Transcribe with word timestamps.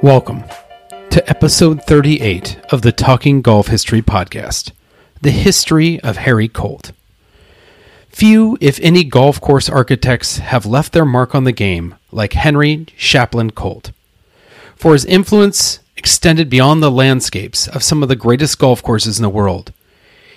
Welcome 0.04 0.44
to 1.08 1.26
episode 1.30 1.82
38 1.84 2.60
of 2.70 2.82
the 2.82 2.92
Talking 2.92 3.40
Golf 3.40 3.68
History 3.68 4.02
Podcast 4.02 4.72
The 5.22 5.30
History 5.30 5.98
of 6.00 6.18
Harry 6.18 6.46
Colt. 6.46 6.92
Few, 8.10 8.58
if 8.60 8.78
any, 8.82 9.02
golf 9.02 9.40
course 9.40 9.70
architects 9.70 10.36
have 10.36 10.66
left 10.66 10.92
their 10.92 11.06
mark 11.06 11.34
on 11.34 11.44
the 11.44 11.52
game 11.52 11.94
like 12.12 12.34
Henry 12.34 12.84
Shapland 12.98 13.54
Colt. 13.54 13.92
For 14.76 14.92
his 14.92 15.06
influence 15.06 15.80
extended 15.96 16.50
beyond 16.50 16.82
the 16.82 16.90
landscapes 16.90 17.66
of 17.66 17.82
some 17.82 18.02
of 18.02 18.10
the 18.10 18.14
greatest 18.14 18.58
golf 18.58 18.82
courses 18.82 19.18
in 19.18 19.22
the 19.22 19.30
world, 19.30 19.72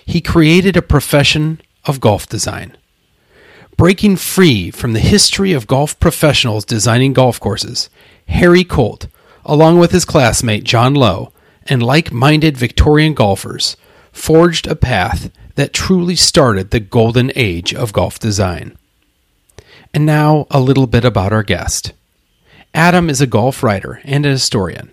he 0.05 0.21
created 0.21 0.77
a 0.77 0.81
profession 0.81 1.59
of 1.83 1.99
golf 1.99 2.25
design. 2.25 2.77
Breaking 3.75 4.15
free 4.15 4.71
from 4.71 4.93
the 4.93 5.02
history 5.02 5.52
of 5.52 5.67
golf 5.67 5.99
professionals 5.99 6.63
designing 6.63 7.11
golf 7.11 7.37
courses, 7.37 7.89
Harry 8.29 8.63
Colt 8.63 9.07
along 9.47 9.79
with 9.79 9.91
his 9.91 10.05
classmate 10.05 10.63
John 10.63 10.93
Low 10.93 11.31
and 11.65 11.81
like 11.81 12.11
minded 12.11 12.57
Victorian 12.57 13.13
golfers, 13.13 13.75
forged 14.11 14.67
a 14.67 14.75
path 14.75 15.31
that 15.55 15.73
truly 15.73 16.15
started 16.15 16.69
the 16.69 16.79
golden 16.79 17.31
age 17.35 17.73
of 17.73 17.93
golf 17.93 18.19
design. 18.19 18.77
And 19.93 20.05
now, 20.05 20.45
a 20.51 20.59
little 20.59 20.85
bit 20.85 21.03
about 21.03 21.33
our 21.33 21.43
guest. 21.43 21.93
Adam 22.73 23.09
is 23.09 23.21
a 23.21 23.27
golf 23.27 23.63
writer 23.63 24.01
and 24.03 24.25
a 24.25 24.29
historian. 24.29 24.91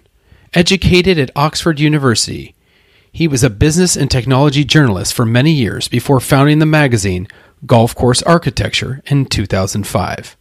Educated 0.54 1.18
at 1.18 1.30
Oxford 1.36 1.80
University, 1.80 2.54
he 3.12 3.28
was 3.28 3.44
a 3.44 3.50
business 3.50 3.96
and 3.96 4.10
technology 4.10 4.64
journalist 4.64 5.12
for 5.14 5.26
many 5.26 5.52
years 5.52 5.88
before 5.88 6.20
founding 6.20 6.60
the 6.60 6.66
magazine 6.66 7.28
Golf 7.66 7.94
Course 7.94 8.22
Architecture 8.22 9.02
in 9.06 9.26
2005. 9.26 10.36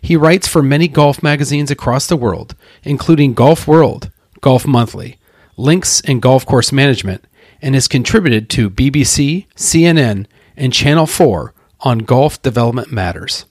He 0.00 0.16
writes 0.16 0.46
for 0.46 0.62
many 0.62 0.88
golf 0.88 1.22
magazines 1.22 1.70
across 1.70 2.06
the 2.06 2.16
world, 2.16 2.54
including 2.82 3.34
Golf 3.34 3.66
World, 3.66 4.10
Golf 4.40 4.66
Monthly, 4.66 5.18
Links 5.56 6.00
and 6.02 6.22
Golf 6.22 6.44
Course 6.46 6.72
Management, 6.72 7.24
and 7.62 7.74
has 7.74 7.88
contributed 7.88 8.50
to 8.50 8.70
BBC, 8.70 9.46
CNN, 9.56 10.26
and 10.56 10.72
Channel 10.72 11.06
4 11.06 11.54
on 11.80 11.98
golf 11.98 12.40
development 12.42 12.92
matters. 12.92 13.46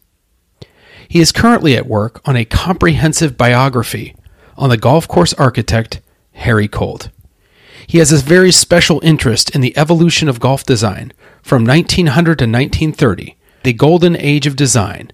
He 1.07 1.19
is 1.19 1.31
currently 1.31 1.75
at 1.75 1.88
work 1.88 2.22
on 2.28 2.35
a 2.35 2.45
comprehensive 2.45 3.38
biography 3.38 4.16
on 4.57 4.69
the 4.69 4.78
golf 4.78 5.07
course 5.07 5.33
architect 5.33 6.01
Harry 6.33 6.67
Colt. 6.67 7.09
He 7.85 7.97
has 7.97 8.12
a 8.12 8.17
very 8.17 8.51
special 8.51 9.00
interest 9.03 9.53
in 9.53 9.62
the 9.62 9.78
evolution 9.78 10.29
of 10.29 10.39
golf 10.39 10.63
design 10.63 11.12
from 11.41 11.66
1900 11.66 12.39
to 12.39 12.45
1930, 12.45 13.35
the 13.63 13.73
golden 13.73 14.16
age 14.16 14.47
of 14.47 14.56
design, 14.56 15.12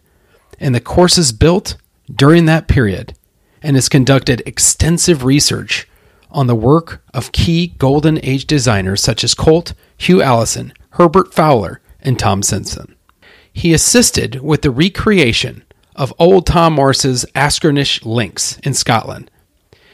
and 0.59 0.74
the 0.74 0.81
courses 0.81 1.31
built 1.31 1.75
during 2.14 2.46
that 2.46 2.68
period 2.68 3.14
and 3.62 3.75
has 3.75 3.90
conducted 3.90 4.42
extensive 4.46 5.24
research 5.24 5.88
on 6.31 6.47
the 6.47 6.56
work 6.56 7.02
of 7.14 7.31
key 7.31 7.68
Golden 7.78 8.24
Age 8.24 8.46
designers 8.46 9.02
such 9.02 9.24
as 9.24 9.34
Colt, 9.34 9.74
Hugh 9.98 10.22
Alison, 10.22 10.74
Herbert 10.92 11.34
Fowler, 11.34 11.81
and 12.02 12.18
Tom 12.18 12.44
Simpson. 12.44 12.96
He 13.52 13.74
assisted 13.74 14.42
with 14.42 14.62
the 14.62 14.72
recreation 14.72 15.64
of 15.96 16.14
old 16.18 16.46
Tom 16.46 16.74
Morris's 16.74 17.25
Askernish 17.36 18.06
Links 18.06 18.58
in 18.59 18.74
Scotland 18.74 19.30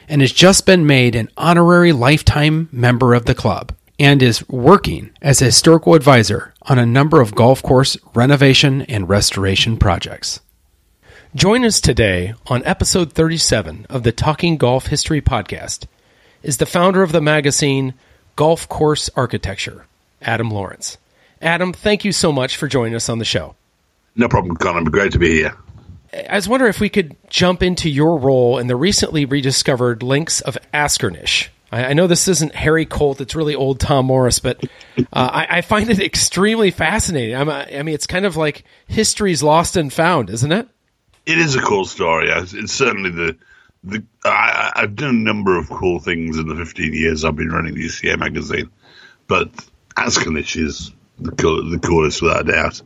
and 0.08 0.22
has 0.22 0.32
just 0.32 0.66
been 0.66 0.86
made 0.86 1.16
an 1.16 1.30
honorary 1.36 1.92
lifetime 1.92 2.70
member 2.72 3.14
of 3.14 3.26
the 3.26 3.34
club 3.34 3.74
and 3.98 4.22
is 4.22 4.48
working 4.50 5.10
as 5.22 5.42
a 5.42 5.46
historical 5.46 5.96
advisor 5.96 6.54
on 6.64 6.78
a 6.78 6.86
number 6.86 7.22
of 7.22 7.34
golf 7.34 7.64
course 7.64 7.98
renovation 8.14 8.84
and 8.84 9.10
restoration 9.10 9.78
projects. 9.78 10.42
Join 11.36 11.66
us 11.66 11.82
today 11.82 12.34
on 12.48 12.64
episode 12.64 13.12
37 13.12 13.88
of 13.90 14.04
the 14.04 14.14
Talking 14.14 14.56
Golf 14.56 14.88
History 14.88 15.20
Podcast 15.20 15.86
is 16.42 16.60
the 16.60 16.66
founder 16.66 17.04
of 17.04 17.12
the 17.12 17.20
magazine 17.20 17.94
Golf 18.38 18.70
Course 18.70 19.10
Architecture, 19.18 19.86
Adam 20.22 20.50
Lawrence. 20.50 20.98
Adam, 21.42 21.74
thank 21.74 22.06
you 22.06 22.14
so 22.14 22.32
much 22.32 22.56
for 22.56 22.70
joining 22.70 22.96
us 22.96 23.10
on 23.10 23.20
the 23.20 23.26
show. 23.26 23.54
No 24.16 24.30
problem, 24.30 24.56
Connor. 24.56 24.90
Great 24.90 25.12
to 25.12 25.20
be 25.20 25.32
here. 25.34 25.58
I 26.30 26.36
was 26.36 26.48
wondering 26.48 26.70
if 26.70 26.80
we 26.80 26.88
could 26.88 27.18
jump 27.30 27.62
into 27.62 27.90
your 27.90 28.18
role 28.18 28.58
in 28.58 28.68
the 28.68 28.78
recently 28.78 29.26
rediscovered 29.26 30.04
links 30.04 30.40
of 30.40 30.58
Askernish. 30.74 31.50
I, 31.70 31.88
I 31.88 31.94
know 31.94 32.08
this 32.08 32.30
isn't 32.30 32.56
Harry 32.56 32.86
Colt; 32.86 33.20
it's 33.20 33.36
really 33.36 33.56
old 33.56 33.82
Tom 33.82 34.06
Morris, 34.06 34.40
but 34.40 34.64
uh, 34.98 35.04
I, 35.12 35.58
I, 35.58 35.62
find 35.62 35.90
it 35.90 36.00
extremely 36.00 36.72
fascinating. 36.72 37.36
I'm, 37.36 37.50
I 37.50 37.84
mean, 37.84 37.94
it's 37.94 38.08
kind 38.08 38.26
of 38.26 38.38
like 38.38 38.64
history's 38.88 39.44
lost 39.44 39.76
and 39.76 39.92
found, 39.92 40.30
isn't 40.30 40.54
it? 40.54 40.70
It 41.26 41.38
is 41.40 41.56
a 41.56 41.62
cool 41.62 41.86
story. 41.86 42.30
It's 42.30 42.74
certainly 42.74 43.10
the 43.10 43.38
the 43.84 44.04
I, 44.24 44.72
have 44.76 44.96
done 44.96 45.10
a 45.10 45.14
number 45.14 45.58
of 45.58 45.70
cool 45.70 46.00
things 46.00 46.38
in 46.38 46.48
the 46.48 46.56
15 46.56 46.94
years 46.94 47.24
I've 47.24 47.36
been 47.36 47.50
running 47.50 47.76
the 47.76 47.86
GCA 47.86 48.18
magazine, 48.18 48.70
but 49.28 49.50
Askernish 49.96 50.58
is 50.58 50.92
the 51.20 51.32
cool, 51.32 51.70
the 51.70 51.80
coolest 51.80 52.22
without 52.22 52.50
a 52.50 52.52
doubt. 52.52 52.82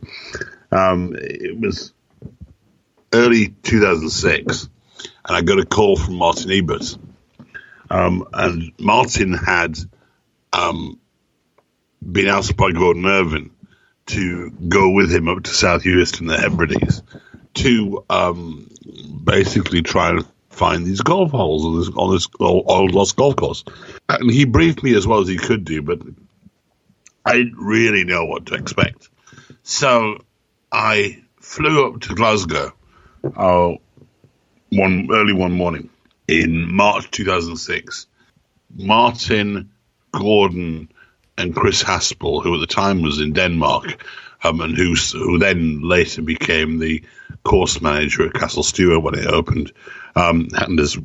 Um, 0.70 1.14
it 1.18 1.58
was 1.58 1.92
early 3.12 3.48
2006, 3.48 4.68
and 5.24 5.36
I 5.36 5.40
got 5.42 5.58
a 5.58 5.66
call 5.66 5.96
from 5.96 6.14
Martin 6.16 6.50
Ebert, 6.50 6.96
um, 7.90 8.26
and 8.32 8.72
Martin 8.78 9.32
had 9.32 9.78
um, 10.52 11.00
been 12.00 12.28
asked 12.28 12.56
by 12.56 12.72
Gordon 12.72 13.06
Irvine 13.06 13.50
to 14.06 14.50
go 14.50 14.90
with 14.90 15.12
him 15.12 15.28
up 15.28 15.42
to 15.44 15.50
South 15.50 15.84
in 15.86 16.26
the 16.26 16.36
Hebrides 16.36 17.02
to 17.54 18.04
um, 18.08 18.70
basically 19.24 19.82
try 19.82 20.10
and 20.10 20.26
find 20.50 20.84
these 20.84 21.00
golf 21.00 21.30
holes 21.30 21.64
on 21.64 21.78
this 21.78 21.88
on 21.96 22.14
this 22.14 22.28
old 22.38 22.92
lost 22.92 23.16
golf 23.16 23.36
course. 23.36 23.64
And 24.08 24.30
he 24.30 24.44
briefed 24.44 24.82
me 24.82 24.94
as 24.94 25.06
well 25.06 25.20
as 25.20 25.28
he 25.28 25.36
could 25.36 25.64
do, 25.64 25.82
but 25.82 26.00
I 27.24 27.36
didn't 27.36 27.58
really 27.58 28.04
know 28.04 28.26
what 28.26 28.46
to 28.46 28.54
expect. 28.54 29.08
So 29.62 30.18
I 30.70 31.22
flew 31.40 31.86
up 31.86 32.00
to 32.02 32.14
Glasgow 32.14 32.72
uh, 33.36 33.72
one 34.70 35.08
early 35.10 35.32
one 35.32 35.52
morning 35.52 35.90
in 36.28 36.72
March 36.74 37.10
2006. 37.10 38.06
Martin 38.76 39.70
Gordon 40.12 40.90
and 41.36 41.54
Chris 41.54 41.82
Haspell, 41.82 42.42
who 42.42 42.54
at 42.54 42.60
the 42.60 42.72
time 42.72 43.02
was 43.02 43.20
in 43.20 43.32
Denmark, 43.32 44.04
um, 44.44 44.60
and 44.60 44.76
who 44.76 44.94
who 44.94 45.38
then 45.38 45.80
later 45.82 46.22
became 46.22 46.78
the 46.78 47.02
course 47.42 47.80
manager 47.80 48.26
at 48.26 48.34
Castle 48.34 48.62
Stuart 48.62 49.00
when 49.00 49.14
it 49.14 49.26
opened, 49.26 49.72
um, 50.14 50.48
and 50.52 50.78
has 50.78 50.98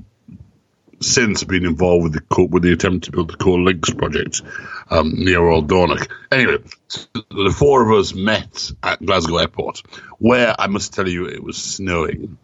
since 1.02 1.44
been 1.44 1.66
involved 1.66 2.04
with 2.04 2.14
the 2.14 2.46
with 2.46 2.64
the 2.64 2.74
attempt 2.74 3.06
to 3.06 3.12
build 3.12 3.30
the 3.30 3.38
Coul 3.38 3.64
Links 3.64 3.92
project 3.92 4.42
um, 4.90 5.14
near 5.16 5.46
Old 5.46 5.68
Dornoch. 5.68 6.10
Anyway, 6.32 6.58
the 7.14 7.54
four 7.56 7.84
of 7.84 8.00
us 8.00 8.14
met 8.14 8.72
at 8.82 9.06
Glasgow 9.06 9.38
Airport, 9.38 9.84
where 10.20 10.56
I 10.58 10.68
must 10.68 10.94
tell 10.94 11.08
you 11.08 11.28
it 11.28 11.44
was 11.44 11.58
snowing. 11.58 12.38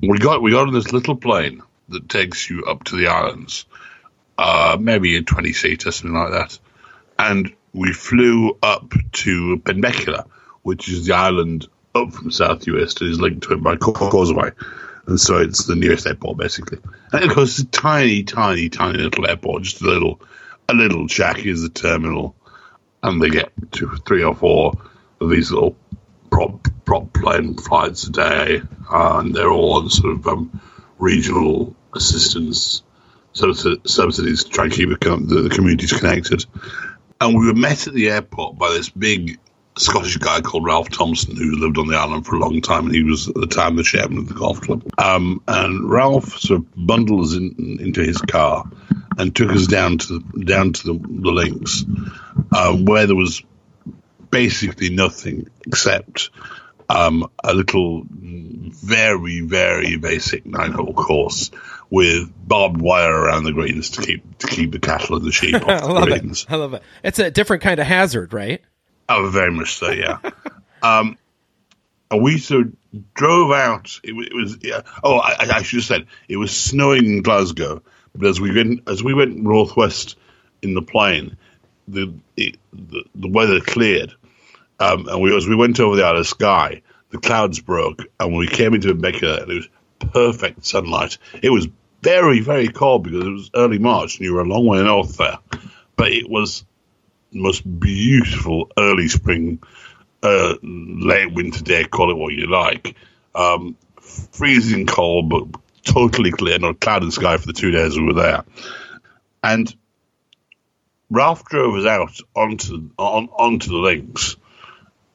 We 0.00 0.18
got 0.18 0.42
we 0.42 0.52
got 0.52 0.68
on 0.68 0.74
this 0.74 0.92
little 0.92 1.16
plane 1.16 1.62
that 1.88 2.08
takes 2.08 2.48
you 2.48 2.64
up 2.64 2.84
to 2.84 2.96
the 2.96 3.08
islands, 3.08 3.66
uh, 4.38 4.76
maybe 4.80 5.16
a 5.16 5.22
twenty 5.22 5.52
seater, 5.52 5.90
something 5.90 6.16
like 6.16 6.32
that, 6.32 6.58
and 7.18 7.54
we 7.72 7.92
flew 7.92 8.56
up 8.62 8.92
to 9.12 9.58
Benbecula, 9.58 10.26
which 10.62 10.88
is 10.88 11.06
the 11.06 11.14
island 11.14 11.66
up 11.96 12.12
from 12.12 12.30
South 12.30 12.64
Uist 12.64 13.00
and 13.00 13.10
is 13.10 13.20
linked 13.20 13.44
to 13.44 13.54
it 13.54 13.62
by 13.62 13.76
causeway. 13.76 14.52
And 15.06 15.20
so 15.20 15.38
it's 15.38 15.64
the 15.64 15.76
nearest 15.76 16.06
airport, 16.06 16.38
basically. 16.38 16.78
And 17.12 17.24
of 17.24 17.30
course, 17.30 17.58
it's 17.58 17.68
a 17.68 17.70
tiny, 17.70 18.24
tiny, 18.24 18.68
tiny 18.68 18.98
little 18.98 19.28
airport, 19.28 19.62
just 19.62 19.80
a 19.80 19.86
little, 19.86 20.20
a 20.68 20.74
little 20.74 21.06
shack 21.06 21.44
is 21.46 21.62
the 21.62 21.68
terminal. 21.68 22.34
And 23.02 23.22
they 23.22 23.30
get 23.30 23.52
two, 23.70 23.96
three 24.06 24.24
or 24.24 24.34
four 24.34 24.72
of 25.20 25.30
these 25.30 25.52
little 25.52 25.76
prop, 26.30 26.68
prop 26.84 27.12
plane 27.12 27.56
flights 27.56 28.04
a 28.04 28.10
day. 28.10 28.62
Uh, 28.90 29.18
and 29.20 29.34
they're 29.34 29.50
all 29.50 29.74
on 29.74 29.90
sort 29.90 30.12
of 30.12 30.26
um, 30.26 30.60
regional 30.98 31.74
assistance 31.94 32.82
subsidies 33.32 34.44
to 34.44 34.50
try 34.50 34.64
and 34.64 34.72
keep 34.72 34.88
the, 34.88 34.96
the 34.96 35.54
communities 35.54 35.92
connected. 35.92 36.44
And 37.20 37.38
we 37.38 37.46
were 37.46 37.54
met 37.54 37.86
at 37.86 37.94
the 37.94 38.10
airport 38.10 38.58
by 38.58 38.70
this 38.70 38.88
big 38.88 39.38
Scottish 39.78 40.16
guy 40.16 40.40
called 40.40 40.64
Ralph 40.64 40.88
Thompson 40.88 41.36
who 41.36 41.56
lived 41.56 41.78
on 41.78 41.86
the 41.86 41.96
island 41.96 42.26
for 42.26 42.36
a 42.36 42.38
long 42.38 42.60
time, 42.60 42.86
and 42.86 42.94
he 42.94 43.02
was 43.02 43.28
at 43.28 43.34
the 43.34 43.46
time 43.46 43.76
the 43.76 43.82
chairman 43.82 44.18
of 44.18 44.28
the 44.28 44.34
golf 44.34 44.60
club. 44.60 44.82
Um, 44.98 45.42
and 45.46 45.88
Ralph 45.88 46.38
sort 46.38 46.60
of 46.60 46.66
bundled 46.74 47.26
us 47.26 47.34
in, 47.34 47.78
into 47.80 48.02
his 48.02 48.18
car 48.18 48.64
and 49.18 49.34
took 49.34 49.50
us 49.50 49.66
down 49.66 49.98
to 49.98 50.18
the, 50.18 50.44
down 50.44 50.72
to 50.72 50.86
the, 50.86 50.98
the 50.98 51.30
links, 51.30 51.84
uh, 52.52 52.74
where 52.74 53.06
there 53.06 53.16
was 53.16 53.42
basically 54.30 54.90
nothing 54.90 55.48
except 55.66 56.30
um, 56.88 57.28
a 57.42 57.52
little, 57.52 58.04
very 58.08 59.40
very 59.40 59.96
basic 59.96 60.46
nine 60.46 60.72
hole 60.72 60.92
course 60.92 61.50
with 61.90 62.32
barbed 62.46 62.80
wire 62.80 63.14
around 63.14 63.44
the 63.44 63.52
greens 63.52 63.90
to 63.90 64.02
keep 64.02 64.38
to 64.38 64.46
keep 64.46 64.72
the 64.72 64.78
cattle 64.78 65.16
and 65.16 65.24
the 65.24 65.32
sheep 65.32 65.54
off 65.68 65.82
the 65.82 66.06
greens. 66.06 66.42
it. 66.42 66.52
I 66.52 66.56
love 66.56 66.74
it. 66.74 66.82
It's 67.02 67.18
a 67.18 67.30
different 67.30 67.62
kind 67.62 67.80
of 67.80 67.86
hazard, 67.86 68.32
right? 68.32 68.62
Oh, 69.08 69.28
very 69.30 69.52
much 69.52 69.74
so, 69.74 69.90
yeah. 69.90 70.18
um, 70.82 71.16
and 72.10 72.22
we 72.22 72.38
sort 72.38 72.66
of 72.66 73.14
drove 73.14 73.52
out. 73.52 74.00
It, 74.02 74.12
it 74.12 74.34
was 74.34 74.58
yeah. 74.62 74.82
Oh, 75.02 75.18
I, 75.18 75.36
I 75.40 75.62
should 75.62 75.78
have 75.78 75.84
said 75.84 76.06
it 76.28 76.36
was 76.36 76.56
snowing 76.56 77.06
in 77.06 77.22
Glasgow, 77.22 77.82
but 78.14 78.28
as 78.28 78.40
we 78.40 78.54
went 78.54 78.88
as 78.88 79.02
we 79.02 79.14
went 79.14 79.36
northwest 79.36 80.16
in 80.62 80.74
the 80.74 80.82
plane, 80.82 81.36
the 81.88 82.14
it, 82.36 82.56
the, 82.72 83.04
the 83.14 83.28
weather 83.28 83.60
cleared, 83.60 84.14
um, 84.80 85.08
and 85.08 85.20
we 85.20 85.36
as 85.36 85.46
we 85.46 85.56
went 85.56 85.80
over 85.80 85.96
the 85.96 86.06
of 86.06 86.26
Skye, 86.26 86.82
the 87.10 87.18
clouds 87.18 87.60
broke, 87.60 88.02
and 88.20 88.30
when 88.30 88.38
we 88.38 88.48
came 88.48 88.74
into 88.74 88.94
Becca, 88.94 89.42
and 89.42 89.50
it 89.50 89.54
was 89.54 89.68
perfect 90.12 90.64
sunlight. 90.64 91.18
It 91.42 91.50
was 91.50 91.68
very 92.02 92.40
very 92.40 92.68
cold 92.68 93.04
because 93.04 93.26
it 93.26 93.30
was 93.30 93.50
early 93.54 93.78
March, 93.78 94.16
and 94.16 94.24
you 94.24 94.34
were 94.34 94.42
a 94.42 94.44
long 94.44 94.66
way 94.66 94.82
north 94.82 95.16
there, 95.16 95.38
but 95.96 96.12
it 96.12 96.28
was 96.28 96.64
most 97.32 97.62
beautiful 97.80 98.70
early 98.78 99.08
spring, 99.08 99.60
uh, 100.22 100.54
late 100.62 101.32
winter 101.32 101.62
day, 101.62 101.84
call 101.84 102.10
it 102.10 102.16
what 102.16 102.32
you 102.32 102.48
like. 102.48 102.96
Um, 103.34 103.76
freezing 104.00 104.86
cold, 104.86 105.28
but 105.28 105.60
totally 105.82 106.30
clear, 106.30 106.58
not 106.58 106.70
a 106.70 106.74
cloud 106.74 107.02
in 107.02 107.08
the 107.08 107.12
sky 107.12 107.36
for 107.36 107.46
the 107.46 107.52
two 107.52 107.70
days 107.70 107.96
we 107.96 108.04
were 108.04 108.14
there. 108.14 108.44
And 109.42 109.72
Ralph 111.10 111.44
drove 111.44 111.76
us 111.76 111.86
out 111.86 112.18
onto 112.34 112.90
on, 112.98 113.28
onto 113.28 113.68
the 113.68 113.76
links, 113.76 114.36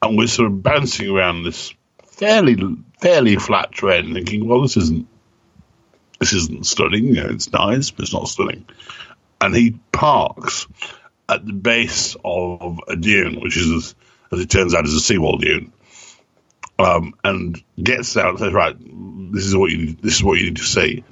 and 0.02 0.18
we're 0.18 0.28
sort 0.28 0.48
of 0.48 0.63
bouncing 0.63 1.10
around 1.10 1.44
this 1.44 1.74
fairly 2.06 2.56
fairly 3.02 3.36
flat 3.36 3.74
terrain, 3.74 4.13
thinking, 4.13 4.48
well, 4.48 4.62
this 4.62 4.78
isn't 4.78 5.08
this 6.19 6.34
isn't 6.34 6.66
stunning. 6.66 7.08
You 7.08 7.24
know, 7.24 7.30
it's 7.30 7.52
nice, 7.52 7.92
but 7.92 8.04
it's 8.04 8.13
not 8.13 8.28
stunning. 8.28 8.66
And 9.42 9.56
he 9.56 9.80
parks 9.92 10.68
at 11.31 11.45
the 11.45 11.54
base 11.54 12.18
of 12.25 12.81
a 12.89 12.98
dune, 12.98 13.39
which 13.39 13.56
is, 13.56 13.95
as, 14.31 14.39
it 14.42 14.50
turns 14.50 14.75
out, 14.75 14.86
is 14.86 14.94
a 14.94 15.00
seawall 15.00 15.38
dune, 15.38 15.72
um, 16.78 17.13
and 17.24 17.63
gets 17.81 18.18
out 18.18 18.31
and 18.31 18.39
says, 18.39 18.54
"Right, 18.54 18.75
this 19.33 19.45
is 19.45 19.56
what 19.56 19.72
you 19.72 19.94
this 19.94 20.16
is 20.16 20.24
what 20.24 20.38
you 20.38 20.48
need 20.48 20.57
to 20.57 20.63
see." 20.63 21.04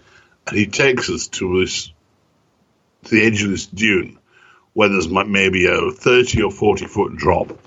And 0.48 0.58
he 0.58 0.68
takes 0.68 1.10
us 1.10 1.28
to 1.28 1.62
this 1.62 1.92
to 3.06 3.16
the 3.16 3.26
edge 3.26 3.42
of 3.44 3.50
this 3.50 3.66
dune, 3.66 4.20
where 4.74 4.90
there's 4.90 5.08
maybe 5.08 5.68
a 5.68 5.92
thirty 5.92 6.42
or 6.42 6.52
forty 6.52 6.86
foot 6.86 7.16
drop 7.16 7.58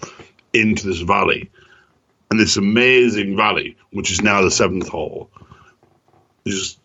into 0.53 0.87
this 0.87 1.01
valley, 1.01 1.51
and 2.31 2.39
this 2.39 2.59
amazing 2.59 3.35
valley, 3.35 3.77
which 3.91 4.11
is 4.11 4.21
now 4.21 4.43
the 4.43 4.51
seventh 4.51 4.89
hole, 4.89 5.31
is 6.45 6.79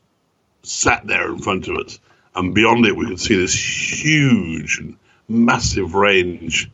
sat 0.63 1.05
there 1.05 1.29
in 1.29 1.39
front 1.39 1.67
of 1.67 1.75
us, 1.77 1.99
and 2.35 2.55
beyond 2.55 2.85
it 2.85 2.95
we 2.95 3.07
could 3.07 3.19
see 3.19 3.35
this 3.35 3.53
huge 3.53 4.79
and 4.79 4.97
massive 5.27 5.93
range 5.93 6.71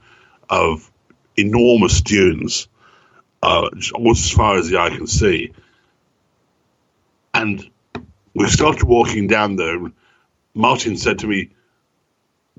of 0.50 0.90
enormous 1.36 2.02
dunes, 2.02 2.68
uh, 3.42 3.70
almost 3.94 4.26
as 4.26 4.32
far 4.32 4.58
as 4.58 4.70
the 4.70 4.78
eye 4.78 4.90
can 4.90 5.08
see. 5.08 5.52
And 7.34 7.70
we 8.34 8.48
started 8.48 8.84
walking 8.84 9.28
down 9.28 9.56
there. 9.56 9.80
Martin 10.54 10.98
said 10.98 11.20
to 11.20 11.28
me 11.28 11.50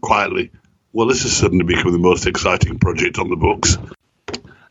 quietly, 0.00 0.50
"Well, 0.93 1.06
this 1.06 1.23
has 1.23 1.37
suddenly 1.37 1.64
become 1.64 1.93
the 1.93 1.99
most 1.99 2.26
exciting 2.26 2.79
project 2.79 3.19
on 3.19 3.29
the 3.29 3.37
books." 3.37 3.79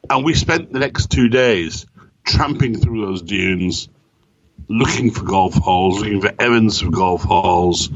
And 0.09 0.25
we 0.25 0.33
spent 0.33 0.73
the 0.73 0.79
next 0.79 1.09
two 1.09 1.29
days 1.29 1.85
tramping 2.25 2.77
through 2.77 3.05
those 3.05 3.21
dunes, 3.21 3.87
looking 4.67 5.11
for 5.11 5.23
golf 5.23 5.53
holes, 5.55 5.99
looking 5.99 6.21
for 6.21 6.33
evidence 6.39 6.81
of 6.81 6.91
golf 6.91 7.23
holes. 7.23 7.89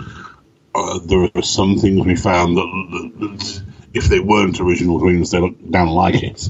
Uh, 0.78 1.00
there 1.00 1.30
are 1.34 1.42
some 1.42 1.78
things 1.78 2.06
we 2.06 2.16
found 2.16 2.56
that, 2.56 2.88
that, 2.92 3.20
that 3.20 3.64
if 3.96 4.06
they 4.06 4.20
weren't 4.20 4.60
original 4.62 5.00
greens, 5.00 5.32
they 5.32 5.40
look 5.40 5.56
down 5.72 5.88
like 5.88 6.22
it. 6.22 6.50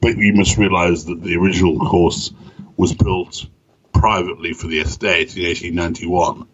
But 0.00 0.18
you 0.18 0.34
must 0.34 0.58
realise 0.58 1.04
that 1.04 1.22
the 1.22 1.36
original 1.36 1.78
course 1.78 2.32
was 2.76 2.92
built 2.92 3.46
privately 3.94 4.52
for 4.52 4.66
the 4.66 4.80
estate 4.80 5.36
in 5.36 5.44
1891, 5.44 6.46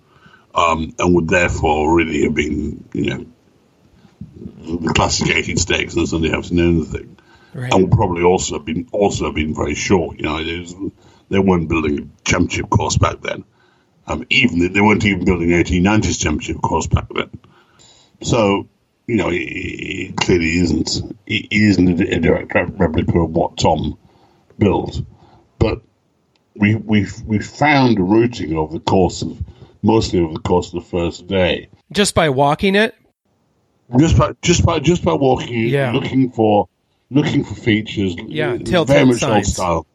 um, 0.55 0.95
and 0.99 1.15
would 1.15 1.29
therefore 1.29 1.97
really 1.97 2.23
have 2.23 2.35
been, 2.35 2.89
you 2.93 3.05
know, 3.11 3.27
the 4.37 4.93
classic 4.95 5.35
18 5.35 5.57
stakes 5.57 5.95
and 5.95 6.05
the 6.05 6.07
Sunday 6.07 6.33
afternoon 6.33 6.85
thing 6.85 7.17
Right. 7.55 7.73
and 7.73 7.83
would 7.83 7.93
probably 7.93 8.23
also 8.23 8.57
have 8.59 8.65
been 8.67 8.89
also 8.93 9.25
have 9.27 9.35
been 9.35 9.55
very 9.55 9.75
short. 9.75 10.19
You 10.19 10.25
know, 10.25 10.35
was, 10.35 10.75
they 11.29 11.39
weren't 11.39 11.69
building 11.69 11.99
a 11.99 12.29
championship 12.29 12.71
course 12.71 12.99
back 12.99 13.21
then. 13.23 13.45
Um, 14.09 14.25
even 14.31 14.73
they 14.73 14.81
weren't 14.81 15.05
even 15.05 15.25
building 15.25 15.53
an 15.53 15.63
1890s 15.63 16.19
championship 16.19 16.63
course 16.63 16.87
back 16.87 17.07
then. 17.15 17.31
So, 18.23 18.69
you 19.07 19.17
know, 19.17 19.29
it, 19.29 19.35
it 19.37 20.17
clearly 20.17 20.59
isn't 20.59 20.97
it 21.27 21.47
isn't 21.51 22.01
a 22.01 22.19
direct 22.21 22.53
replica 22.55 23.19
of 23.21 23.31
what 23.31 23.59
Tom 23.59 23.99
built, 24.59 25.03
but 25.59 25.83
we 26.57 26.75
we 26.75 27.07
we 27.27 27.39
found 27.39 27.99
a 27.99 28.03
routing 28.03 28.55
over 28.57 28.73
the 28.75 28.81
course 28.81 29.23
of 29.23 29.39
mostly 29.83 30.21
over 30.21 30.33
the 30.35 30.41
course 30.41 30.69
of 30.73 30.83
the 30.83 30.89
first 30.89 31.27
day 31.29 31.69
Just 31.93 32.15
by 32.15 32.31
walking 32.31 32.75
it? 32.75 32.95
just 33.99 34.19
by 34.19 34.33
just 34.43 34.65
by 34.67 34.79
just 34.81 35.05
by 35.05 35.13
walking, 35.15 35.69
Yeah. 35.69 35.93
looking 35.93 36.31
for 36.31 36.69
looking 37.11 37.45
for 37.45 37.55
features. 37.55 38.17
Yeah, 38.27 38.57
very 38.85 39.05
much 39.07 39.23
old 39.23 39.47
style. 39.47 39.87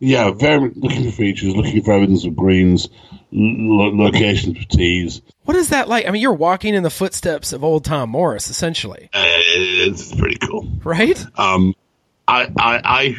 Yeah, 0.00 0.30
very 0.30 0.70
looking 0.74 1.04
for 1.10 1.16
features, 1.16 1.56
looking 1.56 1.82
for 1.82 1.92
evidence 1.92 2.24
of 2.24 2.36
greens, 2.36 2.88
lo- 3.32 3.90
locations 3.94 4.56
for 4.58 4.64
tees. 4.68 5.22
What 5.44 5.56
is 5.56 5.70
that 5.70 5.88
like? 5.88 6.06
I 6.06 6.10
mean, 6.10 6.22
you're 6.22 6.32
walking 6.34 6.74
in 6.74 6.82
the 6.84 6.90
footsteps 6.90 7.52
of 7.52 7.64
old 7.64 7.84
Tom 7.84 8.10
Morris, 8.10 8.48
essentially, 8.50 9.08
Uh, 9.12 9.24
it's 9.24 10.14
pretty 10.14 10.36
cool. 10.38 10.68
right? 10.84 11.24
Um, 11.36 11.74
I, 12.28 12.42
I, 12.56 12.80
I, 12.84 13.14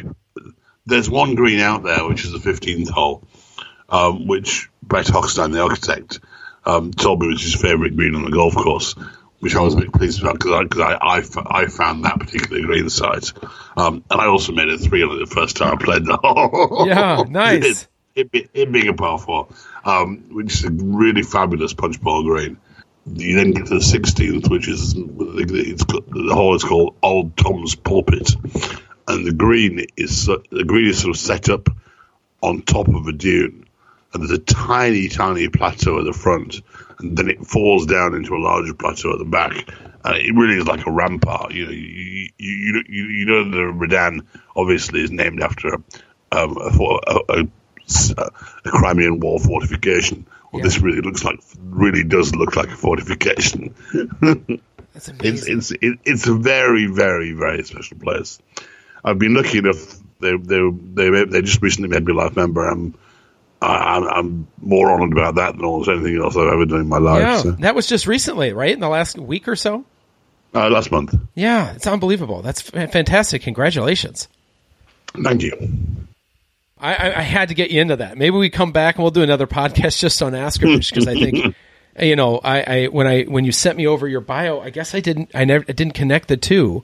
there's 0.86 1.10
one 1.10 1.34
green 1.34 1.60
out 1.60 1.82
there, 1.82 2.06
which 2.08 2.24
is 2.24 2.32
the 2.32 2.38
15th 2.38 2.88
hole, 2.88 3.24
um, 3.88 4.26
which 4.26 4.70
Brett 4.82 5.06
Hochstein, 5.06 5.52
the 5.52 5.60
architect, 5.62 6.20
um, 6.64 6.92
told 6.92 7.20
me 7.20 7.28
was 7.28 7.42
his 7.42 7.54
favourite 7.54 7.96
green 7.96 8.14
on 8.14 8.24
the 8.24 8.30
golf 8.30 8.54
course, 8.54 8.94
which 9.40 9.56
I 9.56 9.60
was 9.60 9.74
a 9.74 9.78
bit 9.78 9.92
pleased 9.92 10.20
about 10.20 10.34
because 10.38 10.52
I, 10.52 10.64
cause 10.66 10.80
I, 10.80 11.56
I, 11.56 11.62
I 11.62 11.66
found 11.66 12.04
that 12.04 12.20
particular 12.20 12.62
green 12.62 12.88
site. 12.90 13.32
Um, 13.76 14.04
and 14.10 14.20
I 14.20 14.26
also 14.26 14.52
made 14.52 14.68
a 14.68 14.78
three 14.78 15.02
on 15.02 15.16
it 15.16 15.18
the 15.28 15.34
first 15.34 15.56
time 15.56 15.74
I 15.74 15.82
played 15.82 16.04
the 16.04 16.16
hole. 16.22 16.86
Yeah, 16.86 17.24
nice. 17.28 17.88
It, 18.14 18.28
it, 18.32 18.50
it 18.52 18.72
being 18.72 18.88
a 18.88 18.94
par 18.94 19.18
four, 19.18 19.48
um, 19.84 20.24
which 20.30 20.52
is 20.52 20.64
a 20.64 20.70
really 20.70 21.22
fabulous 21.22 21.72
punchbowl 21.72 22.24
green. 22.24 22.58
You 23.06 23.36
then 23.36 23.52
get 23.52 23.66
to 23.66 23.74
the 23.74 23.80
16th, 23.80 24.50
which 24.50 24.68
is 24.68 24.94
it's, 24.96 25.84
got- 25.84 26.08
the 26.10 26.34
hole 26.34 26.54
is 26.54 26.62
called 26.62 26.96
Old 27.02 27.36
Tom's 27.36 27.74
Pulpit, 27.74 28.34
and 29.08 29.26
the 29.26 29.32
green 29.32 29.86
is 29.96 30.26
the 30.26 30.64
green 30.66 30.88
is 30.88 31.00
sort 31.00 31.14
of 31.16 31.20
set 31.20 31.48
up 31.48 31.68
on 32.42 32.62
top 32.62 32.88
of 32.88 33.06
a 33.06 33.12
dune, 33.12 33.64
and 34.12 34.22
there's 34.22 34.38
a 34.38 34.42
tiny, 34.42 35.08
tiny 35.08 35.48
plateau 35.48 35.98
at 35.98 36.04
the 36.04 36.12
front, 36.12 36.60
then 37.02 37.28
it 37.28 37.46
falls 37.46 37.86
down 37.86 38.14
into 38.14 38.34
a 38.34 38.38
larger 38.38 38.74
plateau 38.74 39.12
at 39.12 39.18
the 39.18 39.24
back. 39.24 39.52
And 40.04 40.16
it 40.16 40.34
really 40.34 40.56
is 40.56 40.66
like 40.66 40.86
a 40.86 40.90
rampart. 40.90 41.52
You 41.52 41.66
know, 41.66 41.72
you 41.72 42.30
you 42.38 42.84
you, 42.88 43.04
you, 43.04 43.26
know 43.26 43.50
the 43.50 43.72
Redan 43.72 44.26
obviously 44.56 45.02
is 45.02 45.10
named 45.10 45.42
after 45.42 45.74
um, 45.74 45.84
a, 46.32 46.98
a, 47.06 47.20
a, 47.28 47.48
a 48.16 48.70
Crimean 48.70 49.20
War 49.20 49.38
fortification. 49.38 50.26
Well, 50.52 50.62
this 50.62 50.78
really 50.80 51.00
looks 51.00 51.22
like 51.24 51.40
really 51.60 52.04
does 52.04 52.34
look 52.34 52.56
like 52.56 52.68
a 52.68 52.76
fortification. 52.76 53.74
That's 54.92 55.08
It's 55.08 55.08
amazing. 55.08 55.58
it's 55.58 55.70
it, 55.70 55.98
it's 56.04 56.26
a 56.26 56.34
very 56.34 56.86
very 56.86 57.32
very 57.32 57.62
special 57.64 57.98
place. 57.98 58.38
I've 59.04 59.18
been 59.18 59.34
lucky 59.34 59.58
enough 59.58 60.00
They 60.20 60.36
they 60.36 60.60
they 60.94 61.24
they 61.24 61.42
just 61.42 61.62
recently 61.62 61.88
made 61.88 62.04
me 62.04 62.12
life 62.12 62.36
member. 62.36 62.66
I'm 62.66 62.94
I, 63.62 63.96
I'm, 63.96 64.08
I'm 64.08 64.48
more 64.60 64.90
honoured 64.90 65.12
about 65.12 65.34
that 65.34 65.56
than 65.56 65.64
almost 65.64 65.88
anything 65.88 66.20
else 66.20 66.36
I've 66.36 66.52
ever 66.52 66.64
done 66.64 66.80
in 66.80 66.88
my 66.88 66.98
life. 66.98 67.20
Yeah, 67.20 67.36
so. 67.38 67.50
that 67.52 67.74
was 67.74 67.86
just 67.86 68.06
recently, 68.06 68.52
right? 68.52 68.72
In 68.72 68.80
the 68.80 68.88
last 68.88 69.18
week 69.18 69.48
or 69.48 69.56
so. 69.56 69.84
Uh, 70.54 70.68
last 70.68 70.90
month. 70.90 71.14
Yeah, 71.34 71.72
it's 71.74 71.86
unbelievable. 71.86 72.42
That's 72.42 72.74
f- 72.74 72.90
fantastic. 72.90 73.42
Congratulations. 73.42 74.28
Thank 75.22 75.42
you. 75.42 75.52
I, 76.80 76.94
I, 76.94 77.18
I 77.18 77.22
had 77.22 77.50
to 77.50 77.54
get 77.54 77.70
you 77.70 77.80
into 77.80 77.96
that. 77.96 78.16
Maybe 78.16 78.36
we 78.36 78.50
come 78.50 78.72
back 78.72 78.96
and 78.96 79.04
we'll 79.04 79.10
do 79.10 79.22
another 79.22 79.46
podcast 79.48 79.98
just 79.98 80.20
on 80.22 80.32
Askernish 80.32 80.90
because 80.90 81.06
I 81.06 81.14
think, 81.14 81.54
you 82.00 82.16
know, 82.16 82.38
I, 82.38 82.62
I 82.62 82.86
when 82.86 83.06
I 83.06 83.24
when 83.24 83.44
you 83.44 83.52
sent 83.52 83.76
me 83.76 83.86
over 83.86 84.08
your 84.08 84.20
bio, 84.20 84.60
I 84.60 84.70
guess 84.70 84.94
I 84.94 85.00
didn't 85.00 85.30
I 85.34 85.44
never 85.44 85.64
I 85.68 85.72
didn't 85.72 85.94
connect 85.94 86.28
the 86.28 86.36
two. 86.36 86.82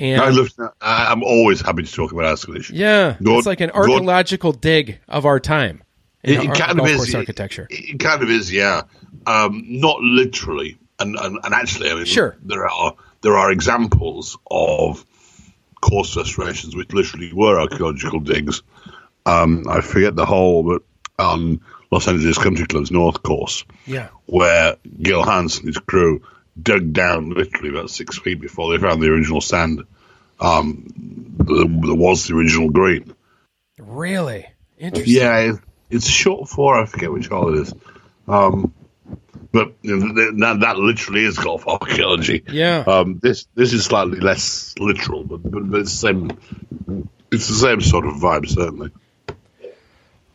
And 0.00 0.20
I 0.20 0.30
love, 0.30 0.48
I, 0.80 1.06
I'm 1.10 1.24
always 1.24 1.60
happy 1.60 1.82
to 1.82 1.92
talk 1.92 2.12
about 2.12 2.24
Askernish. 2.24 2.70
yeah, 2.72 3.16
it's 3.20 3.46
like 3.46 3.60
an 3.60 3.70
archaeological 3.70 4.52
dig 4.52 5.00
of 5.08 5.26
our 5.26 5.40
time. 5.40 5.82
It, 6.22 6.40
it 6.44 6.54
kind 6.54 6.80
of 6.80 6.86
is. 6.86 6.96
course 6.96 7.08
It, 7.10 7.14
architecture. 7.16 7.66
it 7.70 7.98
kind 8.00 8.22
of 8.22 8.30
is, 8.30 8.52
yeah. 8.52 8.82
Um, 9.26 9.62
not 9.66 10.00
literally, 10.00 10.78
and, 10.98 11.16
and 11.16 11.38
and 11.42 11.54
actually, 11.54 11.90
I 11.90 11.94
mean, 11.94 12.04
Sure. 12.06 12.36
there 12.42 12.68
are 12.68 12.94
there 13.20 13.36
are 13.36 13.50
examples 13.50 14.36
of 14.50 15.04
course 15.80 16.16
restorations 16.16 16.74
which 16.74 16.92
literally 16.92 17.32
were 17.32 17.60
archaeological 17.60 18.20
digs. 18.20 18.62
Um, 19.26 19.64
I 19.68 19.80
forget 19.80 20.16
the 20.16 20.26
whole, 20.26 20.62
but 20.64 20.82
on 21.18 21.60
Los 21.90 22.08
Angeles 22.08 22.38
Country 22.38 22.66
Club's 22.66 22.90
North 22.90 23.22
Course, 23.22 23.64
Yeah. 23.86 24.08
where 24.26 24.76
Gil 25.00 25.22
Hanse 25.24 25.58
and 25.58 25.66
his 25.68 25.78
crew 25.78 26.22
dug 26.60 26.92
down 26.92 27.30
literally 27.30 27.68
about 27.70 27.90
six 27.90 28.18
feet 28.18 28.40
before 28.40 28.72
they 28.72 28.78
found 28.82 29.00
the 29.00 29.08
original 29.08 29.40
sand. 29.40 29.84
Um, 30.40 30.86
was 31.38 32.26
the 32.26 32.34
original 32.34 32.70
green. 32.70 33.14
Really 33.78 34.46
interesting. 34.78 35.14
Yeah, 35.16 35.52
it's 35.90 36.08
short 36.08 36.48
for 36.48 36.80
I 36.80 36.86
forget 36.86 37.12
which 37.12 37.28
hole 37.28 37.54
it 37.54 37.62
is. 37.62 37.74
Um, 38.26 38.74
but 39.52 39.74
you 39.82 39.96
know, 39.96 40.14
that, 40.38 40.60
that 40.60 40.76
literally 40.76 41.24
is 41.24 41.38
golf 41.38 41.66
archaeology. 41.66 42.44
Yeah. 42.48 42.84
Um, 42.86 43.18
this 43.22 43.46
this 43.54 43.72
is 43.72 43.84
slightly 43.84 44.20
less 44.20 44.74
literal, 44.78 45.24
but, 45.24 45.42
but, 45.42 45.70
but 45.70 45.80
it's 45.80 45.92
the 45.92 45.96
same. 45.96 46.30
It's 47.30 47.48
the 47.48 47.54
same 47.54 47.80
sort 47.80 48.06
of 48.06 48.14
vibe, 48.14 48.48
certainly. 48.48 48.90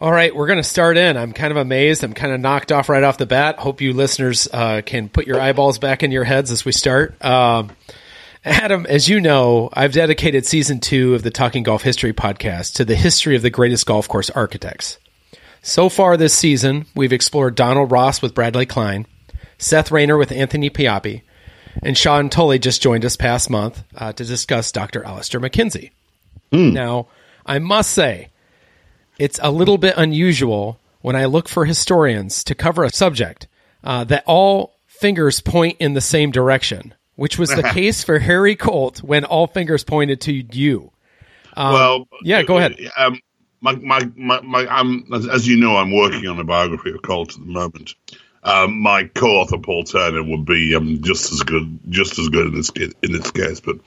All 0.02 0.12
right, 0.12 0.36
we're 0.36 0.48
going 0.48 0.58
to 0.58 0.64
start 0.64 0.98
in. 0.98 1.16
I'm 1.16 1.32
kind 1.32 1.52
of 1.52 1.58
amazed. 1.58 2.04
I'm 2.04 2.14
kind 2.14 2.34
of 2.34 2.42
knocked 2.42 2.74
off 2.74 2.90
right 2.90 3.04
off 3.04 3.18
the 3.18 3.26
bat. 3.26 3.58
Hope 3.58 3.80
you 3.80 3.94
listeners 3.94 4.50
uh, 4.52 4.82
can 4.86 5.08
put 5.08 5.28
your 5.28 5.40
eyeballs 5.40 5.80
back 5.80 6.04
in 6.04 6.12
your 6.12 6.26
heads 6.26 6.52
as 6.52 6.66
we 6.66 6.74
start. 6.74 7.24
Um, 7.24 7.72
Adam, 8.44 8.86
as 8.86 9.08
you 9.08 9.22
know, 9.22 9.70
I've 9.72 9.94
dedicated 9.94 10.46
season 10.46 10.82
two 10.82 11.16
of 11.16 11.24
the 11.24 11.32
Talking 11.32 11.64
Golf 11.64 11.84
History 11.84 12.12
podcast 12.12 12.74
to 12.74 12.86
the 12.86 12.96
history 12.96 13.38
of 13.38 13.42
the 13.42 13.50
greatest 13.50 13.86
golf 13.86 14.10
course 14.10 14.30
architects. 14.30 15.00
So 15.66 15.88
far 15.88 16.18
this 16.18 16.34
season, 16.34 16.86
we've 16.94 17.14
explored 17.14 17.56
Donald 17.56 17.90
Ross 17.90 18.22
with 18.22 18.34
Bradley 18.36 18.66
Klein, 18.66 19.08
Seth 19.58 19.92
Raynor 19.92 20.18
with 20.18 20.32
Anthony 20.34 20.70
Pioppi, 20.70 21.22
and 21.82 21.98
Sean 21.98 22.30
Tully 22.30 22.60
just 22.60 22.82
joined 22.82 23.06
us 23.06 23.16
past 23.16 23.50
month 23.50 23.82
uh, 23.96 24.12
to 24.12 24.26
discuss 24.26 24.74
Dr. 24.74 25.04
Alister 25.06 25.40
MacKenzie. 25.40 25.92
Now, 26.52 27.08
I 27.46 27.60
must 27.60 27.92
say, 27.92 28.30
it's 29.18 29.40
a 29.42 29.50
little 29.52 29.78
bit 29.78 29.96
unusual 29.98 30.80
when 31.02 31.16
I 31.16 31.26
look 31.26 31.48
for 31.50 31.66
historians 31.66 32.44
to 32.44 32.54
cover 32.56 32.84
a 32.84 32.92
subject 32.92 33.48
uh, 33.84 34.04
that 34.04 34.24
all 34.28 34.76
fingers 34.86 35.40
point 35.40 35.78
in 35.80 35.94
the 35.94 36.02
same 36.02 36.30
direction, 36.32 36.94
which 37.16 37.40
was 37.40 37.50
the 37.50 37.64
case 37.74 38.04
for 38.04 38.20
Harry 38.20 38.56
Colt 38.56 39.02
when 39.02 39.24
all 39.24 39.48
fingers 39.48 39.84
pointed 39.84 40.22
to 40.22 40.34
you. 40.34 40.92
well, 41.56 41.96
Um, 41.96 42.06
yeah, 42.22 42.44
go 42.44 42.58
ahead. 42.58 42.76
Um, 42.98 43.20
my, 43.64 43.76
my, 43.76 44.12
my, 44.16 44.42
my, 44.42 44.68
I'm, 44.68 45.06
as, 45.14 45.28
as 45.28 45.48
you 45.48 45.56
know, 45.56 45.78
I'm 45.78 45.96
working 45.96 46.28
on 46.28 46.38
a 46.38 46.44
biography 46.44 46.92
of 46.92 47.02
Colt 47.02 47.34
at 47.34 47.40
the 47.40 47.52
moment. 47.52 47.96
Um, 48.44 48.82
my 48.82 49.06
co-author 49.06 49.58
Paul 49.58 49.86
Turner 49.86 50.22
would 50.22 50.46
be 50.46 50.76
um, 50.76 51.02
just 51.02 51.32
as 51.32 51.42
good, 51.44 51.80
just 51.90 52.20
as 52.20 52.28
good 52.28 52.48
in 52.48 52.56
this 52.56 52.70
in 53.02 53.14
this 53.14 53.32
case, 53.32 53.62
but 53.62 53.78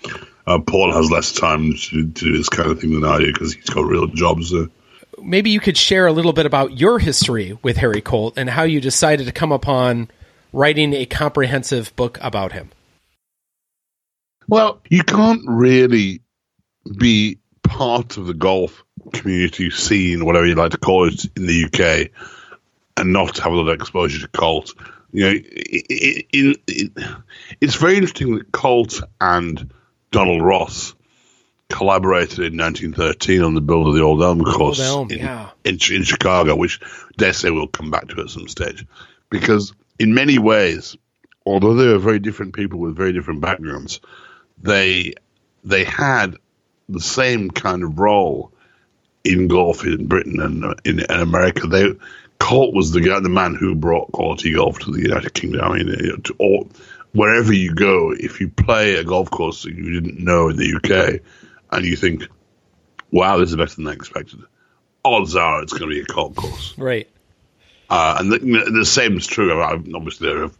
uh, 0.47 0.59
Paul 0.61 0.93
has 0.95 1.11
less 1.11 1.33
time 1.33 1.73
to, 1.73 1.77
to 1.77 2.05
do 2.05 2.37
this 2.39 2.49
kind 2.49 2.71
of 2.71 2.81
thing 2.81 2.99
than 2.99 3.05
I 3.05 3.19
do 3.19 3.33
because 3.33 3.53
he's 3.53 3.67
got 3.67 3.85
real 3.85 4.07
jobs. 4.07 4.55
Uh, 4.55 4.67
Maybe 5.23 5.51
you 5.51 5.61
could 5.61 5.77
share 5.77 6.07
a 6.07 6.13
little 6.13 6.33
bit 6.33 6.47
about 6.47 6.79
your 6.79 6.99
history 6.99 7.59
with 7.63 7.77
Harry 7.77 8.01
Colt 8.01 8.35
and 8.39 8.49
how 8.49 8.63
you 8.63 8.81
decided 8.81 9.27
to 9.27 9.33
come 9.33 9.53
upon 9.53 10.11
writing 10.55 10.95
a 10.95 11.05
comprehensive 11.05 11.95
book 11.97 12.19
about 12.23 12.53
him. 12.53 12.71
Well, 14.49 14.81
you 14.89 15.03
can't 15.03 15.43
really 15.47 16.23
be 16.97 17.41
part 17.63 18.17
of 18.17 18.27
the 18.27 18.35
golf 18.35 18.86
community 19.13 19.71
scene, 19.71 20.25
whatever 20.25 20.47
you 20.47 20.55
like 20.55 20.73
to 20.73 20.79
call 20.79 21.09
it, 21.09 21.25
in 21.37 21.47
the 21.47 21.65
UK, 21.65 22.11
and 22.97 23.13
not 23.13 23.39
have 23.39 23.53
a 23.53 23.57
lot 23.57 23.69
of 23.69 23.75
exposure 23.75 24.21
to 24.21 24.29
Colt. 24.29 24.75
You 25.13 25.25
know, 25.25 25.31
it, 25.31 25.47
it, 25.47 26.27
it, 26.33 26.61
it, 26.67 26.93
it's 27.61 27.77
very 27.77 27.95
interesting 27.95 28.37
that 28.37 28.53
Colt 28.53 29.01
and 29.21 29.73
Donald 30.11 30.43
Ross 30.43 30.95
collaborated 31.69 32.39
in 32.39 32.59
1913 32.59 33.43
on 33.43 33.55
the 33.55 33.61
build 33.61 33.89
of 33.89 33.95
the 33.95 34.03
Old 34.03 34.23
Elm 34.23 34.43
course 34.45 34.81
Elm, 34.81 35.11
in, 35.11 35.19
yeah. 35.19 35.51
in, 35.65 35.79
in 35.91 36.05
Chicago, 36.05 36.55
which 36.55 36.81
dare 37.17 37.33
say 37.33 37.51
we'll 37.51 37.67
come 37.67 37.91
back 37.91 38.09
to 38.09 38.21
at 38.21 38.31
some 38.31 38.49
stage. 38.49 38.87
Because 39.31 39.73
in 39.99 40.15
many 40.15 40.39
ways, 40.39 40.97
although 41.45 41.75
they 41.75 41.87
were 41.87 41.99
very 41.99 42.19
different 42.19 42.55
people 42.55 42.79
with 42.79 42.97
very 42.97 43.13
different 43.13 43.41
backgrounds, 43.41 44.01
they 44.63 45.15
they 45.65 45.85
had 45.85 46.37
the 46.89 47.01
same 47.01 47.51
kind 47.51 47.83
of 47.83 47.99
role 47.99 48.53
in 49.27 49.49
golf 49.49 49.85
in 49.85 50.07
Britain 50.07 50.41
and 50.41 50.65
uh, 50.65 50.75
in, 50.85 51.01
in 51.01 51.21
America. 51.21 51.67
They 51.67 51.95
Colt 52.39 52.75
was 52.75 52.93
the 52.93 53.01
guy, 53.01 53.19
the 53.21 53.29
man 53.29 53.55
who 53.55 53.75
brought 53.75 54.13
quality 54.13 54.53
golf 54.53 54.79
to 54.81 54.91
the 54.91 55.01
United 55.01 55.33
Kingdom. 55.33 55.63
I 55.63 55.79
mean, 55.79 56.23
to 56.23 56.35
all, 56.39 56.69
wherever 57.13 57.53
you 57.53 57.75
go, 57.75 58.13
if 58.13 58.41
you 58.41 58.49
play 58.49 58.97
a 58.97 59.05
golf 59.05 59.31
course 59.31 59.63
that 59.63 59.75
you 59.75 60.01
didn't 60.01 60.23
know 60.23 60.49
in 60.49 60.57
the 60.57 60.77
UK, 60.77 61.23
and 61.73 61.85
you 61.85 61.97
think, 61.97 62.29
"Wow, 63.11 63.39
this 63.39 63.51
is 63.51 63.57
better 63.57 63.77
than 63.77 63.89
I 63.89 63.93
expected," 63.93 64.41
odds 65.05 65.35
are 65.35 65.63
it's 65.63 65.73
going 65.73 65.89
to 65.89 65.95
be 65.95 66.01
a 66.01 66.05
Colt 66.05 66.37
course. 66.37 66.75
Right. 66.77 67.09
Uh, 67.89 68.17
and 68.19 68.33
the, 68.33 68.71
the 68.71 68.85
same 68.85 69.17
is 69.17 69.27
true. 69.27 69.61
I 69.63 69.77
mean, 69.77 69.95
obviously, 69.95 70.29
there 70.29 70.45
are 70.45 70.51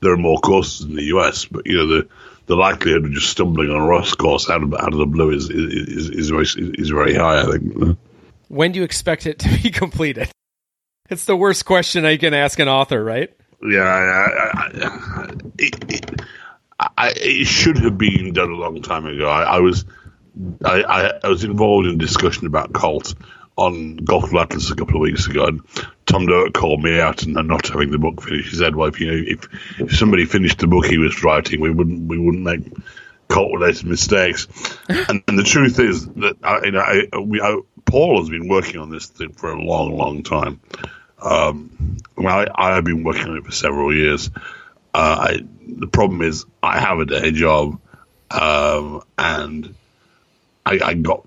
there 0.00 0.12
are 0.12 0.18
more 0.18 0.38
courses 0.38 0.86
in 0.86 0.94
the 0.94 1.04
US, 1.04 1.44
but 1.44 1.66
you 1.66 1.76
know 1.76 1.86
the 1.86 2.08
the 2.46 2.56
likelihood 2.56 3.04
of 3.04 3.12
just 3.12 3.30
stumbling 3.30 3.70
on 3.70 3.76
a 3.76 3.86
Ross 3.86 4.14
course 4.14 4.48
out 4.48 4.62
of 4.62 4.72
out 4.74 4.92
of 4.92 4.98
the 4.98 5.06
blue 5.06 5.30
is 5.30 5.50
is 5.50 5.88
is, 5.88 6.10
is 6.10 6.30
very 6.30 6.46
is 6.78 6.88
very 6.88 7.14
high. 7.14 7.42
I 7.42 7.44
think. 7.44 7.98
When 8.48 8.72
do 8.72 8.78
you 8.78 8.84
expect 8.84 9.26
it 9.26 9.38
to 9.40 9.48
be 9.62 9.70
completed? 9.70 10.30
It's 11.08 11.24
the 11.24 11.36
worst 11.36 11.64
question 11.64 12.04
I 12.04 12.16
can 12.16 12.34
ask 12.34 12.58
an 12.58 12.68
author, 12.68 13.02
right? 13.02 13.30
Yeah, 13.62 13.80
I, 13.80 14.00
I, 14.00 14.82
I, 14.84 15.30
it, 15.58 15.84
it, 15.88 16.20
it 17.16 17.46
should 17.46 17.78
have 17.78 17.96
been 17.96 18.32
done 18.32 18.50
a 18.50 18.56
long 18.56 18.82
time 18.82 19.06
ago. 19.06 19.26
I, 19.26 19.58
was 19.58 19.84
I, 20.64 21.18
was 21.24 21.44
involved 21.44 21.88
in 21.88 21.94
a 21.94 21.98
discussion 21.98 22.46
about 22.46 22.72
Colt 22.72 23.14
on 23.56 23.96
Golf 23.96 24.32
Atlas 24.32 24.70
a 24.70 24.76
couple 24.76 24.96
of 24.96 25.00
weeks 25.00 25.26
ago, 25.26 25.46
and 25.46 25.60
Tom 26.06 26.26
Doak 26.26 26.54
called 26.54 26.82
me 26.82 27.00
out 27.00 27.24
and 27.24 27.34
not 27.34 27.66
having 27.66 27.90
the 27.90 27.98
book 27.98 28.22
finished. 28.22 28.50
He 28.50 28.56
said, 28.56 28.76
"Well, 28.76 28.88
if 28.88 29.00
you 29.00 29.08
know, 29.08 29.24
if, 29.26 29.80
if 29.80 29.96
somebody 29.96 30.24
finished 30.26 30.58
the 30.58 30.68
book 30.68 30.86
he 30.86 30.98
was 30.98 31.24
writing, 31.24 31.60
we 31.60 31.70
wouldn't 31.70 32.08
we 32.08 32.18
wouldn't 32.18 32.44
make 32.44 32.72
Colt 33.28 33.52
related 33.52 33.86
mistakes." 33.86 34.46
and, 34.88 35.24
and 35.26 35.38
the 35.38 35.42
truth 35.42 35.80
is 35.80 36.06
that 36.06 36.36
I, 36.44 36.64
you 36.66 36.70
know, 36.70 36.80
I, 36.80 37.18
we, 37.18 37.40
I, 37.40 37.58
Paul 37.88 38.20
has 38.20 38.28
been 38.28 38.48
working 38.48 38.80
on 38.80 38.90
this 38.90 39.06
thing 39.06 39.32
for 39.32 39.50
a 39.50 39.60
long, 39.60 39.96
long 39.96 40.22
time. 40.22 40.60
Um, 41.20 41.96
well, 42.16 42.46
I, 42.54 42.76
I've 42.76 42.84
been 42.84 43.02
working 43.02 43.28
on 43.28 43.38
it 43.38 43.44
for 43.44 43.52
several 43.52 43.94
years. 43.94 44.30
Uh, 44.94 45.16
I, 45.30 45.38
the 45.66 45.86
problem 45.86 46.22
is 46.22 46.44
I 46.62 46.80
have 46.80 46.98
a 47.00 47.04
day 47.06 47.30
job, 47.32 47.80
um, 48.30 49.02
and 49.18 49.74
I, 50.64 50.80
I 50.84 50.94
got 50.94 51.26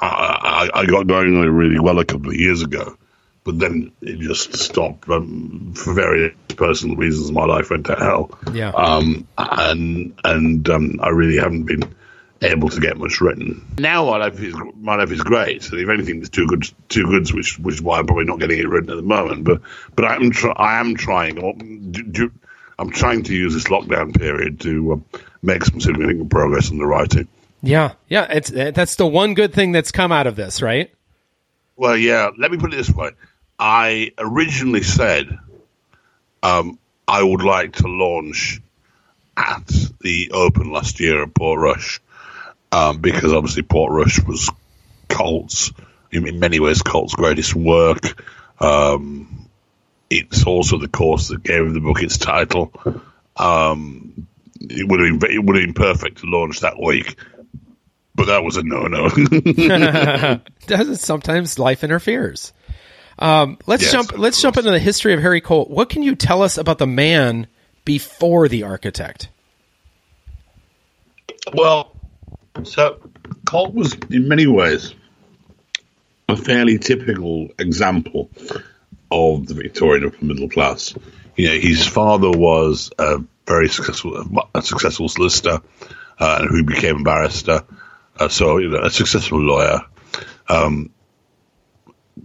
I, 0.00 0.70
I, 0.72 0.86
got 0.86 1.06
going 1.06 1.34
really 1.34 1.80
well 1.80 1.98
a 1.98 2.04
couple 2.04 2.28
of 2.28 2.36
years 2.36 2.62
ago, 2.62 2.96
but 3.42 3.58
then 3.58 3.90
it 4.00 4.20
just 4.20 4.54
stopped 4.56 5.08
um, 5.08 5.72
for 5.74 5.92
various 5.92 6.34
personal 6.54 6.96
reasons. 6.96 7.32
My 7.32 7.44
life 7.44 7.70
went 7.70 7.86
to 7.86 7.96
hell, 7.96 8.38
Yeah. 8.52 8.70
um, 8.70 9.26
and 9.36 10.14
and 10.22 10.68
um, 10.68 11.00
I 11.02 11.08
really 11.08 11.38
haven't 11.38 11.64
been 11.64 11.82
able 12.42 12.68
to 12.68 12.80
get 12.80 12.96
much 12.98 13.20
written. 13.20 13.64
Now 13.78 14.04
my 14.06 14.18
life 14.18 14.40
is 14.40 14.54
my 14.76 14.96
life 14.96 15.10
is 15.10 15.22
great. 15.22 15.62
So 15.62 15.76
if 15.76 15.88
anything, 15.88 16.16
there's 16.16 16.30
too 16.30 16.46
good 16.46 16.68
two 16.88 17.04
goods, 17.06 17.32
which 17.32 17.58
which 17.58 17.76
is 17.76 17.82
why 17.82 17.98
I'm 17.98 18.06
probably 18.06 18.24
not 18.24 18.38
getting 18.40 18.58
it 18.58 18.68
written 18.68 18.90
at 18.90 18.96
the 18.96 19.02
moment. 19.02 19.44
But 19.44 19.62
but 19.94 20.04
I'm 20.04 20.30
tr- 20.30 20.52
I 20.56 20.80
am 20.80 20.94
trying. 20.96 21.38
or 21.38 21.54
do- 21.54 22.02
do- 22.02 22.32
I'm 22.78 22.90
trying 22.90 23.22
to 23.24 23.34
use 23.34 23.54
this 23.54 23.64
lockdown 23.64 24.14
period 24.14 24.60
to 24.60 24.92
um, 24.92 25.04
make 25.42 25.64
some 25.64 25.80
significant 25.80 26.30
progress 26.30 26.70
in 26.70 26.76
the 26.76 26.84
writing. 26.84 27.26
Yeah, 27.62 27.92
yeah. 28.08 28.26
It's 28.30 28.50
that's 28.50 28.96
the 28.96 29.06
one 29.06 29.32
good 29.34 29.54
thing 29.54 29.72
that's 29.72 29.90
come 29.90 30.12
out 30.12 30.26
of 30.26 30.36
this, 30.36 30.60
right? 30.60 30.92
Well, 31.76 31.96
yeah. 31.96 32.30
Let 32.36 32.50
me 32.50 32.58
put 32.58 32.72
it 32.74 32.76
this 32.76 32.90
way: 32.90 33.12
I 33.58 34.12
originally 34.18 34.82
said 34.82 35.38
um, 36.42 36.78
I 37.08 37.22
would 37.22 37.42
like 37.42 37.76
to 37.76 37.88
launch 37.88 38.60
at 39.38 39.66
the 40.00 40.30
Open 40.32 40.70
last 40.70 41.00
year 41.00 41.22
at 41.22 41.32
Portrush 41.34 42.00
um, 42.72 42.98
because 43.00 43.32
obviously 43.32 43.62
Portrush 43.62 44.26
was 44.26 44.50
Colt's, 45.08 45.72
in, 46.10 46.26
in 46.26 46.40
many 46.40 46.60
ways, 46.60 46.82
Colt's 46.82 47.14
greatest 47.14 47.54
work. 47.54 48.22
Um, 48.60 49.48
it's 50.08 50.44
also 50.46 50.78
the 50.78 50.88
course 50.88 51.28
that 51.28 51.42
gave 51.42 51.72
the 51.72 51.80
book 51.80 52.02
its 52.02 52.18
title. 52.18 52.72
Um, 53.36 54.26
it 54.60 54.88
would 54.88 55.00
have 55.00 55.20
been 55.20 55.30
it 55.30 55.44
would 55.44 55.56
have 55.56 55.64
been 55.66 55.74
perfect 55.74 56.18
to 56.18 56.26
launch 56.26 56.60
that 56.60 56.80
week, 56.80 57.16
but 58.14 58.26
that 58.26 58.42
was 58.42 58.56
a 58.56 58.62
no 58.62 58.86
no. 58.86 59.08
Doesn't 60.66 60.96
sometimes 60.96 61.58
life 61.58 61.84
interferes. 61.84 62.52
Um, 63.18 63.58
let's 63.66 63.82
Yes, 63.82 63.92
jump. 63.92 64.18
Let's 64.18 64.40
jump 64.40 64.56
into 64.56 64.70
the 64.70 64.78
history 64.78 65.12
of 65.14 65.20
Harry 65.20 65.40
Colt. 65.40 65.70
What 65.70 65.88
can 65.88 66.02
you 66.02 66.14
tell 66.14 66.42
us 66.42 66.58
about 66.58 66.78
the 66.78 66.86
man 66.86 67.46
before 67.84 68.48
the 68.48 68.62
architect? 68.64 69.28
Well, 71.54 71.95
so 72.64 72.98
Colt 73.44 73.74
was 73.74 73.94
in 74.10 74.28
many 74.28 74.46
ways 74.46 74.94
a 76.28 76.36
fairly 76.36 76.78
typical 76.78 77.48
example 77.58 78.30
of 79.10 79.46
the 79.46 79.54
Victorian 79.54 80.06
upper 80.06 80.24
middle 80.24 80.48
class. 80.48 80.94
You 81.36 81.48
know, 81.48 81.58
his 81.58 81.86
father 81.86 82.30
was 82.30 82.90
a 82.98 83.18
very 83.46 83.68
successful, 83.68 84.24
a 84.54 84.62
successful 84.62 85.08
solicitor, 85.08 85.60
uh, 86.18 86.46
who 86.46 86.64
became 86.64 87.00
a 87.00 87.04
barrister. 87.04 87.64
Uh, 88.18 88.28
so, 88.28 88.58
you 88.58 88.70
know, 88.70 88.80
a 88.80 88.90
successful 88.90 89.40
lawyer. 89.40 89.82
Um, 90.48 90.90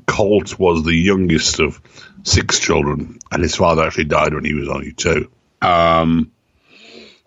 Colt 0.07 0.57
was 0.57 0.83
the 0.83 0.95
youngest 0.95 1.59
of 1.59 1.81
six 2.23 2.59
children, 2.59 3.19
and 3.31 3.43
his 3.43 3.55
father 3.55 3.83
actually 3.83 4.05
died 4.05 4.33
when 4.33 4.45
he 4.45 4.53
was 4.53 4.69
only 4.69 4.93
two. 4.93 5.29
Um, 5.61 6.31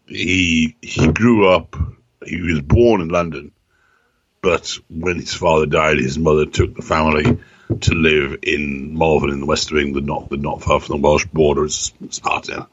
he 0.07 0.77
he 0.81 1.09
grew 1.09 1.49
up. 1.49 1.77
He 2.27 2.41
was 2.41 2.61
born 2.61 3.01
in 3.01 3.09
London, 3.09 3.53
but 4.43 4.79
when 4.91 5.17
his 5.17 5.35
father 5.35 5.67
died, 5.67 5.99
his 5.99 6.19
mother 6.19 6.47
took 6.47 6.75
the 6.75 6.83
family 6.83 7.39
to 7.81 7.95
live 7.95 8.39
in 8.43 8.97
Malvern 8.97 9.31
in 9.31 9.41
the 9.41 9.47
west 9.47 9.71
of 9.71 9.79
England, 9.79 10.07
not 10.07 10.31
not 10.33 10.63
far 10.63 10.81
from 10.81 11.01
the 11.01 11.07
Welsh 11.07 11.27
border, 11.27 11.65
it's 11.65 11.93
Sparta. 12.11 12.67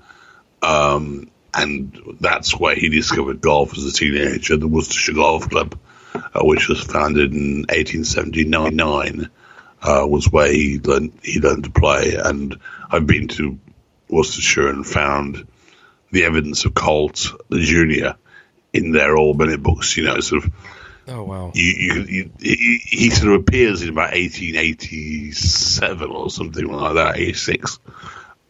Um, 0.62 1.32
and 1.54 2.18
that's 2.20 2.58
where 2.58 2.76
he 2.76 2.90
discovered 2.90 3.42
golf 3.42 3.78
as 3.78 3.86
a 3.86 3.92
teenager, 3.92 4.58
the 4.58 4.68
Worcestershire 4.68 5.16
Golf 5.16 5.50
Club, 5.50 5.78
uh, 6.14 6.42
which 6.44 6.70
was 6.70 6.82
founded 6.82 7.34
in 7.34 7.66
1879, 7.70 9.30
uh, 9.82 10.06
was 10.08 10.32
where 10.32 10.52
he 10.52 10.80
learned 10.80 11.14
he 11.24 11.40
learned 11.40 11.66
to 11.66 11.72
play. 11.72 12.16
And 12.16 12.58
I've 12.90 13.08
been 13.08 13.28
to 13.30 13.60
Worcestershire 14.08 14.68
and 14.68 14.86
found 14.86 15.48
the 16.12 16.26
evidence 16.26 16.66
of 16.66 16.74
Colt 16.74 17.32
the 17.50 17.60
junior 17.60 18.16
in 18.74 18.92
their 18.92 19.16
All 19.18 19.34
Bennett 19.34 19.62
books. 19.62 19.98
You 19.98 20.06
know, 20.06 20.20
sort 20.20 20.46
of 20.46 20.54
Oh 21.08 21.24
wow! 21.24 21.52
you, 21.56 21.74
you, 21.74 21.94
you, 22.04 22.32
he, 22.40 22.82
he 22.86 23.10
sort 23.10 23.34
of 23.34 23.42
appears 23.42 23.82
in 23.82 23.90
about 23.90 24.14
1887 24.14 26.12
or 26.12 26.30
something 26.30 26.68
like 26.68 26.94
that, 26.94 27.18
86. 27.18 27.80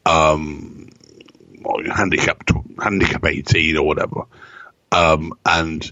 Um, 0.06 0.90
or 1.64 1.84
handicap, 1.84 2.44
handicap 2.82 3.26
18 3.26 3.78
or 3.78 3.86
whatever. 3.86 4.24
Um, 4.92 5.34
and 5.46 5.90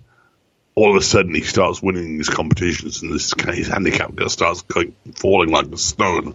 all 0.75 0.91
of 0.91 1.01
a 1.01 1.05
sudden 1.05 1.33
he 1.33 1.41
starts 1.41 1.81
winning 1.81 2.17
these 2.17 2.29
competitions 2.29 3.01
and 3.01 3.13
this 3.13 3.33
his 3.53 3.67
handicap 3.67 4.12
starts 4.27 4.63
going, 4.63 4.95
falling 5.15 5.51
like 5.51 5.67
a 5.67 5.77
stone. 5.77 6.33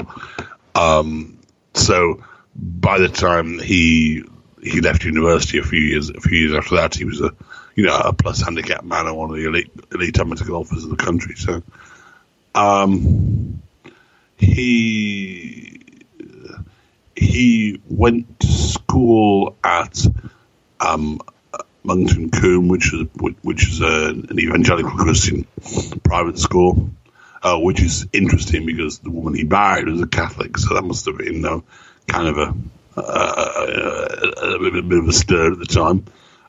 Um, 0.74 1.38
so 1.74 2.24
by 2.54 2.98
the 2.98 3.08
time 3.08 3.58
he 3.58 4.24
he 4.62 4.80
left 4.80 5.04
university 5.04 5.58
a 5.58 5.62
few 5.62 5.80
years 5.80 6.10
a 6.10 6.20
few 6.20 6.38
years 6.38 6.54
after 6.54 6.76
that, 6.76 6.94
he 6.94 7.04
was 7.04 7.20
a 7.20 7.34
you 7.74 7.84
know 7.86 7.96
a 7.96 8.12
plus 8.12 8.42
handicap 8.42 8.84
man 8.84 9.06
and 9.06 9.16
one 9.16 9.30
of 9.30 9.36
the 9.36 9.46
elite 9.46 9.70
elite 9.92 10.18
amateur 10.18 10.44
golfers 10.44 10.84
in 10.84 10.90
the 10.90 10.96
country. 10.96 11.34
So 11.36 11.62
um, 12.54 13.62
he 14.36 15.80
he 17.16 17.80
went 17.88 18.40
to 18.40 18.46
school 18.46 19.56
at 19.62 20.06
um, 20.80 21.20
Monkton 21.84 22.30
Combe, 22.30 22.68
which 22.68 22.92
is 22.92 23.06
which 23.42 23.68
is 23.68 23.80
a, 23.80 24.08
an 24.08 24.38
evangelical 24.38 24.92
Christian 24.92 25.46
private 26.02 26.38
school, 26.38 26.90
uh, 27.42 27.58
which 27.58 27.80
is 27.82 28.06
interesting 28.12 28.66
because 28.66 28.98
the 29.00 29.10
woman 29.10 29.34
he 29.34 29.44
married 29.44 29.87
was 29.87 30.00
a 30.00 30.06
Catholic, 30.06 30.56
so 30.58 30.74
that 30.74 30.82
must 30.82 31.06
have 31.06 31.18
been 31.18 31.44
uh, 31.44 31.60
kind 32.06 32.28
of 32.28 32.38
a, 32.38 32.54
a, 33.00 33.02
a, 33.02 34.54
a, 34.66 34.82
bit 34.82 34.98
of 34.98 35.08
a 35.08 35.12
stir 35.12 35.52
at 35.52 35.58
the 35.58 35.66
time. 35.66 36.04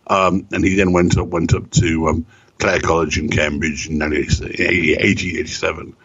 Um, 0.08 0.48
and 0.52 0.64
he 0.64 0.76
then 0.76 0.94
went 0.94 1.18
up 1.18 1.28
went 1.28 1.54
up 1.54 1.72
to 1.72 2.08
um, 2.10 2.26
Clare 2.60 2.80
College 2.80 3.18
in 3.18 3.30
Cambridge 3.30 3.88
in 3.88 4.00
1887, 4.00 5.96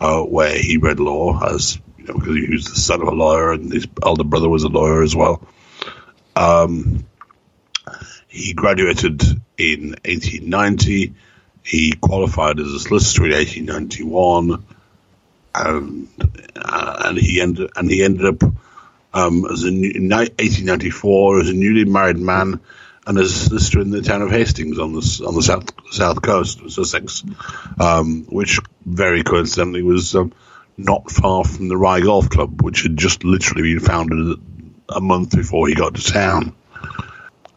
uh, 0.00 0.22
where 0.22 0.56
he 0.58 0.76
read 0.76 1.00
law 1.00 1.40
as 1.54 1.78
you 1.98 2.04
know 2.04 2.14
because 2.14 2.36
he 2.36 2.50
was 2.50 2.64
the 2.66 2.76
son 2.76 3.00
of 3.00 3.08
a 3.08 3.12
lawyer 3.12 3.52
and 3.52 3.72
his 3.72 3.86
elder 4.02 4.24
brother 4.24 4.48
was 4.48 4.64
a 4.64 4.68
lawyer 4.68 5.02
as 5.02 5.14
well. 5.14 5.46
Um, 6.36 7.06
he 8.28 8.52
graduated 8.52 9.22
in 9.56 9.90
1890. 10.04 11.14
He 11.62 11.92
qualified 11.92 12.58
as 12.58 12.66
a 12.66 12.80
solicitor 12.80 13.24
in 13.24 13.32
1891, 13.32 14.64
and 15.54 16.08
uh, 16.56 17.02
and 17.06 17.18
he 17.18 17.40
ended 17.40 17.70
and 17.76 17.88
he 17.88 18.02
ended 18.02 18.26
up 18.26 18.42
um, 19.14 19.46
as 19.50 19.64
a 19.64 19.68
in 19.68 20.08
1894 20.08 21.40
as 21.40 21.48
a 21.48 21.54
newly 21.54 21.84
married 21.84 22.18
man 22.18 22.60
and 23.06 23.18
a 23.18 23.28
solicitor 23.28 23.80
in 23.80 23.90
the 23.90 24.02
town 24.02 24.22
of 24.22 24.30
Hastings 24.30 24.78
on 24.78 24.92
the 24.92 25.24
on 25.26 25.34
the 25.34 25.42
south 25.42 25.70
south 25.92 26.22
coast 26.22 26.60
of 26.60 26.72
Sussex, 26.72 27.22
um, 27.78 28.26
which 28.28 28.58
very 28.84 29.22
coincidentally 29.22 29.82
was 29.82 30.14
um, 30.14 30.32
not 30.76 31.10
far 31.10 31.44
from 31.44 31.68
the 31.68 31.76
Rye 31.76 32.00
Golf 32.00 32.30
Club, 32.30 32.62
which 32.62 32.82
had 32.82 32.96
just 32.96 33.24
literally 33.24 33.74
been 33.74 33.80
founded 33.80 34.38
a 34.88 35.00
month 35.00 35.36
before 35.36 35.68
he 35.68 35.74
got 35.74 35.94
to 35.94 36.02
town 36.02 36.54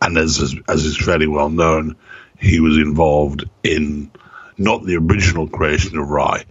and 0.01 0.17
as 0.17 0.41
as, 0.41 0.55
as 0.67 0.85
is 0.85 0.97
fairly 0.97 1.27
well 1.27 1.49
known, 1.49 1.95
he 2.37 2.59
was 2.59 2.77
involved 2.77 3.45
in 3.63 4.11
not 4.57 4.83
the 4.83 4.97
original 4.97 5.47
creation 5.47 5.97
of 5.97 6.09
Rye, 6.09 6.45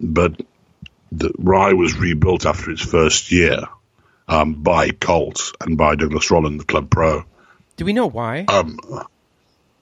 but 0.00 0.40
the 1.12 1.32
Rye 1.38 1.72
was 1.72 1.96
rebuilt 1.96 2.46
after 2.46 2.70
its 2.70 2.82
first 2.82 3.30
year 3.30 3.60
um, 4.28 4.62
by 4.62 4.90
Colt 4.90 5.52
and 5.60 5.76
by 5.76 5.94
Douglas 5.94 6.30
Rolland, 6.30 6.60
the 6.60 6.64
club 6.64 6.90
pro. 6.90 7.24
Do 7.76 7.84
we 7.84 7.92
know 7.92 8.08
why? 8.08 8.44
Um, 8.48 8.78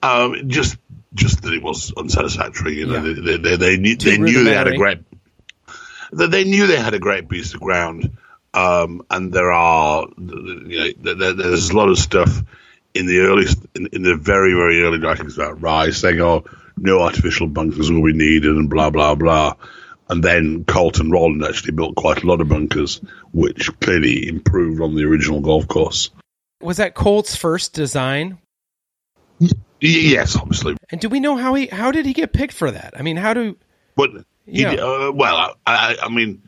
um, 0.01 0.49
just 0.49 0.77
just 1.13 1.43
that 1.43 1.53
it 1.53 1.61
was 1.61 1.93
unsatisfactory. 1.95 2.75
You 2.75 2.87
know, 2.87 3.03
Yeah. 3.05 3.13
they, 3.21 3.37
they, 3.37 3.55
they 3.55 3.77
knew 3.77 3.95
they 3.95 4.17
knew 4.17 4.43
they 4.43 4.53
had 4.53 4.67
a 4.67 4.77
great 4.77 4.99
that 6.11 6.31
they 6.31 6.43
knew 6.43 6.67
they 6.67 6.79
had 6.79 6.93
a 6.93 6.99
great 6.99 7.29
piece 7.29 7.53
of 7.53 7.61
ground. 7.61 8.17
Um, 8.53 9.01
and 9.09 9.33
there 9.33 9.51
are, 9.51 10.07
you 10.17 10.95
know, 11.01 11.15
there, 11.15 11.33
there's 11.33 11.71
a 11.71 11.75
lot 11.77 11.89
of 11.89 11.97
stuff 11.97 12.29
in 12.93 13.07
the 13.07 13.21
early, 13.21 13.47
in, 13.73 13.87
in 13.93 14.03
the 14.03 14.15
very, 14.15 14.53
very 14.53 14.83
early 14.83 14.99
writings 14.99 15.35
about 15.37 15.59
Rye 15.59 15.89
saying, 15.89 16.21
oh, 16.21 16.43
no 16.77 17.01
artificial 17.01 17.47
bunkers 17.47 17.91
will 17.91 18.03
be 18.03 18.13
needed 18.13 18.51
and 18.51 18.69
blah, 18.69 18.91
blah, 18.91 19.15
blah. 19.15 19.55
And 20.07 20.23
then 20.23 20.65
Colton 20.65 21.09
Rolland 21.09 21.43
actually 21.43 21.71
built 21.71 21.95
quite 21.95 22.21
a 22.21 22.27
lot 22.27 22.41
of 22.41 22.49
bunkers, 22.49 23.01
which 23.31 23.71
clearly 23.79 24.27
improved 24.27 24.81
on 24.81 24.95
the 24.95 25.05
original 25.05 25.41
golf 25.41 25.67
course. 25.67 26.11
Was 26.63 26.77
that 26.77 26.95
Colt's 26.95 27.35
first 27.35 27.73
design? 27.73 28.39
Yes, 29.79 30.35
obviously. 30.37 30.77
And 30.91 31.01
do 31.01 31.09
we 31.09 31.19
know 31.19 31.35
how 31.35 31.53
he? 31.55 31.67
How 31.67 31.91
did 31.91 32.05
he 32.05 32.13
get 32.13 32.31
picked 32.33 32.53
for 32.53 32.71
that? 32.71 32.93
I 32.97 33.01
mean, 33.01 33.17
how 33.17 33.33
do? 33.33 33.57
But 33.95 34.11
he, 34.45 34.61
Yeah. 34.61 34.73
uh, 34.75 35.11
well, 35.13 35.35
I, 35.35 35.53
I, 35.65 35.95
I 36.03 36.09
mean, 36.09 36.41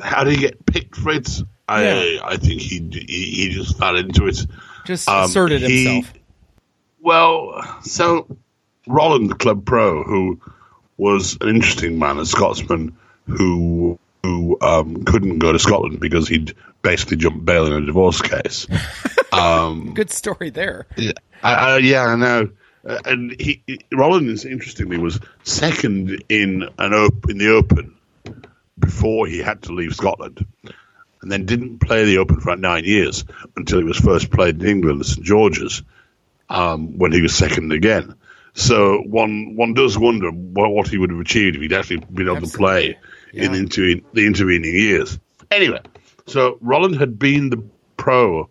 how 0.00 0.24
did 0.24 0.34
he 0.34 0.40
get 0.40 0.64
picked 0.66 0.96
for 0.96 1.12
it? 1.12 1.28
I, 1.68 1.82
Yeah. 1.84 2.20
I 2.24 2.36
think 2.36 2.60
he, 2.60 2.80
he 3.06 3.24
he 3.46 3.48
just 3.50 3.78
fell 3.78 3.96
into 3.96 4.26
it. 4.26 4.44
Just 4.84 5.08
Um, 5.08 5.24
asserted 5.24 5.62
he- 5.62 5.84
himself. 5.84 6.14
Well, 7.00 7.78
so 7.82 8.36
Rolland, 8.86 9.30
the 9.30 9.34
club 9.34 9.64
pro, 9.64 10.02
who 10.04 10.40
was 10.98 11.36
an 11.40 11.48
interesting 11.48 11.98
man, 11.98 12.18
a 12.18 12.26
Scotsman 12.26 12.96
who 13.26 13.98
who 14.22 14.56
um, 14.60 15.04
couldn't 15.04 15.38
go 15.38 15.52
to 15.52 15.58
Scotland 15.58 16.00
because 16.00 16.28
he'd 16.28 16.54
basically 16.82 17.16
jumped 17.16 17.44
bail 17.44 17.66
in 17.66 17.72
a 17.72 17.86
divorce 17.86 18.22
case. 18.22 18.66
um, 19.32 19.94
Good 19.94 20.10
story 20.10 20.50
there. 20.50 20.86
yeah, 20.96 21.12
I, 21.42 21.54
I, 21.54 21.76
yeah, 21.78 22.04
I 22.04 22.16
know. 22.16 22.50
Uh, 22.86 22.98
and 23.04 23.40
he, 23.40 23.62
he 23.66 23.80
Rolland, 23.92 24.28
interestingly, 24.44 24.98
was 24.98 25.20
second 25.44 26.24
in 26.28 26.68
an 26.78 26.92
op- 26.92 27.30
in 27.30 27.38
the 27.38 27.54
Open 27.54 27.96
before 28.78 29.26
he 29.26 29.38
had 29.38 29.62
to 29.62 29.72
leave 29.72 29.94
Scotland, 29.94 30.44
and 31.20 31.30
then 31.30 31.46
didn't 31.46 31.78
play 31.78 32.04
the 32.04 32.18
Open 32.18 32.40
for 32.40 32.56
nine 32.56 32.84
years 32.84 33.24
until 33.56 33.78
he 33.78 33.84
was 33.84 33.98
first 33.98 34.30
played 34.30 34.60
in 34.60 34.68
England 34.68 35.00
at 35.00 35.06
St 35.06 35.24
George's, 35.24 35.82
um, 36.48 36.98
when 36.98 37.12
he 37.12 37.22
was 37.22 37.34
second 37.34 37.70
again. 37.70 38.16
So 38.54 38.98
one 38.98 39.54
one 39.54 39.74
does 39.74 39.96
wonder 39.96 40.30
what, 40.30 40.70
what 40.70 40.88
he 40.88 40.98
would 40.98 41.10
have 41.10 41.20
achieved 41.20 41.56
if 41.56 41.62
he'd 41.62 41.72
actually 41.72 41.98
been 42.12 42.28
able 42.28 42.46
to 42.46 42.56
play 42.58 42.98
in 43.32 43.52
Yeah. 43.52 43.58
into 43.58 44.02
the 44.12 44.26
intervening 44.26 44.74
years. 44.74 45.18
Anyway, 45.50 45.80
so 46.26 46.58
Rolland 46.60 46.96
had 46.98 47.18
been 47.18 47.50
the 47.50 47.62
pro 47.96 48.48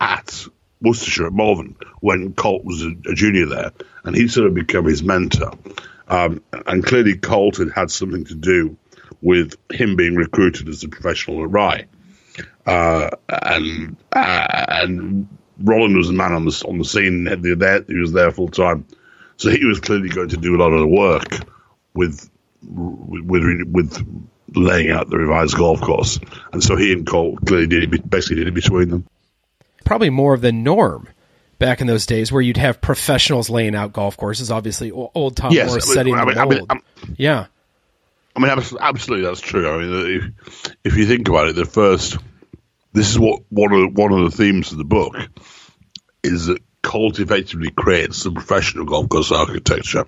at 0.00 0.46
Worcestershire 0.80 1.26
at 1.26 1.32
Malvern 1.32 1.76
when 2.00 2.32
Colt 2.34 2.64
was 2.64 2.82
a, 2.82 2.90
a 3.10 3.14
junior 3.14 3.46
there, 3.46 3.72
and 4.04 4.14
he 4.14 4.28
sort 4.28 4.46
of 4.46 4.54
become 4.54 4.84
his 4.84 5.02
mentor. 5.02 5.52
Um, 6.06 6.42
and 6.66 6.84
clearly, 6.84 7.16
Colt 7.16 7.56
had 7.56 7.70
had 7.70 7.90
something 7.90 8.24
to 8.26 8.34
do 8.34 8.76
with 9.22 9.56
him 9.70 9.96
being 9.96 10.16
recruited 10.16 10.68
as 10.68 10.84
a 10.84 10.88
professional 10.88 11.42
at 11.44 11.50
Rye. 11.50 11.86
Uh, 12.66 13.10
and 13.28 13.96
uh, 14.12 14.64
and 14.68 15.28
Rolland 15.58 15.96
was 15.96 16.08
the 16.08 16.14
man 16.14 16.32
on 16.32 16.44
the 16.44 16.64
on 16.68 16.78
the 16.78 16.84
scene. 16.84 17.26
He 17.86 17.98
was 17.98 18.12
there 18.12 18.30
full 18.32 18.48
time, 18.48 18.86
so 19.36 19.50
he 19.50 19.64
was 19.64 19.80
clearly 19.80 20.08
going 20.08 20.30
to 20.30 20.36
do 20.36 20.56
a 20.56 20.58
lot 20.58 20.72
of 20.72 20.80
the 20.80 20.86
work 20.86 21.24
with 21.94 22.28
with 22.68 23.42
with 23.66 24.24
laying 24.54 24.90
out 24.90 25.10
the 25.10 25.18
revised 25.18 25.56
golf 25.56 25.80
course. 25.80 26.18
And 26.52 26.62
so 26.62 26.76
he 26.76 26.92
and 26.92 27.06
Colt 27.06 27.44
clearly 27.44 27.66
did 27.66 27.94
it, 27.94 28.10
basically 28.10 28.36
did 28.36 28.48
it 28.48 28.54
between 28.54 28.88
them. 28.88 29.06
Probably 29.84 30.10
more 30.10 30.34
of 30.34 30.40
the 30.40 30.52
norm 30.52 31.08
back 31.58 31.80
in 31.80 31.86
those 31.86 32.06
days, 32.06 32.32
where 32.32 32.42
you'd 32.42 32.56
have 32.56 32.80
professionals 32.80 33.50
laying 33.50 33.74
out 33.74 33.92
golf 33.92 34.16
courses. 34.16 34.50
Obviously, 34.50 34.90
old 34.90 35.36
Tom 35.36 35.52
yes, 35.52 35.68
Morris 35.68 35.84
I 35.84 35.88
mean, 35.88 35.94
setting 35.94 36.14
I 36.14 36.24
mean, 36.24 36.34
the 36.34 36.40
I 36.40 36.44
mean, 36.46 36.82
yeah, 37.16 37.46
I 38.36 38.40
mean, 38.40 38.50
absolutely, 38.50 39.24
that's 39.24 39.40
true. 39.40 39.68
I 39.68 39.78
mean, 39.78 39.92
uh, 39.92 40.26
if, 40.46 40.76
if 40.84 40.96
you 40.96 41.06
think 41.06 41.28
about 41.28 41.48
it, 41.48 41.54
the 41.54 41.64
first, 41.64 42.18
this 42.92 43.10
is 43.10 43.18
what 43.18 43.42
one 43.48 43.72
of 43.72 43.80
the, 43.80 44.00
one 44.00 44.12
of 44.12 44.30
the 44.30 44.36
themes 44.36 44.72
of 44.72 44.78
the 44.78 44.84
book 44.84 45.16
is 46.22 46.46
that 46.46 46.58
Colt 46.82 47.20
effectively 47.20 47.70
creates 47.70 48.24
the 48.24 48.32
professional 48.32 48.86
golf 48.86 49.08
course 49.08 49.30
architecture. 49.30 50.04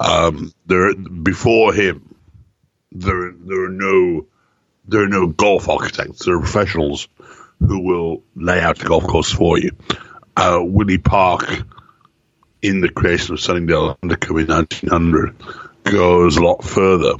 Um, 0.00 0.52
there, 0.66 0.94
before 0.94 1.72
him, 1.72 2.14
there 2.92 3.32
there 3.32 3.64
are 3.64 3.70
no 3.70 4.26
there 4.86 5.02
are 5.02 5.08
no 5.08 5.26
golf 5.26 5.68
architects. 5.68 6.24
There 6.24 6.36
are 6.36 6.40
professionals 6.40 7.08
who 7.58 7.80
will 7.80 8.22
lay 8.34 8.60
out 8.60 8.78
the 8.78 8.86
golf 8.86 9.04
course 9.04 9.32
for 9.32 9.58
you. 9.58 9.70
Uh, 10.36 10.60
Willie 10.62 10.98
Park, 10.98 11.44
in 12.60 12.80
the 12.80 12.88
creation 12.88 13.34
of 13.34 13.40
Sunningdale 13.40 13.96
Undercombe 14.02 14.42
in 14.42 14.48
1900, 14.48 15.36
goes 15.84 16.36
a 16.36 16.42
lot 16.42 16.64
further 16.64 17.14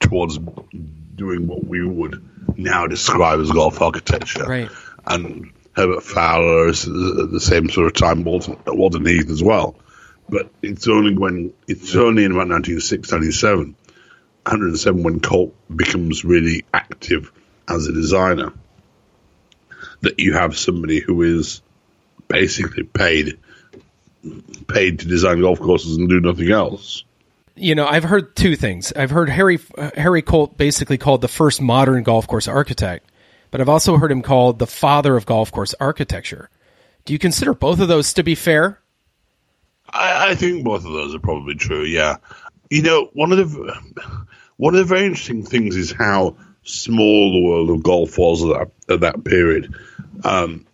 towards 0.00 0.38
doing 0.38 1.46
what 1.46 1.64
we 1.64 1.84
would 1.84 2.22
now 2.56 2.86
describe 2.86 3.40
as 3.40 3.50
golf 3.50 3.80
architecture. 3.80 4.44
Right. 4.44 4.70
And 5.06 5.52
Herbert 5.74 6.02
Fowler 6.02 6.68
is 6.68 6.86
at 6.86 6.92
the 7.30 7.40
same 7.40 7.68
sort 7.68 7.88
of 7.88 7.94
time, 7.94 8.24
Walton, 8.24 8.56
Walton 8.66 9.04
Heath 9.04 9.30
as 9.30 9.42
well. 9.42 9.76
But 10.28 10.50
it's 10.62 10.88
only 10.88 11.16
when 11.16 11.52
it's 11.68 11.94
only 11.94 12.24
in 12.24 12.32
about 12.32 12.48
1906, 12.48 13.12
1907, 13.12 13.76
107 14.44 15.02
when 15.02 15.20
Colt 15.20 15.54
becomes 15.74 16.24
really 16.24 16.64
active 16.74 17.32
as 17.68 17.86
a 17.86 17.92
designer 17.92 18.52
that 20.00 20.18
you 20.18 20.34
have 20.34 20.56
somebody 20.56 21.00
who 21.00 21.22
is 21.22 21.62
basically 22.28 22.82
paid 22.82 23.38
paid 24.66 24.98
to 24.98 25.06
design 25.06 25.40
golf 25.40 25.60
courses 25.60 25.96
and 25.96 26.08
do 26.08 26.20
nothing 26.20 26.50
else. 26.50 27.04
you 27.54 27.74
know, 27.74 27.86
I've 27.86 28.04
heard 28.04 28.34
two 28.36 28.56
things. 28.56 28.92
I've 28.94 29.10
heard 29.10 29.28
Harry 29.28 29.58
uh, 29.78 29.90
Harry 29.96 30.22
Colt 30.22 30.56
basically 30.56 30.98
called 30.98 31.20
the 31.20 31.28
first 31.28 31.60
modern 31.60 32.02
golf 32.02 32.26
course 32.26 32.48
architect, 32.48 33.10
but 33.50 33.60
I've 33.60 33.68
also 33.68 33.96
heard 33.96 34.12
him 34.12 34.22
called 34.22 34.58
the 34.58 34.66
father 34.66 35.16
of 35.16 35.26
golf 35.26 35.52
course 35.52 35.74
architecture. 35.80 36.50
Do 37.04 37.12
you 37.12 37.18
consider 37.18 37.54
both 37.54 37.80
of 37.80 37.88
those 37.88 38.12
to 38.14 38.22
be 38.22 38.34
fair? 38.34 38.80
I, 39.90 40.30
I 40.30 40.34
think 40.34 40.64
both 40.64 40.84
of 40.84 40.92
those 40.92 41.14
are 41.14 41.20
probably 41.20 41.54
true. 41.54 41.82
Yeah, 41.82 42.16
you 42.70 42.82
know, 42.82 43.10
one 43.12 43.32
of 43.32 43.38
the 43.38 43.80
one 44.56 44.74
of 44.74 44.78
the 44.78 44.94
very 44.94 45.06
interesting 45.06 45.42
things 45.42 45.76
is 45.76 45.92
how 45.92 46.36
small 46.62 47.32
the 47.32 47.42
world 47.42 47.70
of 47.70 47.82
golf 47.82 48.18
was 48.18 48.42
at 48.44 48.48
that, 48.48 48.92
at 48.94 49.00
that 49.00 49.24
period, 49.24 49.74
um, 50.24 50.66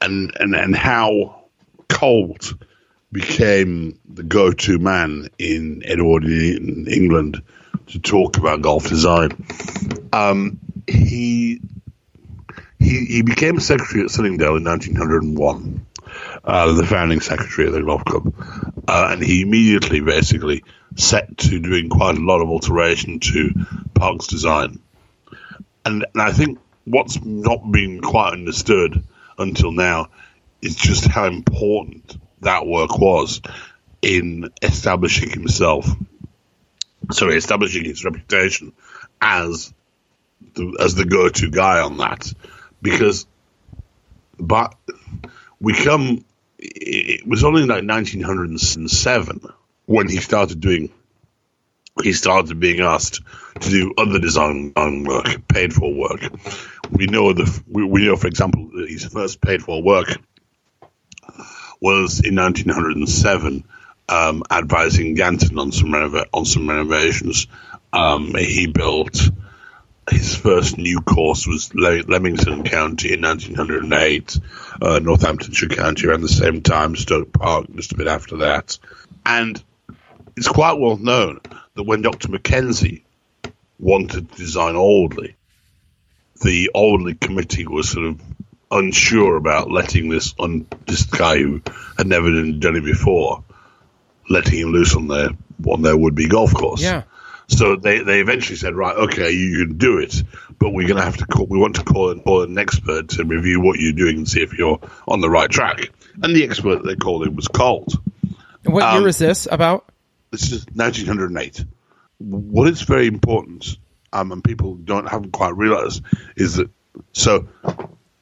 and 0.00 0.32
and 0.38 0.54
and 0.54 0.76
how 0.76 1.44
Colt 1.88 2.54
became 3.12 3.98
the 4.12 4.22
go-to 4.22 4.78
man 4.78 5.28
in 5.38 5.82
Edwardian 5.84 6.86
England 6.88 7.42
to 7.86 7.98
talk 7.98 8.36
about 8.36 8.62
golf 8.62 8.88
design. 8.88 9.30
Um, 10.12 10.58
he 10.86 11.60
he 12.78 13.04
he 13.06 13.22
became 13.22 13.60
secretary 13.60 14.04
at 14.04 14.10
Sunningdale 14.10 14.56
in 14.56 14.64
1901 14.64 15.86
uh, 16.44 16.72
the 16.72 16.86
founding 16.86 17.20
secretary 17.20 17.68
of 17.68 17.74
the 17.74 17.82
golf 17.82 18.04
club, 18.04 18.34
uh, 18.88 19.08
and 19.10 19.22
he 19.22 19.42
immediately 19.42 20.00
basically 20.00 20.64
set 20.94 21.36
to 21.38 21.58
doing 21.60 21.88
quite 21.88 22.16
a 22.16 22.20
lot 22.20 22.40
of 22.40 22.48
alteration 22.48 23.20
to 23.20 23.50
Park's 23.94 24.26
design. 24.26 24.80
And, 25.84 26.06
and 26.12 26.22
I 26.22 26.32
think 26.32 26.58
what's 26.84 27.22
not 27.24 27.70
been 27.70 28.00
quite 28.00 28.32
understood 28.32 29.04
until 29.38 29.72
now 29.72 30.08
is 30.62 30.76
just 30.76 31.06
how 31.06 31.26
important 31.26 32.16
that 32.40 32.66
work 32.66 32.98
was 32.98 33.40
in 34.02 34.50
establishing 34.62 35.30
himself, 35.30 35.86
sorry, 37.10 37.36
establishing 37.36 37.84
his 37.84 38.04
reputation 38.04 38.72
as 39.20 39.72
the, 40.54 40.76
as 40.80 40.94
the 40.94 41.04
go-to 41.04 41.50
guy 41.50 41.80
on 41.80 41.98
that, 41.98 42.32
because 42.80 43.26
but 44.38 44.74
we 45.60 45.74
come 45.74 46.24
it 46.58 47.26
was 47.26 47.44
only 47.44 47.62
like 47.62 47.84
1907 47.84 49.40
when 49.84 50.08
he 50.08 50.18
started 50.18 50.60
doing 50.60 50.90
he 52.02 52.12
started 52.12 52.60
being 52.60 52.80
asked 52.80 53.20
to 53.60 53.70
do 53.70 53.94
other 53.96 54.18
design 54.18 54.72
work 55.04 55.48
paid 55.48 55.72
for 55.72 55.92
work. 55.94 56.20
We 56.90 57.06
know 57.06 57.32
the 57.32 57.62
we, 57.66 57.84
we 57.84 58.06
know 58.06 58.16
for 58.16 58.26
example 58.26 58.68
that 58.74 58.88
his 58.88 59.06
first 59.06 59.40
paid 59.40 59.62
for 59.62 59.82
work 59.82 60.08
was 61.80 62.20
in 62.20 62.36
1907 62.36 63.64
um, 64.08 64.42
advising 64.50 65.14
Ganton 65.14 65.58
on 65.58 65.72
some 65.72 65.94
on 66.32 66.44
some 66.44 66.68
renovations. 66.68 67.46
Um, 67.92 68.34
he 68.34 68.66
built 68.66 69.30
his 70.10 70.36
first 70.36 70.78
new 70.78 71.00
course 71.00 71.46
was 71.46 71.74
Le- 71.74 72.04
Leamington 72.06 72.62
County 72.64 73.14
in 73.14 73.22
1908, 73.22 74.38
uh, 74.80 74.98
Northamptonshire 75.00 75.68
County 75.68 76.06
around 76.06 76.20
the 76.22 76.28
same 76.28 76.62
time, 76.62 76.96
Stoke 76.96 77.32
Park 77.32 77.66
just 77.74 77.92
a 77.92 77.96
bit 77.96 78.06
after 78.06 78.38
that. 78.38 78.78
And 79.24 79.62
it's 80.36 80.48
quite 80.48 80.78
well 80.78 80.96
known 80.96 81.40
that 81.74 81.82
when 81.82 82.02
Dr. 82.02 82.28
Mackenzie 82.30 83.04
wanted 83.78 84.30
to 84.30 84.36
design 84.36 84.74
Alwoodley, 84.74 85.34
the 86.42 86.70
Alwoodley 86.74 87.18
committee 87.18 87.66
was 87.66 87.90
sort 87.90 88.06
of 88.06 88.20
unsure 88.70 89.36
about 89.36 89.70
letting 89.70 90.08
this 90.08 90.34
un- 90.38 90.66
this 90.86 91.04
guy 91.06 91.38
who 91.38 91.62
had 91.96 92.06
never 92.06 92.30
done, 92.52 92.76
it 92.76 92.84
before, 92.84 93.44
letting 94.28 94.58
him 94.58 94.68
loose 94.68 94.94
on 94.94 95.08
their 95.08 95.30
on 95.66 95.82
their 95.82 95.96
would 95.96 96.14
be 96.14 96.28
golf 96.28 96.52
course. 96.52 96.82
Yeah. 96.82 97.04
So 97.48 97.76
they, 97.76 98.00
they 98.00 98.20
eventually 98.20 98.56
said, 98.56 98.74
right, 98.74 98.96
okay, 98.96 99.30
you 99.30 99.66
can 99.66 99.78
do 99.78 99.98
it, 99.98 100.22
but 100.58 100.70
we're 100.70 100.88
going 100.88 100.98
to 100.98 101.04
have 101.04 101.18
to 101.18 101.26
call, 101.26 101.46
we 101.46 101.58
want 101.58 101.76
to 101.76 101.84
call 101.84 102.10
an, 102.10 102.20
call 102.20 102.42
an 102.42 102.58
expert 102.58 103.10
to 103.10 103.24
review 103.24 103.60
what 103.60 103.78
you're 103.78 103.92
doing 103.92 104.16
and 104.18 104.28
see 104.28 104.42
if 104.42 104.52
you're 104.54 104.80
on 105.06 105.20
the 105.20 105.30
right 105.30 105.48
track. 105.48 105.90
And 106.22 106.34
the 106.34 106.44
expert 106.44 106.84
they 106.84 106.96
called 106.96 107.26
him 107.26 107.36
was 107.36 107.46
Colt. 107.48 107.94
What 108.64 108.82
Um, 108.82 108.98
year 109.00 109.08
is 109.08 109.18
this 109.18 109.46
about? 109.50 109.84
This 110.32 110.50
is 110.50 110.66
1908. 110.74 111.64
What 112.18 112.68
is 112.68 112.82
very 112.82 113.06
important, 113.06 113.76
um, 114.12 114.32
and 114.32 114.42
people 114.42 114.74
don't 114.74 115.06
haven't 115.08 115.30
quite 115.32 115.56
realised, 115.56 116.02
is 116.36 116.56
that 116.56 116.68
so 117.12 117.46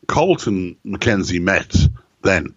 Colt 0.07 0.47
and 0.47 0.77
Mackenzie 0.85 1.39
met 1.39 1.75
then, 2.23 2.55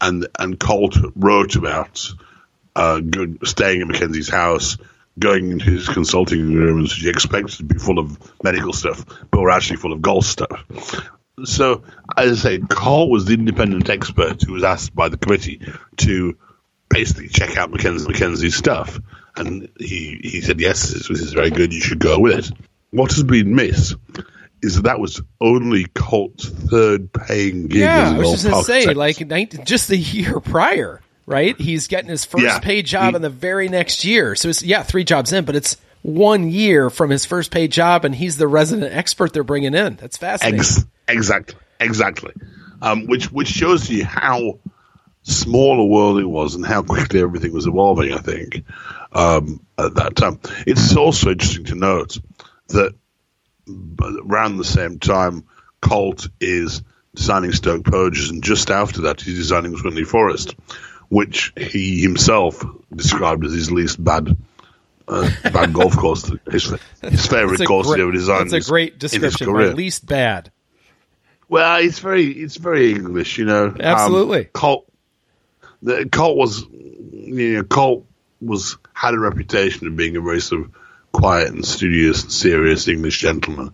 and 0.00 0.26
and 0.38 0.58
Colt 0.60 0.96
wrote 1.16 1.56
about 1.56 2.10
uh, 2.76 2.98
go- 3.00 3.36
staying 3.44 3.80
at 3.82 3.86
Mackenzie's 3.88 4.28
house, 4.28 4.76
going 5.18 5.50
into 5.50 5.70
his 5.70 5.88
consulting 5.88 6.54
rooms, 6.54 6.94
which 6.94 7.02
he 7.02 7.10
expected 7.10 7.56
to 7.56 7.64
be 7.64 7.78
full 7.78 7.98
of 7.98 8.18
medical 8.42 8.72
stuff, 8.72 9.04
but 9.30 9.40
were 9.40 9.50
actually 9.50 9.76
full 9.76 9.92
of 9.92 10.00
golf 10.00 10.24
stuff. 10.24 10.64
So, 11.44 11.82
as 12.16 12.44
I 12.44 12.50
say, 12.50 12.58
Colt 12.58 13.10
was 13.10 13.24
the 13.24 13.34
independent 13.34 13.88
expert 13.88 14.42
who 14.42 14.52
was 14.52 14.64
asked 14.64 14.94
by 14.94 15.08
the 15.08 15.16
committee 15.16 15.60
to 15.98 16.36
basically 16.88 17.28
check 17.28 17.56
out 17.56 17.70
Mackenzie, 17.70 18.06
Mackenzie's 18.06 18.56
stuff. 18.56 18.98
And 19.36 19.68
he, 19.78 20.20
he 20.22 20.40
said, 20.40 20.60
yes, 20.60 20.90
this, 20.90 21.08
this 21.08 21.20
is 21.20 21.32
very 21.32 21.50
good, 21.50 21.72
you 21.72 21.80
should 21.80 22.00
go 22.00 22.18
with 22.18 22.38
it. 22.38 22.58
What 22.90 23.12
has 23.12 23.22
been 23.22 23.54
missed 23.54 23.94
is 24.62 24.76
that 24.76 24.82
that 24.82 25.00
was 25.00 25.22
only 25.40 25.86
Colt's 25.94 26.48
third 26.48 27.12
paying 27.12 27.68
gig 27.68 27.80
Yeah, 27.80 28.08
as 28.08 28.12
I 28.12 28.18
was 28.18 28.30
just 28.32 28.44
going 28.44 28.64
to 28.64 28.64
say, 28.64 28.94
like, 28.94 29.20
19, 29.20 29.64
just 29.64 29.88
the 29.88 29.96
year 29.96 30.40
prior, 30.40 31.00
right? 31.30 31.58
He's 31.58 31.86
getting 31.86 32.10
his 32.10 32.24
first 32.24 32.44
Yeah. 32.44 32.58
paid 32.58 32.84
job 32.86 33.14
in 33.14 33.22
the 33.22 33.30
very 33.30 33.68
next 33.68 34.04
year. 34.04 34.34
So 34.34 34.48
it's, 34.48 34.62
yeah, 34.62 34.82
three 34.82 35.04
jobs 35.04 35.32
in, 35.32 35.44
but 35.44 35.54
it's 35.56 35.76
one 36.02 36.50
year 36.50 36.90
from 36.90 37.10
his 37.10 37.24
first 37.24 37.50
paid 37.50 37.70
job, 37.72 38.04
and 38.04 38.14
he's 38.14 38.36
the 38.36 38.48
resident 38.48 38.92
expert 38.94 39.32
they're 39.32 39.44
bringing 39.44 39.74
in. 39.74 39.96
That's 39.96 40.16
fascinating. 40.16 40.60
Ex- 40.60 40.84
exactly, 41.08 41.56
exactly. 41.78 42.32
Um, 42.82 43.06
which 43.06 43.30
which 43.30 43.48
shows 43.48 43.88
you 43.90 44.04
how 44.04 44.58
small 45.22 45.78
a 45.80 45.84
world 45.84 46.18
it 46.18 46.24
was 46.24 46.54
and 46.54 46.64
how 46.64 46.82
quickly 46.82 47.20
everything 47.20 47.52
was 47.52 47.66
evolving. 47.66 48.12
I 48.12 48.18
think 48.18 48.64
um, 49.12 49.60
at 49.78 49.94
that 49.96 50.16
time. 50.16 50.40
It's 50.66 50.96
also 50.96 51.30
interesting 51.32 51.64
to 51.66 51.74
note 51.74 52.18
that 52.68 52.94
around 54.26 54.56
the 54.56 54.64
same 54.64 54.98
time, 54.98 55.44
Colt 55.82 56.28
is 56.40 56.82
designing 57.14 57.52
Stoke 57.52 57.82
Poges, 57.82 58.30
and 58.30 58.42
just 58.42 58.70
after 58.70 59.02
that, 59.02 59.20
he's 59.20 59.36
designing 59.36 59.74
Swinley 59.76 60.06
Forest, 60.06 60.54
which 61.10 61.52
he 61.56 62.00
himself 62.00 62.64
described 62.94 63.44
as 63.44 63.52
his 63.52 63.70
least 63.70 64.02
bad 64.02 64.34
uh, 65.06 65.28
bad 65.42 65.72
golf 65.74 65.96
course. 65.96 66.30
His, 66.50 66.74
his 67.02 67.26
favorite 67.26 67.66
course 67.66 67.88
great- 67.88 67.96
he 67.96 68.02
ever 68.02 68.12
designed. 68.12 68.50
That's 68.50 68.66
a 68.66 68.70
great 68.70 68.98
description. 68.98 69.48
Career. 69.48 69.74
least 69.74 70.06
bad. 70.06 70.50
Well, 71.48 71.80
it's 71.80 71.98
very 71.98 72.26
it's 72.26 72.56
very 72.56 72.92
English, 72.92 73.36
you 73.36 73.44
know. 73.44 73.74
Absolutely. 73.78 74.42
Um, 74.42 74.50
Colt, 74.52 74.92
the 75.82 76.08
Colt 76.08 76.36
was, 76.36 76.62
you 76.62 77.54
know, 77.54 77.64
Colt 77.64 78.06
was 78.40 78.78
had 78.94 79.14
a 79.14 79.18
reputation 79.18 79.88
of 79.88 79.96
being 79.96 80.16
a 80.16 80.20
very 80.20 80.40
sort 80.40 80.62
of 80.62 80.74
quiet 81.12 81.48
and 81.48 81.66
studious 81.66 82.22
and 82.22 82.32
serious 82.32 82.86
English 82.86 83.18
gentleman. 83.18 83.72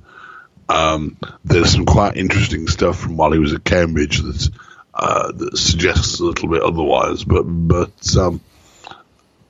Um, 0.70 1.18
there's 1.44 1.70
some 1.70 1.84
quite 1.84 2.16
interesting 2.16 2.66
stuff 2.66 2.98
from 2.98 3.18
while 3.18 3.32
he 3.32 3.38
was 3.38 3.52
at 3.52 3.62
Cambridge 3.62 4.22
that 4.22 4.50
uh, 4.96 5.30
that 5.30 5.58
suggests 5.58 6.20
a 6.20 6.24
little 6.24 6.48
bit 6.48 6.62
otherwise, 6.62 7.22
but 7.22 7.42
but 7.42 8.16
um, 8.16 8.40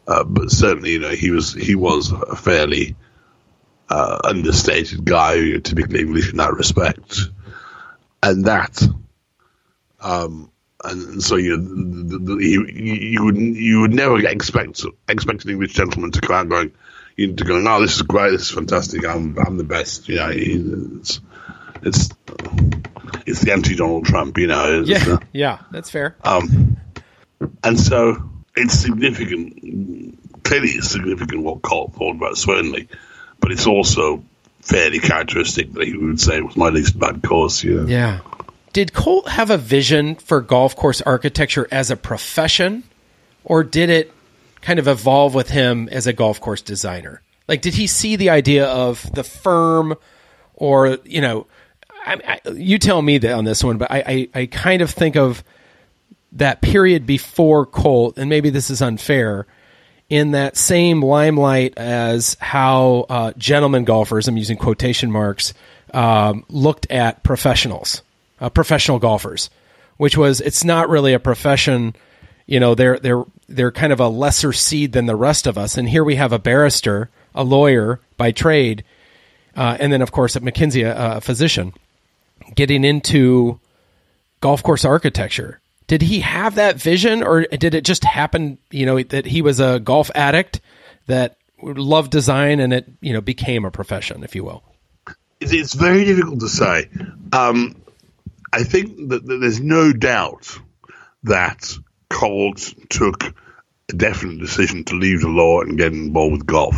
uh, 0.06 0.24
but 0.24 0.50
certainly, 0.50 0.92
you 0.92 0.98
know, 0.98 1.11
he 1.11 1.30
was 1.30 1.52
he 1.52 1.74
was 1.74 2.11
a 2.11 2.35
fairly 2.35 2.96
uh, 3.88 4.18
understated 4.24 5.04
guy, 5.04 5.37
who 5.37 5.61
typically 5.61 6.00
English 6.00 6.30
in 6.30 6.38
that 6.38 6.52
respect. 6.52 7.20
And 8.22 8.46
that, 8.46 8.82
um, 10.00 10.50
and 10.82 11.22
so 11.22 11.37
you 11.37 11.56
know, 11.56 12.09
the, 12.09 12.18
the, 12.18 12.44
you, 12.44 12.66
you 12.66 13.24
would 13.24 13.37
you 13.37 13.80
would 13.82 13.94
never 13.94 14.18
expect 14.26 14.85
expect 15.09 15.44
an 15.44 15.50
English 15.50 15.74
gentleman 15.74 16.11
to 16.12 16.20
come 16.20 16.37
out 16.37 16.48
going, 16.48 16.72
you 17.16 17.28
know, 17.28 17.35
to 17.35 17.61
no, 17.61 17.80
this 17.80 17.96
is 17.96 18.02
great, 18.02 18.30
this 18.30 18.42
is 18.42 18.50
fantastic, 18.50 19.06
I'm 19.06 19.38
I'm 19.38 19.59
the 19.59 19.64
best, 19.64 20.09
you 20.09 20.16
know, 20.16 21.02
it's 21.83 22.11
it's 23.27 23.41
the 23.41 23.53
anti 23.53 23.75
Donald 23.77 24.05
Trump, 24.07 24.39
you 24.39 24.47
know, 24.47 24.83
Yeah, 24.87 25.05
uh, 25.07 25.19
yeah, 25.33 25.59
that's 25.71 25.91
fair. 25.91 26.17
um, 26.25 26.77
and 27.62 27.79
so 27.79 28.31
it's 28.57 28.75
significant. 28.75 30.43
Clearly, 30.45 30.69
it's 30.71 30.91
significant 30.91 31.43
what 31.43 31.62
Colt 31.62 31.95
thought 31.95 32.17
about 32.17 32.37
certainly, 32.37 32.89
but 33.41 33.51
it's 33.53 33.67
also 33.67 34.23
fairly 34.61 34.99
characteristic 35.01 35.73
that 35.75 35.85
he 35.87 35.97
would 35.97 36.21
say 36.21 36.39
it 36.39 36.45
was 36.45 36.57
my 36.57 36.69
least 36.69 36.99
bad 36.99 37.23
course. 37.23 37.62
You 37.65 37.83
know? 37.83 37.87
Yeah. 37.89 38.21
Did 38.73 38.93
Colt 38.93 39.29
have 39.29 39.51
a 39.51 39.57
vision 39.59 40.15
for 40.17 40.41
golf 40.41 40.77
course 40.77 41.01
architecture 41.03 41.67
as 41.71 41.91
a 41.91 41.97
profession, 41.97 42.85
or 43.45 43.65
did 43.65 43.91
it 43.91 44.12
kind 44.61 44.79
of 44.79 44.87
evolve 44.89 45.35
with 45.35 45.51
him 45.51 45.89
as 45.91 46.07
a 46.07 46.12
golf 46.12 46.41
course 46.41 46.62
designer? 46.62 47.23
Like, 47.49 47.62
did 47.62 47.75
he 47.75 47.87
see 47.87 48.17
the 48.17 48.31
idea 48.31 48.67
of 48.67 49.09
the 49.15 49.23
firm, 49.25 49.95
or 50.55 50.99
you 51.05 51.21
know, 51.21 51.47
I, 52.07 52.40
I, 52.45 52.51
you 52.51 52.79
tell 52.79 53.03
me 53.03 53.19
that 53.19 53.33
on 53.33 53.45
this 53.45 53.64
one, 53.64 53.79
but 53.79 53.90
I, 53.90 54.29
I, 54.35 54.40
I 54.40 54.47
kind 54.47 54.81
of 54.81 54.90
think 54.90 55.16
of 55.16 55.42
that 56.33 56.62
period 56.62 57.07
before 57.07 57.66
Colt, 57.66 58.19
and 58.19 58.31
maybe 58.31 58.51
this 58.51 58.71
is 58.71 58.81
unfair, 58.81 59.47
in 60.09 60.33
that 60.33 60.57
same 60.57 61.03
limelight 61.03 61.77
as 61.77 62.37
how 62.40 63.07
uh, 63.09 63.33
gentlemen 63.37 63.85
golfers, 63.85 64.29
I'm 64.29 64.37
using 64.37 64.57
quotation 64.57 65.11
marks, 65.11 65.53
um, 65.92 66.45
looked 66.49 66.90
at 66.90 67.25
professionals, 67.25 68.03
uh, 68.40 68.51
professional 68.51 68.99
golfers, 68.99 69.51
which 69.97 70.16
was 70.16 70.40
it's 70.40 70.64
not 70.64 70.88
really 70.88 71.12
a 71.12 71.19
profession. 71.19 71.97
You 72.47 72.61
know, 72.61 72.75
they're 72.75 72.99
they're 72.99 73.25
they're 73.49 73.73
kind 73.73 73.92
of 73.92 73.99
a 73.99 74.09
lesser 74.09 74.53
seed 74.53 74.92
than 74.92 75.07
the 75.07 75.16
rest 75.16 75.47
of 75.47 75.59
us. 75.59 75.77
And 75.77 75.88
here 75.88 76.05
we 76.05 76.16
have 76.16 76.33
a 76.33 76.38
barrister, 76.38 77.11
a 77.35 77.42
lawyer 77.42 78.01
by 78.16 78.31
trade, 78.31 78.85
uh, 79.57 79.77
and 79.81 79.92
then 79.92 80.03
of 80.03 80.12
course 80.12 80.37
at 80.37 80.42
MacKenzie, 80.42 80.85
a, 80.85 81.16
a 81.16 81.21
physician, 81.21 81.73
getting 82.54 82.85
into 82.85 83.61
golf 84.40 84.62
course 84.62 84.85
architecture. 84.85 85.61
Did 85.87 86.02
he 86.02 86.20
have 86.20 86.56
that 86.56 86.76
vision, 86.76 87.22
or 87.22 87.42
did 87.42 87.74
it 87.74 87.85
just 87.85 88.04
happen? 88.04 88.59
You 88.70 88.87
know 88.87 89.02
that 89.02 89.26
he 89.26 89.42
was 89.42 89.61
a 89.61 89.78
golf 89.78 90.11
addict 90.14 90.61
that 91.06 91.37
loved 91.62 92.11
design, 92.11 92.61
and 92.61 92.72
it 92.72 92.87
you 93.00 93.12
know 93.12 93.20
became 93.20 93.64
a 93.64 93.70
profession, 93.70 94.24
if 94.24 94.35
you 94.35 94.44
will. 94.44 94.62
It's, 95.40 95.74
very 95.74 96.04
difficult 96.04 96.40
to 96.40 96.48
say. 96.48 96.88
Um, 97.32 97.82
I 98.52 98.62
think 98.62 99.11
that, 99.11 99.26
that 99.26 99.37
there's 99.37 99.61
no 99.61 99.92
doubt 99.92 100.59
that 101.24 101.76
Colt 102.09 102.72
took 102.88 103.22
a 103.90 103.92
definite 103.92 104.40
decision 104.40 104.85
to 104.85 104.94
leave 104.94 105.20
the 105.20 105.28
law 105.28 105.61
and 105.61 105.76
get 105.76 105.92
involved 105.92 106.32
with 106.32 106.46
golf. 106.46 106.76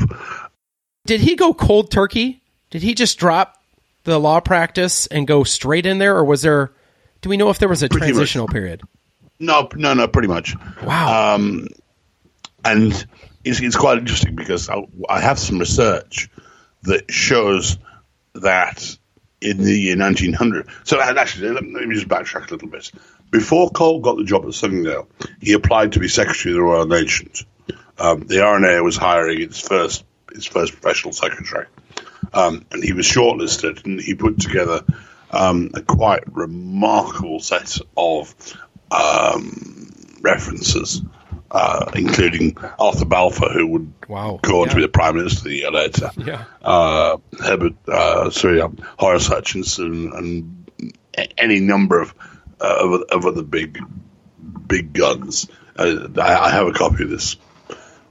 Did 1.07 1.21
he 1.21 1.37
go 1.37 1.55
cold 1.55 1.91
turkey? 1.91 2.43
Did 2.71 2.83
he 2.83 2.95
just 2.95 3.19
drop 3.19 3.58
the 4.11 4.19
law 4.21 4.41
practice 4.41 5.07
and 5.07 5.27
go 5.27 5.45
straight 5.45 5.87
in 5.87 5.99
there, 5.99 6.17
or 6.17 6.25
was 6.25 6.43
there? 6.43 6.73
Do 7.21 7.29
we 7.29 7.37
know 7.37 7.51
if 7.51 7.59
there 7.59 7.69
was 7.69 7.83
a 7.83 7.89
Pretty 7.89 8.07
much. 8.07 8.15
transitional 8.15 8.49
period? 8.49 8.83
No, 9.39 9.69
no, 9.75 9.95
no, 9.95 10.09
pretty 10.09 10.29
much. 10.29 10.55
Wow. 10.83 11.35
Um, 11.35 11.69
and 12.65 12.93
it's, 13.45 13.61
it's 13.61 13.77
quite 13.77 13.99
interesting 13.99 14.35
because 14.35 14.69
I, 14.69 14.83
I 15.09 15.21
have 15.21 15.39
some 15.39 15.59
research 15.59 16.29
that 16.83 17.11
shows 17.11 17.79
that 18.35 18.97
in 19.41 19.59
the 19.59 19.73
year 19.79 19.97
1900. 19.97 20.69
So, 20.85 21.01
actually, 21.01 21.51
let, 21.51 21.63
let 21.65 21.87
me 21.87 21.95
just 21.95 22.09
backtrack 22.09 22.49
a 22.49 22.55
little 22.55 22.69
bit. 22.69 22.91
Before 23.31 23.71
Colt 23.71 24.03
got 24.03 24.17
the 24.17 24.25
job 24.25 24.45
at 24.47 24.55
Sunningdale, 24.55 25.09
he 25.41 25.53
applied 25.53 25.93
to 25.93 26.01
be 26.01 26.09
Secretary 26.09 26.53
of 26.53 26.57
the 26.57 26.63
Royal 26.63 26.87
Nations. 26.87 27.45
Um, 27.99 28.21
the 28.27 28.43
R&A 28.43 28.83
was 28.83 28.97
hiring 28.97 29.43
its 29.43 29.61
first 29.61 30.05
its 30.33 30.47
first 30.47 30.73
professional 30.73 31.13
secretary, 31.13 31.67
um, 32.33 32.65
and 32.71 32.83
he 32.83 32.93
was 32.93 33.07
shortlisted, 33.07 33.85
and 33.85 34.01
he 34.01 34.15
put 34.15 34.41
together 34.41 34.83
um, 35.31 35.71
a 35.75 35.83
quite 35.83 36.25
remarkable 36.35 37.41
set 37.41 37.79
of 37.97 38.35
um, 38.91 39.93
references, 40.21 41.03
uh, 41.51 41.91
including 41.95 42.57
Arthur 42.79 43.05
Balfour, 43.05 43.51
who 43.51 43.67
would 43.69 43.93
Wow. 44.09 44.41
go 44.43 44.63
on 44.63 44.69
to 44.71 44.75
be 44.77 44.83
the 44.83 44.89
Prime 44.89 45.17
Minister 45.17 45.45
the 45.45 45.57
year 45.57 45.71
later. 45.71 46.11
Yeah. 46.17 46.45
Uh, 46.63 47.19
Herbert, 47.39 47.75
uh, 47.87 48.31
sorry, 48.31 48.61
um, 48.63 48.79
Horace 48.99 49.27
Hutchinson, 49.27 50.13
and 50.15 50.69
any 51.37 51.61
number 51.61 52.01
of 52.01 52.15
uh, 52.61 52.77
of, 52.81 53.03
of 53.11 53.27
other 53.27 53.43
big 53.43 53.79
big 54.67 54.93
guns. 54.93 55.49
Uh, 55.77 56.09
I, 56.19 56.47
I 56.47 56.51
have 56.51 56.67
a 56.67 56.73
copy 56.73 57.05
of 57.05 57.11
this 57.11 57.37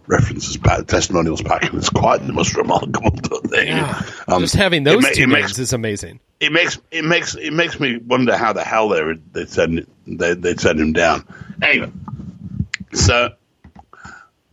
references 0.07 0.57
pack, 0.57 0.87
testimonials 0.87 1.41
pack, 1.41 1.63
and 1.65 1.75
it's 1.75 1.89
quite 1.89 2.25
the 2.25 2.33
most 2.33 2.55
remarkable 2.55 3.11
thing. 3.49 3.67
Yeah. 3.67 4.03
Um, 4.27 4.41
just 4.41 4.55
having 4.55 4.81
it 4.81 4.85
those 4.85 5.03
ma- 5.03 5.09
two 5.09 5.23
it 5.23 5.27
names 5.27 5.33
makes- 5.47 5.59
is 5.59 5.73
amazing. 5.73 6.19
it 6.39 6.51
makes 6.51 6.79
it 6.91 7.03
makes 7.05 7.35
it 7.35 7.51
makes 7.53 7.79
me 7.79 7.97
wonder 7.97 8.35
how 8.37 8.53
the 8.53 8.63
hell 8.63 8.89
they 8.89 9.03
would 9.03 9.33
they 9.33 9.45
send 9.45 9.85
they 10.07 10.33
they'd 10.33 10.59
send 10.59 10.79
him 10.79 10.93
down. 10.93 11.25
Anyway, 11.61 11.91
so 12.93 13.33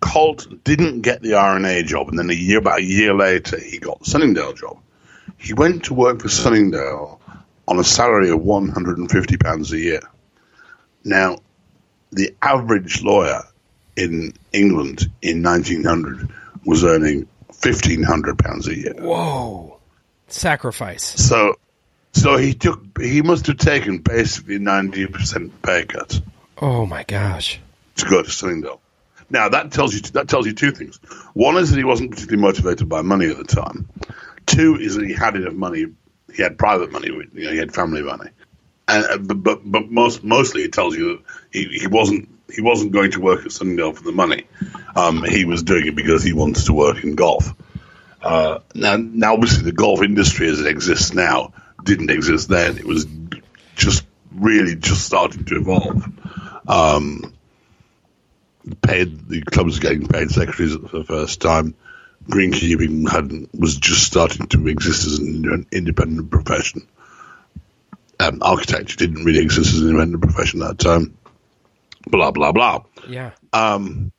Colt 0.00 0.46
didn't 0.64 1.00
get 1.00 1.22
the 1.22 1.34
R&A 1.34 1.82
job, 1.82 2.08
and 2.08 2.18
then 2.18 2.28
a 2.30 2.34
year 2.34 2.58
about 2.58 2.80
a 2.80 2.84
year 2.84 3.14
later, 3.14 3.58
he 3.58 3.78
got 3.78 4.00
the 4.00 4.04
Sunningdale 4.10 4.52
job. 4.52 4.78
He 5.38 5.54
went 5.54 5.84
to 5.84 5.94
work 5.94 6.20
for 6.20 6.28
Sunningdale 6.28 7.20
on 7.66 7.78
a 7.78 7.84
salary 7.84 8.30
of 8.30 8.42
one 8.42 8.68
hundred 8.68 8.98
and 8.98 9.10
fifty 9.10 9.36
pounds 9.36 9.72
a 9.72 9.78
year. 9.78 10.00
Now, 11.04 11.38
the 12.12 12.34
average 12.42 13.02
lawyer 13.02 13.42
in 13.96 14.33
England 14.52 15.11
in 15.22 15.42
nineteen 15.42 15.85
hundred 15.85 16.28
was 16.64 16.85
earning 16.85 17.28
fifteen 17.52 18.02
hundred 18.02 18.38
pounds 18.38 18.66
a 18.68 18.76
year. 18.76 18.94
Whoa. 18.98 19.78
Sacrifice. 20.28 21.02
So, 21.04 21.57
so 22.12 22.37
he 22.37 22.54
took. 22.54 22.98
He 23.00 23.22
must 23.22 23.46
have 23.46 23.59
taken 23.59 23.98
basically 23.98 24.59
ninety 24.59 25.07
percent 25.07 25.61
pay 25.62 25.85
cut 25.85 26.20
Oh 26.59 26.87
my 26.87 27.02
gosh. 27.04 27.61
to 27.96 28.07
go 28.07 28.22
to 28.22 28.30
Sunningdale. 28.30 28.80
Now 29.30 29.48
that 29.48 29.72
tells 29.72 29.94
you 29.94 30.00
that 30.12 30.28
tells 30.28 30.46
you 30.46 30.52
two 30.54 30.70
things. 30.72 30.96
One 31.35 31.57
is 31.57 31.70
that 31.70 31.76
he 31.78 31.85
wasn't 31.85 32.11
particularly 32.11 32.42
motivated 32.42 32.88
by 32.88 33.02
money 33.02 33.26
at 33.26 33.37
the 33.37 33.44
time. 33.44 33.88
Two 34.46 34.76
is 34.76 34.96
that 34.96 35.07
he 35.07 35.14
had 35.14 35.37
enough 35.37 35.54
money. 35.54 35.87
He 36.35 36.42
had 36.42 36.59
private 36.59 36.92
money. 36.92 37.09
You 37.09 37.28
know, 37.44 37.50
he 37.50 37.59
had 37.59 37.74
family 37.74 38.02
money. 38.02 38.30
And 38.88 39.04
uh, 39.04 39.18
but 39.18 39.42
but, 39.42 39.61
but 39.64 39.90
most 39.90 40.24
mostly 40.24 40.62
it 40.62 40.72
tells 40.72 40.96
you 40.96 41.16
that 41.16 41.22
he, 41.52 41.64
he 41.80 41.87
wasn't 41.87 42.28
he 42.52 42.61
wasn't 42.61 42.92
going 42.92 43.12
to 43.12 43.20
work 43.20 43.44
at 43.44 43.52
Sunningdale 43.52 43.92
for 43.92 44.04
the 44.04 44.12
money. 44.12 44.46
Um, 44.94 45.24
he 45.24 45.44
was 45.44 45.62
doing 45.62 45.87
it 45.87 45.96
because 45.96 46.22
he 46.22 46.33
wanted 46.33 46.66
to 46.66 46.72
work 46.72 47.02
in 47.02 47.14
golf. 47.14 47.54
Uh, 48.22 48.61
now, 48.74 48.96
now, 48.96 49.35
obviously, 49.35 49.64
the 49.64 49.72
golf 49.72 50.02
industry 50.02 50.48
as 50.48 50.61
it 50.61 50.66
exists 50.66 51.12
now 51.12 51.52
didn't 51.83 52.11
exist 52.11 52.48
then. 52.48 52.78
It 52.78 52.85
was 52.87 53.07
just 53.76 54.07
really 54.33 54.76
just 54.76 55.04
starting 55.04 55.44
to 55.44 55.57
evolve. 55.57 56.09
Um, 56.66 57.35
paid 58.83 59.28
the 59.28 59.42
clubs 59.42 59.78
getting 59.78 60.07
paid 60.07 60.30
secretaries 60.30 60.74
for 60.74 60.98
the 60.98 61.04
first 61.04 61.40
time. 61.40 61.74
Greenkeeping 62.26 63.11
hadn't 63.11 63.54
was 63.54 63.76
just 63.76 64.04
starting 64.04 64.46
to 64.48 64.68
exist 64.68 65.07
as 65.07 65.18
an 65.18 65.66
independent 65.70 66.30
profession. 66.30 66.88
Um, 68.18 68.38
architecture 68.40 68.96
didn't 68.96 69.24
really 69.24 69.42
exist 69.42 69.74
as 69.74 69.83
an 69.83 69.88
independent 69.88 70.22
profession 70.22 70.62
at 70.62 70.68
that 70.68 70.78
time. 70.78 71.18
Blah 72.06 72.30
blah 72.30 72.52
blah. 72.52 72.84
Yeah. 73.08 73.32
Um, 73.52 74.12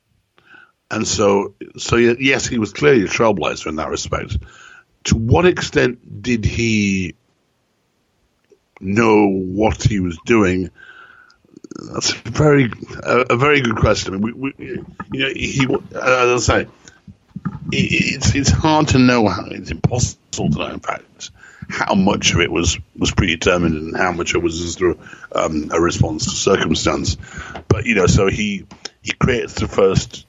and 0.90 1.06
so, 1.06 1.54
so 1.76 1.96
yes, 1.96 2.46
he 2.46 2.58
was 2.58 2.72
clearly 2.72 3.02
a 3.02 3.08
trailblazer 3.08 3.66
in 3.66 3.76
that 3.76 3.90
respect. 3.90 4.38
To 5.04 5.16
what 5.16 5.46
extent 5.46 6.22
did 6.22 6.44
he 6.44 7.14
know 8.80 9.28
what 9.28 9.82
he 9.82 10.00
was 10.00 10.18
doing? 10.24 10.70
that's 11.92 12.12
a 12.12 12.30
very 12.30 12.70
a, 13.02 13.24
a 13.30 13.36
very 13.36 13.60
good 13.60 13.76
question. 13.76 14.14
I 14.14 14.18
mean, 14.18 14.38
we, 14.38 14.54
we, 14.58 14.66
you 15.12 15.20
know, 15.20 15.28
he 15.34 15.66
as 15.94 16.50
I 16.50 16.64
say, 16.64 16.68
it's 17.72 18.34
it's 18.34 18.50
hard 18.50 18.88
to 18.88 18.98
know 18.98 19.26
how 19.28 19.46
it's 19.46 19.70
impossible 19.70 20.50
to 20.50 20.58
know. 20.58 20.66
In 20.66 20.80
fact, 20.80 21.30
how 21.68 21.94
much 21.94 22.32
of 22.32 22.40
it 22.40 22.50
was 22.50 22.78
was 22.96 23.12
predetermined 23.12 23.76
and 23.76 23.96
how 23.96 24.12
much 24.12 24.34
it 24.34 24.38
was 24.38 24.60
just 24.60 24.80
a, 24.80 24.96
um, 25.32 25.70
a 25.72 25.80
response 25.80 26.24
to 26.24 26.30
circumstance. 26.30 27.16
But 27.68 27.86
you 27.86 27.94
know, 27.94 28.06
so 28.06 28.28
he 28.28 28.66
he 29.02 29.12
creates 29.12 29.54
the 29.54 29.68
first 29.68 30.26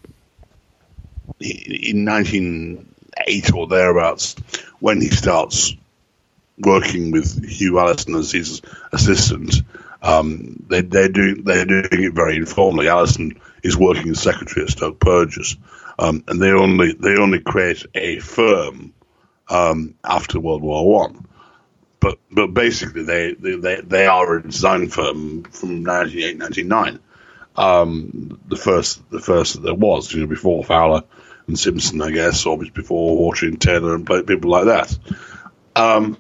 in 1.39 2.06
1908 2.06 3.54
or 3.54 3.67
thereabouts 3.67 4.36
when 4.80 5.02
he 5.02 5.10
starts 5.10 5.76
working 6.58 7.12
with 7.12 7.47
Hugh 7.47 7.80
Alison 7.80 8.15
as 8.15 8.32
his 8.32 8.62
assistant. 8.91 9.62
Um, 10.02 10.63
they, 10.67 10.82
they're 10.82 11.10
doing 11.10 11.43
they're 11.43 11.65
doing 11.65 12.04
it 12.04 12.13
very 12.13 12.38
informally. 12.38 12.88
Allison 12.88 13.39
is 13.63 13.78
working 13.78 14.10
as 14.12 14.21
secretary 14.21 14.65
at 14.65 14.71
Stoke 14.71 15.00
Poges, 15.00 15.58
um, 16.00 16.23
and 16.28 16.41
they 16.41 16.52
only 16.52 16.93
they 16.93 17.17
only 17.17 17.39
create 17.39 17.86
a 17.95 18.19
firm 18.19 18.93
um, 19.49 19.95
after 20.03 20.39
World 20.39 20.62
War 20.62 20.88
One. 20.88 21.25
But 21.99 22.19
but 22.31 22.53
basically 22.53 23.03
they, 23.03 23.33
they 23.33 23.81
they 23.81 24.07
are 24.07 24.38
a 24.38 24.43
design 24.43 24.89
firm 24.89 25.43
from 25.43 25.83
1908 25.83 26.39
1909. 26.39 26.99
Um, 27.55 28.39
the 28.47 28.55
first 28.55 29.10
the 29.10 29.19
first 29.19 29.55
that 29.55 29.62
there 29.62 29.73
was, 29.73 30.13
you 30.13 30.21
know, 30.21 30.27
before 30.27 30.63
Fowler 30.63 31.03
and 31.47 31.57
Simpson, 31.57 32.01
I 32.01 32.12
guess, 32.12 32.45
or 32.45 32.57
before 32.57 33.17
Water 33.17 33.47
and 33.47 33.60
Taylor 33.60 33.95
and 33.95 34.05
people 34.05 34.51
like 34.51 34.65
that. 34.65 34.97
Um, 35.75 36.17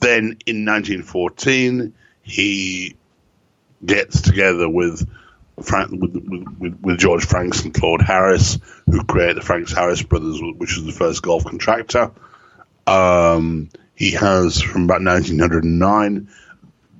then 0.00 0.38
in 0.46 0.64
1914, 0.64 1.94
he 2.22 2.96
gets 3.84 4.20
together 4.22 4.68
with 4.68 5.08
Frank, 5.62 5.90
with, 5.92 6.14
with, 6.58 6.78
with, 6.80 6.98
George 6.98 7.24
Franks 7.24 7.62
and 7.62 7.74
Claude 7.74 8.02
Harris, 8.02 8.58
who 8.86 9.04
create 9.04 9.34
the 9.34 9.42
Franks 9.42 9.72
Harris 9.72 10.02
brothers, 10.02 10.40
which 10.56 10.76
is 10.76 10.84
the 10.84 10.92
first 10.92 11.22
golf 11.22 11.44
contractor. 11.44 12.10
Um, 12.86 13.70
he 13.94 14.12
has 14.12 14.60
from 14.60 14.84
about 14.84 15.02
1909 15.02 16.28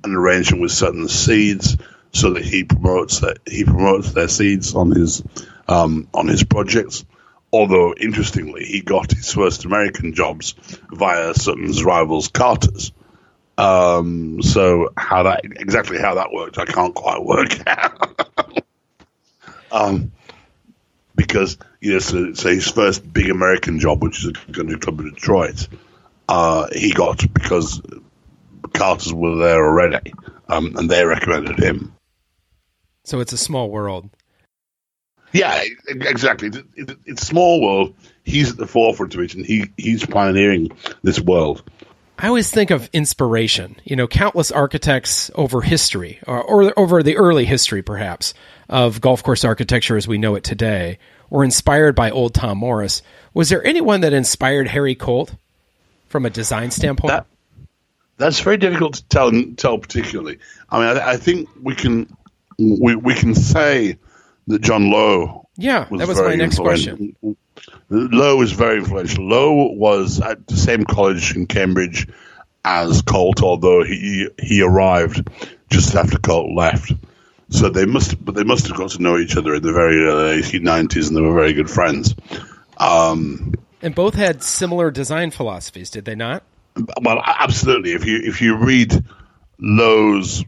an 0.03 0.15
arrangement 0.15 0.61
with 0.61 0.71
Sutton 0.71 1.07
Seeds, 1.07 1.77
so 2.11 2.33
that 2.33 2.43
he 2.43 2.63
promotes 2.63 3.21
that 3.21 3.39
he 3.47 3.63
promotes 3.63 4.11
their 4.11 4.27
seeds 4.27 4.75
on 4.75 4.91
his 4.91 5.23
um, 5.67 6.07
on 6.13 6.27
his 6.27 6.43
projects. 6.43 7.05
Although 7.51 7.93
interestingly, 7.93 8.65
he 8.65 8.81
got 8.81 9.11
his 9.11 9.31
first 9.31 9.65
American 9.65 10.13
jobs 10.13 10.53
via 10.91 11.33
Sutton's 11.33 11.83
rivals 11.83 12.27
Carter's. 12.27 12.91
Um, 13.57 14.41
so 14.41 14.89
how 14.97 15.23
that 15.23 15.41
exactly 15.45 15.99
how 15.99 16.15
that 16.15 16.31
worked, 16.31 16.57
I 16.57 16.65
can't 16.65 16.95
quite 16.95 17.23
work 17.23 17.51
out. 17.67 18.63
um, 19.71 20.11
because 21.27 21.57
you 21.81 21.93
know, 21.93 21.99
so, 21.99 22.33
so, 22.33 22.49
his 22.49 22.69
first 22.69 23.11
big 23.11 23.29
American 23.29 23.79
job, 23.79 24.01
which 24.03 24.19
is 24.19 24.27
a 24.27 24.51
country 24.51 24.77
club 24.77 24.99
in 24.99 25.13
Detroit, 25.13 25.67
uh, 26.29 26.67
he 26.71 26.91
got 26.91 27.25
because 27.33 27.81
Carter's 28.73 29.13
were 29.13 29.35
there 29.37 29.65
already, 29.65 30.13
um, 30.49 30.75
and 30.77 30.89
they 30.89 31.05
recommended 31.05 31.59
him. 31.59 31.95
So 33.05 33.19
it's 33.19 33.33
a 33.33 33.37
small 33.37 33.69
world. 33.69 34.09
Yeah, 35.33 35.63
exactly. 35.87 36.51
It's 36.75 37.23
a 37.23 37.25
small 37.25 37.61
world. 37.61 37.95
He's 38.23 38.51
at 38.51 38.57
the 38.57 38.67
forefront 38.67 39.15
of 39.15 39.21
it, 39.21 39.33
and 39.33 39.45
he 39.45 39.65
he's 39.77 40.05
pioneering 40.05 40.71
this 41.01 41.19
world. 41.19 41.63
I 42.19 42.27
always 42.27 42.51
think 42.51 42.69
of 42.69 42.89
inspiration. 42.93 43.75
You 43.83 43.95
know, 43.95 44.07
countless 44.07 44.51
architects 44.51 45.31
over 45.35 45.61
history, 45.61 46.19
or, 46.27 46.41
or, 46.41 46.79
over 46.79 47.01
the 47.01 47.17
early 47.17 47.45
history, 47.45 47.81
perhaps, 47.81 48.33
of 48.69 49.01
golf 49.01 49.23
course 49.23 49.43
architecture 49.43 49.97
as 49.97 50.07
we 50.07 50.19
know 50.19 50.35
it 50.35 50.43
today, 50.43 50.99
were 51.33 51.43
inspired 51.43 51.95
by 51.95 52.11
old 52.11 52.35
Tom 52.35 52.59
Morris. 52.59 53.01
Was 53.33 53.49
there 53.49 53.65
anyone 53.65 54.01
that 54.01 54.13
inspired 54.13 54.67
Harry 54.67 54.93
Colt 54.93 55.33
from 56.07 56.27
a 56.27 56.29
design 56.29 56.69
standpoint? 56.69 57.09
That, 57.09 57.25
that's 58.17 58.39
very 58.39 58.57
difficult 58.57 58.93
to 58.93 59.03
tell. 59.07 59.31
Tell 59.57 59.79
particularly. 59.79 60.37
I 60.69 60.77
mean, 60.77 60.97
I, 60.97 61.11
I 61.13 61.17
think 61.17 61.49
we 61.59 61.73
can 61.73 62.15
we 62.59 62.95
we 62.95 63.15
can 63.15 63.33
say 63.33 63.97
that 64.45 64.61
John 64.61 64.91
Low. 64.91 65.47
Yeah, 65.57 65.89
was 65.89 65.99
that 65.99 66.07
was 66.07 66.21
my 66.21 66.35
next 66.35 66.59
question. 66.59 67.15
Low 67.89 68.37
was 68.37 68.51
very 68.51 68.77
influential. 68.77 69.27
Low 69.27 69.73
was 69.73 70.21
at 70.21 70.45
the 70.45 70.55
same 70.55 70.83
college 70.83 71.35
in 71.35 71.47
Cambridge 71.47 72.07
as 72.63 73.01
Colt, 73.01 73.41
although 73.41 73.83
he 73.83 74.29
he 74.39 74.61
arrived 74.61 75.27
just 75.71 75.95
after 75.95 76.19
Colt 76.19 76.51
left. 76.55 76.91
So 77.53 77.69
they 77.69 77.85
must, 77.85 78.23
but 78.23 78.33
they 78.33 78.43
must 78.43 78.67
have 78.67 78.75
got 78.77 78.89
to 78.91 79.01
know 79.01 79.17
each 79.19 79.37
other 79.37 79.53
in 79.53 79.61
the 79.61 79.71
very 79.71 80.03
early 80.03 80.41
1890s, 80.41 81.07
and 81.07 81.15
they 81.15 81.21
were 81.21 81.35
very 81.35 81.53
good 81.53 81.69
friends. 81.69 82.15
Um, 82.77 83.53
and 83.81 83.93
both 83.93 84.15
had 84.15 84.41
similar 84.41 84.89
design 84.89 85.29
philosophies, 85.29 85.91
did 85.91 86.05
they 86.05 86.15
not? 86.15 86.43
Well, 87.01 87.21
absolutely. 87.23 87.91
If 87.91 88.05
you 88.05 88.21
if 88.23 88.41
you 88.41 88.57
read 88.57 89.05
Low's 89.59 90.43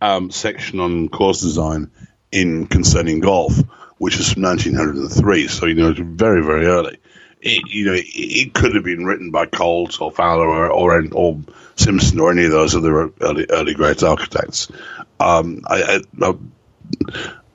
um, 0.00 0.32
section 0.32 0.80
on 0.80 1.08
course 1.08 1.42
design, 1.42 1.92
in 2.32 2.66
concerning 2.66 3.20
golf, 3.20 3.56
which 3.98 4.18
is 4.18 4.32
from 4.32 4.42
1903. 4.42 5.46
So 5.46 5.66
you 5.66 5.74
know, 5.74 5.90
it's 5.90 6.00
very 6.00 6.42
very 6.42 6.66
early. 6.66 6.98
It, 7.42 7.68
you 7.68 7.86
know, 7.86 7.94
it, 7.94 8.04
it, 8.06 8.52
could 8.52 8.74
have 8.74 8.84
been 8.84 9.06
written 9.06 9.30
by 9.30 9.46
Colt 9.46 10.00
or 10.00 10.12
Fowler 10.12 10.46
or, 10.46 10.70
or, 10.70 11.02
or 11.12 11.40
Simpson 11.76 12.20
or 12.20 12.30
any 12.30 12.44
of 12.44 12.50
those 12.50 12.76
other 12.76 13.10
early 13.20 13.46
early 13.48 13.74
great 13.74 14.02
architects. 14.02 14.70
Um, 15.18 15.62
I, 15.66 16.02
I, 16.20 16.24
uh, 16.24 16.34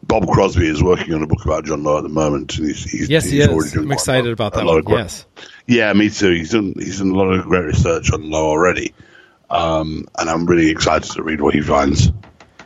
Bob 0.08 0.28
Crosby 0.28 0.68
is 0.68 0.84
working 0.84 1.14
on 1.14 1.24
a 1.24 1.28
book 1.28 1.46
about 1.46 1.66
John 1.66 1.84
Low 1.84 1.98
at 1.98 2.04
the 2.04 2.10
moment, 2.10 2.58
and 2.58 2.68
he's, 2.68 2.84
he's 2.84 3.10
yes, 3.10 3.26
he 3.26 3.42
is. 3.42 3.76
I'm 3.76 3.92
excited 3.92 4.32
about 4.32 4.54
that. 4.54 4.66
One. 4.66 4.82
Great, 4.82 4.98
yes, 4.98 5.26
yeah, 5.68 5.92
me 5.94 6.10
too. 6.10 6.32
He's 6.32 6.52
done 6.52 6.74
he's 6.78 7.00
done 7.00 7.12
a 7.12 7.16
lot 7.16 7.32
of 7.32 7.44
great 7.46 7.66
research 7.66 8.12
on 8.12 8.30
Low 8.30 8.46
already, 8.46 8.94
um, 9.50 10.08
and 10.18 10.30
I'm 10.30 10.46
really 10.46 10.70
excited 10.70 11.12
to 11.14 11.24
read 11.24 11.42
what 11.42 11.56
he 11.56 11.62
finds. 11.62 12.12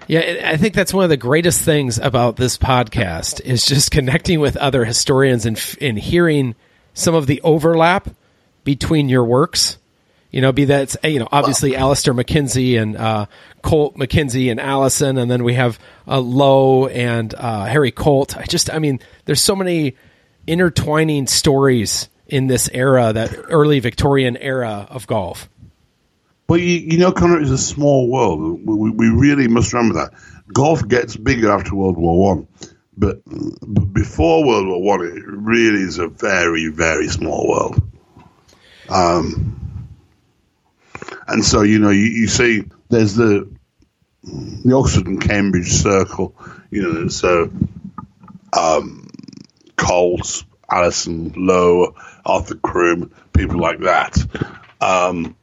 Yeah, 0.07 0.41
I 0.43 0.57
think 0.57 0.73
that's 0.73 0.93
one 0.93 1.03
of 1.03 1.09
the 1.09 1.17
greatest 1.17 1.61
things 1.61 1.97
about 1.97 2.35
this 2.35 2.57
podcast 2.57 3.41
is 3.41 3.65
just 3.65 3.91
connecting 3.91 4.39
with 4.39 4.57
other 4.57 4.83
historians 4.83 5.45
and 5.45 5.61
and 5.79 5.97
hearing 5.97 6.55
some 6.93 7.15
of 7.15 7.27
the 7.27 7.41
overlap 7.41 8.09
between 8.63 9.09
your 9.09 9.23
works. 9.23 9.77
You 10.31 10.41
know, 10.41 10.51
be 10.51 10.65
that 10.65 10.95
you 11.03 11.17
know 11.17 11.27
obviously 11.31 11.75
Alister 11.75 12.13
MacKenzie 12.13 12.79
and 12.79 12.95
uh, 12.95 13.25
Colt 13.63 13.95
MacKenzie 13.95 14.51
and 14.51 14.59
Alison, 14.59 15.17
and 15.17 15.29
then 15.29 15.43
we 15.43 15.55
have 15.55 15.79
uh, 16.07 16.19
Low 16.19 16.87
and 16.87 17.33
uh, 17.33 17.65
Harry 17.65 17.91
Colt. 17.91 18.37
I 18.37 18.43
just, 18.43 18.71
I 18.71 18.77
mean, 18.77 18.99
there's 19.25 19.41
so 19.41 19.55
many 19.55 19.95
intertwining 20.45 21.25
stories 21.25 22.09
in 22.27 22.47
this 22.47 22.69
era, 22.71 23.11
that 23.11 23.35
early 23.49 23.79
Victorian 23.79 24.37
era 24.37 24.87
of 24.89 25.07
golf. 25.07 25.49
But 26.47 26.61
you, 26.61 26.77
you 26.77 26.97
know, 26.97 27.11
Connor, 27.11 27.41
it's 27.41 27.51
a 27.51 27.57
small 27.57 28.09
world. 28.09 28.61
We, 28.65 28.91
we 28.91 29.09
really 29.09 29.47
must 29.47 29.73
remember 29.73 29.95
that. 29.95 30.13
Golf 30.53 30.87
gets 30.87 31.15
bigger 31.15 31.51
after 31.51 31.75
World 31.75 31.97
War 31.97 32.35
One, 32.35 32.47
but, 32.99 33.23
before 33.93 34.45
World 34.45 34.67
War 34.67 34.81
One, 34.81 35.05
it 35.05 35.23
really 35.25 35.81
is 35.81 35.97
a 35.99 36.07
very, 36.07 36.67
very 36.67 37.07
small 37.07 37.47
world. 37.47 37.81
Um, 38.89 39.87
and 41.27 41.43
so 41.43 41.61
you 41.61 41.79
know, 41.79 41.91
you, 41.91 42.05
you 42.05 42.27
see, 42.27 42.65
there's 42.89 43.15
the 43.15 43.49
the 44.23 44.75
Oxford 44.75 45.07
and 45.07 45.21
Cambridge 45.21 45.71
circle. 45.71 46.35
You 46.69 46.93
know, 46.93 47.07
so 47.07 47.51
um, 48.53 49.07
Alison, 50.71 51.33
Low, 51.35 51.95
Arthur 52.25 52.55
Croome, 52.55 53.11
people 53.33 53.59
like 53.59 53.79
that. 53.79 54.17
Um, 54.81 55.35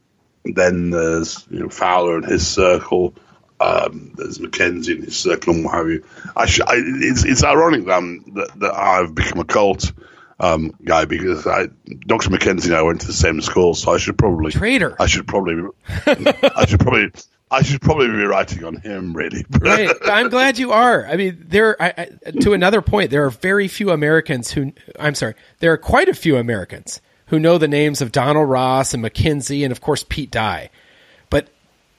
then 0.45 0.89
there's 0.89 1.45
you 1.49 1.59
know, 1.59 1.69
Fowler 1.69 2.17
and 2.17 2.25
his 2.25 2.47
circle. 2.47 3.13
Um, 3.59 4.13
there's 4.15 4.37
MacKenzie 4.37 4.95
and 4.95 5.03
his 5.05 5.17
circle 5.17 5.53
and 5.53 5.65
what 5.65 5.73
have 5.73 5.89
you. 5.89 6.03
I, 6.35 6.45
sh- 6.45 6.61
I 6.61 6.75
it's 6.75 7.25
it's 7.25 7.43
ironic 7.43 7.85
that, 7.85 8.01
that, 8.35 8.59
that 8.59 8.75
I've 8.75 9.15
become 9.15 9.39
a 9.39 9.45
Colt 9.45 9.93
um, 10.39 10.75
guy 10.83 11.05
because 11.05 11.47
I, 11.47 11.67
Dr. 12.05 12.29
MacKenzie 12.29 12.65
and 12.65 12.75
I 12.75 12.83
went 12.83 13.01
to 13.01 13.07
the 13.07 13.13
same 13.13 13.41
school, 13.41 13.73
so 13.73 13.93
I 13.93 13.97
should 13.97 14.17
probably 14.17 14.51
traitor. 14.51 14.95
I 14.99 15.07
should 15.07 15.27
probably 15.27 15.69
I 16.05 16.65
should 16.67 16.79
probably 16.79 17.11
I 17.49 17.61
should 17.63 17.81
probably 17.81 18.07
be 18.07 18.23
writing 18.25 18.63
on 18.65 18.75
him, 18.77 19.13
really. 19.13 19.45
right. 19.61 19.89
I'm 20.03 20.29
glad 20.29 20.57
you 20.57 20.71
are. 20.71 21.05
I 21.05 21.15
mean, 21.15 21.45
there. 21.47 21.81
I, 21.81 21.93
I, 22.25 22.31
to 22.41 22.53
another 22.53 22.81
point, 22.81 23.09
there 23.09 23.25
are 23.25 23.29
very 23.29 23.67
few 23.67 23.91
Americans 23.91 24.51
who. 24.51 24.73
I'm 24.99 25.15
sorry. 25.15 25.35
There 25.59 25.71
are 25.71 25.77
quite 25.77 26.09
a 26.09 26.13
few 26.13 26.37
Americans 26.37 27.01
who 27.27 27.39
know 27.39 27.57
the 27.57 27.67
names 27.67 28.01
of 28.01 28.11
Donald 28.11 28.49
Ross 28.49 28.93
and 28.93 29.03
MacKenzie 29.03 29.63
and, 29.63 29.71
of 29.71 29.81
course, 29.81 30.03
Pete 30.07 30.31
Dye. 30.31 30.69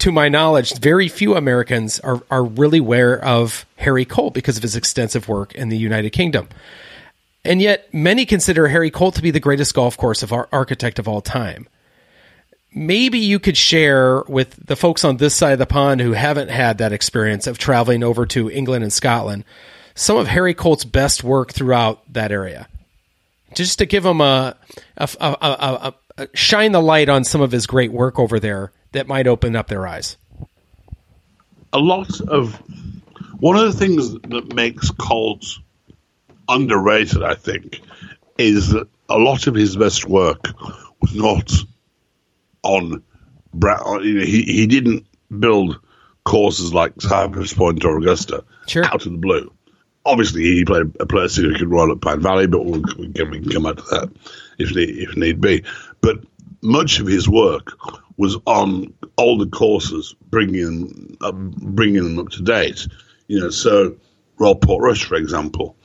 To 0.00 0.12
my 0.12 0.28
knowledge, 0.28 0.78
very 0.78 1.08
few 1.08 1.34
Americans 1.34 1.98
are, 2.00 2.22
are 2.30 2.44
really 2.44 2.78
aware 2.78 3.22
of 3.22 3.66
Harry 3.76 4.04
Colt 4.04 4.32
because 4.32 4.56
of 4.56 4.62
his 4.62 4.76
extensive 4.76 5.28
work 5.28 5.54
in 5.54 5.70
the 5.70 5.76
United 5.76 6.10
Kingdom. 6.10 6.48
And 7.44 7.60
yet, 7.60 7.92
many 7.92 8.24
consider 8.26 8.68
Harry 8.68 8.90
Colt 8.90 9.16
to 9.16 9.22
be 9.22 9.30
the 9.30 9.40
greatest 9.40 9.74
golf 9.74 9.96
course 9.96 10.22
of 10.22 10.32
our 10.32 10.48
architect 10.52 10.98
of 10.98 11.08
all 11.08 11.20
time. 11.20 11.66
maybe 12.74 13.18
you 13.18 13.38
could 13.38 13.56
share 13.56 14.22
with 14.28 14.54
the 14.66 14.76
folks 14.76 15.04
on 15.04 15.16
this 15.16 15.34
side 15.34 15.52
of 15.52 15.58
the 15.58 15.66
pond 15.66 16.00
who 16.00 16.12
haven't 16.12 16.50
had 16.50 16.78
that 16.78 16.92
experience 16.92 17.46
of 17.46 17.58
traveling 17.58 18.02
over 18.02 18.26
to 18.26 18.50
England 18.50 18.82
and 18.82 18.92
Scotland 18.92 19.44
some 19.94 20.16
of 20.16 20.28
Harry 20.28 20.54
Colt's 20.54 20.84
best 20.84 21.24
work 21.24 21.52
throughout 21.52 22.00
that 22.12 22.30
area. 22.30 22.68
Just 23.54 23.78
to 23.78 23.86
give 23.86 24.04
them 24.04 24.20
a, 24.20 24.56
a, 24.96 25.08
a, 25.20 25.94
a 26.18 26.28
shine 26.34 26.72
the 26.72 26.80
light 26.82 27.08
on 27.08 27.24
some 27.24 27.40
of 27.40 27.50
his 27.50 27.66
great 27.66 27.90
work 27.90 28.18
over 28.18 28.38
there 28.38 28.70
that 28.92 29.06
might 29.06 29.26
open 29.26 29.56
up 29.56 29.68
their 29.68 29.86
eyes. 29.86 30.16
A 31.72 31.78
lot 31.78 32.20
of 32.20 32.54
one 33.40 33.56
of 33.56 33.64
the 33.64 33.78
things 33.78 34.12
that 34.12 34.54
makes 34.54 34.90
Colt 34.90 35.44
underrated, 36.48 37.22
I 37.22 37.34
think, 37.34 37.80
is 38.38 38.70
that 38.70 38.88
a 39.08 39.18
lot 39.18 39.46
of 39.46 39.54
his 39.54 39.76
best 39.76 40.06
work 40.06 40.48
was 41.00 41.14
not 41.14 41.52
on. 42.62 43.02
He 44.02 44.42
he 44.42 44.66
didn't 44.66 45.06
build 45.38 45.78
courses 46.24 46.72
like 46.74 47.00
Cypress 47.00 47.52
Point 47.52 47.84
or 47.84 47.98
Augusta 47.98 48.44
sure. 48.66 48.84
out 48.84 49.06
of 49.06 49.12
the 49.12 49.18
blue 49.18 49.50
obviously 50.08 50.42
he 50.42 50.64
played 50.64 50.90
a 51.00 51.06
player 51.06 51.28
who 51.28 51.54
could 51.54 51.70
roll 51.70 51.92
at 51.92 52.00
Pine 52.00 52.20
Valley, 52.20 52.46
but 52.46 52.64
we'll, 52.64 52.82
we, 52.98 53.12
can, 53.12 53.30
we 53.30 53.40
can 53.40 53.50
come 53.50 53.62
back 53.64 53.76
to 53.76 53.82
that 53.90 54.10
if 54.58 54.74
need, 54.74 54.96
if 54.96 55.16
need 55.16 55.40
be. 55.40 55.64
But 56.00 56.24
much 56.62 56.98
of 56.98 57.06
his 57.06 57.28
work 57.28 57.72
was 58.18 58.36
on 58.44 58.92
older 59.16 59.46
courses, 59.46 60.14
bringing 60.28 61.16
uh, 61.22 61.32
bringing 61.32 62.02
them 62.02 62.18
up 62.18 62.30
to 62.32 62.42
date. 62.42 62.86
You 63.28 63.40
know, 63.40 63.50
so 63.50 63.96
Royal 64.36 64.56
Portrush, 64.56 65.04
for 65.04 65.14
example, 65.14 65.76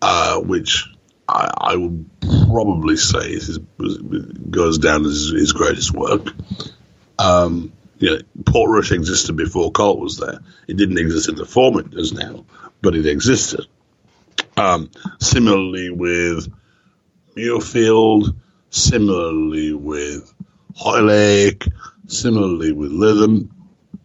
uh, 0.00 0.38
which 0.40 0.86
I, 1.28 1.50
I, 1.56 1.76
would 1.76 2.08
probably 2.20 2.96
say 2.96 3.30
is, 3.30 3.58
goes 4.50 4.78
down 4.78 5.04
as 5.06 5.32
his 5.34 5.52
greatest 5.52 5.92
work. 5.92 6.28
Um, 7.18 7.72
you 7.98 8.10
know, 8.10 8.18
Portrush 8.44 8.92
existed 8.92 9.36
before 9.36 9.72
Colt 9.72 9.98
was 9.98 10.18
there. 10.18 10.40
It 10.68 10.76
didn't 10.76 10.98
exist 10.98 11.28
in 11.28 11.34
the 11.36 11.46
form 11.46 11.78
it 11.78 11.90
does 11.90 12.12
now, 12.12 12.44
but 12.82 12.94
it 12.94 13.06
existed. 13.06 13.66
Um, 14.56 14.90
similarly 15.20 15.90
with 15.90 16.52
Muirfield, 17.36 18.34
similarly 18.70 19.72
with 19.72 20.32
Hoylake, 20.74 21.66
similarly 22.06 22.72
with 22.72 22.92
Lytham, 22.92 23.48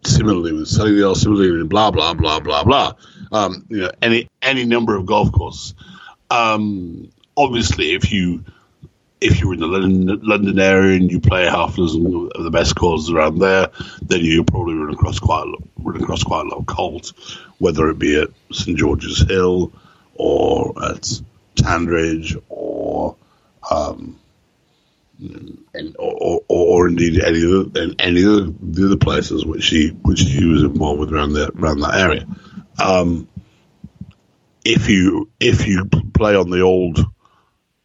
similarly 0.04 0.52
with 0.52 0.68
Sunningdale, 0.68 1.14
similarly 1.14 1.50
with 1.50 1.68
blah 1.68 1.90
blah 1.90 2.14
blah 2.14 2.40
blah 2.40 2.64
blah. 2.64 2.92
Um, 3.32 3.66
you 3.68 3.78
know, 3.78 3.90
any 4.02 4.28
any 4.42 4.64
number 4.64 4.96
of 4.96 5.06
golf 5.06 5.32
courses. 5.32 5.74
Um, 6.30 7.10
obviously, 7.36 7.92
if 7.92 8.12
you 8.12 8.44
if 9.20 9.40
you're 9.40 9.54
in 9.54 9.60
the 9.60 9.66
London, 9.66 10.20
London 10.22 10.58
area 10.58 10.96
and 10.96 11.10
you 11.10 11.20
play 11.20 11.44
half 11.44 11.74
a 11.74 11.76
dozen 11.78 12.30
of 12.34 12.44
the 12.44 12.50
best 12.50 12.76
courses 12.76 13.10
around 13.10 13.38
there, 13.38 13.68
then 14.02 14.20
you 14.20 14.44
probably 14.44 14.74
run 14.74 14.92
across 14.92 15.18
quite 15.18 15.42
a 15.42 15.50
lot, 15.50 15.62
run 15.78 16.02
across 16.02 16.22
quite 16.22 16.44
a 16.46 16.48
lot 16.48 16.58
of 16.58 16.66
Colt, 16.66 17.12
whether 17.58 17.88
it 17.88 17.98
be 17.98 18.20
at 18.20 18.28
St 18.52 18.76
George's 18.76 19.26
Hill 19.26 19.72
or 20.14 20.74
at 20.84 21.20
Tandridge 21.56 22.36
or 22.48 23.16
um, 23.70 24.18
and, 25.18 25.96
or, 25.98 26.42
or, 26.48 26.80
or, 26.82 26.88
indeed 26.88 27.22
any 27.22 27.42
of 27.42 27.72
the, 27.72 27.94
any 27.98 28.24
of 28.24 28.74
the 28.74 28.86
other 28.86 28.96
places 28.96 29.44
which 29.44 29.66
he 29.66 29.88
which 29.88 30.20
he 30.20 30.44
was 30.44 30.62
involved 30.62 31.00
with 31.00 31.12
around 31.12 31.32
that 31.34 31.50
around 31.58 31.80
that 31.80 31.94
area. 31.94 32.26
Um, 32.82 33.28
if 34.64 34.88
you 34.88 35.30
if 35.40 35.66
you 35.66 35.86
play 35.86 36.36
on 36.36 36.50
the 36.50 36.60
old 36.60 36.98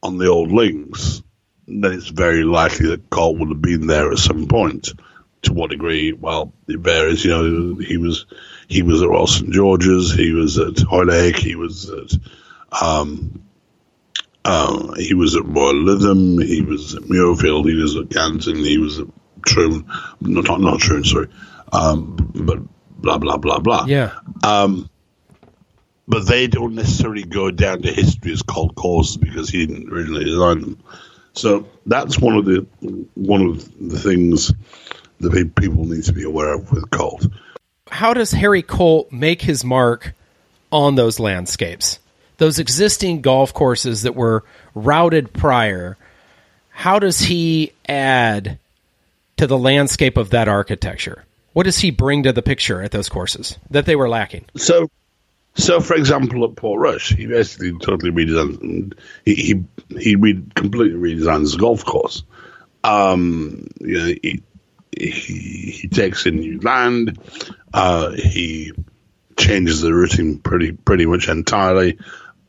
on 0.04 0.18
the 0.18 0.28
old 0.28 0.52
links, 0.52 1.22
then 1.68 1.94
it's 1.94 2.10
very 2.10 2.44
likely 2.44 2.90
that 2.90 3.10
Colt 3.10 3.38
would 3.38 3.50
have 3.50 3.62
been 3.62 3.88
there 3.88 4.12
at 4.12 4.18
some 4.18 4.48
point. 4.48 4.90
To 5.44 5.54
what 5.54 5.72
degree? 5.72 6.14
Well, 6.14 6.54
it 6.68 6.80
varies. 6.80 7.26
You 7.26 7.32
know, 7.32 7.76
he 7.76 7.98
was 7.98 8.28
he 8.68 8.84
was 8.84 9.02
at 9.02 9.10
Royal 9.10 9.26
St 9.26 9.52
George's, 9.52 10.14
he 10.14 10.34
was 10.34 10.60
at 10.60 10.80
Hoylake, 10.80 11.38
he 11.38 11.56
was 11.56 11.90
at 11.90 12.14
um, 12.80 13.44
uh, 14.44 14.94
he 14.94 15.14
was 15.14 15.36
at 15.36 15.46
Royal 15.46 15.74
Lytham, 15.74 16.44
he 16.44 16.62
was 16.62 16.96
at 16.96 17.04
Muirfield, 17.04 17.70
he 17.70 17.76
was 17.76 17.96
at 17.96 18.10
Ganton, 18.10 18.56
he 18.56 18.78
was 18.78 19.00
at 19.00 19.08
Troon, 19.46 19.86
not 20.22 20.60
not 20.60 20.80
Troon, 20.80 21.04
sorry, 21.04 21.28
um, 21.72 22.16
but 22.34 22.60
blah 23.02 23.18
blah 23.18 23.38
blah 23.38 23.60
blah. 23.60 23.86
Yeah. 23.86 24.14
Um, 24.44 24.90
but 26.08 26.28
they 26.28 26.48
don't 26.48 26.76
necessarily 26.76 27.24
go 27.24 27.52
down 27.52 27.84
to 27.84 27.92
history 27.92 28.34
as 28.34 28.42
Colt 28.42 28.76
courses 28.76 29.18
because 29.18 29.50
he 29.50 29.66
didn't 29.66 29.92
originally 29.92 30.26
design 30.26 30.62
them. 30.62 30.84
So 31.34 31.70
that's 31.86 32.20
one 32.20 32.36
of 32.36 32.46
the 32.46 32.66
one 33.16 33.42
of 33.42 33.90
the 33.90 33.98
things 33.98 34.52
that 35.20 35.56
people 35.56 35.86
need 35.86 36.04
to 36.04 36.14
be 36.14 36.24
aware 36.24 36.54
of 36.54 36.72
with 36.72 36.90
Colt. 36.90 37.28
How 37.90 38.14
does 38.14 38.32
Harry 38.32 38.62
Colt 38.62 39.12
make 39.12 39.42
his 39.42 39.64
mark 39.64 40.14
on 40.72 40.96
those 40.96 41.20
landscapes? 41.20 42.00
Those 42.42 42.58
existing 42.58 43.22
golf 43.22 43.54
courses 43.54 44.02
that 44.02 44.16
were 44.16 44.44
routed 44.74 45.32
prior, 45.32 45.96
how 46.72 46.98
does 46.98 47.20
he 47.20 47.72
add 47.88 48.58
to 49.38 49.46
the 49.46 49.60
landscape 49.60 50.18
of 50.18 50.32
that 50.32 50.48
architecture? 50.48 51.24
What 51.54 51.66
does 51.66 51.78
he 51.78 51.92
bring 51.92 52.24
to 52.24 52.34
the 52.34 52.42
picture 52.42 52.82
at 52.82 52.90
those 52.90 53.10
courses 53.10 53.60
that 53.70 53.86
they 53.86 53.96
were 53.96 54.10
lacking? 54.10 54.46
So 54.58 54.90
so, 55.54 55.82
for 55.82 55.94
example, 55.94 56.44
at 56.46 56.56
Portrush, 56.56 57.16
he 57.16 57.28
basically 57.28 57.78
totally 57.78 58.10
redesigned. 58.10 58.96
He 59.24 59.36
he 59.36 59.64
he 60.00 60.16
re- 60.16 60.42
completely 60.56 60.98
redesigned 60.98 61.42
his 61.42 61.58
golf 61.58 61.86
course. 61.86 62.24
Um, 62.84 63.68
you 63.80 64.00
know, 64.00 64.16
he, 64.24 64.42
he, 64.98 65.12
he 65.12 65.88
takes 65.90 66.26
in 66.26 66.38
new 66.38 66.60
land. 66.60 67.20
Uh, 67.72 68.14
he 68.14 68.72
changes 69.38 69.82
the 69.82 69.94
routing 69.94 70.40
pretty 70.40 70.72
pretty 70.72 71.06
much 71.06 71.30
entirely. 71.30 72.00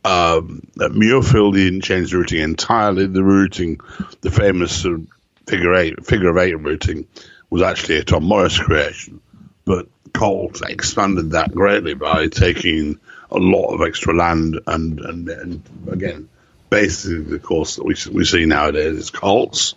Um, 0.04 0.66
didn't 0.76 1.82
change 1.82 2.10
the 2.10 2.18
routing 2.18 2.40
entirely. 2.40 3.06
The 3.06 3.22
routing, 3.22 3.80
the 4.20 4.30
famous 4.30 4.84
uh, 4.84 4.98
figure 5.46 5.74
eight 5.74 6.04
figure 6.04 6.30
of 6.30 6.38
eight 6.38 6.58
routing, 6.58 7.06
was 7.50 7.62
actually 7.62 7.98
a 7.98 8.04
Tom 8.04 8.24
Morris 8.24 8.58
creation, 8.58 9.20
but 9.64 9.86
Colt 10.12 10.62
expanded 10.68 11.32
that 11.32 11.52
greatly 11.52 11.94
by 11.94 12.26
taking 12.28 12.98
a 13.30 13.38
lot 13.38 13.72
of 13.74 13.80
extra 13.86 14.14
land 14.14 14.60
and, 14.66 15.00
and, 15.00 15.28
and 15.28 15.62
again, 15.90 16.28
basically 16.68 17.20
the 17.20 17.38
course 17.38 17.76
that 17.76 17.84
we, 17.84 17.94
we 18.12 18.24
see 18.24 18.44
nowadays 18.44 18.96
is 18.96 19.10
Colts. 19.10 19.74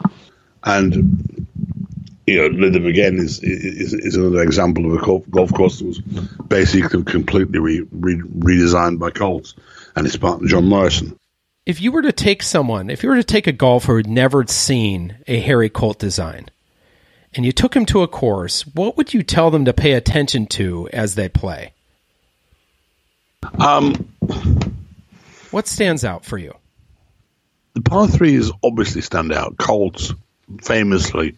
And, 0.63 1.47
you 2.25 2.37
know, 2.37 2.49
Lytham 2.49 2.87
again 2.87 3.17
is, 3.17 3.39
is, 3.41 3.93
is 3.93 4.15
another 4.15 4.41
example 4.41 4.85
of 4.85 5.01
a 5.01 5.29
golf 5.29 5.53
course 5.53 5.79
that 5.79 5.85
was 5.85 5.99
basically 5.99 7.03
completely 7.03 7.59
re, 7.59 7.85
re, 7.91 8.15
redesigned 8.15 8.99
by 8.99 9.11
Colts 9.11 9.53
and 9.95 10.05
his 10.05 10.17
partner 10.17 10.47
John 10.47 10.65
Morrison. 10.65 11.17
If 11.65 11.81
you 11.81 11.91
were 11.91 12.03
to 12.03 12.11
take 12.11 12.43
someone, 12.43 12.89
if 12.89 13.01
you 13.01 13.09
were 13.09 13.15
to 13.15 13.23
take 13.23 13.47
a 13.47 13.51
golfer 13.51 13.95
who'd 13.95 14.07
never 14.07 14.45
seen 14.47 15.17
a 15.27 15.39
Harry 15.39 15.69
Colt 15.69 15.97
design, 15.97 16.49
and 17.33 17.45
you 17.45 17.51
took 17.51 17.75
him 17.75 17.85
to 17.87 18.03
a 18.03 18.07
course, 18.07 18.61
what 18.67 18.97
would 18.97 19.13
you 19.13 19.23
tell 19.23 19.51
them 19.51 19.65
to 19.65 19.73
pay 19.73 19.93
attention 19.93 20.45
to 20.47 20.87
as 20.93 21.15
they 21.15 21.27
play? 21.27 21.73
Um, 23.59 23.93
what 25.51 25.67
stands 25.67 26.05
out 26.05 26.23
for 26.23 26.37
you? 26.37 26.53
The 27.73 27.81
par 27.81 28.07
threes 28.07 28.51
obviously 28.63 29.01
stand 29.01 29.33
out. 29.33 29.57
Colts 29.57 30.13
famously 30.61 31.35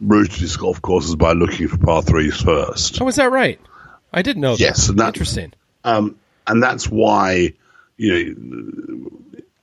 routed 0.00 0.32
his 0.32 0.56
golf 0.56 0.80
courses 0.80 1.16
by 1.16 1.32
looking 1.32 1.68
for 1.68 1.78
par 1.78 2.02
threes 2.02 2.40
first. 2.40 3.00
Oh, 3.00 3.08
is 3.08 3.16
that 3.16 3.30
right? 3.30 3.60
I 4.12 4.22
didn't 4.22 4.42
know. 4.42 4.52
That. 4.52 4.60
Yes, 4.60 4.86
that. 4.86 5.06
interesting. 5.08 5.52
Um, 5.82 6.16
and 6.46 6.62
that's 6.62 6.88
why 6.88 7.52
you 7.96 8.34
know, 8.34 9.10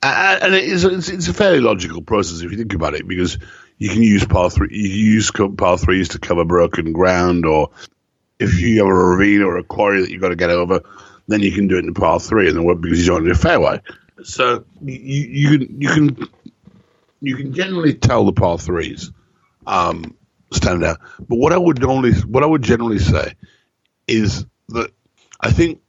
and 0.02 0.54
it's, 0.54 1.08
it's 1.08 1.28
a 1.28 1.34
fairly 1.34 1.60
logical 1.60 2.02
process 2.02 2.40
if 2.40 2.50
you 2.50 2.58
think 2.58 2.74
about 2.74 2.94
it 2.94 3.06
because 3.06 3.38
you 3.78 3.88
can 3.88 4.02
use 4.02 4.24
par 4.24 4.50
three. 4.50 4.68
You 4.70 4.88
use 4.88 5.30
par 5.30 5.78
threes 5.78 6.08
to 6.10 6.18
cover 6.18 6.44
broken 6.44 6.92
ground, 6.92 7.46
or 7.46 7.70
if 8.38 8.60
you 8.60 8.78
have 8.78 8.88
a 8.88 8.94
ravine 8.94 9.42
or 9.42 9.58
a 9.58 9.64
quarry 9.64 10.00
that 10.00 10.10
you've 10.10 10.22
got 10.22 10.30
to 10.30 10.36
get 10.36 10.50
over, 10.50 10.80
then 11.28 11.40
you 11.40 11.52
can 11.52 11.68
do 11.68 11.78
it 11.78 11.84
in 11.84 11.94
par 11.94 12.20
three, 12.20 12.48
and 12.48 12.56
then 12.56 12.80
because 12.80 13.00
you 13.00 13.12
don't 13.12 13.24
need 13.24 13.32
a 13.32 13.36
fairway. 13.36 13.80
So 14.22 14.64
you, 14.82 14.96
you 14.96 15.58
can 15.58 15.80
you 15.80 15.88
can 15.88 16.28
you 17.20 17.36
can 17.36 17.54
generally 17.54 17.94
tell 17.94 18.24
the 18.24 18.32
par 18.32 18.58
threes 18.58 19.10
um, 19.66 20.16
stand 20.52 20.84
out. 20.84 20.98
But 21.18 21.36
what 21.36 21.52
I 21.52 21.58
would 21.58 21.82
only 21.84 22.12
what 22.12 22.42
I 22.42 22.46
would 22.46 22.62
generally 22.62 22.98
say 22.98 23.34
is 24.06 24.46
that 24.68 24.90
I 25.40 25.52
think 25.52 25.80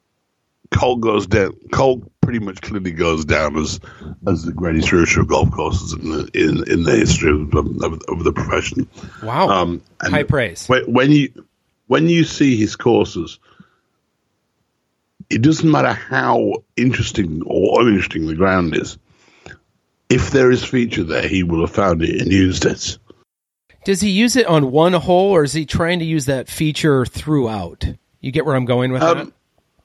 Colt 0.74 1.02
goes 1.02 1.28
down. 1.28 1.56
Colt 1.72 2.04
pretty 2.22 2.40
much 2.40 2.62
clearly 2.62 2.92
goes 2.92 3.26
down 3.26 3.58
as 3.58 3.80
as 4.28 4.44
the 4.44 4.52
greatest 4.52 4.92
of 5.18 5.28
golf 5.28 5.52
courses 5.52 5.94
in 5.94 6.10
the 6.10 6.30
in, 6.34 6.72
in 6.72 6.84
the 6.84 6.96
history 6.96 7.32
of, 7.32 7.54
of, 7.54 8.02
of 8.08 8.24
the 8.24 8.34
profession. 8.34 8.90
Wow! 9.22 9.50
Um, 9.50 9.82
High 10.02 10.24
praise. 10.24 10.68
When 10.68 11.12
you 11.12 11.46
when 11.88 12.10
you 12.10 12.24
see 12.24 12.58
his 12.58 12.76
courses, 12.76 13.40
it 15.30 15.42
doesn't 15.42 15.70
matter 15.70 15.94
how 15.94 16.64
interesting 16.76 17.44
or 17.46 17.82
uninteresting 17.82 18.28
the 18.28 18.36
ground 18.36 18.76
is. 18.76 18.98
If 20.10 20.32
there 20.32 20.52
is 20.52 20.64
feature 20.64 21.04
there, 21.04 21.28
he 21.28 21.44
will 21.44 21.62
have 21.62 21.72
found 21.72 22.04
it 22.04 22.22
and 22.22 22.32
used 22.32 22.66
it. 22.66 22.98
Does 23.84 24.00
he 24.00 24.10
use 24.10 24.36
it 24.36 24.48
on 24.48 24.72
one 24.72 24.94
hole, 24.94 25.32
or 25.32 25.44
is 25.44 25.54
he 25.54 25.66
trying 25.66 26.00
to 26.00 26.06
use 26.06 26.26
that 26.26 26.48
feature 26.48 27.06
throughout? 27.06 27.86
You 28.22 28.32
get 28.32 28.46
where 28.46 28.56
I'm 28.56 28.66
going 28.66 28.92
with 28.92 29.02
that? 29.02 29.32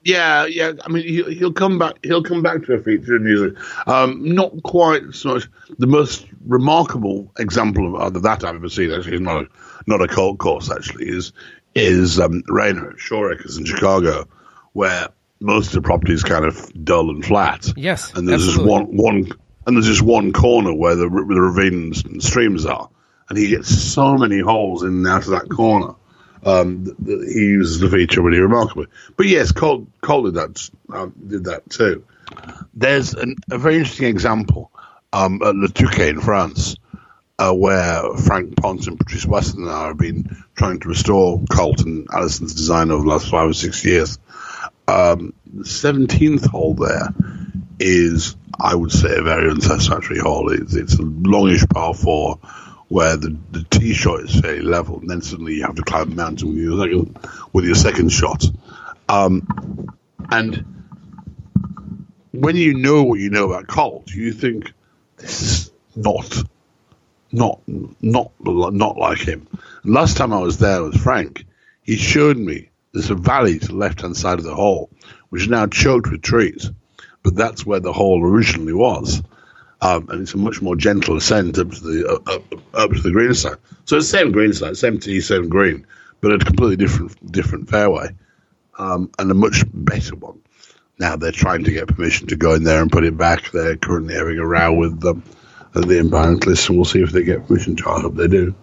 Yeah, 0.08 0.46
yeah. 0.46 0.72
I 0.84 0.88
mean, 0.88 1.06
he'll, 1.06 1.30
he'll 1.30 1.52
come 1.52 1.78
back. 1.78 1.98
He'll 2.02 2.22
come 2.22 2.42
back 2.42 2.64
to 2.64 2.72
a 2.72 2.82
feature 2.82 3.16
in 3.16 3.26
it. 3.26 3.88
Um, 3.88 4.34
not 4.34 4.62
quite 4.62 5.14
so 5.14 5.34
much. 5.34 5.48
The 5.78 5.86
most 5.86 6.26
remarkable 6.46 7.30
example 7.38 7.94
of, 7.94 8.16
of 8.16 8.22
that 8.22 8.42
I've 8.42 8.54
ever 8.54 8.70
seen, 8.70 8.90
actually, 8.90 9.16
is 9.16 9.20
not 9.20 9.44
a, 9.44 9.48
not 9.86 10.00
a 10.00 10.08
colt 10.08 10.38
course. 10.38 10.70
Actually, 10.70 11.08
is 11.08 11.32
is 11.74 12.18
um, 12.18 12.42
Raynor 12.48 12.94
Shoreacres 12.94 13.58
in 13.58 13.66
Chicago, 13.66 14.26
where 14.72 15.08
most 15.40 15.68
of 15.68 15.72
the 15.74 15.82
property 15.82 16.14
is 16.14 16.24
kind 16.24 16.46
of 16.46 16.84
dull 16.84 17.10
and 17.10 17.22
flat. 17.22 17.70
Yes, 17.76 18.14
and 18.14 18.26
there's 18.26 18.48
absolutely. 18.48 18.86
just 18.86 18.94
one 18.94 18.96
one 18.96 19.32
and 19.66 19.76
there's 19.76 19.86
just 19.86 20.02
one 20.02 20.32
corner 20.32 20.72
where 20.72 20.94
the, 20.94 21.10
the 21.10 21.40
ravines 21.40 22.02
and 22.02 22.22
streams 22.22 22.64
are, 22.64 22.88
and 23.28 23.36
he 23.36 23.50
gets 23.50 23.68
so 23.68 24.16
many 24.16 24.40
holes 24.40 24.82
in 24.82 24.88
and 24.88 25.06
out 25.06 25.24
of 25.24 25.32
that 25.32 25.50
corner. 25.50 25.94
Um, 26.44 26.96
he 27.04 27.40
uses 27.40 27.80
the 27.80 27.90
feature 27.90 28.22
really 28.22 28.40
remarkably. 28.40 28.86
But 29.16 29.26
yes, 29.26 29.52
Cole, 29.52 29.86
Cole 30.00 30.24
did 30.24 30.34
that 30.34 30.70
uh, 30.92 31.08
did 31.26 31.44
that 31.44 31.68
too. 31.70 32.04
There's 32.74 33.14
an, 33.14 33.36
a 33.50 33.58
very 33.58 33.76
interesting 33.78 34.08
example 34.08 34.70
um, 35.12 35.40
at 35.42 35.54
Le 35.54 35.68
Touquet 35.68 36.10
in 36.10 36.20
France, 36.20 36.76
uh, 37.38 37.52
where 37.52 38.16
Frank 38.16 38.56
Pont 38.56 38.86
and 38.86 38.98
Patrice 38.98 39.26
Weston 39.26 39.62
and 39.62 39.70
I 39.70 39.88
have 39.88 39.98
been 39.98 40.44
trying 40.54 40.80
to 40.80 40.88
restore 40.88 41.42
Colt 41.50 41.82
and 41.82 42.06
Alison's 42.12 42.54
design 42.54 42.90
over 42.90 43.02
the 43.02 43.08
last 43.08 43.30
five 43.30 43.50
or 43.50 43.54
six 43.54 43.84
years. 43.84 44.18
Um, 44.86 45.34
the 45.46 45.64
17th 45.64 46.46
hole 46.46 46.74
there 46.74 47.08
is, 47.78 48.36
I 48.58 48.74
would 48.74 48.92
say, 48.92 49.16
a 49.16 49.22
very 49.22 49.50
unsatisfactory 49.50 50.18
hole. 50.18 50.50
It's, 50.50 50.74
it's 50.74 50.94
a 50.94 51.02
longish 51.02 51.68
par 51.68 51.94
four 51.94 52.40
where 52.88 53.16
the, 53.16 53.36
the 53.50 53.64
tee 53.70 53.92
shot 53.92 54.20
is 54.20 54.40
fairly 54.40 54.62
level, 54.62 54.98
and 55.00 55.08
then 55.08 55.20
suddenly 55.20 55.54
you 55.54 55.62
have 55.62 55.76
to 55.76 55.82
climb 55.82 56.12
a 56.12 56.14
mountain 56.14 56.48
with 56.48 56.58
your 56.58 56.78
second, 56.78 57.18
with 57.52 57.64
your 57.64 57.74
second 57.74 58.10
shot. 58.10 58.44
Um, 59.08 59.94
and 60.30 60.64
when 62.32 62.56
you 62.56 62.74
know 62.74 63.02
what 63.04 63.20
you 63.20 63.30
know 63.30 63.52
about 63.52 63.66
Colt, 63.66 64.10
you 64.10 64.32
think 64.32 64.72
this 65.16 65.42
is 65.42 65.72
not 65.96 66.44
not 67.30 67.60
not 68.00 68.32
not 68.40 68.96
like 68.96 69.18
him. 69.18 69.46
Last 69.84 70.16
time 70.16 70.32
I 70.32 70.38
was 70.38 70.58
there 70.58 70.82
with 70.82 71.00
Frank, 71.00 71.44
he 71.82 71.96
showed 71.96 72.36
me 72.36 72.70
there's 72.92 73.10
a 73.10 73.14
valley 73.14 73.58
to 73.58 73.66
the 73.68 73.76
left 73.76 74.00
hand 74.00 74.16
side 74.16 74.38
of 74.38 74.44
the 74.44 74.54
hole, 74.54 74.90
which 75.28 75.42
is 75.42 75.48
now 75.48 75.66
choked 75.66 76.10
with 76.10 76.22
trees, 76.22 76.70
but 77.22 77.34
that's 77.34 77.66
where 77.66 77.80
the 77.80 77.92
hole 77.92 78.22
originally 78.22 78.72
was. 78.72 79.22
Um, 79.80 80.08
and 80.10 80.22
it's 80.22 80.34
a 80.34 80.38
much 80.38 80.60
more 80.60 80.74
gentle 80.74 81.16
ascent 81.16 81.58
up 81.58 81.70
to 81.70 81.80
the 81.80 82.08
uh, 82.08 82.34
up, 82.34 82.42
up 82.74 82.90
to 82.90 83.00
the 83.00 83.12
green 83.12 83.34
side. 83.34 83.56
So 83.84 83.96
it's 83.96 84.10
the 84.10 84.18
same 84.18 84.32
green 84.32 84.52
side, 84.52 84.76
same 84.76 84.98
tee, 84.98 85.20
same 85.20 85.48
green, 85.48 85.86
but 86.20 86.32
a 86.32 86.38
completely 86.38 86.76
different 86.76 87.30
different 87.30 87.68
fairway, 87.68 88.08
um, 88.78 89.10
and 89.18 89.30
a 89.30 89.34
much 89.34 89.64
better 89.72 90.16
one. 90.16 90.40
Now 90.98 91.14
they're 91.14 91.30
trying 91.30 91.62
to 91.64 91.70
get 91.70 91.86
permission 91.86 92.26
to 92.28 92.36
go 92.36 92.54
in 92.54 92.64
there 92.64 92.82
and 92.82 92.90
put 92.90 93.04
it 93.04 93.16
back. 93.16 93.52
They're 93.52 93.76
currently 93.76 94.14
having 94.14 94.38
a 94.38 94.46
row 94.46 94.72
with 94.72 95.00
them 95.00 95.22
at 95.74 95.86
the 95.86 96.00
environmentalists, 96.00 96.68
and 96.68 96.76
we'll 96.76 96.84
see 96.84 97.02
if 97.02 97.12
they 97.12 97.22
get 97.22 97.46
permission 97.46 97.76
to. 97.76 97.88
I 97.88 98.00
hope 98.00 98.16
they 98.16 98.28
do. 98.28 98.54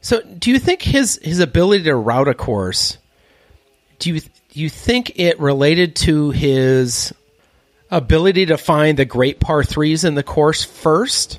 So, 0.00 0.22
do 0.22 0.52
you 0.52 0.58
think 0.58 0.82
his 0.82 1.18
his 1.22 1.40
ability 1.40 1.84
to 1.84 1.96
route 1.96 2.28
a 2.28 2.34
course? 2.34 2.98
Do 3.98 4.12
you 4.12 4.20
do 4.20 4.60
you 4.60 4.70
think 4.70 5.18
it 5.18 5.40
related 5.40 5.96
to 5.96 6.30
his 6.30 7.12
ability 7.94 8.46
to 8.46 8.58
find 8.58 8.98
the 8.98 9.04
great 9.04 9.38
par 9.38 9.62
threes 9.62 10.04
in 10.04 10.16
the 10.16 10.22
course 10.22 10.64
first 10.64 11.38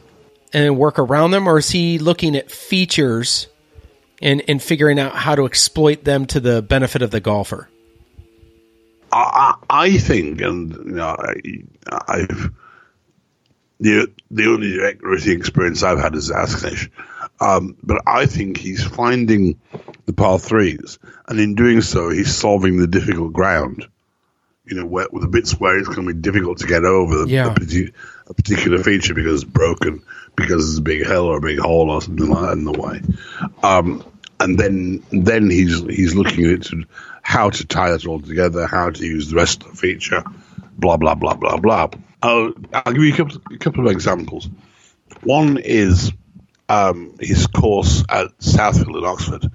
and 0.54 0.78
work 0.78 0.98
around 0.98 1.32
them, 1.32 1.48
or 1.48 1.58
is 1.58 1.70
he 1.70 2.00
looking 2.00 2.36
at 2.36 2.50
features 2.50 3.48
and 4.22 4.42
and 4.48 4.64
figuring 4.64 4.98
out 4.98 5.14
how 5.14 5.36
to 5.36 5.46
exploit 5.46 6.06
them 6.06 6.26
to 6.28 6.40
the 6.40 6.62
benefit 6.62 7.02
of 7.02 7.12
the 7.12 7.20
golfer? 7.20 7.70
I, 9.12 9.56
I 9.70 9.98
think, 9.98 10.42
and 10.42 10.74
you 10.74 10.92
know, 10.92 11.16
I, 11.20 11.36
I've 12.08 12.52
the 13.80 14.12
the 14.32 14.46
only 14.48 14.78
racing 15.02 15.38
experience 15.38 15.84
I've 15.84 16.00
had 16.00 16.16
is 16.16 16.32
Askernish, 16.32 16.90
um, 17.42 17.76
but 17.84 18.02
I 18.08 18.26
think 18.26 18.58
he's 18.58 18.84
finding 18.84 19.60
the 20.06 20.14
par 20.14 20.40
threes, 20.40 21.00
and 21.28 21.40
in 21.40 21.56
doing 21.56 21.82
so, 21.82 22.10
he's 22.10 22.34
solving 22.34 22.78
the 22.78 22.88
difficult 22.88 23.34
ground. 23.34 23.88
You 24.68 24.78
know, 24.78 24.86
where, 24.86 25.08
with 25.12 25.22
the 25.22 25.30
bits 25.30 25.60
where 25.60 25.78
it's 25.78 25.88
going 25.88 26.08
to 26.08 26.14
be 26.14 26.20
difficult 26.20 26.60
to 26.60 26.68
get 26.68 26.84
over 26.86 27.26
the, 27.26 27.30
Yeah. 27.30 27.48
a, 27.54 27.92
a 28.30 28.34
particular 28.34 28.82
feature 28.84 29.14
because 29.14 29.44
it's 29.44 29.52
broken, 29.52 30.02
because 30.36 30.66
there's 30.66 30.78
a 30.80 30.82
big 30.82 31.06
hill 31.06 31.26
or 31.26 31.38
a 31.38 31.42
big 31.42 31.60
hole 31.60 31.92
or 31.92 32.02
something 32.02 32.28
like 32.28 32.42
that 32.42 32.54
in 32.54 32.64
the 32.66 32.72
way. 32.72 33.02
Um, 33.62 34.04
and 34.40 34.60
then 34.60 35.04
then 35.12 35.50
he's 35.50 35.82
he's 35.84 36.16
looking 36.16 36.46
at 36.52 36.68
how 37.22 37.50
to 37.50 37.66
tie 37.66 37.92
that 37.92 38.06
all 38.06 38.20
together, 38.20 38.68
how 38.68 38.90
to 38.90 39.06
use 39.06 39.30
the 39.30 39.36
rest 39.36 39.64
of 39.64 39.72
the 39.72 39.78
feature, 39.78 40.24
blah 40.78 40.98
blah 40.98 41.16
blah 41.16 41.36
blah 41.36 41.58
blah. 41.58 41.90
I'll, 42.22 42.54
I'll 42.74 42.94
give 42.94 43.04
you 43.04 43.14
a 43.14 43.18
couple, 43.18 43.42
a 43.54 43.58
couple 43.58 43.86
of 43.88 43.92
examples. 43.92 44.50
One 45.24 45.58
is 45.58 46.12
um, 46.68 47.16
his 47.20 47.48
course 47.48 48.04
at 48.10 48.38
Southfield 48.40 48.98
in 48.98 49.06
Oxford, 49.06 49.52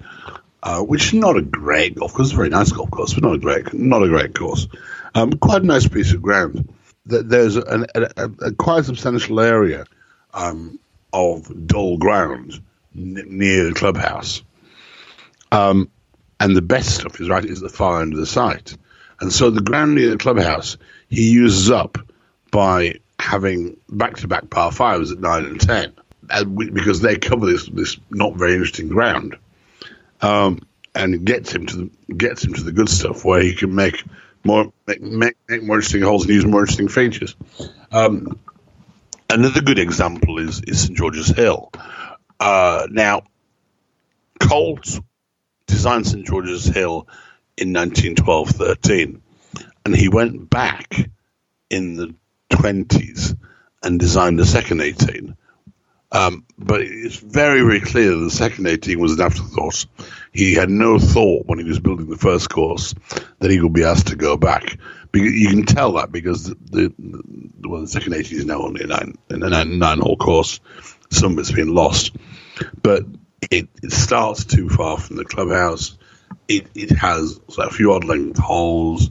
uh, 0.63 0.79
which 0.81 1.07
is 1.07 1.13
not 1.13 1.35
a 1.37 1.41
great 1.41 1.95
golf 1.95 2.13
course, 2.13 2.27
it's 2.29 2.33
a 2.33 2.37
very 2.37 2.49
nice 2.49 2.71
golf 2.71 2.89
course, 2.89 3.13
but 3.13 3.23
not 3.23 3.35
a 3.35 3.39
great 3.39 3.73
not 3.73 4.03
a 4.03 4.07
great 4.07 4.33
course. 4.33 4.67
Um, 5.13 5.33
quite 5.33 5.61
a 5.61 5.65
nice 5.65 5.87
piece 5.87 6.13
of 6.13 6.21
ground. 6.21 6.73
Th- 7.09 7.23
There's 7.25 7.57
an, 7.57 7.85
a, 7.95 8.29
a, 8.39 8.51
quite 8.53 8.85
substantial 8.85 9.39
area 9.39 9.85
um, 10.33 10.79
of 11.11 11.67
dull 11.67 11.97
ground 11.97 12.61
n- 12.95 13.23
near 13.27 13.65
the 13.65 13.73
clubhouse. 13.73 14.43
Um, 15.51 15.89
and 16.39 16.55
the 16.55 16.61
best 16.61 16.95
stuff 16.95 17.19
is 17.19 17.29
right 17.29 17.43
is 17.43 17.61
at 17.61 17.71
the 17.71 17.77
far 17.77 18.01
end 18.01 18.13
of 18.13 18.19
the 18.19 18.25
site. 18.25 18.77
And 19.19 19.31
so 19.31 19.51
the 19.51 19.61
ground 19.61 19.95
near 19.95 20.09
the 20.09 20.17
clubhouse 20.17 20.77
he 21.09 21.31
uses 21.31 21.69
up 21.69 21.97
by 22.51 22.99
having 23.19 23.77
back-to-back 23.89 24.49
par 24.49 24.71
fives 24.71 25.11
at 25.11 25.19
nine 25.19 25.45
and 25.45 25.61
ten, 25.61 25.93
and 26.29 26.57
we, 26.57 26.69
because 26.71 27.01
they 27.01 27.17
cover 27.17 27.45
this 27.45 27.67
this 27.67 27.97
not 28.09 28.35
very 28.35 28.53
interesting 28.53 28.87
ground, 28.87 29.37
um, 30.21 30.59
and 30.95 31.13
it 31.13 31.23
gets 31.23 31.53
him 31.53 31.67
to 31.67 31.77
the 31.77 32.13
gets 32.13 32.43
him 32.43 32.53
to 32.53 32.63
the 32.63 32.71
good 32.71 32.89
stuff 32.89 33.23
where 33.23 33.41
he 33.41 33.53
can 33.53 33.75
make 33.75 34.03
more 34.43 34.71
make, 34.87 35.01
make, 35.01 35.35
make 35.47 35.63
more 35.63 35.77
interesting 35.77 36.01
holes 36.01 36.23
and 36.23 36.33
use 36.33 36.45
more 36.45 36.61
interesting 36.61 36.87
features. 36.87 37.35
Um, 37.91 38.39
another 39.29 39.61
good 39.61 39.79
example 39.79 40.39
is 40.39 40.61
is 40.61 40.83
St 40.83 40.97
George's 40.97 41.27
Hill. 41.27 41.71
Uh, 42.39 42.87
now, 42.89 43.23
Colt 44.39 44.99
designed 45.67 46.07
St 46.07 46.25
George's 46.25 46.65
Hill 46.65 47.07
in 47.57 47.73
1912-13, 47.73 49.21
and 49.85 49.95
he 49.95 50.09
went 50.09 50.49
back 50.49 51.09
in 51.69 51.95
the 51.95 52.15
20s 52.51 53.37
and 53.83 53.99
designed 53.99 54.39
the 54.39 54.45
second 54.45 54.81
18. 54.81 55.35
Um, 56.11 56.45
but 56.57 56.81
it's 56.81 57.15
very, 57.17 57.61
very 57.61 57.79
clear 57.79 58.09
that 58.11 58.23
the 58.23 58.31
second 58.31 58.67
18 58.67 58.99
was 58.99 59.13
an 59.13 59.21
afterthought. 59.21 59.85
He 60.33 60.53
had 60.53 60.69
no 60.69 60.99
thought 60.99 61.45
when 61.45 61.59
he 61.59 61.65
was 61.65 61.79
building 61.79 62.09
the 62.09 62.17
first 62.17 62.49
course 62.49 62.93
that 63.39 63.49
he 63.49 63.61
would 63.61 63.73
be 63.73 63.85
asked 63.85 64.07
to 64.07 64.15
go 64.15 64.35
back. 64.35 64.77
You 65.13 65.49
can 65.49 65.65
tell 65.65 65.93
that 65.93 66.11
because 66.11 66.43
the, 66.45 66.55
the, 66.69 66.93
the 66.97 67.69
well, 67.69 67.81
the 67.81 67.87
second 67.87 68.13
18 68.13 68.39
is 68.39 68.45
now 68.45 68.61
only 68.61 68.83
a 68.83 68.87
nine, 68.87 69.17
a 69.29 69.37
nine, 69.37 69.79
nine 69.79 69.99
hole 69.99 70.17
course. 70.17 70.59
Some 71.09 71.33
of 71.33 71.39
it's 71.39 71.51
been 71.51 71.73
lost, 71.73 72.15
but 72.81 73.03
it, 73.49 73.67
it 73.81 73.91
starts 73.91 74.45
too 74.45 74.69
far 74.69 74.97
from 74.97 75.17
the 75.17 75.25
clubhouse. 75.25 75.97
It, 76.47 76.67
it 76.75 76.91
has 76.91 77.39
a 77.57 77.69
few 77.69 77.93
odd 77.93 78.05
length 78.05 78.37
holes 78.37 79.09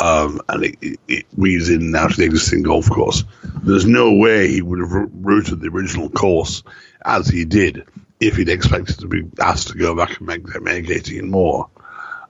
um, 0.00 0.40
and 0.48 0.64
it, 0.64 1.00
it, 1.08 1.26
in 1.36 1.80
and 1.80 1.96
out 1.96 2.12
of 2.12 2.16
the 2.16 2.24
existing 2.24 2.62
golf 2.62 2.88
course. 2.88 3.24
There's 3.62 3.86
no 3.86 4.14
way 4.14 4.48
he 4.48 4.62
would 4.62 4.80
have 4.80 5.10
routed 5.12 5.60
the 5.60 5.68
original 5.68 6.08
course 6.08 6.62
as 7.04 7.28
he 7.28 7.44
did 7.44 7.84
if 8.20 8.36
he'd 8.36 8.48
expected 8.48 9.00
to 9.00 9.08
be 9.08 9.24
asked 9.40 9.68
to 9.68 9.78
go 9.78 9.94
back 9.94 10.18
and 10.18 10.26
make, 10.26 10.62
make 10.62 10.88
18 10.88 11.30
more. 11.30 11.68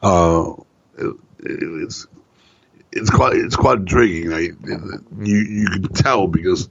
Uh, 0.02 0.54
it, 0.98 1.14
it's 1.38 2.06
it's 2.90 3.10
quite 3.10 3.34
it's 3.34 3.56
quite 3.56 3.78
intriguing. 3.78 4.30
You, 4.30 5.02
you 5.20 5.36
you 5.36 5.66
can 5.66 5.82
tell 5.88 6.26
because 6.26 6.68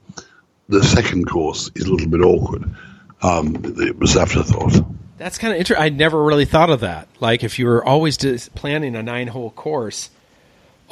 the 0.68 0.82
second 0.82 1.28
course 1.28 1.70
is 1.74 1.86
a 1.86 1.90
little 1.90 2.08
bit 2.08 2.20
awkward. 2.20 2.74
Um, 3.22 3.62
it 3.78 3.98
was 3.98 4.16
afterthought. 4.16 4.84
That's 5.18 5.38
kind 5.38 5.52
of 5.52 5.58
interesting. 5.60 5.84
I 5.84 5.88
never 5.88 6.22
really 6.22 6.44
thought 6.44 6.70
of 6.70 6.80
that. 6.80 7.08
Like 7.20 7.44
if 7.44 7.58
you 7.58 7.66
were 7.66 7.84
always 7.84 8.16
planning 8.50 8.96
a 8.96 9.02
nine 9.02 9.28
hole 9.28 9.50
course, 9.50 10.10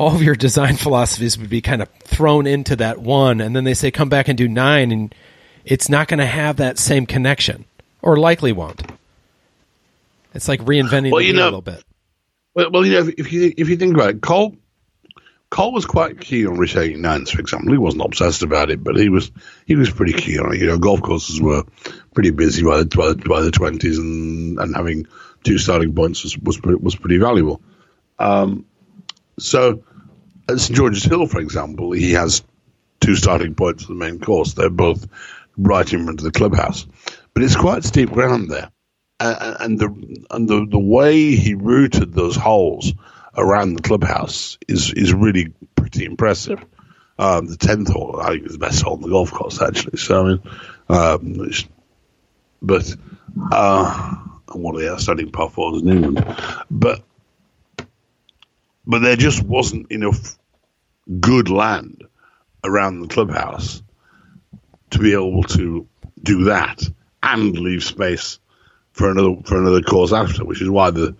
all 0.00 0.14
of 0.14 0.22
your 0.22 0.34
design 0.34 0.76
philosophies 0.76 1.38
would 1.38 1.50
be 1.50 1.60
kind 1.60 1.82
of 1.82 1.88
thrown 2.04 2.46
into 2.46 2.74
that 2.76 2.98
one, 2.98 3.40
and 3.40 3.54
then 3.54 3.64
they 3.64 3.74
say 3.74 3.90
come 3.90 4.08
back 4.08 4.28
and 4.28 4.38
do 4.38 4.48
nine, 4.48 4.90
and 4.90 5.14
it's 5.64 5.88
not 5.90 6.08
going 6.08 6.18
to 6.18 6.26
have 6.26 6.56
that 6.56 6.78
same 6.78 7.04
connection, 7.04 7.66
or 8.00 8.16
likely 8.16 8.50
won't. 8.50 8.82
It's 10.34 10.48
like 10.48 10.60
reinventing 10.62 11.10
Well, 11.12 11.20
the 11.20 11.26
you 11.26 11.32
wheel 11.34 11.36
know- 11.36 11.44
a 11.44 11.44
little 11.46 11.60
bit. 11.62 11.84
Well, 12.54 12.70
well, 12.72 12.84
you 12.84 12.92
know, 12.94 13.06
if, 13.06 13.14
if 13.18 13.32
you 13.32 13.52
if 13.56 13.68
you 13.68 13.76
think 13.76 13.94
about 13.94 14.10
it, 14.10 14.20
Cole 14.22 14.56
Colt 15.50 15.72
was 15.74 15.86
quite 15.86 16.20
keen 16.20 16.48
on 16.48 16.58
retaining 16.58 17.02
89s, 17.02 17.30
for 17.30 17.40
example. 17.40 17.70
He 17.72 17.78
wasn't 17.78 18.04
obsessed 18.04 18.42
about 18.42 18.70
it, 18.70 18.82
but 18.82 18.96
he 18.96 19.08
was 19.08 19.30
he 19.66 19.76
was 19.76 19.90
pretty 19.90 20.14
keen 20.14 20.40
on 20.40 20.54
it. 20.54 20.60
You 20.60 20.66
know, 20.66 20.78
golf 20.78 21.00
courses 21.00 21.40
were 21.40 21.62
pretty 22.12 22.30
busy 22.30 22.64
by 22.64 22.78
the 22.78 22.86
by 22.86 23.08
the, 23.08 23.16
by 23.28 23.40
the 23.42 23.50
20s, 23.50 23.98
and, 23.98 24.58
and 24.58 24.74
having 24.74 25.06
two 25.44 25.58
starting 25.58 25.94
points 25.94 26.24
was 26.24 26.36
was, 26.38 26.60
was 26.62 26.96
pretty 26.96 27.18
valuable. 27.18 27.60
Um, 28.18 28.64
so 29.38 29.84
at 30.50 30.60
St 30.60 30.76
George's 30.76 31.04
Hill, 31.04 31.26
for 31.26 31.40
example, 31.40 31.92
he 31.92 32.12
has 32.12 32.42
two 33.00 33.16
starting 33.16 33.54
points 33.54 33.84
for 33.84 33.92
the 33.92 33.98
main 33.98 34.20
course. 34.20 34.54
They're 34.54 34.70
both 34.70 35.06
right 35.56 35.90
in 35.92 36.04
front 36.04 36.20
of 36.20 36.24
the 36.24 36.30
clubhouse, 36.30 36.86
but 37.34 37.42
it's 37.42 37.56
quite 37.56 37.84
steep 37.84 38.10
ground 38.10 38.50
there, 38.50 38.70
uh, 39.18 39.56
and 39.60 39.78
the 39.78 40.26
and 40.30 40.48
the 40.48 40.66
the 40.68 40.78
way 40.78 41.34
he 41.34 41.54
routed 41.54 42.12
those 42.12 42.36
holes 42.36 42.92
around 43.36 43.74
the 43.74 43.82
clubhouse 43.82 44.58
is 44.68 44.92
is 44.92 45.12
really 45.12 45.52
pretty 45.74 46.04
impressive. 46.04 46.64
Um, 47.18 47.46
the 47.46 47.56
tenth 47.56 47.88
hole, 47.88 48.18
I 48.20 48.30
think, 48.30 48.46
is 48.46 48.52
the 48.52 48.58
best 48.58 48.82
hole 48.82 48.94
on 48.94 49.02
the 49.02 49.08
golf 49.08 49.30
course 49.30 49.60
actually. 49.60 49.98
So 49.98 50.20
I 50.20 50.28
mean, 50.28 50.42
um, 50.88 51.50
but 52.62 52.94
uh, 53.52 54.16
one 54.52 54.74
of 54.74 54.80
the 54.80 54.90
outstanding 54.90 55.30
par 55.30 55.50
fours 55.50 55.82
in 55.82 55.88
England, 55.88 56.36
but 56.70 57.02
but 58.86 59.02
there 59.02 59.16
just 59.16 59.42
wasn't 59.42 59.90
enough 59.92 60.38
good 61.18 61.48
land 61.48 62.04
around 62.64 63.00
the 63.00 63.08
clubhouse 63.08 63.82
to 64.90 64.98
be 64.98 65.12
able 65.12 65.42
to 65.42 65.86
do 66.22 66.44
that 66.44 66.82
and 67.22 67.58
leave 67.58 67.82
space 67.82 68.38
for 68.92 69.10
another 69.10 69.36
for 69.44 69.58
another 69.58 69.82
course 69.82 70.12
after, 70.12 70.44
which 70.44 70.60
is 70.60 70.68
why 70.68 70.90
the 70.90 71.14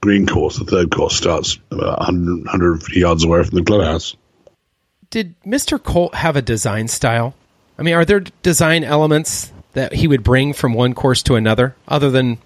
green 0.00 0.26
course, 0.26 0.58
the 0.58 0.64
third 0.64 0.90
course, 0.90 1.16
starts 1.16 1.58
about 1.70 1.98
100, 1.98 2.44
150 2.44 3.00
yards 3.00 3.24
away 3.24 3.42
from 3.42 3.56
the 3.56 3.64
clubhouse. 3.64 4.16
Did 5.10 5.34
Mr. 5.42 5.82
Colt 5.82 6.14
have 6.14 6.36
a 6.36 6.42
design 6.42 6.88
style? 6.88 7.34
I 7.78 7.82
mean, 7.82 7.94
are 7.94 8.04
there 8.04 8.20
design 8.42 8.84
elements 8.84 9.52
that 9.72 9.92
he 9.92 10.06
would 10.06 10.22
bring 10.22 10.52
from 10.52 10.74
one 10.74 10.94
course 10.94 11.22
to 11.24 11.34
another, 11.34 11.74
other 11.88 12.10
than 12.10 12.38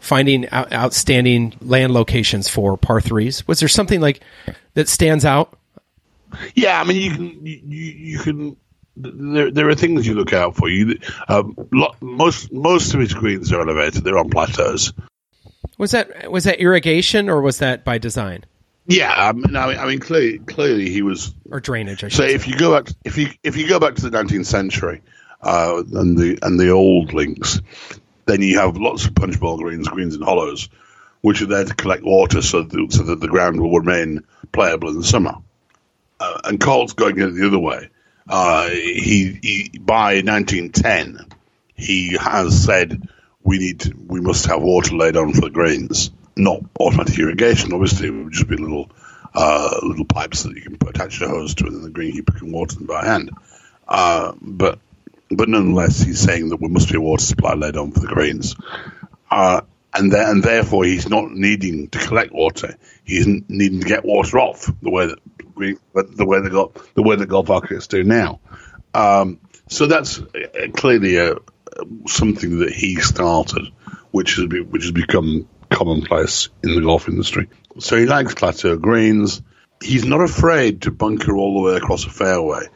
finding 0.00 0.48
out- 0.50 0.72
outstanding 0.72 1.54
land 1.60 1.92
locations 1.92 2.48
for 2.48 2.76
par 2.76 3.00
threes? 3.00 3.46
Was 3.46 3.60
there 3.60 3.68
something 3.68 4.00
like 4.00 4.20
that 4.74 4.88
stands 4.88 5.24
out? 5.24 5.56
Yeah, 6.54 6.80
I 6.80 6.84
mean, 6.84 6.96
you 6.96 7.10
can 7.14 7.46
you, 7.46 7.56
you 7.92 8.18
can. 8.18 8.56
There, 8.96 9.50
there 9.50 9.68
are 9.68 9.74
things 9.74 10.06
you 10.06 10.14
look 10.14 10.32
out 10.32 10.56
for. 10.56 10.68
You 10.68 10.98
um, 11.28 11.54
lo- 11.72 11.94
most 12.00 12.52
most 12.52 12.94
of 12.94 13.00
his 13.00 13.12
greens 13.14 13.52
are 13.52 13.60
elevated. 13.60 14.04
They're 14.04 14.18
on 14.18 14.30
plateaus. 14.30 14.92
Was 15.78 15.90
that 15.90 16.30
was 16.30 16.44
that 16.44 16.60
irrigation 16.60 17.28
or 17.28 17.42
was 17.42 17.58
that 17.58 17.84
by 17.84 17.98
design 17.98 18.44
Yeah, 18.86 19.12
I 19.14 19.32
mean, 19.32 19.54
I 19.56 19.66
mean, 19.68 19.78
I 19.78 19.86
mean 19.86 19.98
clearly, 19.98 20.38
clearly 20.38 20.88
he 20.88 21.02
was. 21.02 21.34
or 21.50 21.60
drainage? 21.60 22.04
I 22.04 22.08
So 22.08 22.26
say. 22.26 22.34
if 22.34 22.48
you 22.48 22.56
go 22.56 22.72
back, 22.72 22.92
if 23.04 23.18
you 23.18 23.28
if 23.42 23.56
you 23.56 23.68
go 23.68 23.78
back 23.78 23.94
to 23.96 24.08
the 24.08 24.16
19th 24.16 24.46
century 24.46 25.02
uh, 25.42 25.82
and 25.92 26.16
the 26.16 26.38
and 26.42 26.58
the 26.58 26.70
old 26.70 27.12
links, 27.12 27.60
then 28.24 28.40
you 28.40 28.58
have 28.58 28.76
lots 28.78 29.04
of 29.04 29.14
punch 29.14 29.38
bowl 29.38 29.58
greens, 29.58 29.88
greens 29.88 30.14
and 30.14 30.24
hollows, 30.24 30.70
which 31.20 31.42
are 31.42 31.46
there 31.46 31.64
to 31.64 31.74
collect 31.74 32.02
water 32.04 32.40
so 32.40 32.62
that, 32.62 32.92
so 32.92 33.02
that 33.02 33.20
the 33.20 33.28
ground 33.28 33.60
will 33.60 33.78
remain 33.78 34.24
playable 34.52 34.88
in 34.88 34.96
the 34.98 35.04
summer. 35.04 35.34
Uh, 36.18 36.40
and 36.44 36.60
Colt's 36.60 36.94
going 36.94 37.16
the 37.16 37.46
other 37.46 37.58
way. 37.58 37.90
Uh, 38.28 38.68
he, 38.68 39.38
he 39.42 39.78
by 39.78 40.16
1910 40.22 41.26
he 41.76 42.16
has 42.16 42.64
said 42.64 43.08
we 43.42 43.58
need 43.58 43.94
we 44.08 44.20
must 44.20 44.46
have 44.46 44.62
water 44.62 44.96
laid 44.96 45.16
on 45.16 45.32
for 45.32 45.42
the 45.42 45.50
greens, 45.50 46.10
not 46.36 46.60
automatic 46.80 47.18
irrigation. 47.18 47.72
Obviously, 47.72 48.08
it 48.08 48.10
would 48.10 48.32
just 48.32 48.48
be 48.48 48.56
little 48.56 48.90
uh, 49.34 49.78
little 49.82 50.04
pipes 50.04 50.42
that 50.42 50.54
you 50.54 50.62
can 50.62 50.78
attach 50.88 51.20
a 51.20 51.28
hose 51.28 51.54
to, 51.56 51.66
and 51.66 51.76
then 51.76 51.82
the 51.82 51.90
greenkeeper 51.90 52.36
can 52.36 52.50
water 52.50 52.76
them 52.76 52.86
by 52.86 53.04
hand. 53.04 53.30
Uh, 53.86 54.32
but 54.40 54.80
but 55.30 55.48
nonetheless, 55.48 56.00
he's 56.00 56.20
saying 56.20 56.48
that 56.48 56.58
there 56.58 56.68
must 56.68 56.88
be 56.90 56.96
a 56.96 57.00
water 57.00 57.22
supply 57.22 57.54
laid 57.54 57.76
on 57.76 57.92
for 57.92 58.00
the 58.00 58.06
greens, 58.06 58.56
uh, 59.30 59.60
and 59.98 60.12
there, 60.12 60.30
and 60.30 60.42
therefore 60.42 60.84
he's 60.84 61.08
not 61.08 61.30
needing 61.30 61.88
to 61.88 61.98
collect 61.98 62.32
water. 62.32 62.76
He's 63.04 63.26
needing 63.26 63.80
to 63.80 63.86
get 63.86 64.04
water 64.04 64.38
off 64.38 64.70
the 64.82 64.90
way 64.90 65.06
that 65.06 65.18
the 66.16 66.26
way 66.26 66.40
the 66.40 66.50
golf 66.50 66.94
the 66.94 67.02
way 67.02 67.16
golf 67.16 67.50
architects 67.50 67.86
do 67.86 68.04
now. 68.04 68.40
Um, 68.94 69.40
so 69.68 69.86
that's 69.86 70.18
uh, 70.18 70.68
clearly 70.74 71.16
a, 71.16 71.36
something 72.06 72.60
that 72.60 72.72
he 72.72 72.96
started, 72.96 73.68
which 74.10 74.36
has 74.36 74.46
be, 74.46 74.60
which 74.60 74.82
has 74.82 74.92
become 74.92 75.48
commonplace 75.70 76.48
in 76.62 76.74
the 76.74 76.80
golf 76.80 77.08
industry. 77.08 77.48
So 77.78 77.96
he 77.96 78.06
likes 78.06 78.34
plateau 78.34 78.76
greens. 78.76 79.42
He's 79.82 80.04
not 80.04 80.22
afraid 80.22 80.82
to 80.82 80.90
bunker 80.90 81.36
all 81.36 81.54
the 81.54 81.68
way 81.68 81.76
across 81.76 82.06
a 82.06 82.10
fairway, 82.10 82.66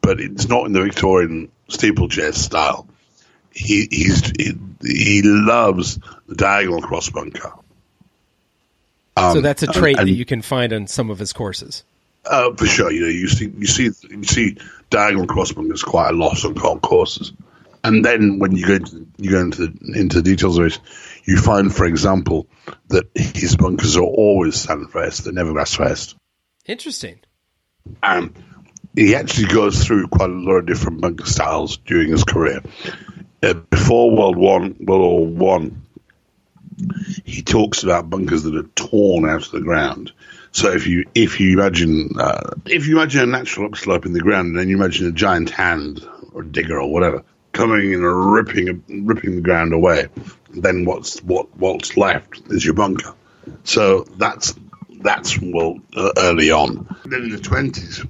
but 0.00 0.20
it's 0.20 0.48
not 0.48 0.66
in 0.66 0.72
the 0.72 0.82
Victorian 0.82 1.50
steeplechase 1.68 2.36
style. 2.36 2.86
He 3.50 3.88
he's, 3.90 4.32
he, 4.36 4.52
he 4.84 5.22
loves 5.24 5.98
the 6.28 6.34
diagonal 6.34 6.82
cross 6.82 7.08
bunker. 7.10 7.52
so 9.16 9.40
that's 9.40 9.62
a 9.62 9.68
Um, 9.68 9.72
trait 9.74 9.98
and- 9.98 10.08
that 10.08 10.12
you 10.12 10.24
can 10.24 10.42
find 10.42 10.72
on 10.72 10.86
some 10.86 11.10
of 11.10 11.18
his 11.18 11.32
courses. 11.32 11.84
Uh, 12.26 12.52
for 12.54 12.66
sure, 12.66 12.90
you 12.90 13.00
know, 13.02 13.06
you 13.08 13.28
see, 13.28 13.52
you 13.58 13.66
see, 13.66 13.90
you 14.10 14.24
see 14.24 14.56
diagonal 14.90 15.26
cross 15.26 15.52
bunkers 15.52 15.82
quite 15.82 16.08
a 16.10 16.16
lot 16.16 16.42
on 16.44 16.54
golf 16.54 16.80
courses, 16.80 17.32
and 17.84 18.02
then 18.04 18.38
when 18.38 18.56
you 18.56 18.66
go 18.66 18.74
into, 18.74 19.06
you 19.18 19.30
go 19.30 19.40
into 19.40 19.66
the, 19.66 19.98
into 20.00 20.16
the 20.16 20.22
details 20.22 20.56
of 20.58 20.64
it, 20.66 20.78
you 21.24 21.36
find, 21.36 21.74
for 21.74 21.84
example, 21.84 22.46
that 22.88 23.04
his 23.14 23.56
bunkers 23.56 23.96
are 23.98 24.02
always 24.02 24.56
sand 24.56 24.90
faced; 24.90 25.24
they're 25.24 25.34
never 25.34 25.52
grass 25.52 25.74
faced, 25.74 26.16
Interesting. 26.66 27.16
and 28.02 28.32
he 28.96 29.14
actually 29.14 29.48
goes 29.48 29.84
through 29.84 30.06
quite 30.08 30.30
a 30.30 30.32
lot 30.32 30.54
of 30.54 30.66
different 30.66 31.02
bunker 31.02 31.26
styles 31.26 31.76
during 31.76 32.08
his 32.10 32.24
career. 32.24 32.62
Uh, 33.44 33.54
before 33.54 34.16
World 34.16 34.36
One, 34.36 34.76
World 34.80 35.38
War 35.38 35.56
One, 35.56 35.82
he 37.24 37.42
talks 37.42 37.82
about 37.82 38.08
bunkers 38.08 38.42
that 38.44 38.56
are 38.56 38.62
torn 38.74 39.28
out 39.28 39.44
of 39.44 39.50
the 39.52 39.60
ground. 39.60 40.12
So 40.52 40.72
if 40.72 40.86
you 40.86 41.04
if 41.14 41.40
you 41.40 41.58
imagine 41.58 42.10
uh, 42.18 42.50
if 42.64 42.86
you 42.86 42.96
imagine 42.96 43.22
a 43.22 43.26
natural 43.26 43.66
upslope 43.66 44.06
in 44.06 44.12
the 44.12 44.20
ground, 44.20 44.48
and 44.48 44.58
then 44.58 44.68
you 44.68 44.76
imagine 44.76 45.08
a 45.08 45.12
giant 45.12 45.50
hand 45.50 46.06
or 46.32 46.42
digger 46.42 46.80
or 46.80 46.90
whatever 46.90 47.22
coming 47.52 47.92
in 47.92 48.04
and 48.04 48.32
ripping 48.32 48.82
ripping 49.06 49.36
the 49.36 49.42
ground 49.42 49.72
away, 49.72 50.08
then 50.50 50.84
what's 50.84 51.22
what 51.22 51.54
what's 51.56 51.96
left 51.96 52.40
is 52.46 52.64
your 52.64 52.74
bunker. 52.74 53.14
So 53.64 54.04
that's 54.16 54.54
that's 55.00 55.38
well 55.40 55.80
uh, 55.94 56.12
early 56.16 56.50
on. 56.50 56.96
Then 57.04 57.24
in 57.24 57.30
the 57.30 57.38
twenties, 57.38 58.04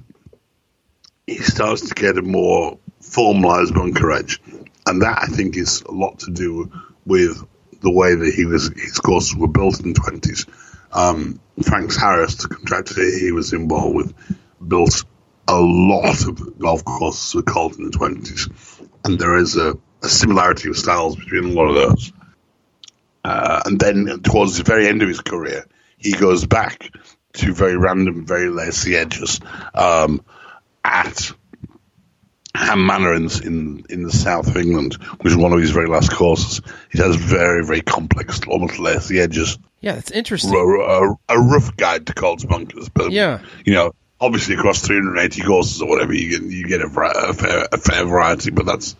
he 1.27 1.37
starts 1.37 1.89
to 1.89 1.93
get 1.93 2.17
a 2.17 2.21
more 2.21 2.77
formalized 3.01 3.73
bunker 3.73 4.11
edge, 4.11 4.41
and 4.85 5.01
that 5.01 5.19
I 5.21 5.27
think 5.27 5.57
is 5.57 5.81
a 5.81 5.91
lot 5.91 6.19
to 6.19 6.31
do 6.31 6.71
with 7.05 7.43
the 7.81 7.91
way 7.91 8.15
that 8.15 8.33
he 8.33 8.45
was 8.45 8.69
his 8.69 8.99
courses 8.99 9.35
were 9.35 9.47
built 9.47 9.79
in 9.79 9.93
the 9.93 9.99
twenties. 9.99 10.45
Um, 10.91 11.39
Franks 11.61 11.97
Harris, 11.97 12.35
the 12.35 12.47
contractor 12.47 13.01
he 13.03 13.31
was 13.31 13.53
involved 13.53 13.95
with, 13.95 14.13
built 14.65 15.03
a 15.47 15.59
lot 15.59 16.25
of 16.27 16.57
golf 16.57 16.83
courses 16.83 17.35
with 17.35 17.45
Colt 17.45 17.77
in 17.77 17.85
the 17.85 17.91
twenties, 17.91 18.49
and 19.03 19.19
there 19.19 19.35
is 19.37 19.57
a, 19.57 19.77
a 20.01 20.07
similarity 20.07 20.69
of 20.69 20.77
styles 20.77 21.15
between 21.15 21.45
a 21.45 21.53
lot 21.53 21.69
of 21.69 21.75
those. 21.75 22.13
Uh, 23.23 23.61
and 23.65 23.79
then 23.79 24.21
towards 24.21 24.57
the 24.57 24.63
very 24.63 24.87
end 24.87 25.01
of 25.01 25.07
his 25.07 25.21
career, 25.21 25.67
he 25.97 26.11
goes 26.11 26.45
back 26.45 26.91
to 27.33 27.53
very 27.53 27.75
random, 27.75 28.25
very 28.25 28.49
lacy 28.49 28.95
edges 28.95 29.39
um, 29.73 30.23
at 30.83 31.31
Ham 32.55 32.85
Manor 32.85 33.13
in, 33.13 33.29
in 33.43 33.85
in 33.89 34.03
the 34.03 34.11
south 34.11 34.47
of 34.47 34.57
England, 34.57 34.93
which 35.21 35.31
is 35.31 35.37
one 35.37 35.53
of 35.53 35.59
his 35.59 35.71
very 35.71 35.87
last 35.87 36.11
courses. 36.11 36.61
It 36.91 36.99
has 36.99 37.15
very, 37.15 37.65
very 37.65 37.81
complex, 37.81 38.39
almost 38.47 38.79
lacy 38.79 39.19
edges. 39.19 39.57
Yeah, 39.81 39.93
that's 39.93 40.11
interesting. 40.11 40.53
A, 40.53 40.57
a, 40.57 41.15
a 41.29 41.39
rough 41.39 41.75
guide 41.77 42.07
to 42.07 42.13
Colt's 42.13 42.45
bunkers, 42.45 42.89
but 42.89 43.11
Yeah. 43.11 43.39
you 43.65 43.73
know, 43.73 43.93
obviously 44.19 44.55
across 44.55 44.81
380 44.81 45.41
courses 45.43 45.81
or 45.81 45.87
whatever, 45.89 46.13
you 46.13 46.29
get 46.39 46.49
you 46.49 46.67
get 46.67 46.81
a, 46.81 46.87
a, 46.87 47.33
fair, 47.33 47.67
a 47.71 47.77
fair 47.77 48.05
variety. 48.05 48.51
But 48.51 48.65
that's 48.65 48.95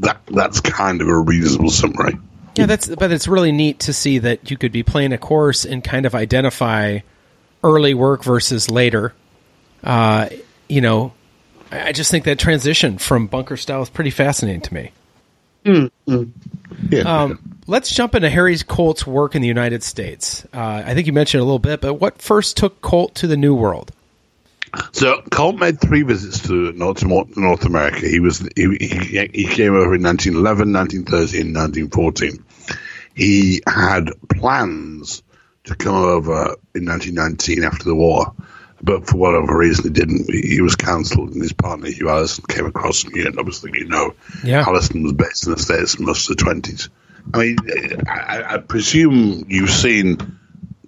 that 0.00 0.20
that's 0.26 0.60
kind 0.60 1.00
of 1.00 1.08
a 1.08 1.16
reasonable 1.18 1.70
summary. 1.70 2.18
Yeah, 2.56 2.66
that's 2.66 2.88
but 2.88 3.12
it's 3.12 3.28
really 3.28 3.52
neat 3.52 3.78
to 3.80 3.92
see 3.92 4.18
that 4.18 4.50
you 4.50 4.56
could 4.58 4.72
be 4.72 4.82
playing 4.82 5.12
a 5.12 5.18
course 5.18 5.64
and 5.64 5.82
kind 5.84 6.04
of 6.06 6.14
identify 6.14 6.98
early 7.62 7.94
work 7.94 8.24
versus 8.24 8.68
later. 8.70 9.14
Uh, 9.82 10.28
you 10.68 10.80
know, 10.80 11.12
I 11.70 11.88
I 11.88 11.92
just 11.92 12.10
think 12.10 12.24
that 12.24 12.38
transition 12.38 12.98
from 12.98 13.26
bunker 13.26 13.56
style 13.56 13.82
is 13.82 13.90
pretty 13.90 14.10
fascinating 14.10 14.62
to 14.62 14.74
me. 14.74 14.92
Yeah. 16.90 17.00
Um, 17.00 17.58
let's 17.66 17.94
jump 17.94 18.14
into 18.14 18.30
Harry 18.30 18.56
Colt's 18.58 19.06
work 19.06 19.34
in 19.34 19.42
the 19.42 19.48
United 19.48 19.82
States. 19.82 20.46
Uh, 20.52 20.82
I 20.84 20.94
think 20.94 21.06
you 21.06 21.12
mentioned 21.12 21.40
it 21.40 21.42
a 21.42 21.44
little 21.44 21.58
bit, 21.58 21.80
but 21.80 21.94
what 21.94 22.22
first 22.22 22.56
took 22.56 22.80
Colt 22.80 23.14
to 23.16 23.26
the 23.26 23.36
New 23.36 23.54
World? 23.54 23.92
So 24.92 25.22
Colt 25.30 25.56
made 25.56 25.80
three 25.80 26.02
visits 26.02 26.46
to 26.48 26.72
North, 26.72 27.04
North 27.04 27.64
America. 27.64 28.06
He 28.06 28.20
was 28.20 28.40
he, 28.54 28.76
he, 28.80 29.28
he 29.32 29.44
came 29.44 29.74
over 29.74 29.94
in 29.94 30.02
1911, 30.02 30.72
1913, 30.72 31.46
and 31.46 31.56
1914. 31.56 32.44
He 33.14 33.62
had 33.66 34.10
plans 34.28 35.22
to 35.64 35.74
come 35.74 35.94
over 35.94 36.56
in 36.74 36.84
1919 36.84 37.64
after 37.64 37.84
the 37.84 37.94
war, 37.94 38.32
but 38.82 39.06
for 39.06 39.16
whatever 39.16 39.56
reason 39.58 39.84
he 39.84 39.90
didn't. 39.90 40.30
He, 40.32 40.60
was 40.60 40.76
cancelled, 40.76 41.30
and 41.32 41.42
his 41.42 41.52
partner 41.52 41.88
Hugh 41.90 42.08
Alison 42.08 42.44
came 42.48 42.66
across 42.66 43.04
me, 43.06 43.22
and 43.26 43.38
obviously 43.38 43.72
you 43.74 43.86
know, 43.86 44.14
Yeah. 44.44 44.64
Alison 44.66 45.02
was 45.02 45.12
based 45.12 45.46
in 45.46 45.52
the 45.54 45.58
states 45.58 45.98
most 45.98 46.30
of 46.30 46.36
the 46.36 46.42
twenties. 46.44 46.88
I 47.34 47.38
mean, 47.38 47.56
I, 48.08 48.54
I 48.54 48.58
presume 48.58 49.46
you've 49.48 49.70
seen 49.70 50.38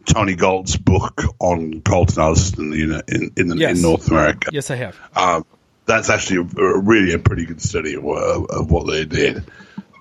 Tony 0.06 0.34
Galt's 0.36 0.76
book 0.76 1.22
on 1.38 1.82
Colt 1.82 2.10
and 2.10 2.18
Alison 2.18 2.72
in 2.72 2.88
the, 2.90 3.04
in, 3.08 3.32
in, 3.50 3.58
Yes. 3.58 3.76
in 3.76 3.82
North 3.82 4.08
America. 4.08 4.48
Yes, 4.52 4.70
I 4.70 4.76
have. 4.76 4.98
Um, 5.14 5.44
that's 5.84 6.08
actually 6.08 6.48
a, 6.56 6.60
a 6.62 6.78
really 6.80 7.12
a 7.12 7.18
pretty 7.18 7.44
good 7.44 7.60
study 7.60 7.94
of, 7.94 8.02
what- 8.04 8.50
of 8.50 8.70
what 8.70 8.86
they 8.86 9.04
did. 9.04 9.44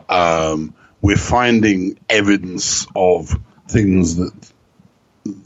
Um, 0.07 0.73
we're 1.01 1.17
finding 1.17 1.99
evidence 2.09 2.87
of 2.95 3.37
things 3.67 4.15
that 4.17 4.31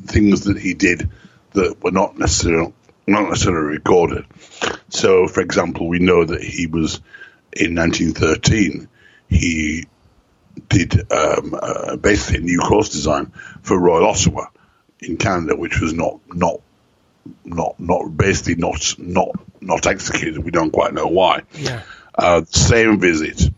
things 0.05 0.45
that 0.45 0.57
he 0.57 0.73
did 0.73 1.09
that 1.53 1.83
were 1.83 1.91
not 1.91 2.17
necessarily 2.17 2.73
not 3.07 3.29
necessarily 3.29 3.77
recorded. 3.77 4.25
So, 4.89 5.27
for 5.27 5.41
example, 5.41 5.87
we 5.87 5.99
know 5.99 6.23
that 6.23 6.41
he 6.41 6.67
was 6.67 7.01
in 7.51 7.75
1913. 7.75 8.87
He 9.27 9.87
did 10.69 11.11
um, 11.11 11.55
uh, 11.59 11.95
basically 11.97 12.41
a 12.41 12.43
new 12.43 12.59
course 12.59 12.89
design 12.89 13.31
for 13.61 13.77
Royal 13.77 14.07
Ottawa 14.07 14.47
in 14.99 15.17
Canada, 15.17 15.55
which 15.55 15.79
was 15.81 15.93
not 15.93 16.19
not 16.27 16.61
not 17.43 17.79
not 17.79 18.15
basically 18.15 18.55
not 18.55 18.95
not 18.97 19.29
not 19.61 19.87
executed. 19.87 20.43
We 20.43 20.51
don't 20.51 20.71
quite 20.71 20.93
know 20.93 21.07
why. 21.07 21.43
Yeah. 21.53 21.81
Uh, 22.15 22.43
same 22.45 22.99
visit, 22.99 23.49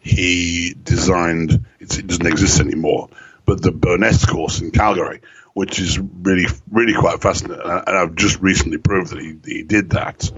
he 0.00 0.74
designed. 0.80 1.66
It's, 1.80 1.98
it 1.98 2.06
doesn't 2.06 2.26
exist 2.26 2.60
anymore, 2.60 3.08
but 3.44 3.60
the 3.60 3.72
Bowness 3.72 4.26
course 4.26 4.60
in 4.60 4.70
Calgary, 4.70 5.20
which 5.56 5.80
is 5.80 5.98
really 5.98 6.44
really 6.70 6.92
quite 6.92 7.22
fascinating, 7.22 7.64
and 7.64 7.96
I've 7.96 8.14
just 8.14 8.42
recently 8.42 8.76
proved 8.76 9.12
that 9.12 9.20
he, 9.20 9.38
he 9.42 9.62
did 9.62 9.90
that. 9.90 10.30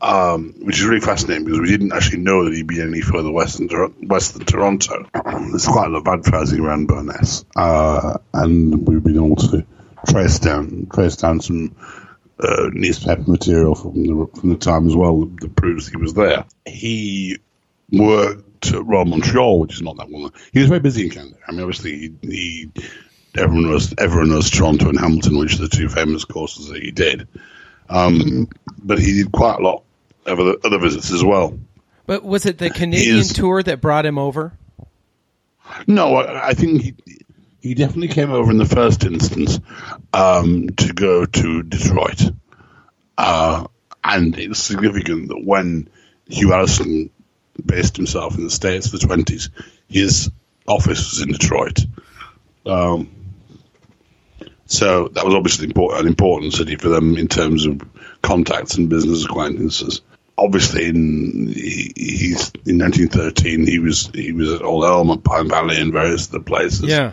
Um, 0.00 0.54
which 0.62 0.80
is 0.80 0.84
really 0.84 1.00
fascinating 1.00 1.44
because 1.44 1.60
we 1.60 1.68
didn't 1.68 1.92
actually 1.92 2.18
know 2.18 2.44
that 2.44 2.52
he'd 2.52 2.66
be 2.66 2.80
any 2.80 3.00
further 3.00 3.30
west 3.30 3.58
than, 3.58 3.68
west 4.02 4.34
than 4.34 4.44
Toronto. 4.44 5.08
There's 5.14 5.66
quite 5.66 5.86
a 5.86 5.90
lot 5.90 6.00
of 6.00 6.08
advertising 6.08 6.60
around 6.60 6.88
Bowness, 6.88 7.44
uh, 7.54 8.18
and 8.34 8.86
we've 8.86 9.02
been 9.02 9.16
able 9.16 9.36
to 9.36 9.64
trace 10.08 10.40
down 10.40 10.88
trace 10.92 11.16
down 11.16 11.40
some 11.40 11.76
uh, 12.40 12.68
newspaper 12.72 13.30
material 13.30 13.76
from 13.76 13.94
the 13.94 14.28
from 14.40 14.48
the 14.50 14.56
time 14.56 14.88
as 14.88 14.96
well 14.96 15.24
that 15.40 15.54
proves 15.54 15.86
he 15.86 15.96
was 15.96 16.14
there. 16.14 16.44
He 16.66 17.38
worked 17.92 18.72
at 18.72 18.84
Royal 18.84 19.04
Montreal, 19.04 19.60
which 19.60 19.74
is 19.74 19.82
not 19.82 19.98
that 19.98 20.10
well. 20.10 20.32
He 20.52 20.58
was 20.58 20.68
very 20.68 20.80
busy 20.80 21.04
in 21.04 21.10
Canada. 21.10 21.36
I 21.46 21.52
mean, 21.52 21.60
obviously, 21.60 21.96
he, 21.96 22.14
he 22.22 22.70
everyone 23.36 23.70
knows 23.70 23.94
everyone 23.98 24.30
knows 24.30 24.50
Toronto 24.50 24.88
and 24.88 24.98
Hamilton, 24.98 25.38
which 25.38 25.54
are 25.54 25.62
the 25.62 25.68
two 25.68 25.88
famous 25.88 26.24
courses 26.24 26.68
that 26.68 26.82
he 26.82 26.90
did. 26.90 27.28
Um, 27.88 28.48
but 28.82 28.98
he 28.98 29.22
did 29.22 29.32
quite 29.32 29.58
a 29.60 29.62
lot 29.62 29.82
of 30.26 30.38
other, 30.40 30.56
other 30.64 30.78
visits 30.78 31.10
as 31.10 31.24
well. 31.24 31.58
But 32.06 32.22
was 32.22 32.46
it 32.46 32.58
the 32.58 32.70
Canadian 32.70 33.18
is- 33.18 33.32
tour 33.32 33.62
that 33.62 33.80
brought 33.80 34.06
him 34.06 34.18
over? 34.18 34.52
No, 35.86 36.16
I, 36.16 36.48
I 36.48 36.54
think 36.54 36.82
he 36.82 36.94
he 37.60 37.74
definitely 37.74 38.08
came 38.08 38.30
over 38.30 38.50
in 38.50 38.56
the 38.58 38.64
first 38.64 39.04
instance 39.04 39.60
um, 40.12 40.68
to 40.70 40.92
go 40.94 41.26
to 41.26 41.62
Detroit, 41.62 42.22
uh, 43.18 43.66
and 44.02 44.38
it's 44.38 44.60
significant 44.60 45.28
that 45.28 45.42
when 45.44 45.88
Hugh 46.26 46.54
Alison 46.54 47.10
based 47.62 47.96
himself 47.96 48.36
in 48.38 48.44
the 48.44 48.50
states 48.50 48.88
for 48.88 48.96
the 48.96 49.06
twenties, 49.06 49.50
his 49.88 50.30
office 50.66 51.10
was 51.10 51.20
in 51.20 51.32
Detroit. 51.32 51.80
Um, 52.64 53.10
so 54.68 55.08
that 55.08 55.24
was 55.24 55.34
obviously 55.34 55.66
important, 55.66 56.02
an 56.02 56.06
important 56.06 56.52
city 56.52 56.76
for 56.76 56.90
them 56.90 57.16
in 57.16 57.26
terms 57.26 57.64
of 57.66 57.80
contacts 58.20 58.76
and 58.76 58.90
business 58.90 59.24
acquaintances. 59.24 60.02
Obviously, 60.36 60.86
in 60.86 61.48
he, 61.48 61.92
he's 61.96 62.52
in 62.66 62.78
1913, 62.78 63.66
he 63.66 63.78
was 63.78 64.10
he 64.14 64.32
was 64.32 64.52
at 64.52 64.62
Old 64.62 64.84
Elm 64.84 65.10
and 65.10 65.24
Pine 65.24 65.48
Valley 65.48 65.80
and 65.80 65.90
various 65.90 66.28
other 66.28 66.44
places. 66.44 66.84
Yeah. 66.84 67.12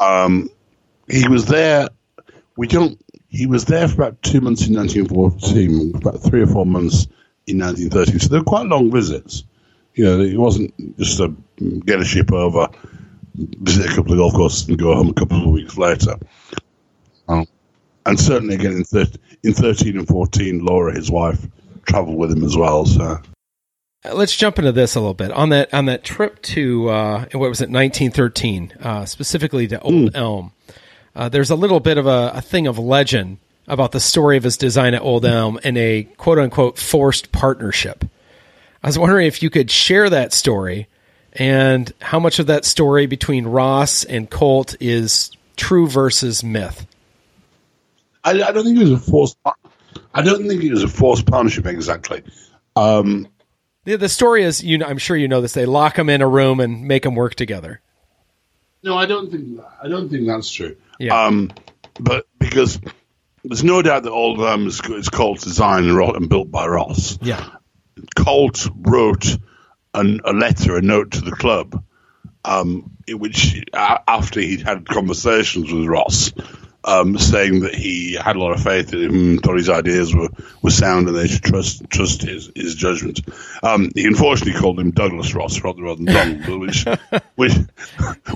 Um, 0.00 0.50
he 1.08 1.28
was 1.28 1.46
there. 1.46 1.88
We 2.56 2.66
don't. 2.66 3.00
He 3.28 3.46
was 3.46 3.66
there 3.66 3.86
for 3.86 3.94
about 3.94 4.20
two 4.20 4.40
months 4.40 4.66
in 4.66 4.74
1914, 4.74 5.94
about 5.94 6.20
three 6.20 6.42
or 6.42 6.48
four 6.48 6.66
months 6.66 7.06
in 7.46 7.60
1913. 7.60 8.18
So 8.18 8.28
they 8.28 8.38
were 8.38 8.44
quite 8.44 8.66
long 8.66 8.90
visits. 8.90 9.44
You 9.94 10.04
know, 10.06 10.20
it 10.20 10.36
wasn't 10.36 10.98
just 10.98 11.20
a 11.20 11.32
get 11.86 12.00
a 12.00 12.04
ship 12.04 12.32
over, 12.32 12.68
visit 13.36 13.92
a 13.92 13.94
couple 13.94 14.12
of 14.12 14.18
golf 14.18 14.32
courses, 14.34 14.68
and 14.68 14.76
go 14.76 14.92
home 14.96 15.10
a 15.10 15.14
couple 15.14 15.40
of 15.40 15.50
weeks 15.50 15.78
later. 15.78 16.16
Um, 17.30 17.46
and 18.06 18.18
certainly 18.18 18.54
again 18.56 18.72
in, 18.72 18.84
thir- 18.84 19.06
in 19.42 19.52
13 19.52 19.98
and 19.98 20.08
14, 20.08 20.64
Laura, 20.64 20.94
his 20.94 21.10
wife, 21.10 21.46
travelled 21.86 22.16
with 22.16 22.32
him 22.32 22.44
as 22.44 22.56
well. 22.56 22.84
So 22.86 23.18
Uh, 24.04 24.14
Let's 24.14 24.34
jump 24.36 24.58
into 24.58 24.72
this 24.72 24.94
a 24.94 25.00
little 25.00 25.14
bit 25.14 25.30
on 25.30 25.50
that 25.50 25.72
on 25.74 25.84
that 25.86 26.04
trip 26.04 26.40
to 26.42 26.88
uh, 26.88 27.18
what 27.32 27.48
was 27.48 27.60
it 27.60 27.70
1913 27.70 28.72
uh, 28.82 29.04
specifically 29.04 29.66
to 29.68 29.80
Old 29.80 30.16
Elm. 30.16 30.52
Uh, 31.14 31.28
there's 31.28 31.50
a 31.50 31.56
little 31.56 31.80
bit 31.80 31.98
of 31.98 32.06
a, 32.06 32.32
a 32.34 32.40
thing 32.40 32.66
of 32.66 32.78
legend 32.78 33.38
about 33.68 33.92
the 33.92 34.00
story 34.00 34.36
of 34.36 34.44
his 34.44 34.56
design 34.56 34.94
at 34.94 35.02
Old 35.02 35.24
Elm 35.26 35.60
and 35.64 35.76
a 35.76 36.04
quote 36.16 36.38
unquote 36.38 36.78
forced 36.78 37.30
partnership. 37.32 38.04
I 38.82 38.86
was 38.88 38.98
wondering 38.98 39.26
if 39.26 39.42
you 39.42 39.50
could 39.50 39.70
share 39.70 40.08
that 40.08 40.32
story 40.32 40.88
and 41.34 41.92
how 42.00 42.18
much 42.18 42.38
of 42.38 42.46
that 42.46 42.64
story 42.64 43.06
between 43.06 43.46
Ross 43.46 44.02
and 44.04 44.30
Colt 44.30 44.74
is 44.80 45.30
true 45.56 45.86
versus 45.86 46.42
myth. 46.42 46.86
I, 48.24 48.30
I 48.42 48.52
don't 48.52 48.64
think 48.64 48.76
it 48.78 48.82
was 48.82 48.92
a 48.92 48.98
forced. 48.98 49.38
I 50.14 50.22
don't 50.22 50.46
think 50.46 50.62
it 50.62 50.70
was 50.70 50.82
a 50.82 50.88
forced 50.88 51.26
partnership 51.26 51.66
exactly. 51.66 52.22
Um, 52.76 53.28
The, 53.84 53.96
the 53.96 54.08
story 54.08 54.44
is, 54.44 54.62
you 54.62 54.78
know, 54.78 54.86
I'm 54.86 54.98
sure 54.98 55.16
you 55.16 55.28
know 55.28 55.40
this. 55.40 55.52
They 55.52 55.66
lock 55.66 55.96
them 55.96 56.08
in 56.08 56.20
a 56.20 56.28
room 56.28 56.60
and 56.60 56.82
make 56.86 57.02
them 57.02 57.14
work 57.14 57.34
together. 57.34 57.80
No, 58.82 58.96
I 58.96 59.06
don't 59.06 59.30
think 59.30 59.60
I 59.82 59.88
don't 59.88 60.08
think 60.08 60.26
that's 60.26 60.50
true. 60.50 60.76
Yeah. 60.98 61.24
Um, 61.24 61.50
but 61.98 62.26
because 62.38 62.80
there's 63.44 63.64
no 63.64 63.82
doubt 63.82 64.02
that 64.02 64.10
Old 64.10 64.40
Elm 64.40 64.66
is, 64.66 64.80
is 64.90 65.08
Colt's 65.08 65.44
design 65.44 65.88
and, 65.88 65.98
and 65.98 66.28
built 66.28 66.50
by 66.50 66.66
Ross. 66.66 67.18
Yeah. 67.22 67.48
Colt 68.16 68.68
wrote 68.74 69.26
an, 69.94 70.20
a 70.24 70.32
letter, 70.32 70.76
a 70.76 70.82
note 70.82 71.12
to 71.12 71.20
the 71.22 71.32
club, 71.32 71.82
um, 72.44 72.96
in 73.06 73.18
which 73.18 73.62
after 73.74 74.40
he'd 74.40 74.62
had 74.62 74.86
conversations 74.86 75.72
with 75.72 75.86
Ross, 75.86 76.32
um, 76.84 77.18
saying 77.18 77.60
that 77.60 77.74
he 77.74 78.14
had 78.14 78.36
a 78.36 78.38
lot 78.38 78.52
of 78.52 78.62
faith 78.62 78.92
in 78.92 79.00
him, 79.00 79.38
thought 79.38 79.56
his 79.56 79.68
ideas 79.68 80.14
were, 80.14 80.28
were 80.62 80.70
sound, 80.70 81.08
and 81.08 81.16
they 81.16 81.26
should 81.26 81.42
trust 81.42 81.88
trust 81.90 82.22
his, 82.22 82.50
his 82.54 82.74
judgment. 82.74 83.20
Um, 83.62 83.90
he 83.94 84.06
unfortunately 84.06 84.58
called 84.58 84.80
him 84.80 84.90
Douglas 84.90 85.34
Ross 85.34 85.62
rather 85.62 85.94
than 85.94 86.06
Donald, 86.06 86.60
which 86.60 86.84
which, 87.36 87.52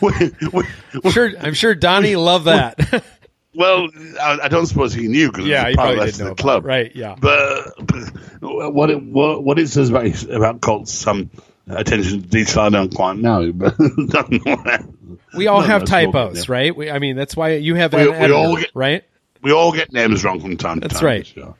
which, 0.00 0.32
which, 0.52 1.12
Sure, 1.12 1.32
I'm 1.40 1.54
sure 1.54 1.74
Donnie 1.74 2.16
loved 2.16 2.46
that. 2.46 3.04
well, 3.54 3.88
I, 4.20 4.40
I 4.42 4.48
don't 4.48 4.66
suppose 4.66 4.92
he 4.92 5.08
knew 5.08 5.30
because 5.30 5.46
Yeah, 5.46 5.68
it 5.68 5.70
he 5.70 5.70
was 5.70 5.74
a 5.74 5.76
private 5.76 5.76
probably 5.76 5.96
letter 5.98 6.10
didn't 6.12 6.26
know 6.26 6.34
the 6.34 6.42
club, 6.42 6.64
it. 6.64 6.68
Right, 6.68 6.96
yeah. 6.96 7.16
But, 7.18 7.74
but 7.86 8.72
what 8.74 8.90
it 8.90 9.02
what, 9.02 9.42
what 9.42 9.58
it 9.58 9.68
says 9.68 9.88
about 9.90 10.22
about 10.24 10.60
Colt's 10.60 11.06
um, 11.06 11.30
attention 11.68 12.22
to 12.22 12.28
detail, 12.28 12.64
I 12.64 12.68
don't 12.70 12.94
quite 12.94 13.16
know. 13.16 13.52
But 13.52 13.78
we 15.36 15.46
all 15.46 15.60
No, 15.60 15.66
have 15.66 15.80
that's 15.82 15.92
all 15.92 16.12
typos, 16.12 16.48
yeah. 16.48 16.52
right? 16.54 16.76
We, 16.76 16.90
I 16.90 16.98
mean, 16.98 17.16
that's 17.16 17.36
why 17.36 17.54
you 17.54 17.74
have 17.74 17.92
We- 17.92 18.00
an 18.02 18.06
we 18.08 18.12
editor, 18.14 18.34
all 18.34 18.56
get- 18.56 18.70
right? 18.74 19.04
we 19.42 19.52
all 19.52 19.72
get 19.72 19.92
names 19.92 20.24
wrong 20.24 20.40
from 20.40 20.56
time 20.56 20.80
to 20.80 20.88
That's 20.88 21.02
right. 21.02 21.26
Sure. 21.26 21.54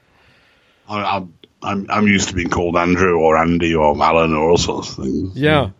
I, 0.89 1.01
I, 1.01 1.27
I'm 1.63 1.87
I'm 1.91 2.07
used 2.07 2.29
to 2.29 2.35
being 2.35 2.51
called 2.51 2.77
Andrew 2.77 3.19
or 3.19 3.37
Andy 3.37 3.75
or 3.75 4.01
Alan 4.03 4.35
or 4.35 4.51
all 4.51 4.57
sorts 4.59 4.91
of 4.91 5.05
things. 5.05 5.37
Yeah. 5.37 5.71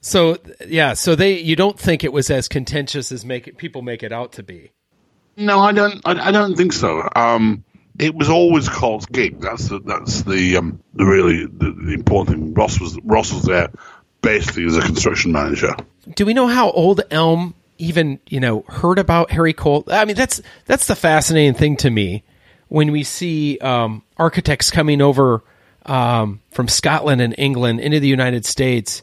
So 0.00 0.38
yeah, 0.66 0.94
so 0.94 1.14
they 1.14 1.40
you 1.40 1.56
don't 1.56 1.78
think 1.78 2.04
it 2.04 2.12
was 2.12 2.30
as 2.30 2.48
contentious 2.48 3.10
as 3.12 3.24
make 3.24 3.48
it, 3.48 3.56
people 3.56 3.82
make 3.82 4.02
it 4.02 4.12
out 4.12 4.32
to 4.32 4.42
be. 4.42 4.70
No, 5.36 5.58
I 5.60 5.72
don't. 5.72 6.00
I, 6.06 6.28
I 6.28 6.30
don't 6.32 6.54
think 6.56 6.72
so. 6.72 7.06
Um, 7.14 7.64
it 7.98 8.14
was 8.14 8.28
always 8.28 8.68
Colt's 8.68 9.06
gig. 9.06 9.40
That's 9.40 9.68
the 9.68 9.80
that's 9.80 10.22
the 10.22 10.56
um, 10.56 10.80
the 10.94 11.04
really 11.04 11.46
the, 11.46 11.72
the 11.72 11.92
important 11.92 12.36
thing. 12.36 12.54
Ross 12.54 12.80
was 12.80 12.98
Ross 13.02 13.32
was 13.32 13.44
there 13.44 13.70
basically 14.22 14.66
as 14.66 14.76
a 14.76 14.82
construction 14.82 15.32
manager. 15.32 15.74
Do 16.14 16.26
we 16.26 16.34
know 16.34 16.46
how 16.46 16.70
Old 16.70 17.02
Elm 17.10 17.54
even 17.78 18.20
you 18.26 18.40
know 18.40 18.64
heard 18.68 18.98
about 18.98 19.30
Harry 19.30 19.52
Colt? 19.52 19.90
I 19.90 20.04
mean, 20.04 20.16
that's 20.16 20.40
that's 20.66 20.86
the 20.86 20.96
fascinating 20.96 21.54
thing 21.54 21.76
to 21.78 21.90
me 21.90 22.24
when 22.68 22.92
we 22.92 23.02
see 23.02 23.58
um, 23.58 24.02
architects 24.16 24.70
coming 24.70 25.00
over 25.00 25.44
um, 25.86 26.40
from 26.50 26.68
Scotland 26.68 27.20
and 27.20 27.34
England 27.38 27.80
into 27.80 28.00
the 28.00 28.08
United 28.08 28.44
States. 28.44 29.02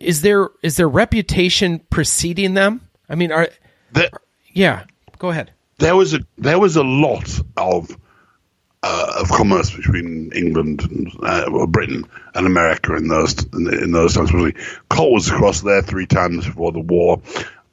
Is 0.00 0.22
there 0.22 0.48
is 0.62 0.76
their 0.76 0.88
reputation 0.88 1.80
preceding 1.90 2.54
them? 2.54 2.88
I 3.08 3.14
mean, 3.14 3.32
are 3.32 3.48
There, 3.92 4.10
yeah? 4.52 4.84
Go 5.18 5.30
ahead. 5.30 5.52
There 5.78 5.96
was 5.96 6.14
a 6.14 6.20
there 6.38 6.58
was 6.58 6.76
a 6.76 6.82
lot 6.82 7.28
of 7.56 7.96
uh, 8.82 9.12
of 9.20 9.28
commerce 9.28 9.74
between 9.74 10.32
England 10.32 10.82
and 10.82 11.12
uh, 11.22 11.66
Britain 11.66 12.04
and 12.34 12.46
America 12.46 12.94
in 12.96 13.08
those 13.08 13.44
in, 13.52 13.92
those 13.92 14.14
times. 14.14 14.30
Colt 14.88 15.12
was 15.12 15.28
across 15.28 15.60
there 15.60 15.82
three 15.82 16.06
times 16.06 16.46
before 16.46 16.72
the 16.72 16.80
war. 16.80 17.20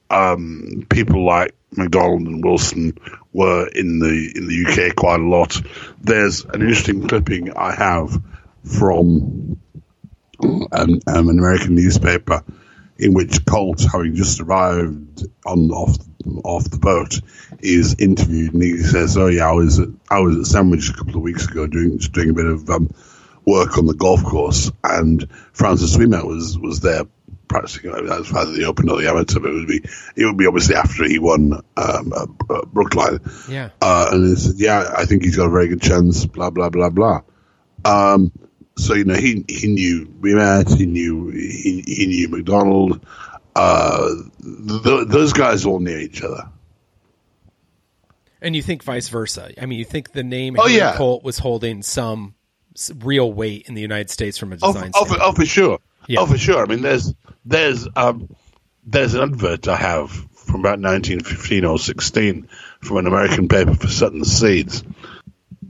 Um, 0.09 0.85
people 0.89 1.25
like 1.25 1.55
Macdonald 1.71 2.27
and 2.27 2.43
Wilson 2.43 2.97
were 3.31 3.67
in 3.67 3.99
the 3.99 4.31
in 4.35 4.47
the 4.47 4.65
UK 4.89 4.95
quite 4.95 5.19
a 5.19 5.23
lot. 5.23 5.61
There's 6.01 6.45
an 6.45 6.61
interesting 6.61 7.07
clipping 7.07 7.53
I 7.53 7.73
have 7.73 8.21
from 8.63 9.59
um, 10.43 10.67
um, 10.71 11.29
an 11.29 11.39
American 11.39 11.75
newspaper 11.75 12.43
in 12.97 13.13
which 13.13 13.45
Colt, 13.45 13.83
having 13.91 14.15
just 14.15 14.39
arrived 14.39 15.25
on 15.45 15.71
off 15.71 15.97
off 16.43 16.69
the 16.69 16.77
boat, 16.77 17.19
is 17.59 17.95
interviewed, 17.99 18.53
and 18.53 18.63
he 18.63 18.77
says, 18.79 19.17
"Oh 19.17 19.27
yeah, 19.27 19.49
I 19.49 19.53
was 19.53 19.79
at, 19.79 19.89
I 20.09 20.19
was 20.19 20.37
at 20.37 20.45
Sandwich 20.45 20.89
a 20.89 20.93
couple 20.93 21.15
of 21.15 21.21
weeks 21.21 21.47
ago 21.47 21.67
doing 21.67 21.97
doing 21.97 22.29
a 22.29 22.33
bit 22.33 22.45
of 22.45 22.69
um, 22.69 22.93
work 23.45 23.77
on 23.77 23.85
the 23.85 23.93
golf 23.93 24.23
course, 24.23 24.71
and 24.83 25.27
Francis 25.53 25.97
Ouimet 25.97 26.25
was 26.25 26.57
was 26.57 26.79
there 26.79 27.03
practicing. 27.47 27.91
That's 27.91 28.33
either 28.33 28.51
the 28.51 28.65
Open 28.65 28.89
or 28.89 28.99
the 28.99 29.09
Amateur, 29.09 29.39
but 29.39 29.51
it 29.51 29.53
would 29.53 29.67
be 29.67 29.81
it 30.15 30.25
would 30.25 30.37
be 30.37 30.47
obviously 30.47 30.75
after 30.75 31.05
he 31.05 31.19
won 31.19 31.53
um, 31.77 32.13
uh, 32.13 32.65
Brookline. 32.65 33.19
Yeah, 33.49 33.69
uh, 33.81 34.09
and 34.11 34.27
he 34.27 34.35
said, 34.35 34.55
"Yeah, 34.57 34.93
I 34.97 35.05
think 35.05 35.23
he's 35.23 35.37
got 35.37 35.47
a 35.47 35.51
very 35.51 35.67
good 35.67 35.81
chance." 35.81 36.25
Blah 36.25 36.49
blah 36.49 36.69
blah 36.69 36.89
blah. 36.89 37.21
Um, 37.85 38.31
so 38.75 38.93
you 38.93 39.05
know 39.05 39.15
he 39.15 39.45
he 39.47 39.67
knew 39.67 40.05
Ouimet, 40.21 40.75
he 40.75 40.85
knew 40.85 41.29
he, 41.29 41.83
he 41.85 42.07
knew 42.07 42.29
Macdonald. 42.29 43.05
Uh, 43.55 44.09
th- 44.41 45.07
those 45.07 45.33
guys 45.33 45.65
all 45.65 45.79
knew 45.79 45.97
each 45.97 46.23
other. 46.23 46.49
And 48.41 48.55
you 48.55 48.61
think 48.61 48.83
vice 48.83 49.09
versa? 49.09 49.51
I 49.61 49.65
mean, 49.65 49.79
you 49.79 49.85
think 49.85 50.11
the 50.11 50.23
name 50.23 50.57
oh, 50.59 50.63
Henry 50.63 50.77
yeah. 50.77 50.95
Colt 50.95 51.23
was 51.23 51.37
holding 51.37 51.81
some 51.81 52.35
real 52.99 53.31
weight 53.31 53.67
in 53.67 53.75
the 53.75 53.81
United 53.81 54.09
States 54.09 54.37
from 54.37 54.51
a 54.51 54.57
design 54.57 54.91
oh, 54.95 55.01
oh, 55.01 55.05
for, 55.05 55.17
oh, 55.21 55.31
for 55.31 55.45
sure. 55.45 55.79
Yeah. 56.07 56.21
Oh, 56.21 56.25
for 56.25 56.37
sure. 56.37 56.61
I 56.61 56.65
mean, 56.65 56.81
there's 56.81 57.13
there's 57.45 57.87
um, 57.95 58.35
there's 58.85 59.13
an 59.13 59.21
advert 59.21 59.67
I 59.67 59.77
have 59.77 60.11
from 60.11 60.59
about 60.59 60.79
1915 60.79 61.65
or 61.65 61.79
16 61.79 62.47
from 62.81 62.97
an 62.97 63.07
American 63.07 63.47
paper 63.47 63.75
for 63.75 63.87
Sutton 63.87 64.25
Seeds. 64.25 64.83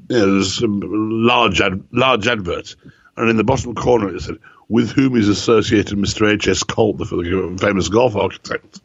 It 0.09 0.25
was 0.25 0.61
a 0.61 0.67
large 0.67 1.61
ad, 1.61 1.83
large 1.91 2.27
advert, 2.27 2.75
and 3.15 3.29
in 3.29 3.37
the 3.37 3.43
bottom 3.43 3.75
corner 3.75 4.13
it 4.13 4.21
said, 4.21 4.39
"With 4.73 4.89
whom 4.89 5.15
is 5.15 5.29
associated 5.29 5.97
Mr. 5.99 6.27
H. 6.33 6.47
S. 6.47 6.63
Colt, 6.63 6.97
the 6.97 7.57
famous 7.61 7.89
golf 7.89 8.15
architect." 8.15 8.81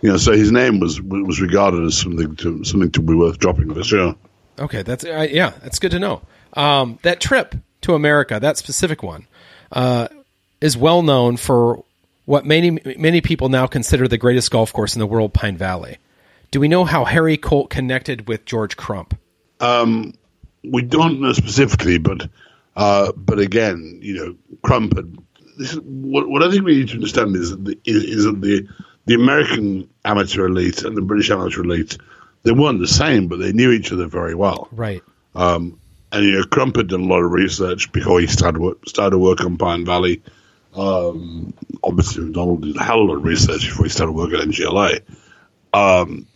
You 0.00 0.10
know, 0.12 0.16
so 0.16 0.32
his 0.32 0.50
name 0.50 0.80
was 0.80 1.00
was 1.02 1.40
regarded 1.40 1.84
as 1.84 1.98
something 1.98 2.36
to 2.36 2.64
something 2.64 2.90
to 2.92 3.02
be 3.02 3.14
worth 3.14 3.38
dropping 3.38 3.74
for 3.74 3.84
sure. 3.84 4.14
Okay, 4.58 4.82
that's 4.82 5.04
uh, 5.04 5.26
yeah, 5.30 5.52
that's 5.62 5.78
good 5.78 5.90
to 5.90 5.98
know. 5.98 6.22
Um, 6.54 6.98
that 7.02 7.20
trip 7.20 7.54
to 7.82 7.94
America, 7.94 8.38
that 8.40 8.56
specific 8.56 9.02
one, 9.02 9.26
uh, 9.72 10.08
is 10.60 10.76
well 10.76 11.02
known 11.02 11.36
for 11.36 11.84
what 12.24 12.44
many 12.46 12.78
many 12.96 13.20
people 13.20 13.48
now 13.48 13.66
consider 13.66 14.08
the 14.08 14.18
greatest 14.18 14.50
golf 14.50 14.72
course 14.72 14.94
in 14.94 15.00
the 15.00 15.06
world, 15.06 15.34
Pine 15.34 15.56
Valley. 15.56 15.98
Do 16.50 16.60
we 16.60 16.68
know 16.68 16.84
how 16.84 17.04
Harry 17.04 17.36
Colt 17.36 17.70
connected 17.70 18.28
with 18.28 18.44
George 18.44 18.76
Crump? 18.76 19.18
Um, 19.60 20.14
we 20.62 20.82
don't 20.82 21.20
know 21.20 21.32
specifically, 21.32 21.98
but 21.98 22.28
uh, 22.76 23.12
but 23.16 23.38
again, 23.38 23.98
you 24.02 24.14
know, 24.14 24.58
Crump. 24.62 24.96
Had, 24.96 25.16
this 25.56 25.72
is, 25.72 25.80
what, 25.80 26.28
what 26.28 26.42
I 26.42 26.50
think 26.50 26.64
we 26.64 26.76
need 26.76 26.88
to 26.88 26.94
understand 26.94 27.34
is 27.36 27.50
that 27.50 27.64
the, 27.64 27.78
is 27.84 28.24
that 28.24 28.40
the 28.40 28.68
the 29.06 29.14
American 29.14 29.88
amateur 30.04 30.46
elite 30.46 30.82
and 30.82 30.96
the 30.96 31.02
British 31.02 31.30
amateur 31.30 31.62
elite 31.62 31.96
they 32.46 32.52
weren't 32.52 32.78
the 32.78 32.86
same, 32.86 33.26
but 33.26 33.40
they 33.40 33.52
knew 33.52 33.72
each 33.72 33.92
other 33.92 34.06
very 34.06 34.36
well. 34.36 34.68
Right. 34.70 35.02
Um, 35.34 35.80
and 36.12 36.24
you 36.24 36.32
know, 36.32 36.44
Crump 36.44 36.76
had 36.76 36.86
done 36.86 37.00
a 37.00 37.06
lot 37.06 37.22
of 37.22 37.32
research 37.32 37.90
before 37.90 38.20
he 38.20 38.28
started 38.28 38.60
work, 38.60 38.88
started 38.88 39.18
work 39.18 39.40
on 39.40 39.58
Pine 39.58 39.84
Valley. 39.84 40.22
Um, 40.72 41.54
obviously, 41.82 42.24
Macdonald 42.24 42.62
did 42.62 42.76
a 42.76 42.84
hell 42.84 43.02
of 43.02 43.08
a 43.08 43.12
lot 43.12 43.16
of 43.18 43.24
research 43.24 43.68
before 43.68 43.86
he 43.86 43.90
started 43.90 44.12
working 44.12 44.38
at 44.38 44.46
NGLA. 44.46 45.00
Um, 45.72 46.28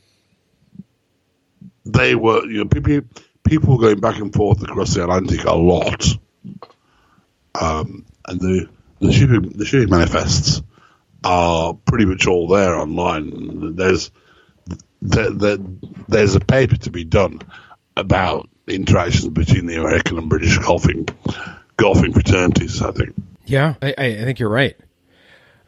they 1.87 2.17
were, 2.17 2.45
you 2.45 2.59
know, 2.59 2.65
people 2.65 3.03
people 3.45 3.77
were 3.77 3.83
going 3.83 4.01
back 4.01 4.19
and 4.19 4.35
forth 4.35 4.63
across 4.63 4.95
the 4.95 5.05
Atlantic 5.05 5.45
a 5.45 5.55
lot, 5.55 6.07
um, 7.61 8.05
and 8.27 8.41
the 8.41 8.69
the 9.01 9.13
shipping 9.13 9.51
the 9.51 9.87
manifests 9.89 10.63
are 11.25 11.75
pretty 11.75 12.05
much 12.05 12.27
all 12.27 12.49
there 12.49 12.75
online. 12.75 13.77
There's 13.77 14.11
there, 15.03 15.31
there, 15.31 15.59
there's 16.09 16.35
a 16.35 16.41
paper 16.41 16.77
to 16.77 16.91
be 16.91 17.05
done 17.05 17.41
about 17.97 18.49
interactions 18.67 19.29
between 19.29 19.67
the 19.67 19.77
American 19.77 20.19
and 20.19 20.29
British 20.29 20.59
golfing 20.59 21.09
golfing 21.77 22.13
fraternities. 22.13 22.83
I 22.83 22.93
think. 22.93 23.15
Yeah, 23.47 23.75
I, 23.83 23.95
I 23.97 24.25
think 24.25 24.39
you're 24.39 24.49
right. 24.49 24.77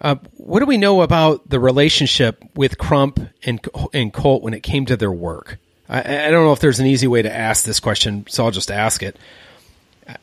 Uh, 0.01 0.17
what 0.33 0.61
do 0.61 0.67
we 0.67 0.79
know 0.79 1.03
about 1.03 1.49
the 1.49 1.61
relationship 1.61 2.43
with 2.55 2.79
Crump 2.79 3.21
and 3.45 3.61
and 3.93 4.13
Colt 4.13 4.43
when 4.43 4.55
it 4.55 4.63
came 4.63 4.87
to 4.87 4.97
their 4.97 5.13
work? 5.13 5.59
I, 5.89 6.27
I 6.27 6.31
don't 6.31 6.45
know 6.45 6.53
if 6.53 6.61
there's 6.61 6.81
an 6.81 6.87
easy 6.87 7.07
way 7.07 7.23
to 7.23 7.33
ask 7.33 7.65
this 7.65 7.81
question, 7.81 8.27
so 8.29 8.45
I'll 8.45 8.51
just 8.51 8.71
ask 8.71 9.03
it. 9.03 9.17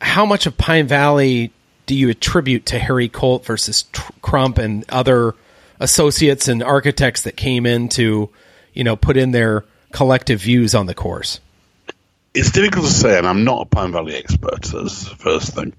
How 0.00 0.26
much 0.26 0.46
of 0.46 0.58
Pine 0.58 0.86
Valley 0.86 1.52
do 1.90 1.96
you 1.96 2.08
attribute 2.08 2.66
to 2.66 2.78
Harry 2.78 3.08
Colt 3.08 3.44
versus 3.44 3.82
Tr- 3.82 4.12
Crump 4.22 4.58
and 4.58 4.84
other 4.90 5.34
associates 5.80 6.46
and 6.46 6.62
architects 6.62 7.22
that 7.22 7.36
came 7.36 7.66
in 7.66 7.88
to, 7.88 8.30
you 8.72 8.84
know, 8.84 8.94
put 8.94 9.16
in 9.16 9.32
their 9.32 9.64
collective 9.90 10.40
views 10.40 10.72
on 10.76 10.86
the 10.86 10.94
course? 10.94 11.40
It's 12.32 12.52
difficult 12.52 12.86
to 12.86 12.92
say, 12.92 13.18
and 13.18 13.26
I'm 13.26 13.42
not 13.42 13.62
a 13.62 13.64
Pine 13.64 13.90
Valley 13.90 14.14
expert. 14.14 14.62
That's 14.62 15.08
the 15.08 15.16
first 15.16 15.52
thing. 15.52 15.74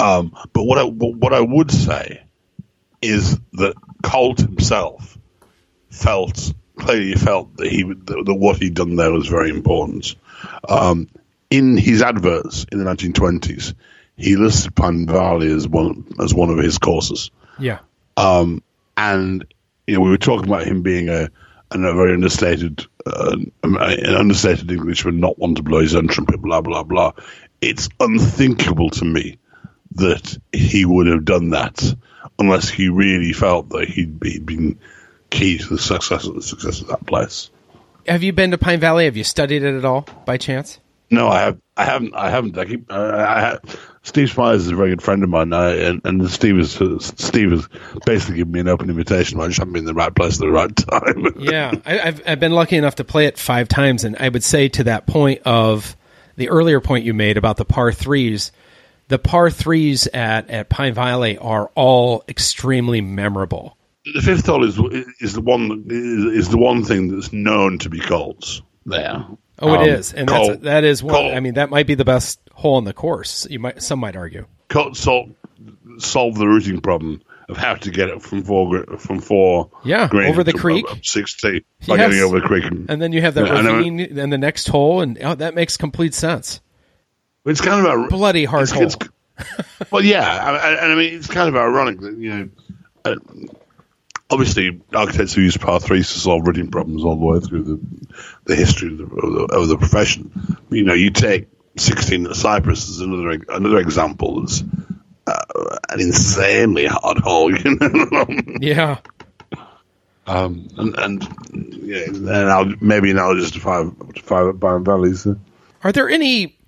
Um, 0.00 0.36
but 0.52 0.64
what 0.64 0.78
I 0.78 0.82
what 0.86 1.32
I 1.32 1.40
would 1.40 1.70
say 1.70 2.24
is 3.00 3.38
that 3.52 3.76
Colt 4.02 4.40
himself 4.40 5.16
felt 5.88 6.52
clearly 6.76 7.14
felt 7.14 7.56
that 7.58 7.68
he 7.68 7.84
that, 7.84 8.22
that 8.26 8.34
what 8.34 8.60
he'd 8.60 8.74
done 8.74 8.96
there 8.96 9.12
was 9.12 9.28
very 9.28 9.50
important. 9.50 10.16
Um, 10.68 11.08
in 11.48 11.76
his 11.76 12.02
adverts 12.02 12.66
in 12.72 12.82
the 12.82 12.90
1920s, 12.90 13.74
he 14.16 14.36
listed 14.36 14.74
Pine 14.74 15.06
Valley 15.06 15.50
as 15.50 15.66
one 15.68 16.06
as 16.20 16.34
one 16.34 16.50
of 16.50 16.58
his 16.58 16.78
courses. 16.78 17.30
Yeah. 17.58 17.80
Um, 18.16 18.62
and 18.96 19.44
you 19.86 19.94
know, 19.94 20.00
we 20.00 20.10
were 20.10 20.18
talking 20.18 20.46
about 20.46 20.66
him 20.66 20.82
being 20.82 21.08
a, 21.08 21.30
a 21.70 21.78
very 21.78 22.14
understated, 22.14 22.86
uh, 23.06 23.36
an 23.62 24.14
understated 24.14 24.70
Englishman, 24.70 25.20
not 25.20 25.38
one 25.38 25.54
to 25.56 25.62
blow 25.62 25.80
his 25.80 25.94
own 25.94 26.08
trumpet, 26.08 26.40
blah 26.40 26.60
blah 26.60 26.84
blah. 26.84 27.12
It's 27.60 27.88
unthinkable 28.00 28.90
to 28.90 29.04
me 29.04 29.38
that 29.96 30.38
he 30.52 30.84
would 30.84 31.06
have 31.06 31.24
done 31.24 31.50
that 31.50 31.82
unless 32.38 32.68
he 32.68 32.88
really 32.88 33.32
felt 33.32 33.68
that 33.70 33.88
he'd, 33.88 34.18
be, 34.18 34.32
he'd 34.32 34.46
been 34.46 34.78
key 35.30 35.58
to 35.58 35.68
the 35.68 35.78
success 35.78 36.26
of 36.26 36.34
the 36.34 36.42
success 36.42 36.80
of 36.80 36.88
that 36.88 37.06
place. 37.06 37.50
Have 38.06 38.22
you 38.22 38.32
been 38.32 38.50
to 38.50 38.58
Pine 38.58 38.80
Valley? 38.80 39.06
Have 39.06 39.16
you 39.16 39.24
studied 39.24 39.62
it 39.62 39.76
at 39.76 39.84
all 39.84 40.06
by 40.26 40.36
chance? 40.36 40.78
No, 41.10 41.28
I 41.28 41.40
have. 41.40 41.58
I 41.76 41.84
haven't. 41.84 42.14
I 42.14 42.30
haven't. 42.30 42.58
I 42.58 42.64
keep. 42.64 42.90
Uh, 42.90 43.26
I 43.28 43.40
have, 43.40 43.60
Steve 44.04 44.28
Spires 44.28 44.66
is 44.66 44.70
a 44.70 44.76
very 44.76 44.90
good 44.90 45.02
friend 45.02 45.22
of 45.22 45.30
mine, 45.30 45.52
uh, 45.54 45.70
and, 45.70 46.02
and 46.04 46.30
Steve 46.30 46.58
is 46.58 46.72
Steve 47.00 47.52
has 47.52 47.66
basically 48.04 48.36
given 48.36 48.52
me 48.52 48.60
an 48.60 48.68
open 48.68 48.90
invitation. 48.90 49.40
I 49.40 49.46
just 49.46 49.58
haven't 49.58 49.72
been 49.72 49.80
in 49.80 49.86
the 49.86 49.94
right 49.94 50.14
place 50.14 50.34
at 50.34 50.40
the 50.40 50.50
right 50.50 50.76
time. 50.76 51.34
yeah, 51.38 51.72
I, 51.86 51.96
have 51.96 52.22
I've 52.26 52.40
been 52.40 52.52
lucky 52.52 52.76
enough 52.76 52.96
to 52.96 53.04
play 53.04 53.24
it 53.26 53.38
five 53.38 53.66
times, 53.66 54.04
and 54.04 54.14
I 54.20 54.28
would 54.28 54.44
say 54.44 54.68
to 54.68 54.84
that 54.84 55.06
point 55.06 55.40
of 55.46 55.96
the 56.36 56.50
earlier 56.50 56.82
point 56.82 57.06
you 57.06 57.14
made 57.14 57.38
about 57.38 57.56
the 57.56 57.64
par 57.64 57.92
threes, 57.92 58.52
the 59.08 59.18
par 59.18 59.50
threes 59.50 60.06
at 60.08 60.50
at 60.50 60.68
Pine 60.68 60.92
Valley 60.92 61.38
are 61.38 61.70
all 61.74 62.24
extremely 62.28 63.00
memorable. 63.00 63.78
The 64.12 64.20
fifth 64.20 64.44
hole 64.44 64.64
is 64.64 64.78
is 65.20 65.32
the 65.32 65.40
one 65.40 65.86
is, 65.88 66.44
is 66.44 66.48
the 66.50 66.58
one 66.58 66.84
thing 66.84 67.08
that's 67.08 67.32
known 67.32 67.78
to 67.78 67.88
be 67.88 68.00
Colts 68.00 68.60
there. 68.84 69.24
Oh, 69.60 69.72
it 69.72 69.78
um, 69.78 69.88
is, 69.88 70.12
and 70.12 70.28
that's, 70.28 70.58
that 70.58 70.84
is 70.84 71.02
one. 71.02 71.14
Cole, 71.14 71.34
I 71.34 71.40
mean, 71.40 71.54
that 71.54 71.70
might 71.70 71.86
be 71.86 71.94
the 71.94 72.04
best 72.04 72.38
hole 72.54 72.78
in 72.78 72.84
the 72.84 72.92
course. 72.92 73.46
You 73.50 73.58
might, 73.58 73.82
some 73.82 74.00
might 74.00 74.16
argue. 74.16 74.46
Colt 74.68 74.96
solve, 74.96 75.30
solve 75.98 76.36
the 76.36 76.46
routing 76.46 76.80
problem 76.80 77.22
of 77.48 77.56
how 77.56 77.74
to 77.74 77.90
get 77.90 78.08
it 78.08 78.22
from 78.22 78.42
four 78.42 78.84
from 78.98 79.20
four. 79.20 79.70
Yeah, 79.84 80.08
over 80.12 80.42
the 80.42 80.52
creek, 80.52 80.86
sixty 81.02 81.64
by 81.86 81.96
yes. 81.96 82.08
getting 82.08 82.20
over 82.20 82.40
the 82.40 82.46
creek, 82.46 82.64
and, 82.64 82.88
and 82.88 83.02
then 83.02 83.12
you 83.12 83.20
have 83.20 83.34
that 83.34 83.46
yeah, 83.46 83.60
ravine 83.60 84.00
and, 84.00 84.18
and 84.18 84.32
the 84.32 84.38
next 84.38 84.68
hole, 84.68 85.00
and 85.00 85.18
oh, 85.22 85.34
that 85.34 85.54
makes 85.54 85.76
complete 85.76 86.14
sense. 86.14 86.60
It's 87.44 87.60
kind 87.60 87.86
of 87.86 88.04
a 88.04 88.08
bloody 88.08 88.46
hard 88.46 88.64
it's, 88.64 88.72
hole. 88.72 88.84
It's, 88.84 88.96
well, 89.90 90.02
yeah, 90.02 90.78
and 90.80 90.92
I 90.92 90.94
mean 90.94 91.14
it's 91.14 91.26
kind 91.26 91.48
of 91.48 91.56
ironic 91.56 92.00
that 92.00 92.16
you 92.16 92.30
know. 92.30 92.48
Uh, 93.04 93.16
obviously, 94.30 94.80
architects 94.94 95.34
have 95.34 95.44
used 95.44 95.60
par 95.60 95.78
threes 95.78 96.10
to 96.12 96.18
solve 96.18 96.46
routing 96.46 96.70
problems 96.70 97.04
all 97.04 97.16
the 97.16 97.24
way 97.24 97.40
through 97.40 97.64
the, 97.64 97.80
the 98.44 98.56
history 98.56 98.92
of 98.92 98.98
the, 98.98 99.04
of 99.04 99.32
the, 99.32 99.54
of 99.54 99.68
the 99.68 99.76
profession. 99.76 100.30
You 100.70 100.84
know, 100.84 100.94
you 100.94 101.10
take 101.10 101.48
16 101.76 102.26
at 102.26 102.36
Cypress 102.36 102.88
as 102.88 103.00
another 103.00 103.42
another 103.48 103.78
example. 103.78 104.40
That's 104.40 104.62
uh, 105.26 105.78
an 105.90 106.00
insanely 106.00 106.86
hard 106.86 107.18
hole. 107.18 107.56
You 107.56 107.76
know? 107.76 108.26
yeah. 108.60 108.98
Um, 110.26 110.68
and 110.78 110.98
and 110.98 111.74
yeah, 111.82 112.06
and 112.06 112.30
I'll, 112.30 112.72
maybe 112.80 113.10
analogous 113.10 113.50
to 113.52 113.60
five 113.60 113.92
to 114.14 114.22
five 114.22 114.58
Pine 114.58 114.84
Valleys. 114.84 115.26
Are 115.82 115.92
there 115.92 116.08
any? 116.08 116.58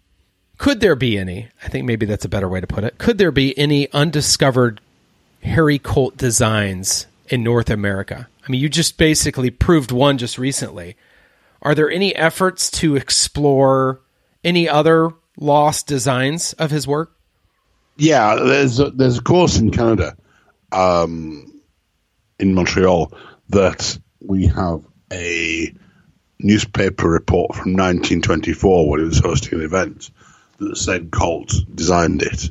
Could 0.59 0.81
there 0.81 0.97
be 0.97 1.19
any? 1.19 1.49
I 1.63 1.69
think 1.69 1.87
maybe 1.87 2.07
that's 2.07 2.25
a 2.25 2.29
better 2.31 2.49
way 2.49 2.61
to 2.61 2.67
put 2.67 2.85
it. 2.85 2.99
Could 2.99 3.19
there 3.19 3.31
be 3.31 3.57
any 3.59 3.91
undiscovered 3.93 4.81
Harry 5.43 5.79
Colt 5.79 6.17
designs 6.17 7.07
in 7.29 7.43
North 7.43 7.71
America? 7.71 8.29
I 8.47 8.51
mean, 8.51 8.61
you 8.61 8.69
just 8.69 8.97
basically 8.97 9.51
proved 9.51 9.91
one 9.91 10.19
just 10.19 10.39
recently. 10.39 10.97
Are 11.63 11.75
there 11.75 11.91
any 11.91 12.15
efforts 12.15 12.71
to 12.73 12.97
explore 12.97 14.01
any 14.47 14.68
other 14.68 15.11
lost 15.36 15.86
designs 15.88 16.55
of 16.55 16.70
his 16.70 16.86
work? 16.86 17.14
Yeah, 17.97 18.36
there's 18.36 18.78
a, 18.78 18.90
there's 18.90 19.18
a 19.18 19.22
course 19.22 19.59
in 19.59 19.70
Canada, 19.70 20.16
um, 20.70 21.61
in 22.38 22.55
Montreal, 22.55 23.12
that 23.49 23.99
we 24.20 24.47
have 24.47 24.82
a 25.12 25.74
newspaper 26.38 27.09
report 27.09 27.55
from 27.55 27.72
1924 27.72 28.88
when 28.88 29.01
he 29.01 29.07
was 29.07 29.18
hosting 29.18 29.59
an 29.59 29.64
event 29.64 30.11
that 30.59 30.76
said 30.76 31.11
Colt 31.11 31.53
designed 31.74 32.22
it. 32.22 32.51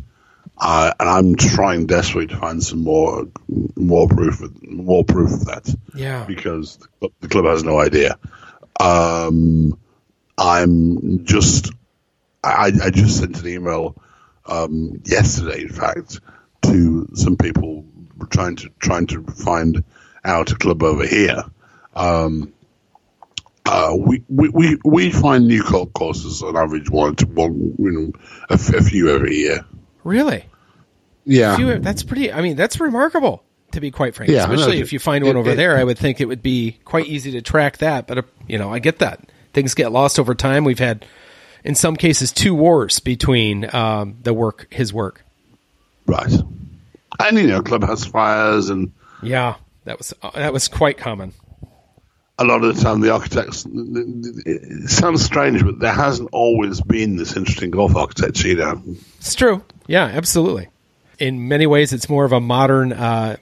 Uh, 0.57 0.93
and 0.99 1.09
I'm 1.09 1.35
trying 1.35 1.85
desperately 1.85 2.27
to 2.27 2.39
find 2.39 2.63
some 2.63 2.83
more 2.83 3.27
more 3.75 4.07
proof 4.07 4.41
of, 4.41 4.63
more 4.63 5.03
proof 5.03 5.33
of 5.33 5.45
that. 5.45 5.75
Yeah. 5.93 6.23
Because 6.25 6.79
the, 7.01 7.09
the 7.19 7.27
club 7.27 7.45
has 7.45 7.63
no 7.63 7.77
idea. 7.77 8.17
Um, 8.79 9.77
I'm 10.37 11.25
just 11.25 11.71
I, 12.49 12.71
I 12.85 12.89
just 12.89 13.17
sent 13.19 13.39
an 13.41 13.47
email 13.47 13.95
um, 14.45 15.01
yesterday, 15.05 15.61
in 15.61 15.69
fact, 15.69 16.19
to 16.63 17.07
some 17.13 17.37
people 17.37 17.85
trying 18.29 18.55
to 18.57 18.69
trying 18.79 19.07
to 19.07 19.23
find 19.23 19.83
out 20.23 20.51
a 20.51 20.55
club 20.55 20.83
over 20.83 21.05
here. 21.05 21.43
Um, 21.95 22.53
uh, 23.65 23.95
we, 23.97 24.23
we, 24.29 24.49
we, 24.49 24.77
we 24.85 25.11
find 25.11 25.47
new 25.47 25.63
Colt 25.63 25.91
courses 25.93 26.43
on 26.43 26.55
average 26.55 26.89
one 26.89 27.15
to 27.15 27.25
one, 27.25 27.73
you 27.79 27.91
know, 27.91 28.11
a, 28.49 28.57
few 28.57 29.09
every 29.09 29.37
year. 29.37 29.65
Really? 30.03 30.45
Yeah. 31.25 31.55
Few- 31.55 31.79
that's 31.79 32.03
pretty. 32.03 32.31
I 32.31 32.41
mean, 32.41 32.55
that's 32.55 32.79
remarkable. 32.79 33.43
To 33.71 33.81
be 33.81 33.91
quite 33.91 34.15
frank, 34.15 34.31
Yeah, 34.31 34.43
especially 34.43 34.79
if 34.79 34.93
you 34.93 34.99
find 34.99 35.25
one 35.25 35.35
over 35.35 35.49
it- 35.49 35.55
there, 35.55 35.77
I 35.77 35.83
would 35.83 35.97
think 35.97 36.21
it 36.21 36.25
would 36.25 36.43
be 36.43 36.77
quite 36.85 37.07
easy 37.07 37.31
to 37.31 37.41
track 37.41 37.79
that. 37.79 38.07
But 38.07 38.19
uh, 38.19 38.21
you 38.47 38.57
know, 38.57 38.71
I 38.71 38.79
get 38.79 38.99
that 38.99 39.27
things 39.55 39.73
get 39.73 39.91
lost 39.91 40.19
over 40.19 40.35
time. 40.35 40.63
We've 40.65 40.77
had, 40.77 41.05
in 41.65 41.75
some 41.75 41.95
cases, 41.97 42.31
two 42.31 42.55
wars 42.55 42.99
between 42.99 43.73
um, 43.75 44.15
the 44.23 44.33
work, 44.33 44.67
his 44.71 44.93
work. 44.93 45.23
Right. 46.05 46.31
And, 47.19 47.37
you 47.37 47.47
know, 47.47 47.61
clubhouse 47.61 48.05
fires 48.05 48.69
and 48.69 48.91
Yeah, 49.21 49.55
that 49.85 49.97
was 49.97 50.13
uh, 50.21 50.29
that 50.35 50.53
was 50.53 50.67
quite 50.67 50.97
common. 50.97 51.33
a 52.37 52.43
lot 52.45 52.63
of 52.63 52.75
the 52.75 52.81
time 52.83 52.99
the 53.01 53.11
architects 53.11 53.65
it 54.45 54.89
sounds 54.89 55.23
strange 55.23 55.63
but 55.63 55.79
there 55.79 55.93
hasn't 55.93 56.27
always 56.33 56.81
been 56.81 57.15
this 57.15 57.35
interesting 57.37 57.71
golf 57.71 57.95
architecture 57.95 58.49
you 58.49 58.55
know 58.57 58.81
It's 59.17 59.33
true. 59.35 59.63
Yeah, 59.87 60.03
absolutely. 60.05 60.67
In 61.17 61.47
many 61.47 61.65
ways, 61.65 61.93
it's 61.93 62.09
more 62.09 62.25
of 62.25 62.33
a 62.33 62.41
modern 62.41 62.91
uh, 62.91 63.37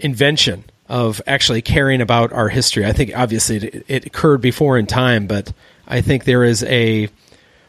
invention 0.00 0.64
of 0.88 1.20
actually 1.26 1.62
caring 1.62 2.00
about 2.00 2.32
our 2.32 2.48
history. 2.48 2.84
I 2.84 2.92
think 2.92 3.12
obviously 3.16 3.56
it, 3.56 3.84
it 3.88 4.06
occurred 4.06 4.40
before 4.40 4.76
in 4.78 4.86
time, 4.86 5.26
but 5.26 5.52
I 5.86 6.00
think 6.00 6.24
there 6.24 6.44
is 6.44 6.62
a 6.64 7.08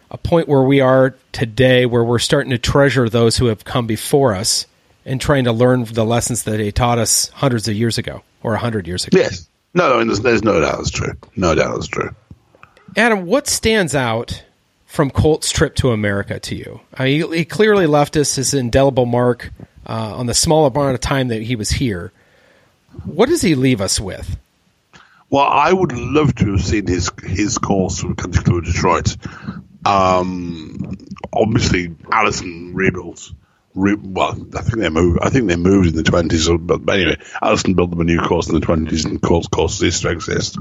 a 0.10 0.18
point 0.18 0.48
where 0.48 0.64
we 0.64 0.80
are 0.80 1.16
today 1.34 1.86
where 1.86 2.04
we're 2.04 2.20
starting 2.20 2.52
to 2.52 2.58
treasure 2.58 3.10
those 3.10 3.38
who 3.38 3.48
have 3.48 3.66
come 3.66 3.88
before 3.88 4.34
us 4.34 4.66
and 5.06 5.20
trying 5.20 5.44
to 5.44 5.52
learn 5.52 5.84
the 5.84 6.06
lessons 6.06 6.44
that 6.44 6.58
they 6.58 6.72
taught 6.72 6.98
us 6.98 7.30
hundreds 7.30 7.68
of 7.68 7.76
years 7.76 7.98
ago 7.98 8.24
or 8.42 8.54
a 8.54 8.58
hundred 8.58 8.88
years 8.88 9.06
ago. 9.06 9.18
yes 9.18 9.50
no 9.74 9.90
no 9.90 10.06
there's, 10.06 10.22
there's 10.22 10.44
no 10.44 10.62
doubt 10.62 10.80
it's 10.80 10.92
true 10.92 11.14
no 11.36 11.54
doubt 11.54 11.76
it's 11.78 11.88
true 11.88 12.10
Adam, 12.96 13.26
what 13.26 13.48
stands 13.48 13.94
out 13.94 14.44
from 14.86 15.12
Colt's 15.12 15.52
trip 15.52 15.76
to 15.76 15.92
America 15.92 16.40
to 16.40 16.56
you? 16.56 16.82
I 16.94 17.06
mean, 17.06 17.34
he, 17.34 17.46
clearly 17.46 17.86
left 17.86 18.16
us 18.18 18.36
his 18.36 18.54
indelible 18.54 19.06
mark 19.06 19.52
uh, 19.86 20.16
on 20.16 20.26
the 20.26 20.34
small 20.34 20.66
amount 20.66 20.96
of 20.96 21.00
time 21.02 21.28
that 21.28 21.44
he 21.44 21.56
was 21.56 21.70
here. 21.70 22.12
What 23.06 23.30
does 23.30 23.42
he 23.42 23.54
leave 23.54 23.82
us 23.82 24.00
with? 24.00 24.38
Well 25.30 25.46
I 25.46 25.72
would 25.72 25.92
love 25.94 26.34
to 26.36 26.52
have 26.54 26.64
seen 26.64 26.88
his 26.88 27.12
his 27.24 27.58
course 27.58 28.00
from 28.00 28.16
Country 28.16 28.44
Club 28.44 28.58
of 28.60 28.66
Detroit 28.66 29.18
um 29.86 30.98
obviously 31.34 31.96
Alison 32.12 32.74
rebuilt 32.74 33.32
re, 33.76 33.96
well 33.96 34.32
I 34.56 34.62
think 34.62 34.78
they 34.80 34.90
moved 34.90 35.20
I 35.22 35.30
think 35.30 35.48
they 35.48 35.56
moved 35.56 35.90
in 35.90 35.96
the 35.96 36.04
20s 36.04 36.66
but, 36.68 36.94
anyway 36.94 37.18
Alison 37.42 37.74
built 37.74 37.90
them 37.92 38.02
a 38.02 38.04
new 38.04 38.20
course 38.20 38.48
in 38.50 38.56
the 38.60 38.66
20s 38.66 39.06
and 39.06 39.22
course 39.22 39.78
ceased 39.80 40.02
to 40.04 40.10
exist 40.10 40.58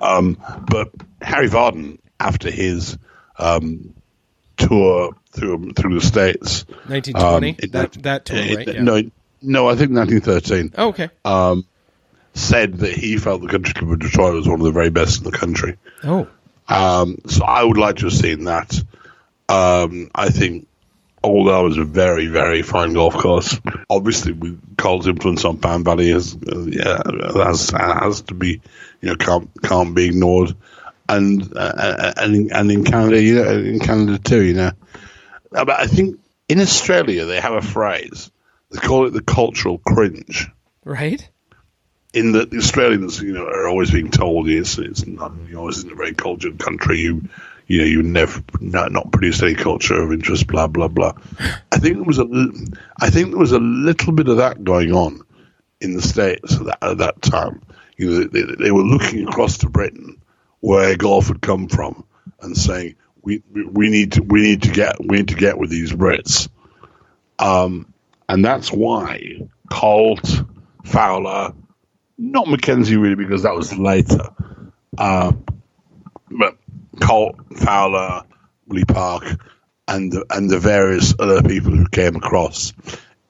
Um, 0.00 0.38
but 0.66 0.90
Harry 1.20 1.48
Vardon, 1.50 1.98
after 2.18 2.50
his 2.50 2.96
um, 3.38 3.94
tour 4.56 5.14
through 5.32 5.72
through 5.72 6.00
the 6.00 6.06
states, 6.06 6.64
1920? 6.86 7.50
um, 7.50 7.56
that, 7.72 7.92
that- 8.02 8.24
tour, 8.24 8.38
uh, 8.38 8.54
right? 8.56 8.66
Yeah. 8.68 8.82
no, 8.82 9.02
no, 9.42 9.68
I 9.68 9.74
think 9.76 9.92
1913, 9.92 10.72
Oh, 10.78 10.88
okay. 10.88 11.10
Said 12.40 12.78
that 12.78 12.92
he 12.92 13.18
felt 13.18 13.42
the 13.42 13.48
Country 13.48 13.74
Club 13.74 13.92
of 13.92 13.98
Detroit 13.98 14.34
was 14.34 14.48
one 14.48 14.60
of 14.60 14.64
the 14.64 14.72
very 14.72 14.90
best 14.90 15.18
in 15.18 15.30
the 15.30 15.36
country. 15.36 15.76
oh, 16.02 16.26
Um, 16.68 17.18
so 17.26 17.44
I 17.44 17.62
would 17.62 17.76
like 17.76 17.96
to 17.96 18.06
have 18.06 18.14
seen 18.14 18.44
that. 18.44 18.82
Um, 19.48 20.10
I 20.14 20.30
think 20.30 20.66
although 21.22 21.66
it 21.66 21.68
was 21.68 21.78
a 21.78 21.84
very, 21.84 22.26
very 22.28 22.62
fine 22.62 22.94
golf 22.94 23.14
course, 23.14 23.60
obviously 23.90 24.32
we 24.32 24.56
Colt's 24.78 25.06
influence 25.06 25.44
on 25.44 25.58
Pine 25.58 25.84
Valley 25.84 26.10
has, 26.10 26.34
uh, 26.34 26.60
yeah, 26.60 27.02
has, 27.34 27.70
has 27.70 28.22
to 28.22 28.34
be, 28.34 28.62
you 29.02 29.08
know, 29.08 29.16
can't, 29.16 29.50
can't 29.62 29.94
be 29.94 30.06
ignored. 30.06 30.54
And, 31.08 31.56
uh, 31.56 32.12
and, 32.16 32.34
in, 32.34 32.52
and 32.52 32.72
in 32.72 32.84
Canada, 32.84 33.20
you 33.20 33.34
know, 33.34 33.50
in 33.50 33.80
Canada 33.80 34.18
too, 34.18 34.42
you 34.42 34.54
know. 34.54 34.72
Uh, 35.54 35.64
But 35.66 35.78
I 35.78 35.86
think 35.86 36.18
in 36.48 36.60
Australia 36.60 37.26
they 37.26 37.40
have 37.40 37.52
a 37.52 37.62
phrase. 37.62 38.30
They 38.70 38.78
call 38.78 39.06
it 39.06 39.10
the 39.10 39.22
cultural 39.22 39.78
cringe 39.78 40.48
right? 40.84 41.28
In 42.12 42.32
that 42.32 42.50
the 42.50 42.58
Australians, 42.58 43.20
you 43.20 43.32
know, 43.32 43.46
are 43.46 43.68
always 43.68 43.90
being 43.90 44.10
told 44.10 44.48
it's 44.48 44.78
it's 44.78 45.06
not 45.06 45.32
you 45.46 45.54
know, 45.54 45.68
in 45.68 45.90
a 45.90 45.94
very 45.94 46.14
cultured 46.14 46.58
country. 46.58 47.00
You 47.00 47.28
you 47.66 47.78
know 47.78 47.84
you 47.84 48.02
never 48.02 48.42
not, 48.60 48.90
not 48.92 49.12
produced 49.12 49.42
any 49.42 49.54
culture 49.54 50.00
of 50.00 50.12
interest. 50.12 50.46
Blah 50.46 50.66
blah 50.66 50.88
blah. 50.88 51.12
I 51.70 51.78
think 51.78 51.96
there 51.96 52.04
was 52.04 52.18
a 52.18 52.26
I 53.00 53.10
think 53.10 53.30
there 53.30 53.38
was 53.38 53.52
a 53.52 53.60
little 53.60 54.12
bit 54.12 54.28
of 54.28 54.38
that 54.38 54.62
going 54.64 54.92
on 54.92 55.20
in 55.80 55.94
the 55.94 56.02
states 56.02 56.56
at 56.56 56.64
that, 56.64 56.78
at 56.82 56.98
that 56.98 57.22
time. 57.22 57.62
You 57.96 58.10
know, 58.10 58.24
they, 58.24 58.42
they 58.64 58.70
were 58.70 58.82
looking 58.82 59.28
across 59.28 59.58
to 59.58 59.68
Britain 59.70 60.20
where 60.60 60.96
golf 60.96 61.28
had 61.28 61.40
come 61.40 61.68
from 61.68 62.04
and 62.40 62.56
saying 62.56 62.96
we 63.22 63.42
we- 63.52 63.66
we 63.66 63.90
need 63.90 64.12
to 64.12 64.22
we 64.22 64.42
need 64.42 64.62
to 64.62 64.70
get 64.70 64.96
we 64.98 65.18
need 65.18 65.28
to 65.28 65.36
get 65.36 65.58
with 65.58 65.70
these 65.70 65.92
Brits. 65.92 66.48
Um, 67.38 67.92
and 68.28 68.44
that's 68.44 68.70
why 68.72 69.48
Colt, 69.70 70.42
Fowler, 70.84 71.52
not 72.22 72.46
MacKenzie 72.46 73.00
really 73.00 73.14
because 73.14 73.42
that 73.44 73.54
was 73.54 73.76
later, 73.76 74.28
uh, 74.98 75.32
but 76.30 76.56
Colt, 77.00 77.36
Fowler, 77.56 78.22
Willie 78.66 78.84
Park, 78.84 79.24
and 79.88 80.12
the, 80.12 80.24
and 80.30 80.48
the 80.50 80.58
various 80.58 81.14
other 81.18 81.42
people 81.42 81.72
who 81.72 81.88
came 81.88 82.16
across 82.16 82.72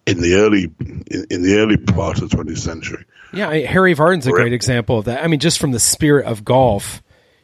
in 0.06 0.20
the 0.20 0.34
early 0.34 0.64
in, 0.80 1.26
in 1.30 1.42
the 1.42 1.56
early 1.58 1.76
part 1.76 2.20
of 2.20 2.28
the 2.30 2.36
20th 2.36 2.58
century. 2.58 3.04
Yeah, 3.32 3.48
I, 3.48 3.60
Harry 3.64 3.94
Vardon's 3.94 4.26
a 4.26 4.32
great 4.32 4.52
example 4.52 4.98
of 4.98 5.04
that. 5.04 5.22
I 5.22 5.28
mean, 5.28 5.38
just 5.40 5.60
from 5.60 5.70
the 5.70 5.78
spirit 5.78 6.26
of 6.26 6.44
golf, 6.44 7.00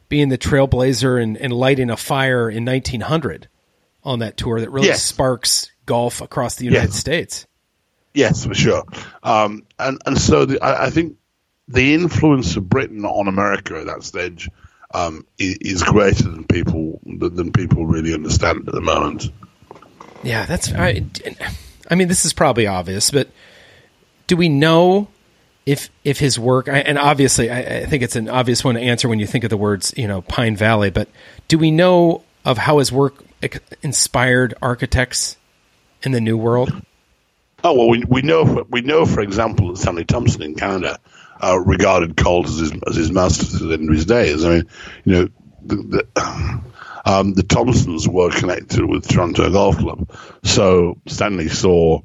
being 0.08 0.30
the 0.30 0.38
trailblazer 0.38 1.22
and, 1.22 1.36
and 1.36 1.52
lighting 1.52 1.90
a 1.90 1.96
fire 1.96 2.50
in 2.50 2.64
1900 2.64 3.46
on 4.02 4.18
that 4.18 4.36
tour 4.36 4.60
that 4.60 4.70
really 4.70 4.88
Yes. 4.88 5.04
sparks 5.04 5.70
golf 5.86 6.20
across 6.20 6.56
the 6.56 6.64
United 6.64 6.88
Yes. 6.90 6.96
States. 6.96 7.46
Yes, 8.14 8.44
for 8.44 8.54
sure. 8.54 8.82
Um, 9.22 9.62
and 9.78 10.00
and 10.06 10.18
so 10.18 10.44
the, 10.46 10.60
I, 10.60 10.86
I 10.86 10.90
think 10.90 11.16
the 11.68 11.94
influence 11.94 12.56
of 12.56 12.68
Britain 12.68 13.04
on 13.04 13.28
America 13.28 13.78
at 13.78 13.86
that 13.86 14.02
stage 14.04 14.48
um, 14.94 15.26
is, 15.38 15.56
is 15.60 15.82
greater 15.82 16.22
than 16.22 16.44
people 16.44 17.00
than, 17.04 17.34
than 17.34 17.52
people 17.52 17.86
really 17.86 18.14
understand 18.14 18.68
at 18.68 18.74
the 18.74 18.80
moment. 18.80 19.30
Yeah, 20.22 20.46
that's. 20.46 20.72
I, 20.72 21.04
I 21.90 21.94
mean, 21.94 22.08
this 22.08 22.24
is 22.24 22.32
probably 22.32 22.66
obvious, 22.66 23.10
but 23.10 23.28
do 24.26 24.36
we 24.36 24.48
know 24.48 25.08
if 25.64 25.90
if 26.04 26.18
his 26.18 26.38
work? 26.38 26.68
And 26.68 26.98
obviously, 26.98 27.50
I, 27.50 27.80
I 27.80 27.86
think 27.86 28.02
it's 28.02 28.16
an 28.16 28.28
obvious 28.28 28.64
one 28.64 28.76
to 28.76 28.80
answer 28.80 29.08
when 29.08 29.18
you 29.18 29.26
think 29.26 29.44
of 29.44 29.50
the 29.50 29.56
words, 29.56 29.92
you 29.96 30.06
know, 30.06 30.22
Pine 30.22 30.56
Valley. 30.56 30.90
But 30.90 31.08
do 31.48 31.58
we 31.58 31.70
know 31.70 32.24
of 32.44 32.58
how 32.58 32.78
his 32.78 32.92
work 32.92 33.24
inspired 33.82 34.54
architects 34.62 35.36
in 36.02 36.12
the 36.12 36.20
New 36.20 36.36
World? 36.36 36.72
Oh 37.64 37.72
well, 37.74 37.88
we, 37.88 38.04
we 38.08 38.22
know 38.22 38.66
we 38.70 38.80
know 38.80 39.06
for 39.06 39.20
example 39.20 39.68
that 39.68 39.78
Stanley 39.78 40.04
Thompson 40.04 40.42
in 40.42 40.54
Canada 40.54 40.98
uh, 41.42 41.58
regarded 41.58 42.16
Colt 42.16 42.46
as 42.48 42.56
his 42.58 42.72
as 42.86 42.96
his 42.96 43.10
master 43.10 43.58
to 43.58 43.64
the 43.64 43.74
end 43.74 43.88
of 43.88 43.94
his 43.94 44.06
days. 44.06 44.44
I 44.44 44.48
mean, 44.50 44.68
you 45.04 45.12
know, 45.12 45.28
the 45.64 45.76
the, 46.14 46.62
um, 47.04 47.34
the 47.34 47.42
Thompsons 47.42 48.08
were 48.08 48.30
connected 48.30 48.84
with 48.84 49.08
Toronto 49.08 49.50
Golf 49.50 49.78
Club, 49.78 50.10
so 50.42 50.98
Stanley 51.06 51.48
saw 51.48 52.00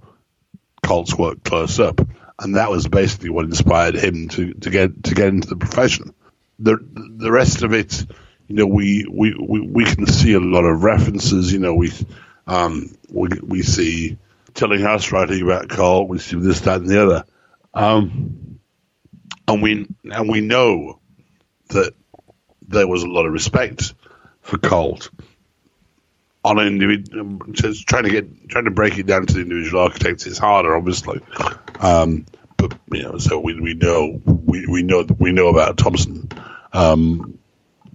Colt's 0.84 1.16
work 1.16 1.44
close 1.44 1.80
up, 1.80 2.02
and 2.40 2.56
that 2.56 2.70
was 2.70 2.88
basically 2.88 3.30
what 3.30 3.46
inspired 3.46 3.96
him 3.96 4.30
to, 4.30 4.54
to 4.54 4.70
get 4.70 5.04
to 5.06 5.16
get 5.16 5.28
into 5.28 5.48
the 5.48 5.58
profession. 5.58 6.14
The 6.60 6.78
the 7.18 7.32
rest 7.32 7.64
of 7.64 7.74
it, 7.74 8.06
you 8.48 8.56
know, 8.56 8.66
we 8.66 9.06
we, 9.10 9.36
we, 9.36 9.62
we 9.62 9.86
can 9.86 10.06
see 10.08 10.34
a 10.34 10.40
lot 10.40 10.66
of 10.66 10.84
references. 10.84 11.54
You 11.54 11.60
know, 11.60 11.74
we 11.74 11.92
um, 12.48 12.96
we 13.10 13.30
we 13.42 13.62
see 13.62 14.18
Tillinghast 14.54 15.12
writing 15.12 15.42
about 15.42 15.70
Colt. 15.70 16.10
We 16.10 16.20
see 16.20 16.38
this, 16.38 16.62
that, 16.62 16.82
and 16.82 16.90
the 16.90 17.04
other, 17.04 17.24
um, 17.74 18.51
and 19.48 19.62
we 19.62 19.88
and 20.06 20.30
we 20.30 20.42
know 20.42 21.00
that 21.70 21.94
there 22.68 22.88
was 22.88 23.04
a 23.04 23.08
lot 23.08 23.26
of 23.26 23.34
respect 23.34 23.94
for 24.42 24.58
Colt 24.58 25.10
on 26.44 26.60
an 26.60 26.68
individual. 26.68 27.40
Trying 27.54 28.04
to 28.04 28.10
get 28.10 28.50
trying 28.50 28.66
to 28.66 28.72
break 28.72 28.98
it 28.98 29.06
down 29.06 29.26
to 29.26 29.34
the 29.34 29.42
individual 29.42 29.84
architects 29.84 30.26
is 30.26 30.38
harder, 30.38 30.76
obviously. 30.76 31.20
Um, 31.80 32.26
but 32.58 32.78
you 32.92 33.04
know, 33.04 33.18
so 33.18 33.40
we, 33.40 33.60
we 33.60 33.74
know 33.74 34.22
we, 34.26 34.66
we 34.68 34.84
know 34.84 35.06
we 35.20 35.32
know 35.32 35.48
about 35.50 35.78
Thompson. 35.78 36.30
Um, 36.74 37.38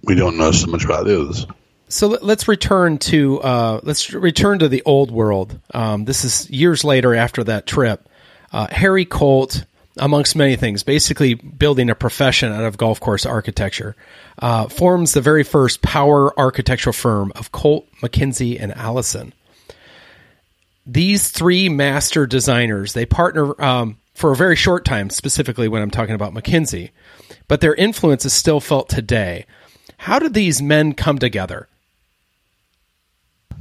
we 0.03 0.15
don't 0.15 0.37
know 0.37 0.51
so 0.51 0.67
much 0.67 0.85
about 0.85 1.05
the 1.05 1.21
others. 1.21 1.45
So 1.89 2.07
let- 2.07 2.23
let's 2.23 2.47
return 2.47 2.97
to 2.99 3.39
uh, 3.41 3.79
let's 3.83 4.13
return 4.13 4.59
to 4.59 4.67
the 4.69 4.83
old 4.85 5.09
world. 5.11 5.59
Um, 5.73 6.05
this 6.05 6.23
is 6.25 6.49
years 6.49 6.83
later 6.83 7.15
after 7.15 7.43
that 7.45 7.65
trip. 7.65 8.07
Uh, 8.51 8.67
Harry 8.71 9.05
Colt, 9.05 9.65
amongst 9.99 10.35
many 10.35 10.55
things, 10.55 10.83
basically 10.83 11.33
building 11.35 11.89
a 11.89 11.95
profession 11.95 12.51
out 12.51 12.63
of 12.63 12.77
golf 12.77 12.99
course 12.99 13.25
architecture, 13.25 13.95
uh, 14.39 14.67
forms 14.67 15.13
the 15.13 15.21
very 15.21 15.43
first 15.43 15.81
power 15.81 16.37
architectural 16.39 16.93
firm 16.93 17.31
of 17.35 17.51
Colt, 17.51 17.87
MacKenzie, 18.01 18.59
and 18.59 18.75
Alison. 18.75 19.33
These 20.85 21.29
three 21.29 21.69
master 21.69 22.25
designers 22.25 22.93
they 22.93 23.05
partner 23.05 23.59
um, 23.61 23.97
for 24.13 24.31
a 24.31 24.35
very 24.35 24.55
short 24.55 24.85
time, 24.85 25.09
specifically 25.09 25.67
when 25.67 25.81
I'm 25.81 25.91
talking 25.91 26.15
about 26.15 26.33
MacKenzie, 26.33 26.91
but 27.47 27.61
their 27.61 27.75
influence 27.75 28.25
is 28.25 28.33
still 28.33 28.59
felt 28.59 28.89
today. 28.89 29.45
How 29.97 30.19
did 30.19 30.33
these 30.33 30.61
men 30.61 30.93
come 30.93 31.19
together? 31.19 31.67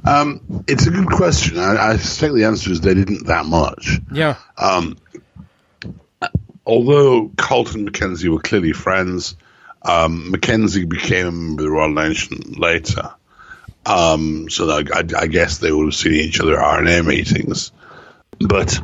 Um, 0.07 0.65
it's 0.69 0.87
a 0.87 0.91
good 0.91 1.09
question. 1.09 1.59
I, 1.59 1.91
I 1.91 1.97
suspect 1.97 2.35
the 2.35 2.45
answer 2.45 2.71
is 2.71 2.81
they 2.81 2.95
didn't 2.95 3.27
that 3.27 3.45
much. 3.45 3.99
Yeah. 4.13 4.37
Although 6.67 7.31
Colt 7.37 7.75
and 7.77 7.89
MacKenzie 7.89 8.29
were 8.29 8.41
clearly 8.41 8.73
friends, 8.73 9.37
um, 9.83 10.33
MacKenzie 10.33 10.89
became 10.89 11.27
a 11.29 11.31
member 11.31 11.63
of 11.63 11.67
the 11.67 11.71
Royal 11.71 11.93
Nation 11.93 12.55
later. 12.59 13.15
Um, 13.87 14.51
so 14.51 14.69
I, 14.69 14.83
I, 15.17 15.29
guess 15.29 15.59
they 15.59 15.71
would 15.71 15.85
have 15.85 15.95
seen 15.95 16.15
each 16.15 16.41
other 16.41 16.59
at 16.59 16.65
R&A 16.65 17.05
meetings, 17.05 17.71
but 18.41 18.81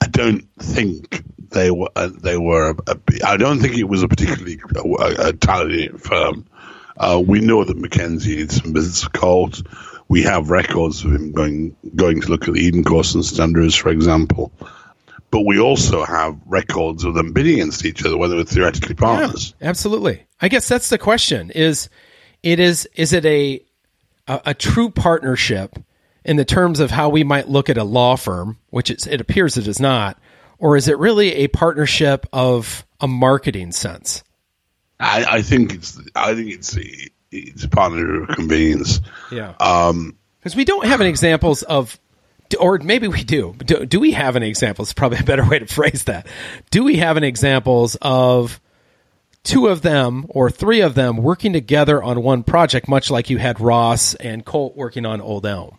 I 0.00 0.06
don't 0.06 0.48
think 0.56 1.24
they 1.50 1.72
were. 1.72 1.88
Uh, 1.96 2.10
they 2.16 2.36
were. 2.36 2.76
A, 2.86 2.92
a, 2.92 3.26
I 3.26 3.36
don't 3.38 3.58
think 3.58 3.76
it 3.76 3.88
was 3.88 4.04
a 4.04 4.08
particularly 4.08 4.60
a, 4.76 5.28
a 5.30 5.32
talented 5.32 6.00
firm. 6.00 6.46
Uh, 6.96 7.20
we 7.26 7.40
know 7.40 7.64
that 7.64 7.76
MacKenzie 7.76 8.36
did 8.36 8.52
some 8.52 8.72
visits 8.72 9.00
to 9.00 9.10
Colt. 9.10 9.62
We 10.06 10.22
have 10.22 10.48
records 10.48 11.04
of 11.04 11.12
him 11.12 11.32
going 11.32 11.74
going 11.96 12.20
to 12.20 12.28
look 12.28 12.46
at 12.46 12.54
the 12.54 12.60
Eden 12.60 12.84
course 12.84 13.16
and 13.16 13.24
standards, 13.24 13.74
for 13.74 13.88
example 13.88 14.52
but 15.34 15.44
we 15.44 15.58
also 15.58 16.04
have 16.04 16.38
records 16.46 17.02
of 17.02 17.14
them 17.14 17.32
bidding 17.32 17.54
against 17.54 17.84
each 17.84 18.06
other 18.06 18.16
whether 18.16 18.34
they 18.34 18.42
were 18.42 18.44
theoretically 18.44 18.94
partners. 18.94 19.52
Absolutely. 19.60 20.24
I 20.40 20.46
guess 20.46 20.68
that's 20.68 20.90
the 20.90 20.96
question 20.96 21.50
is 21.50 21.88
it 22.44 22.60
is 22.60 22.88
is 22.94 23.12
it 23.12 23.26
a 23.26 23.60
a, 24.28 24.40
a 24.46 24.54
true 24.54 24.90
partnership 24.90 25.76
in 26.24 26.36
the 26.36 26.44
terms 26.44 26.78
of 26.78 26.92
how 26.92 27.08
we 27.08 27.24
might 27.24 27.48
look 27.48 27.68
at 27.68 27.76
a 27.76 27.82
law 27.82 28.14
firm, 28.14 28.58
which 28.70 28.92
it's, 28.92 29.08
it 29.08 29.20
appears 29.20 29.56
it 29.56 29.66
is 29.66 29.80
not, 29.80 30.20
or 30.60 30.76
is 30.76 30.86
it 30.86 30.98
really 30.98 31.32
a 31.34 31.48
partnership 31.48 32.26
of 32.32 32.86
a 33.00 33.08
marketing 33.08 33.72
sense? 33.72 34.22
I, 35.00 35.24
I 35.28 35.42
think 35.42 35.74
it's 35.74 36.00
I 36.14 36.36
think 36.36 36.52
it's 36.52 36.78
it's 37.32 37.64
a 37.64 37.68
partner 37.68 38.22
of 38.22 38.28
convenience. 38.36 39.00
Yeah. 39.32 39.54
Um, 39.58 40.16
Because 40.38 40.54
we 40.54 40.64
don't 40.64 40.86
have 40.86 41.00
any 41.00 41.10
examples 41.10 41.64
of, 41.64 41.98
or 42.58 42.78
maybe 42.78 43.08
we 43.08 43.24
do. 43.24 43.54
do. 43.64 43.86
Do 43.86 44.00
we 44.00 44.12
have 44.12 44.36
any 44.36 44.48
examples? 44.48 44.92
Probably 44.92 45.18
a 45.18 45.24
better 45.24 45.46
way 45.48 45.58
to 45.58 45.66
phrase 45.66 46.04
that. 46.04 46.26
Do 46.70 46.84
we 46.84 46.96
have 46.96 47.16
any 47.16 47.28
examples 47.28 47.96
of 48.00 48.60
two 49.42 49.68
of 49.68 49.82
them 49.82 50.26
or 50.28 50.50
three 50.50 50.80
of 50.80 50.94
them 50.94 51.18
working 51.18 51.52
together 51.52 52.02
on 52.02 52.22
one 52.22 52.42
project, 52.42 52.88
much 52.88 53.10
like 53.10 53.30
you 53.30 53.38
had 53.38 53.60
Ross 53.60 54.14
and 54.14 54.44
Colt 54.44 54.76
working 54.76 55.06
on 55.06 55.20
Old 55.20 55.46
Elm? 55.46 55.78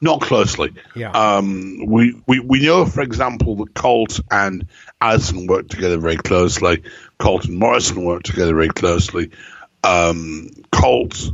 not 0.00 0.20
closely. 0.22 0.72
Yeah. 0.94 1.10
Um, 1.10 1.84
we, 1.86 2.20
we 2.26 2.40
we 2.40 2.64
know, 2.64 2.86
for 2.86 3.02
example, 3.02 3.56
that 3.56 3.74
Colt 3.74 4.20
and 4.30 4.66
Alison 5.00 5.46
worked 5.46 5.70
together 5.70 5.98
very 5.98 6.16
closely. 6.16 6.82
Colt 7.18 7.44
and 7.44 7.58
Morrison 7.58 8.04
worked 8.04 8.26
together 8.26 8.54
very 8.54 8.68
closely. 8.68 9.30
Um, 9.84 10.50
Colt 10.72 11.30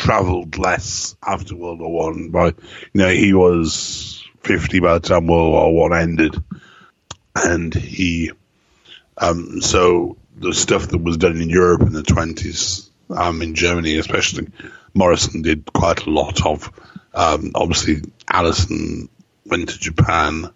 travelled 0.00 0.56
less 0.56 1.14
after 1.22 1.54
World 1.54 1.80
War 1.80 2.10
One, 2.10 2.30
but 2.30 2.58
you 2.92 3.02
know 3.02 3.10
he 3.10 3.34
was 3.34 4.24
fifty 4.40 4.80
by 4.80 4.94
the 4.94 5.00
time 5.00 5.26
World 5.26 5.52
War 5.52 5.74
One 5.74 5.94
ended, 5.94 6.42
and 7.36 7.74
he 7.74 8.32
um, 9.18 9.60
so 9.60 10.16
the 10.36 10.54
stuff 10.54 10.88
that 10.88 10.98
was 10.98 11.18
done 11.18 11.40
in 11.40 11.50
Europe 11.50 11.82
in 11.82 11.92
the 11.92 12.02
twenties, 12.02 12.90
um, 13.10 13.42
in 13.42 13.54
Germany 13.54 13.98
especially, 13.98 14.48
Morrison 14.94 15.42
did 15.42 15.70
quite 15.72 16.06
a 16.06 16.10
lot 16.10 16.46
of. 16.46 16.72
Um, 17.12 17.52
obviously, 17.54 18.02
Alison 18.26 19.10
went 19.44 19.68
to 19.68 19.78
Japan. 19.78 20.50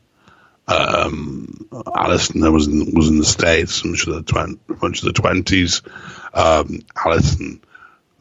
Um, 0.66 1.68
Alison 1.94 2.50
was 2.50 2.66
in, 2.66 2.94
was 2.94 3.08
in 3.08 3.18
the 3.18 3.26
States 3.26 3.84
much 3.84 4.06
of 4.06 4.14
the 4.14 4.22
twen- 4.22 4.58
of 4.68 5.00
the 5.02 5.12
twenties. 5.12 5.82
Um, 6.32 6.80
Alison 6.96 7.60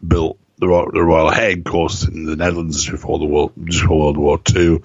built 0.06 0.38
the, 0.58 0.68
Ro- 0.68 0.92
the 0.92 1.04
Royal 1.04 1.32
Hague 1.32 1.66
course 1.66 2.08
in 2.08 2.26
the 2.26 2.36
Netherlands 2.36 2.90
before 2.90 3.20
the 3.20 3.26
world 3.26 3.52
before 3.56 4.00
World 4.00 4.18
War 4.18 4.38
Two, 4.38 4.84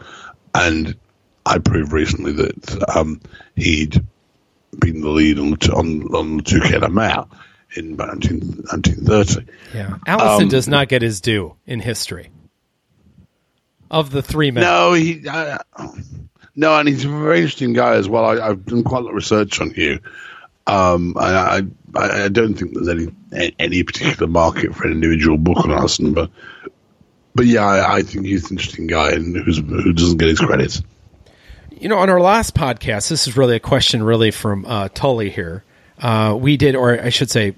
and 0.54 0.96
I 1.44 1.58
proved 1.58 1.92
recently 1.92 2.32
that 2.32 2.88
um, 2.96 3.20
he'd 3.56 4.02
been 4.78 5.00
the 5.00 5.08
lead 5.08 5.38
on 5.38 5.52
on, 5.72 6.02
on 6.14 6.36
the 6.38 6.88
Mer 6.90 7.24
in 7.76 7.96
19, 7.96 8.40
1930. 8.70 9.46
Yeah. 9.74 9.96
Alison 10.06 10.44
Um, 10.44 10.48
does 10.48 10.68
not 10.68 10.88
get 10.88 11.02
his 11.02 11.20
due 11.20 11.54
in 11.66 11.80
history. 11.80 12.30
Of 13.90 14.10
the 14.10 14.22
three 14.22 14.50
men. 14.50 14.64
No, 14.64 14.92
he. 14.92 15.26
Uh, 15.26 15.58
no, 16.54 16.76
and 16.78 16.88
he's 16.88 17.04
a 17.04 17.08
very 17.08 17.38
interesting 17.38 17.72
guy 17.72 17.94
as 17.94 18.08
well. 18.08 18.24
I, 18.24 18.48
I've 18.48 18.66
done 18.66 18.82
quite 18.82 18.98
a 18.98 19.02
lot 19.02 19.10
of 19.10 19.14
research 19.16 19.60
on 19.60 19.72
you. 19.74 20.00
Um, 20.66 21.14
I, 21.18 21.62
I, 21.94 22.24
I 22.24 22.28
don't 22.28 22.54
think 22.54 22.74
there's 22.74 22.88
any 22.88 23.54
any 23.58 23.82
particular 23.82 24.26
market 24.26 24.74
for 24.74 24.86
an 24.86 24.92
individual 24.92 25.38
book 25.38 25.58
on 25.58 25.70
Alison, 25.70 26.12
but 26.12 26.30
but 27.34 27.46
yeah, 27.46 27.64
I, 27.64 27.96
I 27.96 28.02
think 28.02 28.26
he's 28.26 28.50
an 28.50 28.56
interesting 28.56 28.86
guy 28.86 29.12
and 29.12 29.36
who's 29.36 29.58
who 29.58 29.92
doesn't 29.92 30.18
get 30.18 30.28
his 30.28 30.40
credit. 30.40 30.80
You 31.70 31.88
know, 31.88 31.98
on 31.98 32.10
our 32.10 32.20
last 32.20 32.54
podcast, 32.54 33.08
this 33.08 33.28
is 33.28 33.36
really 33.36 33.54
a 33.54 33.60
question, 33.60 34.02
really 34.02 34.32
from 34.32 34.66
uh, 34.66 34.88
Tully 34.88 35.30
here. 35.30 35.62
Uh, 36.00 36.36
we 36.38 36.56
did, 36.56 36.74
or 36.74 37.00
I 37.00 37.10
should 37.10 37.30
say, 37.30 37.54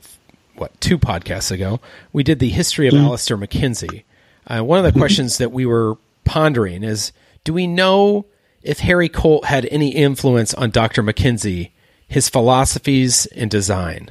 what 0.57 0.79
two 0.81 0.99
podcasts 0.99 1.51
ago, 1.51 1.81
we 2.13 2.23
did 2.23 2.39
the 2.39 2.51
history 2.51 2.87
of 2.87 2.95
Alister 2.95 3.37
MacKenzie. 3.39 4.05
Uh, 4.47 4.61
one 4.61 4.85
of 4.85 4.93
the 4.93 4.99
questions 4.99 5.39
that 5.39 5.53
we 5.53 5.65
were 5.65 5.97
pondering 6.25 6.83
is: 6.83 7.13
Do 7.45 7.55
we 7.55 7.67
know 7.67 8.27
if 8.63 8.81
Harry 8.81 9.09
Colt 9.09 9.47
had 9.47 9.67
any 9.67 9.95
influence 9.95 10.53
on 10.53 10.71
Dr. 10.71 11.03
McKinsey, 11.03 11.71
his 12.07 12.29
philosophies 12.29 13.27
and 13.27 13.51
design? 13.51 14.11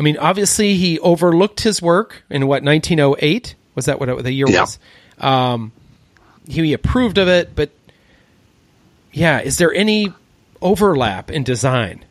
I 0.00 0.02
mean, 0.02 0.16
obviously, 0.16 0.76
he 0.76 0.98
overlooked 1.00 1.60
his 1.60 1.82
work 1.82 2.22
in 2.30 2.46
what 2.46 2.62
1908 2.64 3.54
was 3.74 3.84
that 3.84 4.00
what 4.00 4.24
the 4.24 4.32
year 4.32 4.46
Yeah. 4.48 4.62
was. 4.62 4.78
Um, 5.18 5.72
he 6.48 6.72
approved 6.72 7.18
of 7.18 7.28
it, 7.28 7.54
but 7.54 7.68
yeah, 9.12 9.40
is 9.42 9.58
there 9.58 9.74
any 9.74 10.10
overlap 10.62 11.30
in 11.30 11.44
design? 11.44 12.02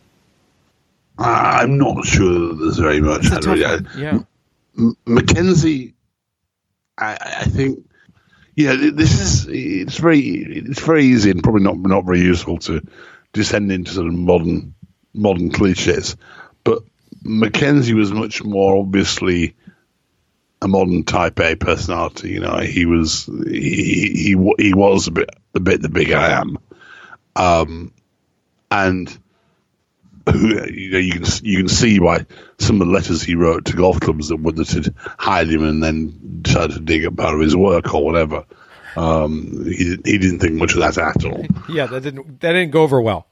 I'm 1.18 1.80
not 1.80 2.06
sure 2.06 2.54
there's 2.54 2.78
very 2.78 3.02
much. 3.02 3.26
A. 3.26 3.40
I- 3.50 4.00
Yeah, 4.00 4.20
M- 4.78 4.96
MacKenzie, 5.08 5.94
I, 6.96 7.18
I 7.40 7.44
think, 7.46 7.90
yeah, 8.56 8.76
this 8.76 9.20
is 9.20 9.48
it's 9.50 9.98
very 9.98 10.20
it's 10.20 10.80
very 10.82 11.06
easy 11.06 11.32
and 11.32 11.42
probably 11.42 11.64
not 11.64 11.78
not 11.80 12.06
very 12.06 12.22
useful 12.22 12.60
to 12.60 12.82
descend 13.34 13.72
into 13.72 13.92
sort 13.94 14.06
of 14.08 14.14
modern 14.14 14.76
modern 15.16 15.50
cliches, 15.50 16.16
MacKenzie 17.24 17.94
was 17.94 18.12
much 18.12 18.44
more 18.44 18.78
obviously 18.78 19.56
a 20.62 20.68
modern 20.68 21.04
Type 21.04 21.40
A 21.40 21.56
personality. 21.56 22.32
You 22.32 22.40
know, 22.42 22.58
he 22.60 22.86
was 22.86 23.26
he 23.26 24.36
he, 24.36 24.54
he 24.58 24.74
was 24.74 25.08
a 25.08 25.12
bit 25.12 25.30
a 25.56 25.60
bit 25.60 25.82
the 25.82 25.90
big 25.90 26.12
I 26.12 26.40
am, 26.40 26.58
um, 27.36 27.94
and 28.72 29.18
who 30.30 30.66
you 30.68 30.92
know 30.92 30.98
you 31.00 31.12
can 31.14 31.24
you 31.44 31.58
can 31.58 31.68
see 31.70 32.00
by 32.00 32.26
some 32.60 32.82
of 32.82 32.88
the 32.88 32.94
letters 32.94 33.22
he 33.24 33.36
wrote 33.36 33.66
to 33.66 33.76
golf 33.76 34.00
clubs 34.00 34.30
that 34.30 34.38
would 34.38 34.56
that 34.58 34.70
had 34.70 34.94
hired 35.18 35.50
him 35.50 35.64
and 35.64 35.82
then 35.84 36.40
decided 36.42 36.74
to 36.76 36.80
dig 36.82 37.06
up 37.06 37.16
part 37.18 37.34
of 37.36 37.42
his 37.42 37.56
work 37.56 37.94
or 37.94 38.04
whatever. 38.06 38.46
Um, 38.96 39.66
he 39.66 39.84
didn't- 39.84 40.08
he 40.08 40.18
didn't 40.18 40.40
think 40.40 40.54
much 40.54 40.74
of 40.74 40.80
that 40.80 40.98
at 40.98 41.24
all. 41.26 41.46
yeah, 41.70 41.86
that 41.88 42.02
didn't 42.04 42.40
that 42.42 42.54
didn't 42.54 42.72
go 42.72 42.82
over 42.84 43.02
well. 43.02 43.28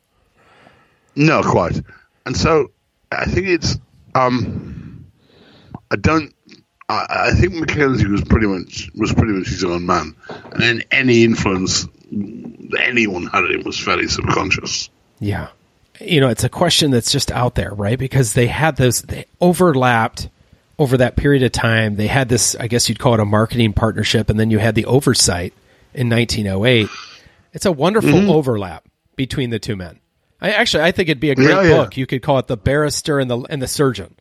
No, 1.16 1.42
quite. 1.42 1.82
And 2.26 2.38
so 2.38 2.72
I 3.12 3.26
think 3.26 3.48
it's 3.48 3.78
um 4.16 5.06
I 5.92 5.96
don't 5.96 6.34
I, 6.90 7.06
I 7.10 7.32
think 7.40 7.54
MacKenzie 7.54 8.08
was 8.10 8.24
pretty 8.24 8.48
much 8.48 8.90
was 8.96 9.14
pretty 9.14 9.34
much 9.34 9.48
his 9.48 9.64
own 9.64 9.86
man. 9.86 10.16
And 10.52 10.62
then 10.62 10.84
any 10.92 11.24
influence 11.24 11.88
anyone 12.80 13.28
had 13.28 13.46
him 13.52 13.64
was 13.64 13.80
fairly 13.80 14.08
subconscious. 14.08 14.90
Yeah, 15.20 15.48
you 16.00 16.20
know, 16.22 16.30
it's 16.30 16.44
a 16.44 16.50
question 16.50 16.92
that's 16.92 17.12
just 17.12 17.32
out 17.32 17.56
there, 17.56 17.74
right? 17.74 17.98
Because 17.98 18.34
they 18.34 18.48
had 18.48 18.78
those, 18.78 19.02
they 19.02 19.26
overlapped 19.42 20.30
over 20.80 20.98
that 20.98 21.16
period 21.16 21.44
of 21.44 21.52
time. 21.52 21.96
They 21.96 22.08
had 22.08 22.30
this, 22.30 22.56
I 22.56 22.68
guess 22.68 22.88
you'd 22.88 23.00
call 23.00 23.16
it 23.16 23.20
a 23.20 23.26
marketing 23.26 23.74
partnership, 23.74 24.30
and 24.30 24.40
then 24.40 24.52
you 24.52 24.60
had 24.60 24.76
the 24.76 24.86
oversight 24.86 25.54
in 25.94 26.08
1908. 26.10 26.88
It's 27.54 27.66
a 27.66 27.72
wonderful 27.72 28.12
Mm-hmm. 28.12 28.30
overlap 28.30 28.86
between 29.16 29.50
the 29.50 29.58
two 29.60 29.76
men. 29.76 30.00
I 30.40 30.52
actually, 30.52 30.84
I 30.84 30.92
think 30.92 31.10
it'd 31.10 31.20
be 31.20 31.32
a 31.32 31.36
great 31.36 31.50
Yeah, 31.50 31.62
yeah. 31.64 31.70
book. 31.78 31.98
You 31.98 32.06
could 32.06 32.22
call 32.22 32.38
it 32.40 32.48
the 32.48 32.58
barrister 32.58 33.20
and 33.20 33.30
the 33.30 33.40
and 33.50 33.62
the 33.62 33.68
surgeon. 33.68 34.16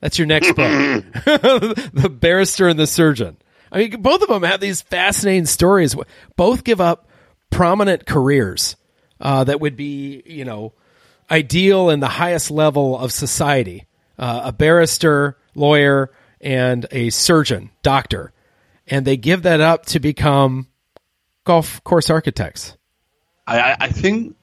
That's 0.00 0.18
your 0.18 0.26
next 0.26 0.48
book, 0.54 0.56
the 1.24 2.14
barrister 2.18 2.68
and 2.68 2.78
the 2.78 2.86
surgeon. 2.86 3.36
I 3.72 3.78
mean, 3.78 4.02
both 4.02 4.22
of 4.22 4.28
them 4.28 4.42
have 4.42 4.60
these 4.60 4.82
fascinating 4.82 5.46
stories. 5.46 5.96
Both 6.36 6.64
give 6.64 6.80
up 6.80 7.08
prominent 7.50 8.06
careers 8.06 8.76
uh, 9.20 9.44
that 9.44 9.60
would 9.60 9.76
be, 9.76 10.22
you 10.26 10.44
know, 10.44 10.72
ideal 11.30 11.90
in 11.90 12.00
the 12.00 12.08
highest 12.08 12.50
level 12.50 12.98
of 12.98 13.12
society. 13.12 13.86
Uh, 14.18 14.42
a 14.44 14.52
barrister, 14.52 15.36
lawyer, 15.56 16.10
and 16.40 16.86
a 16.92 17.10
surgeon, 17.10 17.70
doctor, 17.82 18.32
and 18.86 19.04
they 19.06 19.16
give 19.16 19.42
that 19.42 19.60
up 19.60 19.86
to 19.86 19.98
become 19.98 20.68
golf 21.44 21.82
course 21.82 22.10
architects. 22.10 22.76
I, 23.46 23.58
I, 23.60 23.76
I 23.80 23.88
think 23.88 24.36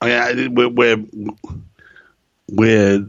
I 0.00 0.34
mean, 0.34 0.54
we're, 0.54 0.68
we're 0.68 1.04
we're 2.50 3.08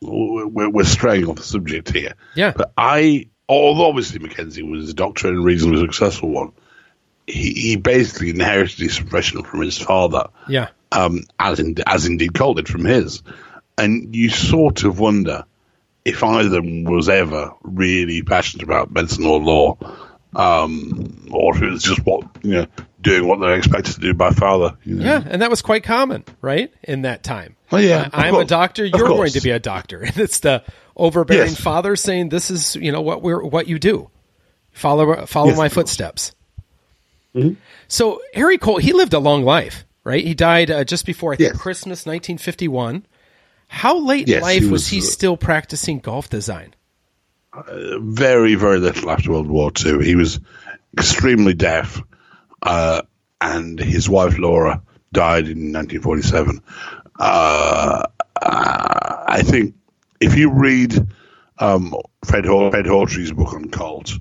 we're 0.00 0.70
we're 0.70 0.84
straying 0.84 1.26
off 1.28 1.36
the 1.36 1.42
subject 1.42 1.90
here. 1.90 2.14
Yeah. 2.34 2.52
but 2.56 2.72
I, 2.76 3.28
although 3.48 3.88
obviously 3.88 4.18
MacKenzie 4.20 4.68
was 4.68 4.90
a 4.90 4.94
doctor 4.94 5.28
and 5.28 5.38
a 5.38 5.40
reasonably 5.40 5.82
successful 5.82 6.30
one, 6.30 6.52
he, 7.26 7.52
he 7.52 7.76
basically 7.76 8.30
inherited 8.30 8.78
his 8.78 8.98
profession 8.98 9.42
from 9.42 9.60
his 9.60 9.78
father. 9.78 10.28
Yeah. 10.48 10.68
um, 10.92 11.24
as 11.38 11.60
in, 11.60 11.76
as 11.86 12.06
indeed 12.06 12.34
Colt 12.34 12.56
did 12.56 12.68
from 12.68 12.84
his. 12.84 13.22
And 13.76 14.14
you 14.14 14.28
sort 14.30 14.84
of 14.84 14.98
wonder 14.98 15.44
if 16.04 16.22
either 16.22 16.46
of 16.46 16.64
them 16.64 16.84
was 16.84 17.08
ever 17.08 17.52
really 17.62 18.22
passionate 18.22 18.64
about 18.64 18.90
medicine 18.90 19.26
or 19.26 19.38
law, 19.40 19.76
um, 20.34 21.28
or 21.30 21.56
if 21.56 21.62
it 21.62 21.70
was 21.70 21.82
just 21.82 22.04
what 22.06 22.24
you 22.42 22.52
know, 22.52 22.66
doing 23.00 23.26
what 23.26 23.40
they're 23.40 23.56
expected 23.56 23.94
to 23.94 24.00
do 24.00 24.14
by 24.14 24.30
father. 24.30 24.76
You 24.84 24.96
know? 24.96 25.04
Yeah, 25.04 25.22
and 25.26 25.42
that 25.42 25.50
was 25.50 25.62
quite 25.62 25.84
common, 25.84 26.24
right? 26.40 26.72
In 26.82 27.02
that 27.02 27.22
time. 27.22 27.56
Oh, 27.72 27.76
yeah, 27.76 28.06
of 28.06 28.10
I'm 28.14 28.34
a 28.34 28.44
doctor. 28.44 28.84
You're 28.84 29.06
going 29.08 29.32
to 29.32 29.40
be 29.40 29.50
a 29.50 29.58
doctor, 29.58 30.00
and 30.02 30.16
it's 30.18 30.40
the 30.40 30.62
overbearing 30.96 31.50
Yes. 31.50 31.60
father 31.60 31.96
saying, 31.96 32.28
"This 32.30 32.50
is 32.50 32.76
you 32.76 32.92
know 32.92 33.00
what 33.00 33.22
we're 33.22 33.42
what 33.42 33.66
you 33.68 33.78
do. 33.78 34.10
Follow 34.72 35.26
follow 35.26 35.48
Yes, 35.48 35.56
my 35.58 35.64
course. 35.68 35.74
footsteps." 35.74 36.32
So 37.88 38.20
Harry 38.34 38.58
Colt, 38.58 38.82
he 38.82 38.92
lived 38.92 39.14
a 39.14 39.20
long 39.20 39.44
life, 39.44 39.84
right? 40.02 40.24
He 40.24 40.34
died 40.34 40.70
uh, 40.70 40.82
just 40.84 41.06
before 41.06 41.32
I 41.32 41.36
think 41.36 41.52
Yes. 41.52 41.62
Christmas 41.62 42.00
1951. 42.06 43.06
How 43.68 43.98
late 43.98 44.28
in 44.28 44.40
life 44.40 44.58
he 44.62 44.64
was, 44.64 44.72
was, 44.82 44.88
he 44.88 44.98
uh, 44.98 45.02
still 45.02 45.36
practicing 45.36 46.00
golf 46.00 46.28
design? 46.28 46.74
Very, 47.52 48.54
very 48.54 48.78
little 48.78 49.10
after 49.10 49.32
World 49.32 49.48
War 49.48 49.72
II. 49.84 50.04
He 50.04 50.14
was 50.14 50.40
extremely 50.96 51.54
deaf, 51.54 52.00
uh, 52.62 53.02
and 53.40 53.78
his 53.78 54.08
wife 54.08 54.38
Laura 54.38 54.82
died 55.12 55.48
in 55.48 55.72
1947. 55.72 56.62
Uh, 57.18 58.04
I 58.40 59.42
think 59.42 59.74
if 60.20 60.36
you 60.36 60.50
read 60.50 60.94
um, 61.58 61.94
Fred, 62.24 62.46
Haw- 62.46 62.70
Fred 62.70 62.86
book 62.86 63.54
on 63.54 63.70
Colt, 63.70 64.12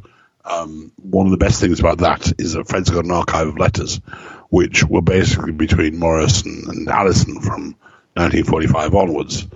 um, 0.44 0.92
one 0.98 1.28
of 1.28 1.32
the 1.32 1.38
best 1.38 1.62
things 1.62 1.80
about 1.80 2.00
that 2.00 2.34
is 2.40 2.54
that 2.54 2.68
Fred's 2.68 2.90
got 2.90 3.06
an 3.06 3.12
archive 3.12 3.48
of 3.48 3.60
letters, 3.60 4.02
which 4.50 4.84
were 4.84 5.02
basically 5.02 5.52
between 5.52 6.00
Morris 6.00 6.42
and, 6.42 6.68
and 6.68 6.88
Alison 6.90 7.40
from 7.42 7.76
1945 8.16 8.96
onwards. 8.96 9.48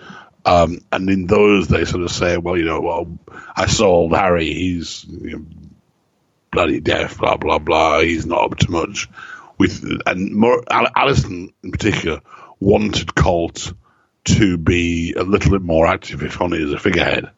Um, 0.45 0.80
and 0.91 1.10
in 1.10 1.28
those, 1.28 1.68
they 1.68 1.86
sort 1.86 2.03
of 2.03 2.11
say, 2.11 2.38
well, 2.38 2.57
you 2.57 2.65
know, 2.65 2.82
well, 2.82 3.18
I 3.56 3.68
saw 3.68 3.88
old 3.88 4.15
Harry, 4.15 4.53
he's 4.53 5.06
you 5.06 5.38
know, 5.38 5.45
bloody 6.52 6.80
deaf, 6.80 7.18
blah, 7.18 7.38
blah, 7.38 7.60
blah, 7.60 8.02
he's 8.02 8.26
not 8.26 8.52
up 8.52 8.57
to 8.60 8.72
much. 8.72 9.10
With 9.57 9.84
And 10.06 10.34
Mor- 10.34 10.64
Al- 10.70 10.91
Alison, 10.95 11.53
in 11.64 11.72
particular, 11.72 12.22
wanted 12.60 13.15
Colt 13.15 13.74
to 14.26 14.57
be 14.57 15.14
a 15.14 15.24
little 15.24 15.52
bit 15.52 15.61
more 15.61 15.88
active, 15.88 16.24
if 16.24 16.41
only 16.41 16.64
as 16.64 16.72
a 16.72 16.80
figurehead, 16.80 17.30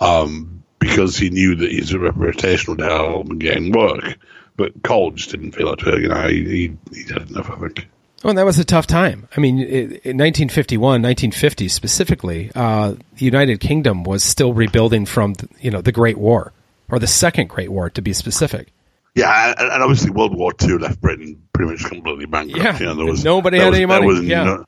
um, 0.00 0.62
because 0.78 1.16
he 1.16 1.30
knew 1.30 1.56
that 1.56 1.72
his 1.72 1.94
reputation 1.94 2.76
would 2.76 2.84
help 2.84 3.28
him 3.28 3.38
gain 3.38 3.72
work. 3.72 4.18
But 4.56 4.82
Colt 4.82 5.16
just 5.16 5.30
didn't 5.30 5.52
feel 5.52 5.72
it, 5.72 5.82
you 5.82 6.08
know, 6.08 6.28
he, 6.28 6.44
he, 6.44 6.76
he 6.92 7.12
had 7.12 7.30
enough, 7.30 7.50
I 7.50 7.56
think. 7.56 7.88
Oh, 8.22 8.32
that 8.34 8.44
was 8.44 8.58
a 8.58 8.64
tough 8.64 8.86
time. 8.86 9.28
I 9.36 9.40
mean, 9.40 9.58
in 9.60 10.18
1951, 10.18 10.80
1950 11.02 11.68
specifically, 11.68 12.50
uh, 12.54 12.92
the 13.16 13.24
United 13.24 13.60
Kingdom 13.60 14.04
was 14.04 14.22
still 14.22 14.52
rebuilding 14.52 15.06
from, 15.06 15.34
the, 15.34 15.48
you 15.58 15.70
know, 15.70 15.80
the 15.80 15.92
Great 15.92 16.18
War, 16.18 16.52
or 16.90 16.98
the 16.98 17.06
Second 17.06 17.48
Great 17.48 17.70
War, 17.70 17.88
to 17.90 18.02
be 18.02 18.12
specific. 18.12 18.68
Yeah, 19.14 19.54
and, 19.58 19.82
obviously 19.82 20.10
World 20.10 20.36
War 20.36 20.52
II 20.62 20.78
left 20.78 21.00
Britain 21.00 21.40
pretty 21.54 21.72
much 21.72 21.84
completely 21.84 22.26
bankrupt. 22.26 22.62
Yeah, 22.62 22.78
you 22.78 22.84
know, 22.86 22.94
there 22.94 23.06
was, 23.06 23.24
nobody 23.24 23.56
there 23.56 23.64
had 23.64 23.70
was- 23.70 23.78
any 23.78 23.86
there 23.86 24.00
money, 24.00 24.06
Was 24.06 24.22
yeah. 24.22 24.44
no, 24.44 24.64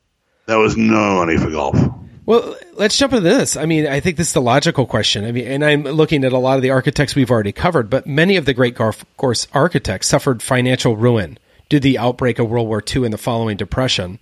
there 0.47 0.59
was 0.59 0.77
no 0.77 1.16
money 1.16 1.37
for 1.37 1.51
golf. 1.51 1.79
Well, 2.24 2.57
let's 2.74 2.97
jump 2.97 3.12
into 3.12 3.29
this. 3.29 3.57
I 3.57 3.66
mean, 3.66 3.87
I 3.87 3.99
think 4.01 4.16
this 4.16 4.29
is 4.29 4.33
the 4.33 4.41
logical 4.41 4.87
question. 4.87 5.24
I 5.24 5.33
mean, 5.33 5.45
and 5.47 5.65
I'm 5.65 5.83
looking 5.83 6.24
at 6.24 6.33
a 6.33 6.39
lot 6.39 6.57
of 6.57 6.62
the 6.62 6.70
architects 6.70 7.15
we've 7.16 7.31
already 7.33 7.51
covered, 7.53 7.91
but 7.91 8.07
many 8.07 8.37
of 8.37 8.45
the 8.47 8.55
great 8.55 8.77
golf 8.77 9.05
course 9.16 9.47
architects 9.53 10.07
suffered 10.09 10.41
financial 10.43 10.97
ruin 10.97 11.37
due 11.73 11.78
to 11.78 11.82
the 11.85 11.97
outbreak 11.97 12.39
of 12.39 12.51
World 12.51 12.69
War 12.69 12.85
II 12.86 13.05
and 13.05 13.15
the 13.15 13.19
following 13.19 13.57
depression. 13.57 14.20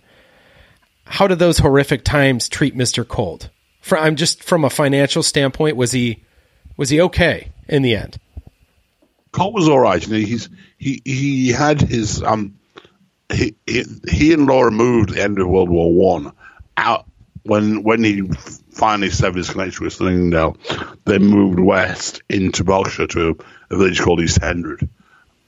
How 1.03 1.27
did 1.27 1.41
those 1.41 1.59
horrific 1.59 2.05
times 2.05 2.49
treat 2.49 2.77
Mr. 2.77 3.07
Colt? 3.07 3.49
For, 3.81 3.99
I'm 3.99 4.15
just 4.15 4.45
from 4.45 4.65
a 4.65 4.71
financial 4.71 5.25
standpoint, 5.25 5.75
was 5.75 5.91
he 5.91 6.23
was 6.77 6.91
he 6.91 7.01
okay 7.01 7.51
in 7.67 7.83
the 7.83 7.97
end? 7.97 8.21
Colt 9.33 9.53
was 9.53 9.69
all 9.69 9.81
right. 9.81 10.01
You 10.07 10.13
know, 10.13 10.25
he's 10.25 10.49
he 10.79 11.03
he 11.05 11.49
had 11.49 11.81
his 11.81 12.23
um 12.23 12.55
he 13.33 13.57
he, 13.67 13.85
he 14.09 14.33
and 14.33 14.47
Laura 14.47 14.71
moved 14.71 15.11
at 15.11 15.17
the 15.17 15.23
end 15.23 15.41
of 15.41 15.49
World 15.49 15.71
War 15.71 15.93
One 15.93 16.33
out 16.77 17.07
when 17.43 17.83
when 17.83 18.05
he 18.05 18.31
finally 18.71 19.11
severed 19.11 19.39
his 19.39 19.51
connection 19.51 19.83
with 19.83 19.95
Sunningdale. 19.95 20.57
They 21.05 21.19
moved 21.19 21.59
west 21.59 22.23
into 22.29 22.63
Berkshire 22.63 23.09
to 23.09 23.37
a, 23.71 23.77
village 23.77 24.01
called 24.01 24.21
East 24.21 24.41
Hendred, 24.41 24.89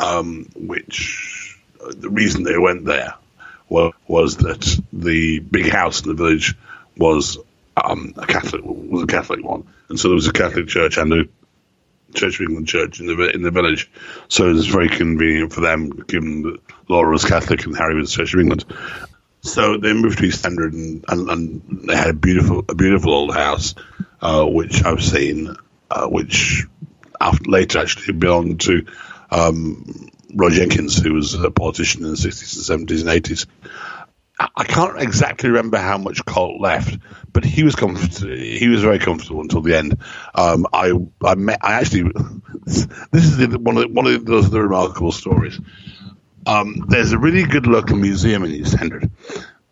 um, 0.00 0.48
which 0.56 1.41
the 1.90 2.10
reason 2.10 2.44
they 2.44 2.58
went 2.58 2.84
there 2.84 3.14
was, 3.68 3.92
was 4.06 4.36
that 4.38 4.80
the 4.92 5.38
big 5.40 5.70
house 5.70 6.02
in 6.02 6.08
the 6.08 6.14
village 6.14 6.54
was 6.96 7.38
um, 7.76 8.14
a 8.16 8.26
Catholic 8.26 8.62
was 8.64 9.02
a 9.02 9.06
Catholic 9.06 9.44
one, 9.44 9.66
and 9.88 9.98
so 9.98 10.08
there 10.08 10.14
was 10.14 10.28
a 10.28 10.32
Catholic 10.32 10.68
church 10.68 10.98
and 10.98 11.12
a 11.12 11.24
Church 12.14 12.40
of 12.40 12.42
England 12.42 12.68
church 12.68 13.00
in 13.00 13.06
the 13.06 13.30
in 13.34 13.42
the 13.42 13.50
village. 13.50 13.90
So 14.28 14.50
it 14.50 14.54
was 14.54 14.66
very 14.66 14.88
convenient 14.88 15.52
for 15.52 15.62
them, 15.62 15.88
given 15.88 16.42
that 16.42 16.60
Laura 16.88 17.10
was 17.10 17.24
Catholic 17.24 17.64
and 17.64 17.76
Harry 17.76 17.96
was 17.96 18.12
Church 18.12 18.34
of 18.34 18.40
England. 18.40 18.64
So 19.40 19.78
they 19.78 19.92
moved 19.92 20.18
to 20.18 20.24
East 20.26 20.44
Hendred 20.44 20.72
and, 20.72 21.04
and, 21.08 21.30
and 21.30 21.88
they 21.88 21.96
had 21.96 22.10
a 22.10 22.14
beautiful 22.14 22.64
a 22.68 22.74
beautiful 22.74 23.14
old 23.14 23.34
house, 23.34 23.74
uh, 24.20 24.44
which 24.44 24.84
I've 24.84 25.02
seen, 25.02 25.56
uh, 25.90 26.06
which 26.06 26.66
after, 27.20 27.50
later 27.50 27.78
actually 27.78 28.12
belonged 28.12 28.60
to 28.62 28.86
um, 29.30 30.10
Roy 30.34 30.50
Jenkins, 30.50 30.96
who 30.96 31.14
was 31.14 31.34
a 31.34 31.50
politician 31.50 32.04
in 32.04 32.10
the 32.10 32.16
60s 32.16 32.70
and 32.70 32.88
70s 32.88 33.00
and 33.00 33.10
80s. 33.10 33.46
I- 34.56 34.64
can't 34.64 35.00
exactly 35.00 35.50
remember 35.50 35.78
how 35.78 35.98
much 35.98 36.24
Colt 36.24 36.60
left, 36.60 36.98
but 37.32 37.44
he 37.44 37.62
was 37.62 37.76
comfort- 37.76 38.26
he 38.26 38.66
was 38.68 38.82
very 38.82 38.98
comfortable 38.98 39.40
until 39.40 39.60
the 39.60 39.76
end. 39.76 39.98
Um, 40.34 40.66
I 40.72 40.92
I 41.24 41.34
met 41.34 41.58
I 41.62 41.74
actually 41.74 42.10
this 42.64 43.24
is 43.24 43.36
the, 43.36 43.58
one 43.58 43.76
of 43.76 43.82
the, 43.82 43.88
one 43.88 44.06
of 44.06 44.24
those 44.24 44.50
the 44.50 44.60
remarkable 44.60 45.12
stories. 45.12 45.60
Um, 46.46 46.86
there's 46.88 47.12
a 47.12 47.18
really 47.18 47.44
good 47.44 47.66
local 47.66 47.96
museum 47.96 48.42
in 48.44 48.50
East 48.50 48.74
Hendred, 48.74 49.10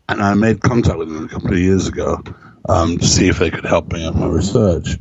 and 0.09 0.23
I 0.23 0.35
made 0.35 0.61
contact 0.61 0.99
with 0.99 1.09
them 1.09 1.24
a 1.24 1.28
couple 1.28 1.53
of 1.53 1.59
years 1.59 1.89
ago 1.89 2.23
um, 2.69 2.99
to 2.99 3.07
see 3.07 3.28
if 3.28 3.39
they 3.39 3.51
could 3.51 3.65
help 3.65 3.93
me 3.93 4.05
out 4.05 4.15
my 4.15 4.27
research. 4.27 4.99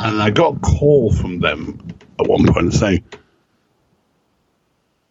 And 0.00 0.20
I 0.20 0.30
got 0.30 0.56
a 0.56 0.58
call 0.58 1.12
from 1.12 1.38
them 1.38 1.80
at 2.18 2.26
one 2.26 2.46
point 2.52 2.72
saying, 2.74 3.04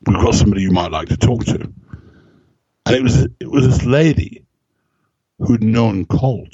"We've 0.06 0.18
got 0.18 0.36
somebody 0.36 0.61
you 0.61 0.72
might 0.72 0.91
like 0.91 1.10
to 1.10 1.18
talk 1.18 1.45
to." 1.45 1.72
And 2.86 2.95
it 2.95 3.02
was 3.02 3.23
it 3.40 3.49
was 3.49 3.65
this 3.65 3.86
lady 3.86 4.45
who'd 5.40 5.64
known 5.64 6.06
Colt. 6.06 6.53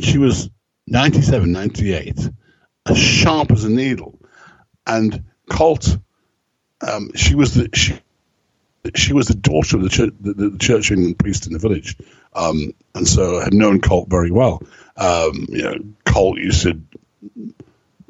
She 0.00 0.18
was 0.18 0.50
97, 0.86 1.52
98, 1.52 2.30
as 2.86 2.98
sharp 2.98 3.52
as 3.52 3.64
a 3.64 3.70
needle. 3.70 4.18
And 4.86 5.24
Colt, 5.48 5.98
um, 6.86 7.10
she 7.14 7.34
was 7.34 7.54
the 7.54 7.68
she, 7.74 7.98
she 8.94 9.12
was 9.12 9.28
the 9.28 9.34
daughter 9.34 9.76
of 9.76 9.82
the 9.82 9.88
church, 9.88 10.12
the, 10.20 10.32
the 10.32 10.58
Church 10.58 10.90
England 10.90 11.18
priest 11.18 11.46
in 11.46 11.52
the 11.52 11.58
village, 11.58 11.96
um, 12.34 12.72
and 12.94 13.06
so 13.06 13.40
had 13.40 13.54
known 13.54 13.80
Colt 13.80 14.08
very 14.08 14.30
well. 14.30 14.62
Um, 14.96 15.46
you 15.48 15.62
know, 15.62 15.74
Colt 16.04 16.38
used 16.38 16.62
to 16.62 16.80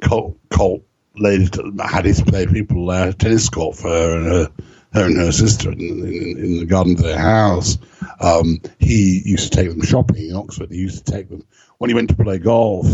Colt, 0.03 0.39
Colt 0.49 0.82
laid, 1.20 1.55
had 1.80 2.05
his 2.05 2.22
play 2.22 2.47
people 2.47 2.90
uh, 2.90 3.12
tennis 3.12 3.48
court 3.48 3.76
for 3.76 3.88
her 3.88 4.16
and 4.16 4.26
her 4.26 4.52
her 4.92 5.06
and 5.06 5.16
her 5.16 5.32
sister 5.32 5.70
in, 5.70 5.80
in, 5.80 6.38
in 6.38 6.59
the 6.59 6.66
garden 6.66 6.94
of 6.94 7.02
their 7.02 7.18
house. 7.18 7.78
Um, 8.20 8.60
he 8.78 9.22
used 9.24 9.52
to 9.52 9.56
take 9.56 9.70
them 9.70 9.82
shopping 9.82 10.28
in 10.28 10.34
Oxford. 10.34 10.70
He 10.70 10.78
used 10.78 11.06
to 11.06 11.12
take 11.12 11.28
them 11.28 11.44
when 11.78 11.90
he 11.90 11.94
went 11.94 12.10
to 12.10 12.16
play 12.16 12.38
golf. 12.38 12.86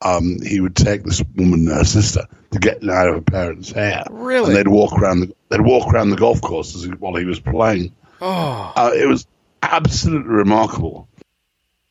Um, 0.00 0.38
he 0.40 0.60
would 0.60 0.76
take 0.76 1.02
this 1.02 1.22
woman 1.36 1.68
and 1.68 1.76
her 1.76 1.84
sister 1.84 2.22
to 2.52 2.58
get 2.58 2.88
out 2.88 3.08
of 3.08 3.14
her 3.16 3.20
parents' 3.20 3.72
hair. 3.72 4.04
Really? 4.10 4.46
And 4.46 4.56
they'd 4.56 4.68
walk 4.68 4.92
around 4.92 5.20
the 5.20 5.34
they'd 5.48 5.60
walk 5.60 5.92
around 5.92 6.10
the 6.10 6.16
golf 6.16 6.40
courses 6.40 6.88
while 6.98 7.16
he 7.16 7.24
was 7.24 7.40
playing. 7.40 7.92
Oh. 8.20 8.72
Uh, 8.74 8.92
it 8.94 9.06
was 9.06 9.26
absolutely 9.62 10.32
remarkable. 10.32 11.08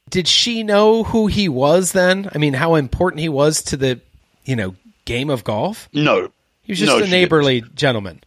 Did 0.10 0.27
she 0.27 0.64
know 0.64 1.03
who 1.03 1.27
he 1.27 1.49
was 1.49 1.91
then? 1.91 2.30
I 2.34 2.38
mean, 2.38 2.53
how 2.53 2.76
important 2.76 3.19
he 3.19 3.30
was 3.30 3.61
to 3.64 3.77
the, 3.77 3.99
you 4.45 4.56
know, 4.56 4.76
game 5.08 5.32
of 5.32 5.44
golf? 5.44 5.90
No, 5.94 6.30
He 6.62 6.74
was 6.74 6.80
just 6.80 6.92
No, 6.92 7.04
a 7.04 7.08
neighborly 7.08 7.64
gentleman. 7.74 8.22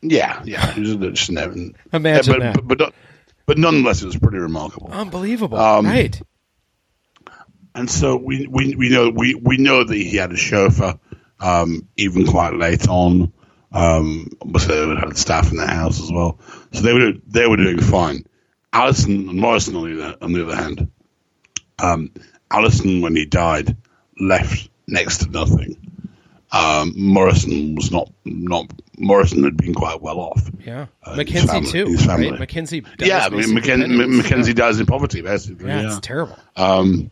yeah, 0.00 0.40
yeah, 0.44 0.72
he 0.72 0.80
was 0.80 1.18
just 1.18 1.30
never. 1.30 1.54
Imagine 1.92 2.32
but, 2.32 2.40
that. 2.40 2.66
But, 2.66 2.78
but, 2.78 2.94
but 3.44 3.58
nonetheless, 3.58 4.02
it 4.02 4.06
was 4.06 4.16
pretty 4.16 4.38
remarkable. 4.38 4.90
Unbelievable. 4.90 5.58
Um, 5.58 5.84
right. 5.86 6.18
and 7.74 7.90
so 7.90 8.16
we, 8.16 8.46
we, 8.46 8.74
we 8.74 8.88
know 8.88 9.10
we, 9.10 9.34
we 9.34 9.58
know 9.58 9.84
that 9.84 9.94
he 9.94 10.16
had 10.16 10.32
a 10.32 10.36
chauffeur, 10.36 10.98
um, 11.40 11.86
even 11.96 12.26
quite 12.26 12.54
late 12.54 12.88
on. 12.88 13.32
Um, 13.72 14.30
so 14.58 14.94
they 14.94 15.00
had 15.00 15.18
staff 15.18 15.50
in 15.50 15.58
the 15.58 15.66
house 15.66 16.00
as 16.02 16.10
well. 16.10 16.38
So 16.72 16.80
they 16.80 16.94
were 16.94 17.12
they 17.26 17.46
were 17.46 17.56
doing 17.58 17.80
fine. 17.80 18.24
Alison 18.72 19.28
and 19.28 19.38
Morrison 19.38 19.76
on 19.76 19.84
the 19.90 20.02
other, 20.04 20.16
on 20.22 20.32
the 20.32 20.42
other 20.44 20.56
hand, 20.56 20.90
um, 21.78 22.10
Alison 22.50 23.00
when 23.00 23.16
he 23.16 23.26
died 23.26 23.76
left 24.18 24.68
next 24.86 25.18
to 25.18 25.30
nothing. 25.30 25.85
Um, 26.56 26.92
Morrison 26.96 27.74
was 27.74 27.90
not 27.90 28.10
not 28.24 28.70
Morrison 28.98 29.44
had 29.44 29.56
been 29.56 29.74
quite 29.74 30.00
well 30.00 30.18
off. 30.20 30.50
Yeah. 30.64 30.86
uh, 31.02 31.16
MacKenzie 31.16 31.46
family- 31.46 31.70
too, 31.70 31.84
right? 32.06 32.32
MacKenzie. 32.40 32.86
yeah, 32.98 33.26
I 33.26 33.28
mean, 33.28 33.48
MacKenzie, 33.48 33.62
penniless. 33.62 34.26
MacKenzie 34.26 34.54
dies 34.54 34.80
in 34.80 34.86
poverty 34.86 35.22
basically. 35.22 35.68
Yeah, 35.68 35.82
yeah. 35.82 35.86
it's 35.88 36.06
terrible. 36.06 36.38
Um, 36.56 37.10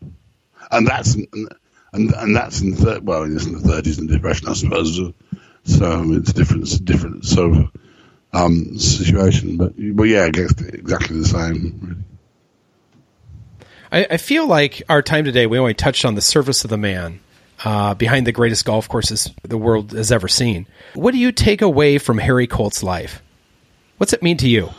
and 0.71 0.87
that's 0.87 1.15
and 1.15 2.13
and, 2.15 2.35
that's 2.35 2.61
in 2.61 2.71
the 2.73 2.77
third, 2.77 3.07
well, 3.07 3.23
it's 3.23 3.47
in 3.47 3.53
the 3.53 3.61
thirties 3.61 3.99
and 3.99 4.09
depression, 4.09 4.49
I 4.49 4.55
suppose. 4.55 4.97
So 5.65 6.13
it's 6.13 6.33
different, 6.33 6.71
a 6.73 6.83
different 6.83 7.25
sort 7.25 7.57
of 7.57 7.71
um, 8.33 8.79
situation. 8.79 9.57
But 9.57 9.75
but 9.77 10.05
yeah, 10.05 10.25
I 10.25 10.31
guess 10.31 10.53
exactly 10.61 11.19
the 11.19 11.25
same. 11.25 12.05
I, 13.93 14.07
I 14.11 14.17
feel 14.17 14.47
like 14.47 14.83
our 14.89 15.03
time 15.03 15.25
today, 15.25 15.47
we 15.47 15.59
only 15.59 15.75
touched 15.75 16.05
on 16.05 16.17
the 16.17 16.21
surface 16.21 16.65
of 16.65 16.71
the 16.71 16.77
man 16.77 17.21
uh, 17.65 17.95
behind 17.95 18.27
the 18.27 18.33
greatest 18.33 18.65
golf 18.65 18.89
courses 18.89 19.31
the 19.43 19.59
world 19.59 19.93
has 19.93 20.11
ever 20.11 20.29
seen. 20.29 20.67
What 20.95 21.13
do 21.13 21.19
you 21.19 21.33
take 21.33 21.63
away 21.63 21.99
from 21.99 22.19
Harry 22.19 22.47
Colt's 22.47 22.83
life? 22.83 23.23
What's 23.99 24.13
it 24.13 24.23
mean 24.23 24.37
to 24.39 24.49
you? 24.49 24.71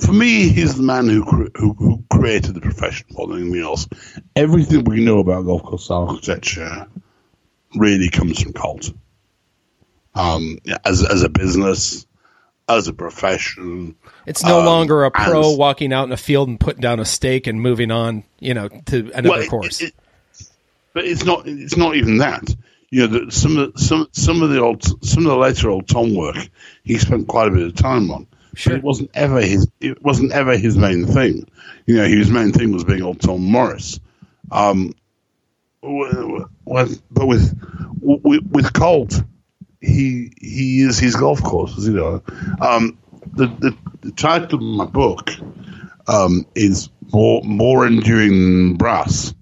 For 0.00 0.12
me, 0.12 0.48
he's 0.48 0.76
the 0.76 0.82
man 0.82 1.08
who 1.08 1.22
who, 1.54 1.74
who 1.74 2.04
created 2.10 2.54
the 2.54 2.60
profession 2.60 3.06
more 3.10 3.28
than 3.28 3.42
anything 3.42 3.62
else. 3.62 3.86
Everything 4.34 4.84
we 4.84 5.04
know 5.04 5.18
about 5.20 5.44
golf 5.44 5.62
course 5.62 5.90
architecture 5.90 6.88
really 7.76 8.10
comes 8.10 8.42
from 8.42 8.52
Colt. 8.52 8.92
Um, 10.14 10.58
as 10.84 11.04
as 11.04 11.22
a 11.22 11.28
business, 11.28 12.06
as 12.68 12.88
a 12.88 12.92
profession, 12.92 13.94
It's 14.26 14.42
no 14.42 14.60
Um, 14.60 14.66
longer 14.66 15.04
a 15.04 15.10
pro 15.10 15.52
as- 15.52 15.56
walking 15.58 15.92
out 15.92 16.06
in 16.06 16.12
a 16.12 16.16
field 16.16 16.48
and 16.48 16.58
putting 16.58 16.80
down 16.80 16.98
a 17.00 17.04
stake 17.04 17.46
and 17.46 17.60
moving 17.60 17.90
on, 17.90 18.24
you 18.40 18.54
know, 18.54 18.68
to 18.86 19.10
another 19.14 19.28
Well, 19.28 19.46
course. 19.48 19.80
it- 19.82 19.94
but 20.94 21.04
it's 21.04 21.24
not. 21.24 21.46
It's 21.46 21.76
not 21.76 21.96
even 21.96 22.18
that. 22.18 22.54
You 22.90 23.06
know, 23.08 23.26
the, 23.26 23.32
some 23.32 23.56
of 23.58 23.72
some 23.76 24.08
some 24.12 24.42
of 24.42 24.50
the 24.50 24.60
old 24.60 24.82
some 25.04 25.26
of 25.26 25.30
the 25.32 25.36
later 25.36 25.68
old 25.68 25.88
Tom 25.88 26.14
work 26.14 26.36
he 26.84 26.96
spent 26.98 27.26
quite 27.26 27.48
a 27.48 27.50
bit 27.50 27.66
of 27.66 27.74
time 27.74 28.10
on. 28.10 28.26
Sure. 28.54 28.74
But 28.74 28.78
it 28.78 28.84
wasn't 28.84 29.10
ever 29.14 29.40
his. 29.40 29.66
It 29.80 30.02
wasn't 30.02 30.30
ever 30.32 30.56
his 30.56 30.76
main 30.78 31.06
thing. 31.06 31.46
You 31.86 31.96
know, 31.96 32.04
his 32.06 32.30
main 32.30 32.52
thing 32.52 32.70
was 32.72 32.84
being 32.84 33.02
old 33.02 33.20
Tom 33.20 33.42
Morris. 33.42 33.98
Um, 34.52 34.94
w- 35.82 36.46
w- 36.66 36.96
but 37.10 37.26
with 37.26 37.52
with, 38.00 38.46
with 38.50 38.72
Colt, 38.72 39.20
he 39.84 40.32
he 40.40 40.80
is 40.80 40.98
his 40.98 41.16
golf 41.16 41.42
courses. 41.42 41.86
You 41.86 41.94
know, 41.94 42.22
um, 42.60 42.98
the, 43.32 43.46
the 43.46 43.76
the 44.00 44.12
title 44.12 44.58
of 44.58 44.62
my 44.62 44.86
book 44.86 45.30
um, 46.06 46.46
is 46.54 46.88
more 47.12 47.42
more 47.42 47.86
enduring 47.86 48.76
brass 48.76 49.34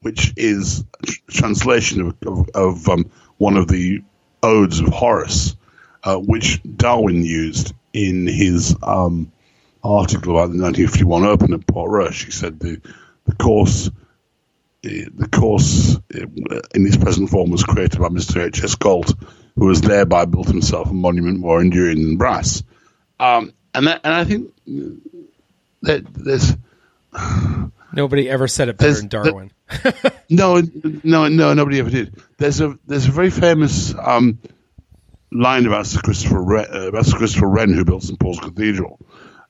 which 0.00 0.32
is 0.36 0.84
translation 1.28 2.00
of, 2.00 2.16
of, 2.26 2.48
of 2.54 2.88
um, 2.88 3.10
one 3.36 3.56
of 3.56 3.68
the 3.68 4.02
odes 4.42 4.80
of 4.80 4.88
Horace, 4.88 5.56
uh, 6.04 6.16
which 6.16 6.60
Darwin 6.76 7.24
used 7.24 7.74
in 7.92 8.26
his 8.26 8.76
um, 8.82 9.32
article 9.82 10.32
about 10.32 10.52
the 10.52 10.62
1951 10.62 11.24
Open 11.24 11.52
at 11.52 11.66
Portrush. 11.66 12.24
He 12.24 12.30
said 12.30 12.60
the 12.60 12.80
the 13.26 13.34
course 13.34 13.90
the 14.82 15.28
course 15.30 15.98
eh, 16.14 16.24
in 16.74 16.86
its 16.86 16.96
present 16.96 17.28
form 17.28 17.50
was 17.50 17.64
created 17.64 18.00
by 18.00 18.08
Mr. 18.08 18.46
H. 18.46 18.62
S. 18.62 18.76
Colt, 18.76 19.12
who 19.58 19.68
has 19.68 19.80
thereby 19.80 20.24
built 20.24 20.48
himself 20.48 20.90
a 20.90 20.94
monument 20.94 21.40
more 21.40 21.60
enduring 21.60 22.02
than 22.02 22.16
brass. 22.16 22.62
Um, 23.18 23.52
and 23.74 23.86
that, 23.86 24.00
and 24.04 24.14
I 24.14 24.24
think 24.24 24.54
that 25.82 26.06
there's 26.14 26.54
Nobody 27.92 28.28
ever 28.28 28.48
said 28.48 28.68
it 28.68 28.76
better 28.76 28.92
than 28.92 29.08
Darwin. 29.08 29.50
no, 30.30 30.62
no, 31.02 31.28
no, 31.28 31.54
nobody 31.54 31.78
ever 31.78 31.90
did. 31.90 32.14
There's 32.36 32.60
a 32.60 32.78
there's 32.86 33.06
a 33.06 33.10
very 33.10 33.30
famous 33.30 33.94
um, 33.94 34.38
line 35.32 35.66
about 35.66 35.86
Sir 35.86 36.00
Christopher 36.00 36.42
Wren, 36.42 36.66
uh, 36.72 36.88
about 36.88 37.06
Sir 37.06 37.16
Christopher 37.16 37.48
Wren 37.48 37.72
who 37.72 37.84
built 37.84 38.02
St 38.02 38.18
Paul's 38.18 38.38
Cathedral 38.38 39.00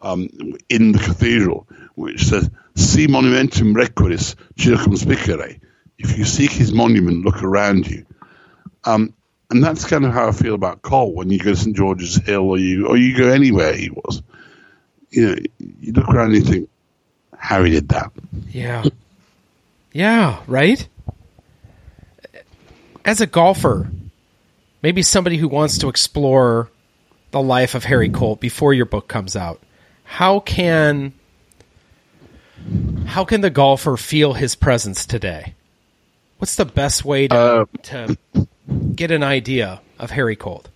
um, 0.00 0.28
in 0.68 0.92
the 0.92 0.98
cathedral, 0.98 1.68
which 1.94 2.24
says 2.24 2.48
"Si 2.76 3.06
monumentum 3.06 3.74
requiris 3.74 4.36
circumspicere." 4.56 5.60
If 5.98 6.16
you 6.16 6.24
seek 6.24 6.52
his 6.52 6.72
monument, 6.72 7.24
look 7.24 7.42
around 7.42 7.88
you. 7.88 8.06
Um, 8.84 9.14
and 9.50 9.64
that's 9.64 9.84
kind 9.84 10.04
of 10.04 10.12
how 10.12 10.28
I 10.28 10.32
feel 10.32 10.54
about 10.54 10.82
Colt 10.82 11.14
when 11.14 11.30
you 11.30 11.38
go 11.38 11.50
to 11.50 11.56
St 11.56 11.74
George's 11.76 12.16
Hill 12.16 12.42
or 12.42 12.58
you 12.58 12.86
or 12.86 12.96
you 12.96 13.16
go 13.16 13.28
anywhere 13.28 13.72
he 13.74 13.90
was. 13.90 14.22
You 15.10 15.28
know, 15.28 15.36
you 15.80 15.92
look 15.92 16.08
around 16.08 16.34
and 16.34 16.34
you 16.34 16.42
think, 16.42 16.70
Harry 17.38 17.70
did 17.70 17.88
that. 17.88 18.12
Yeah. 18.50 18.84
Yeah, 19.92 20.42
right? 20.46 20.86
As 23.06 23.22
a 23.22 23.26
golfer, 23.26 23.90
maybe 24.82 25.02
somebody 25.02 25.38
who 25.38 25.48
wants 25.48 25.78
to 25.78 25.88
explore 25.88 26.70
the 27.30 27.40
life 27.40 27.74
of 27.74 27.84
Harry 27.84 28.10
Colt 28.10 28.40
before 28.40 28.74
your 28.74 28.84
book 28.84 29.08
comes 29.08 29.34
out, 29.34 29.62
how 30.04 30.40
can 30.40 31.14
how 33.06 33.24
can 33.24 33.40
the 33.40 33.50
golfer 33.50 33.96
feel 33.96 34.34
his 34.34 34.54
presence 34.54 35.06
today? 35.06 35.54
What's 36.36 36.56
the 36.56 36.66
best 36.66 37.04
way 37.04 37.28
to, 37.28 37.36
Uh, 37.36 37.64
to 37.84 38.18
get 38.94 39.10
an 39.10 39.22
idea 39.22 39.80
of 39.98 40.10
Harry 40.10 40.36
Colt? 40.36 40.68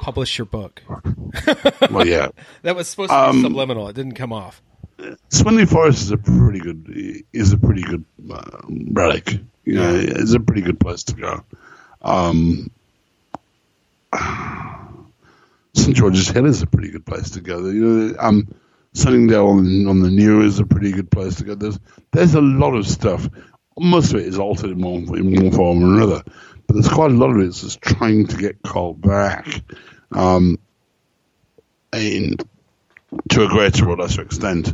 Publish 0.00 0.38
your 0.38 0.46
book. 0.46 0.82
Well, 1.90 2.06
yeah. 2.06 2.28
That 2.62 2.76
was 2.76 2.88
supposed 2.88 3.10
to 3.10 3.16
be 3.16 3.20
Um, 3.38 3.42
subliminal. 3.42 3.88
It 3.88 3.96
didn't 3.96 4.12
come 4.14 4.32
off. 4.32 4.60
Swinley 5.30 5.66
Forest 5.66 6.02
is 6.02 6.10
a 6.10 6.18
pretty 6.18 6.58
good 6.58 7.22
is 7.32 7.52
a 7.52 7.56
pretty 7.58 7.82
good 7.82 8.04
uh, 8.30 8.60
relic. 8.92 9.38
You 9.64 9.74
know, 9.74 9.94
it's 9.94 10.34
a 10.34 10.40
pretty 10.40 10.60
good 10.62 10.78
place 10.80 11.04
to 11.04 11.14
go. 11.14 11.44
Um, 12.02 12.70
St 15.74 15.96
George's 15.96 16.28
Hill 16.28 16.46
is 16.46 16.62
a 16.62 16.66
pretty 16.66 16.90
good 16.90 17.06
place 17.06 17.30
to 17.30 17.40
go. 17.40 17.58
You 17.68 17.84
know, 17.84 18.16
um, 18.18 18.48
Sunningdale 18.94 19.46
on, 19.48 19.86
on 19.86 20.00
the 20.00 20.10
New 20.10 20.42
is 20.42 20.58
a 20.58 20.66
pretty 20.66 20.90
good 20.92 21.10
place 21.10 21.36
to 21.36 21.44
go. 21.44 21.54
There's 21.54 21.78
there's 22.12 22.34
a 22.34 22.40
lot 22.40 22.74
of 22.74 22.86
stuff. 22.86 23.28
Most 23.80 24.12
of 24.12 24.20
it 24.20 24.26
is 24.26 24.38
altered 24.38 24.70
in 24.70 24.80
one 24.80 25.16
in 25.16 25.44
one 25.44 25.52
form 25.52 25.82
or 25.82 25.96
another, 25.96 26.22
but 26.66 26.74
there's 26.74 26.88
quite 26.88 27.10
a 27.10 27.14
lot 27.14 27.30
of 27.30 27.38
it 27.38 27.54
that's 27.54 27.76
trying 27.76 28.26
to 28.26 28.36
get 28.36 28.62
called 28.62 29.00
back. 29.00 29.46
Um, 30.12 30.58
and 31.92 32.42
to 33.30 33.44
a 33.44 33.48
greater 33.48 33.88
or 33.88 33.96
lesser 33.96 34.22
extent. 34.22 34.72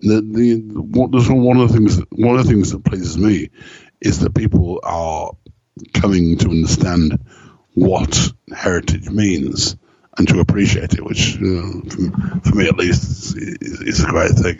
The, 0.00 0.20
the 0.20 0.56
what, 0.74 1.10
one 1.10 1.56
of 1.58 1.68
the 1.68 1.74
things 1.74 1.96
that, 1.96 2.06
one 2.12 2.38
of 2.38 2.44
the 2.44 2.52
things 2.52 2.72
that 2.72 2.84
pleases 2.84 3.16
me 3.16 3.50
is 4.00 4.20
that 4.20 4.34
people 4.34 4.80
are 4.82 5.32
coming 5.94 6.36
to 6.38 6.50
understand 6.50 7.18
what 7.74 8.32
heritage 8.54 9.10
means 9.10 9.76
and 10.18 10.28
to 10.28 10.40
appreciate 10.40 10.94
it, 10.94 11.04
which 11.04 11.36
you 11.36 11.46
know, 11.46 11.82
for, 11.88 12.50
for 12.50 12.56
me 12.56 12.68
at 12.68 12.76
least 12.76 13.36
is, 13.36 13.80
is 13.82 14.04
a 14.04 14.06
great 14.06 14.32
thing. 14.32 14.58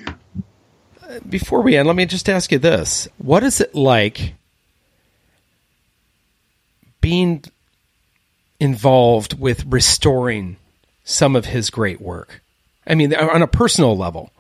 Before 1.29 1.63
we 1.63 1.77
end, 1.77 1.87
let 1.87 1.97
me 1.97 2.07
just 2.07 2.29
ask 2.29 2.53
you 2.53 2.59
this: 2.59 3.09
What 3.19 3.43
is 3.43 3.61
it 3.61 3.75
like 3.75 4.35
being 7.01 7.45
involved 8.59 9.39
with 9.39 9.65
restoring 9.67 10.57
some 11.05 11.37
of 11.37 11.47
his 11.47 11.71
great 11.71 12.01
work? 12.01 12.43
I 12.87 12.95
mean, 12.95 13.15
on 13.15 13.43
a 13.43 13.47
personal 13.47 13.97
level, 13.97 14.31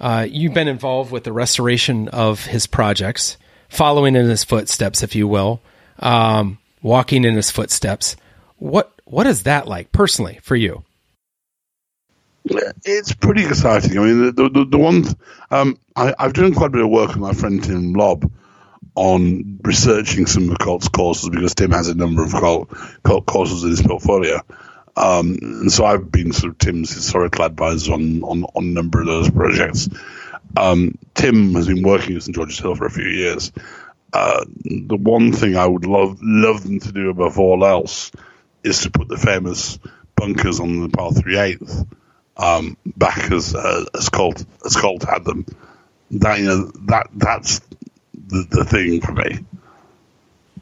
uh, 0.00 0.26
you've 0.28 0.54
been 0.54 0.68
involved 0.68 1.10
with 1.10 1.24
the 1.24 1.32
restoration 1.32 2.08
of 2.08 2.46
his 2.46 2.66
projects. 2.66 3.36
following 3.68 4.14
in 4.14 4.26
his 4.26 4.44
footsteps, 4.44 5.02
if 5.02 5.16
you 5.16 5.26
will, 5.26 5.60
um, 5.98 6.56
walking 6.82 7.24
in 7.24 7.34
his 7.34 7.50
footsteps. 7.50 8.16
What 8.58 8.92
what 9.04 9.26
is 9.26 9.42
that 9.42 9.68
like 9.68 9.92
personally 9.92 10.38
for 10.42 10.56
you? 10.56 10.84
It's 12.84 13.12
pretty 13.12 13.44
exciting. 13.44 13.98
I 13.98 14.02
mean, 14.02 14.34
the 14.34 14.48
the, 14.48 14.66
the 14.68 14.78
one 14.78 15.04
um, 15.50 15.78
I, 15.94 16.14
have 16.18 16.32
done 16.32 16.54
quite 16.54 16.68
a 16.68 16.70
bit 16.70 16.84
of 16.84 16.90
work 16.90 17.08
with 17.08 17.18
my 17.18 17.32
friend 17.32 17.62
Tim 17.62 17.92
Lobb 17.92 18.30
on 18.94 19.58
researching 19.62 20.26
some 20.26 20.50
of 20.50 20.58
Colt's 20.58 20.88
courses 20.88 21.28
because 21.28 21.54
Tim 21.54 21.70
has 21.70 21.88
a 21.88 21.94
number 21.94 22.24
of 22.24 22.32
Colt, 22.32 23.26
courses 23.26 23.62
in 23.62 23.70
his 23.70 23.82
portfolio. 23.82 24.40
Um, 24.96 25.36
and 25.42 25.70
so 25.70 25.84
I've 25.84 26.10
been 26.10 26.32
sort 26.32 26.52
of 26.52 26.58
Tim's 26.58 26.92
historical 26.94 27.44
advisor 27.44 27.92
on, 27.92 28.22
on, 28.22 28.44
on 28.44 28.64
a 28.64 28.68
number 28.68 29.00
of 29.00 29.06
those 29.06 29.30
projects. 29.30 29.90
Um, 30.56 30.96
Tim 31.14 31.54
has 31.54 31.66
been 31.66 31.82
working 31.82 32.16
at 32.16 32.22
St 32.22 32.34
George's 32.34 32.58
Hill 32.58 32.74
for 32.74 32.86
a 32.86 32.90
few 32.90 33.04
years. 33.04 33.52
Uh, 34.12 34.44
the 34.64 34.96
one 34.96 35.32
thing 35.32 35.56
I 35.56 35.66
would 35.66 35.84
love 35.84 36.20
love 36.22 36.62
them 36.62 36.80
to 36.80 36.92
do 36.92 37.10
above 37.10 37.38
all 37.38 37.66
else 37.66 38.10
is 38.64 38.82
to 38.82 38.90
put 38.90 39.08
the 39.08 39.18
famous 39.18 39.78
bunkers 40.14 40.60
on 40.60 40.80
the 40.80 40.88
par 40.88 41.12
three 41.12 41.36
eighth 41.36 41.84
um, 42.36 42.76
back 42.84 43.30
as 43.30 43.54
uh, 43.54 43.84
as 43.94 44.08
Colt 44.08 44.44
as 44.64 44.76
Colt 44.76 45.02
had 45.02 45.24
them. 45.24 45.46
That 46.12 46.38
you 46.38 46.44
know 46.46 46.70
that 46.86 47.08
that's 47.14 47.60
the, 48.14 48.46
the 48.50 48.64
thing 48.64 49.00
for 49.00 49.12
me. 49.12 49.44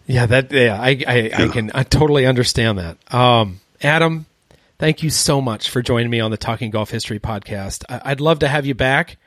Yeah, 0.07 0.27
that 0.27 0.53
yeah, 0.53 0.81
I 0.81 0.89
I, 1.07 1.17
yeah. 1.17 1.43
I 1.43 1.49
can 1.49 1.71
I 1.75 1.83
totally 1.83 2.27
understand 2.27 2.79
that. 2.79 3.15
Um, 3.15 3.61
Adam, 3.83 4.27
thank 4.79 5.03
you 5.03 5.11
so 5.11 5.41
much 5.41 5.71
for 5.71 5.83
joining 5.83 6.11
me 6.11 6.21
on 6.21 6.31
the 6.31 6.37
Talking 6.37 6.71
Golf 6.71 6.91
History 6.91 7.19
podcast. 7.19 7.85
I, 7.89 8.11
would 8.11 8.21
love 8.21 8.41
to 8.41 8.49
have 8.49 8.67
you 8.67 8.75
back. 8.75 9.19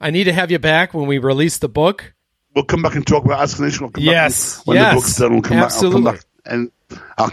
I 0.00 0.10
need 0.10 0.24
to 0.24 0.32
have 0.32 0.50
you 0.50 0.58
back 0.58 0.94
when 0.94 1.06
we 1.06 1.18
release 1.18 1.58
the 1.58 1.68
book. 1.68 2.14
We'll 2.54 2.64
come 2.64 2.82
back 2.82 2.94
and 2.94 3.06
talk 3.06 3.24
about 3.24 3.40
Askernish. 3.40 3.80
We'll 3.80 3.90
come 3.90 4.04
yes, 4.04 4.58
back 4.58 4.66
when 4.66 4.76
yes, 4.76 4.90
the 4.90 5.00
book's 5.00 5.16
done. 5.16 5.32
We'll 5.32 5.42
come 5.42 5.58
absolutely. 5.58 6.02
back. 6.02 6.24
I'll 6.46 6.52
come 6.52 6.66
back 6.66 6.68
and 6.88 7.08
I'll 7.18 7.30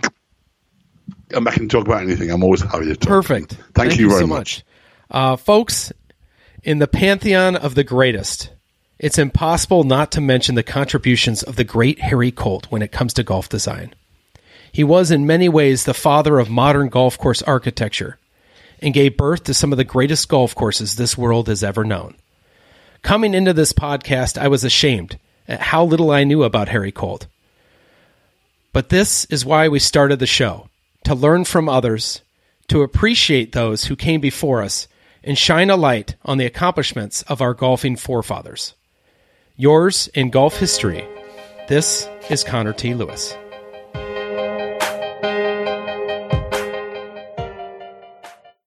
come 1.36 1.44
back 1.44 1.58
and 1.58 1.70
talk 1.70 1.86
about 1.86 2.02
anything. 2.02 2.32
I'm 2.32 2.44
always 2.44 2.62
happy 2.62 2.86
to 2.86 2.96
talk. 2.96 3.10
Perfect. 3.10 3.54
Thank, 3.54 3.74
Thank 3.76 4.00
you 4.00 4.10
very 4.10 4.22
so 4.22 4.28
much, 4.28 4.64
much. 4.64 4.66
Uh, 5.12 5.36
folks. 5.36 5.92
In 6.64 6.80
the 6.80 6.88
pantheon 6.88 7.56
of 7.56 7.76
the 7.76 7.84
greatest, 7.84 8.50
it's 8.98 9.20
impossible 9.20 9.84
not 9.84 10.12
to 10.14 10.22
mention 10.22 10.56
the 10.56 10.64
contributions 10.64 11.44
of 11.44 11.58
the 11.58 11.64
great 11.64 12.00
Harry 12.00 12.32
Colt 12.32 12.72
when 12.72 12.82
it 12.82 12.92
comes 12.92 13.14
to 13.14 13.24
golf 13.24 13.50
design. 13.50 13.94
He 14.72 14.84
was 14.84 15.12
in 15.12 15.28
many 15.28 15.48
ways 15.48 15.84
the 15.84 15.94
father 15.94 16.40
of 16.40 16.50
modern 16.50 16.90
golf 16.90 17.20
course 17.20 17.44
architecture 17.44 18.18
and 18.82 18.96
gave 18.96 19.16
birth 19.16 19.44
to 19.44 19.54
some 19.54 19.72
of 19.72 19.78
the 19.78 19.84
greatest 19.84 20.28
golf 20.28 20.56
courses 20.56 20.96
this 20.96 21.18
world 21.18 21.50
has 21.50 21.64
ever 21.64 21.84
known. 21.84 22.16
Coming 23.04 23.36
into 23.36 23.54
this 23.54 23.74
podcast, 23.74 24.38
I 24.38 24.48
was 24.48 24.64
ashamed 24.64 25.20
at 25.48 25.62
how 25.62 25.86
little 25.86 26.10
I 26.10 26.24
knew 26.24 26.44
about 26.44 26.70
Harry 26.70 26.92
Colt. 26.92 27.28
But 28.74 28.90
this 28.90 29.26
is 29.26 29.46
why 29.46 29.68
we 29.68 29.78
started 29.78 30.18
the 30.18 30.26
show 30.26 30.70
to 31.06 31.16
learn 31.16 31.46
from 31.46 31.70
others, 31.70 32.22
to 32.68 32.82
appreciate 32.82 33.52
those 33.52 33.86
who 33.86 33.96
came 33.96 34.20
before 34.22 34.62
us, 34.62 34.88
and 35.24 35.38
shine 35.38 35.70
a 35.70 35.76
light 35.76 36.16
on 36.24 36.38
the 36.38 36.46
accomplishments 36.46 37.22
of 37.24 37.42
our 37.42 37.54
golfing 37.54 37.96
forefathers. 37.96 38.76
Yours 39.56 40.10
in 40.14 40.30
golf 40.30 40.58
history, 40.58 41.08
this 41.68 42.08
is 42.30 42.44
Connor 42.44 42.74
T. 42.74 42.94
Lewis. 42.94 43.36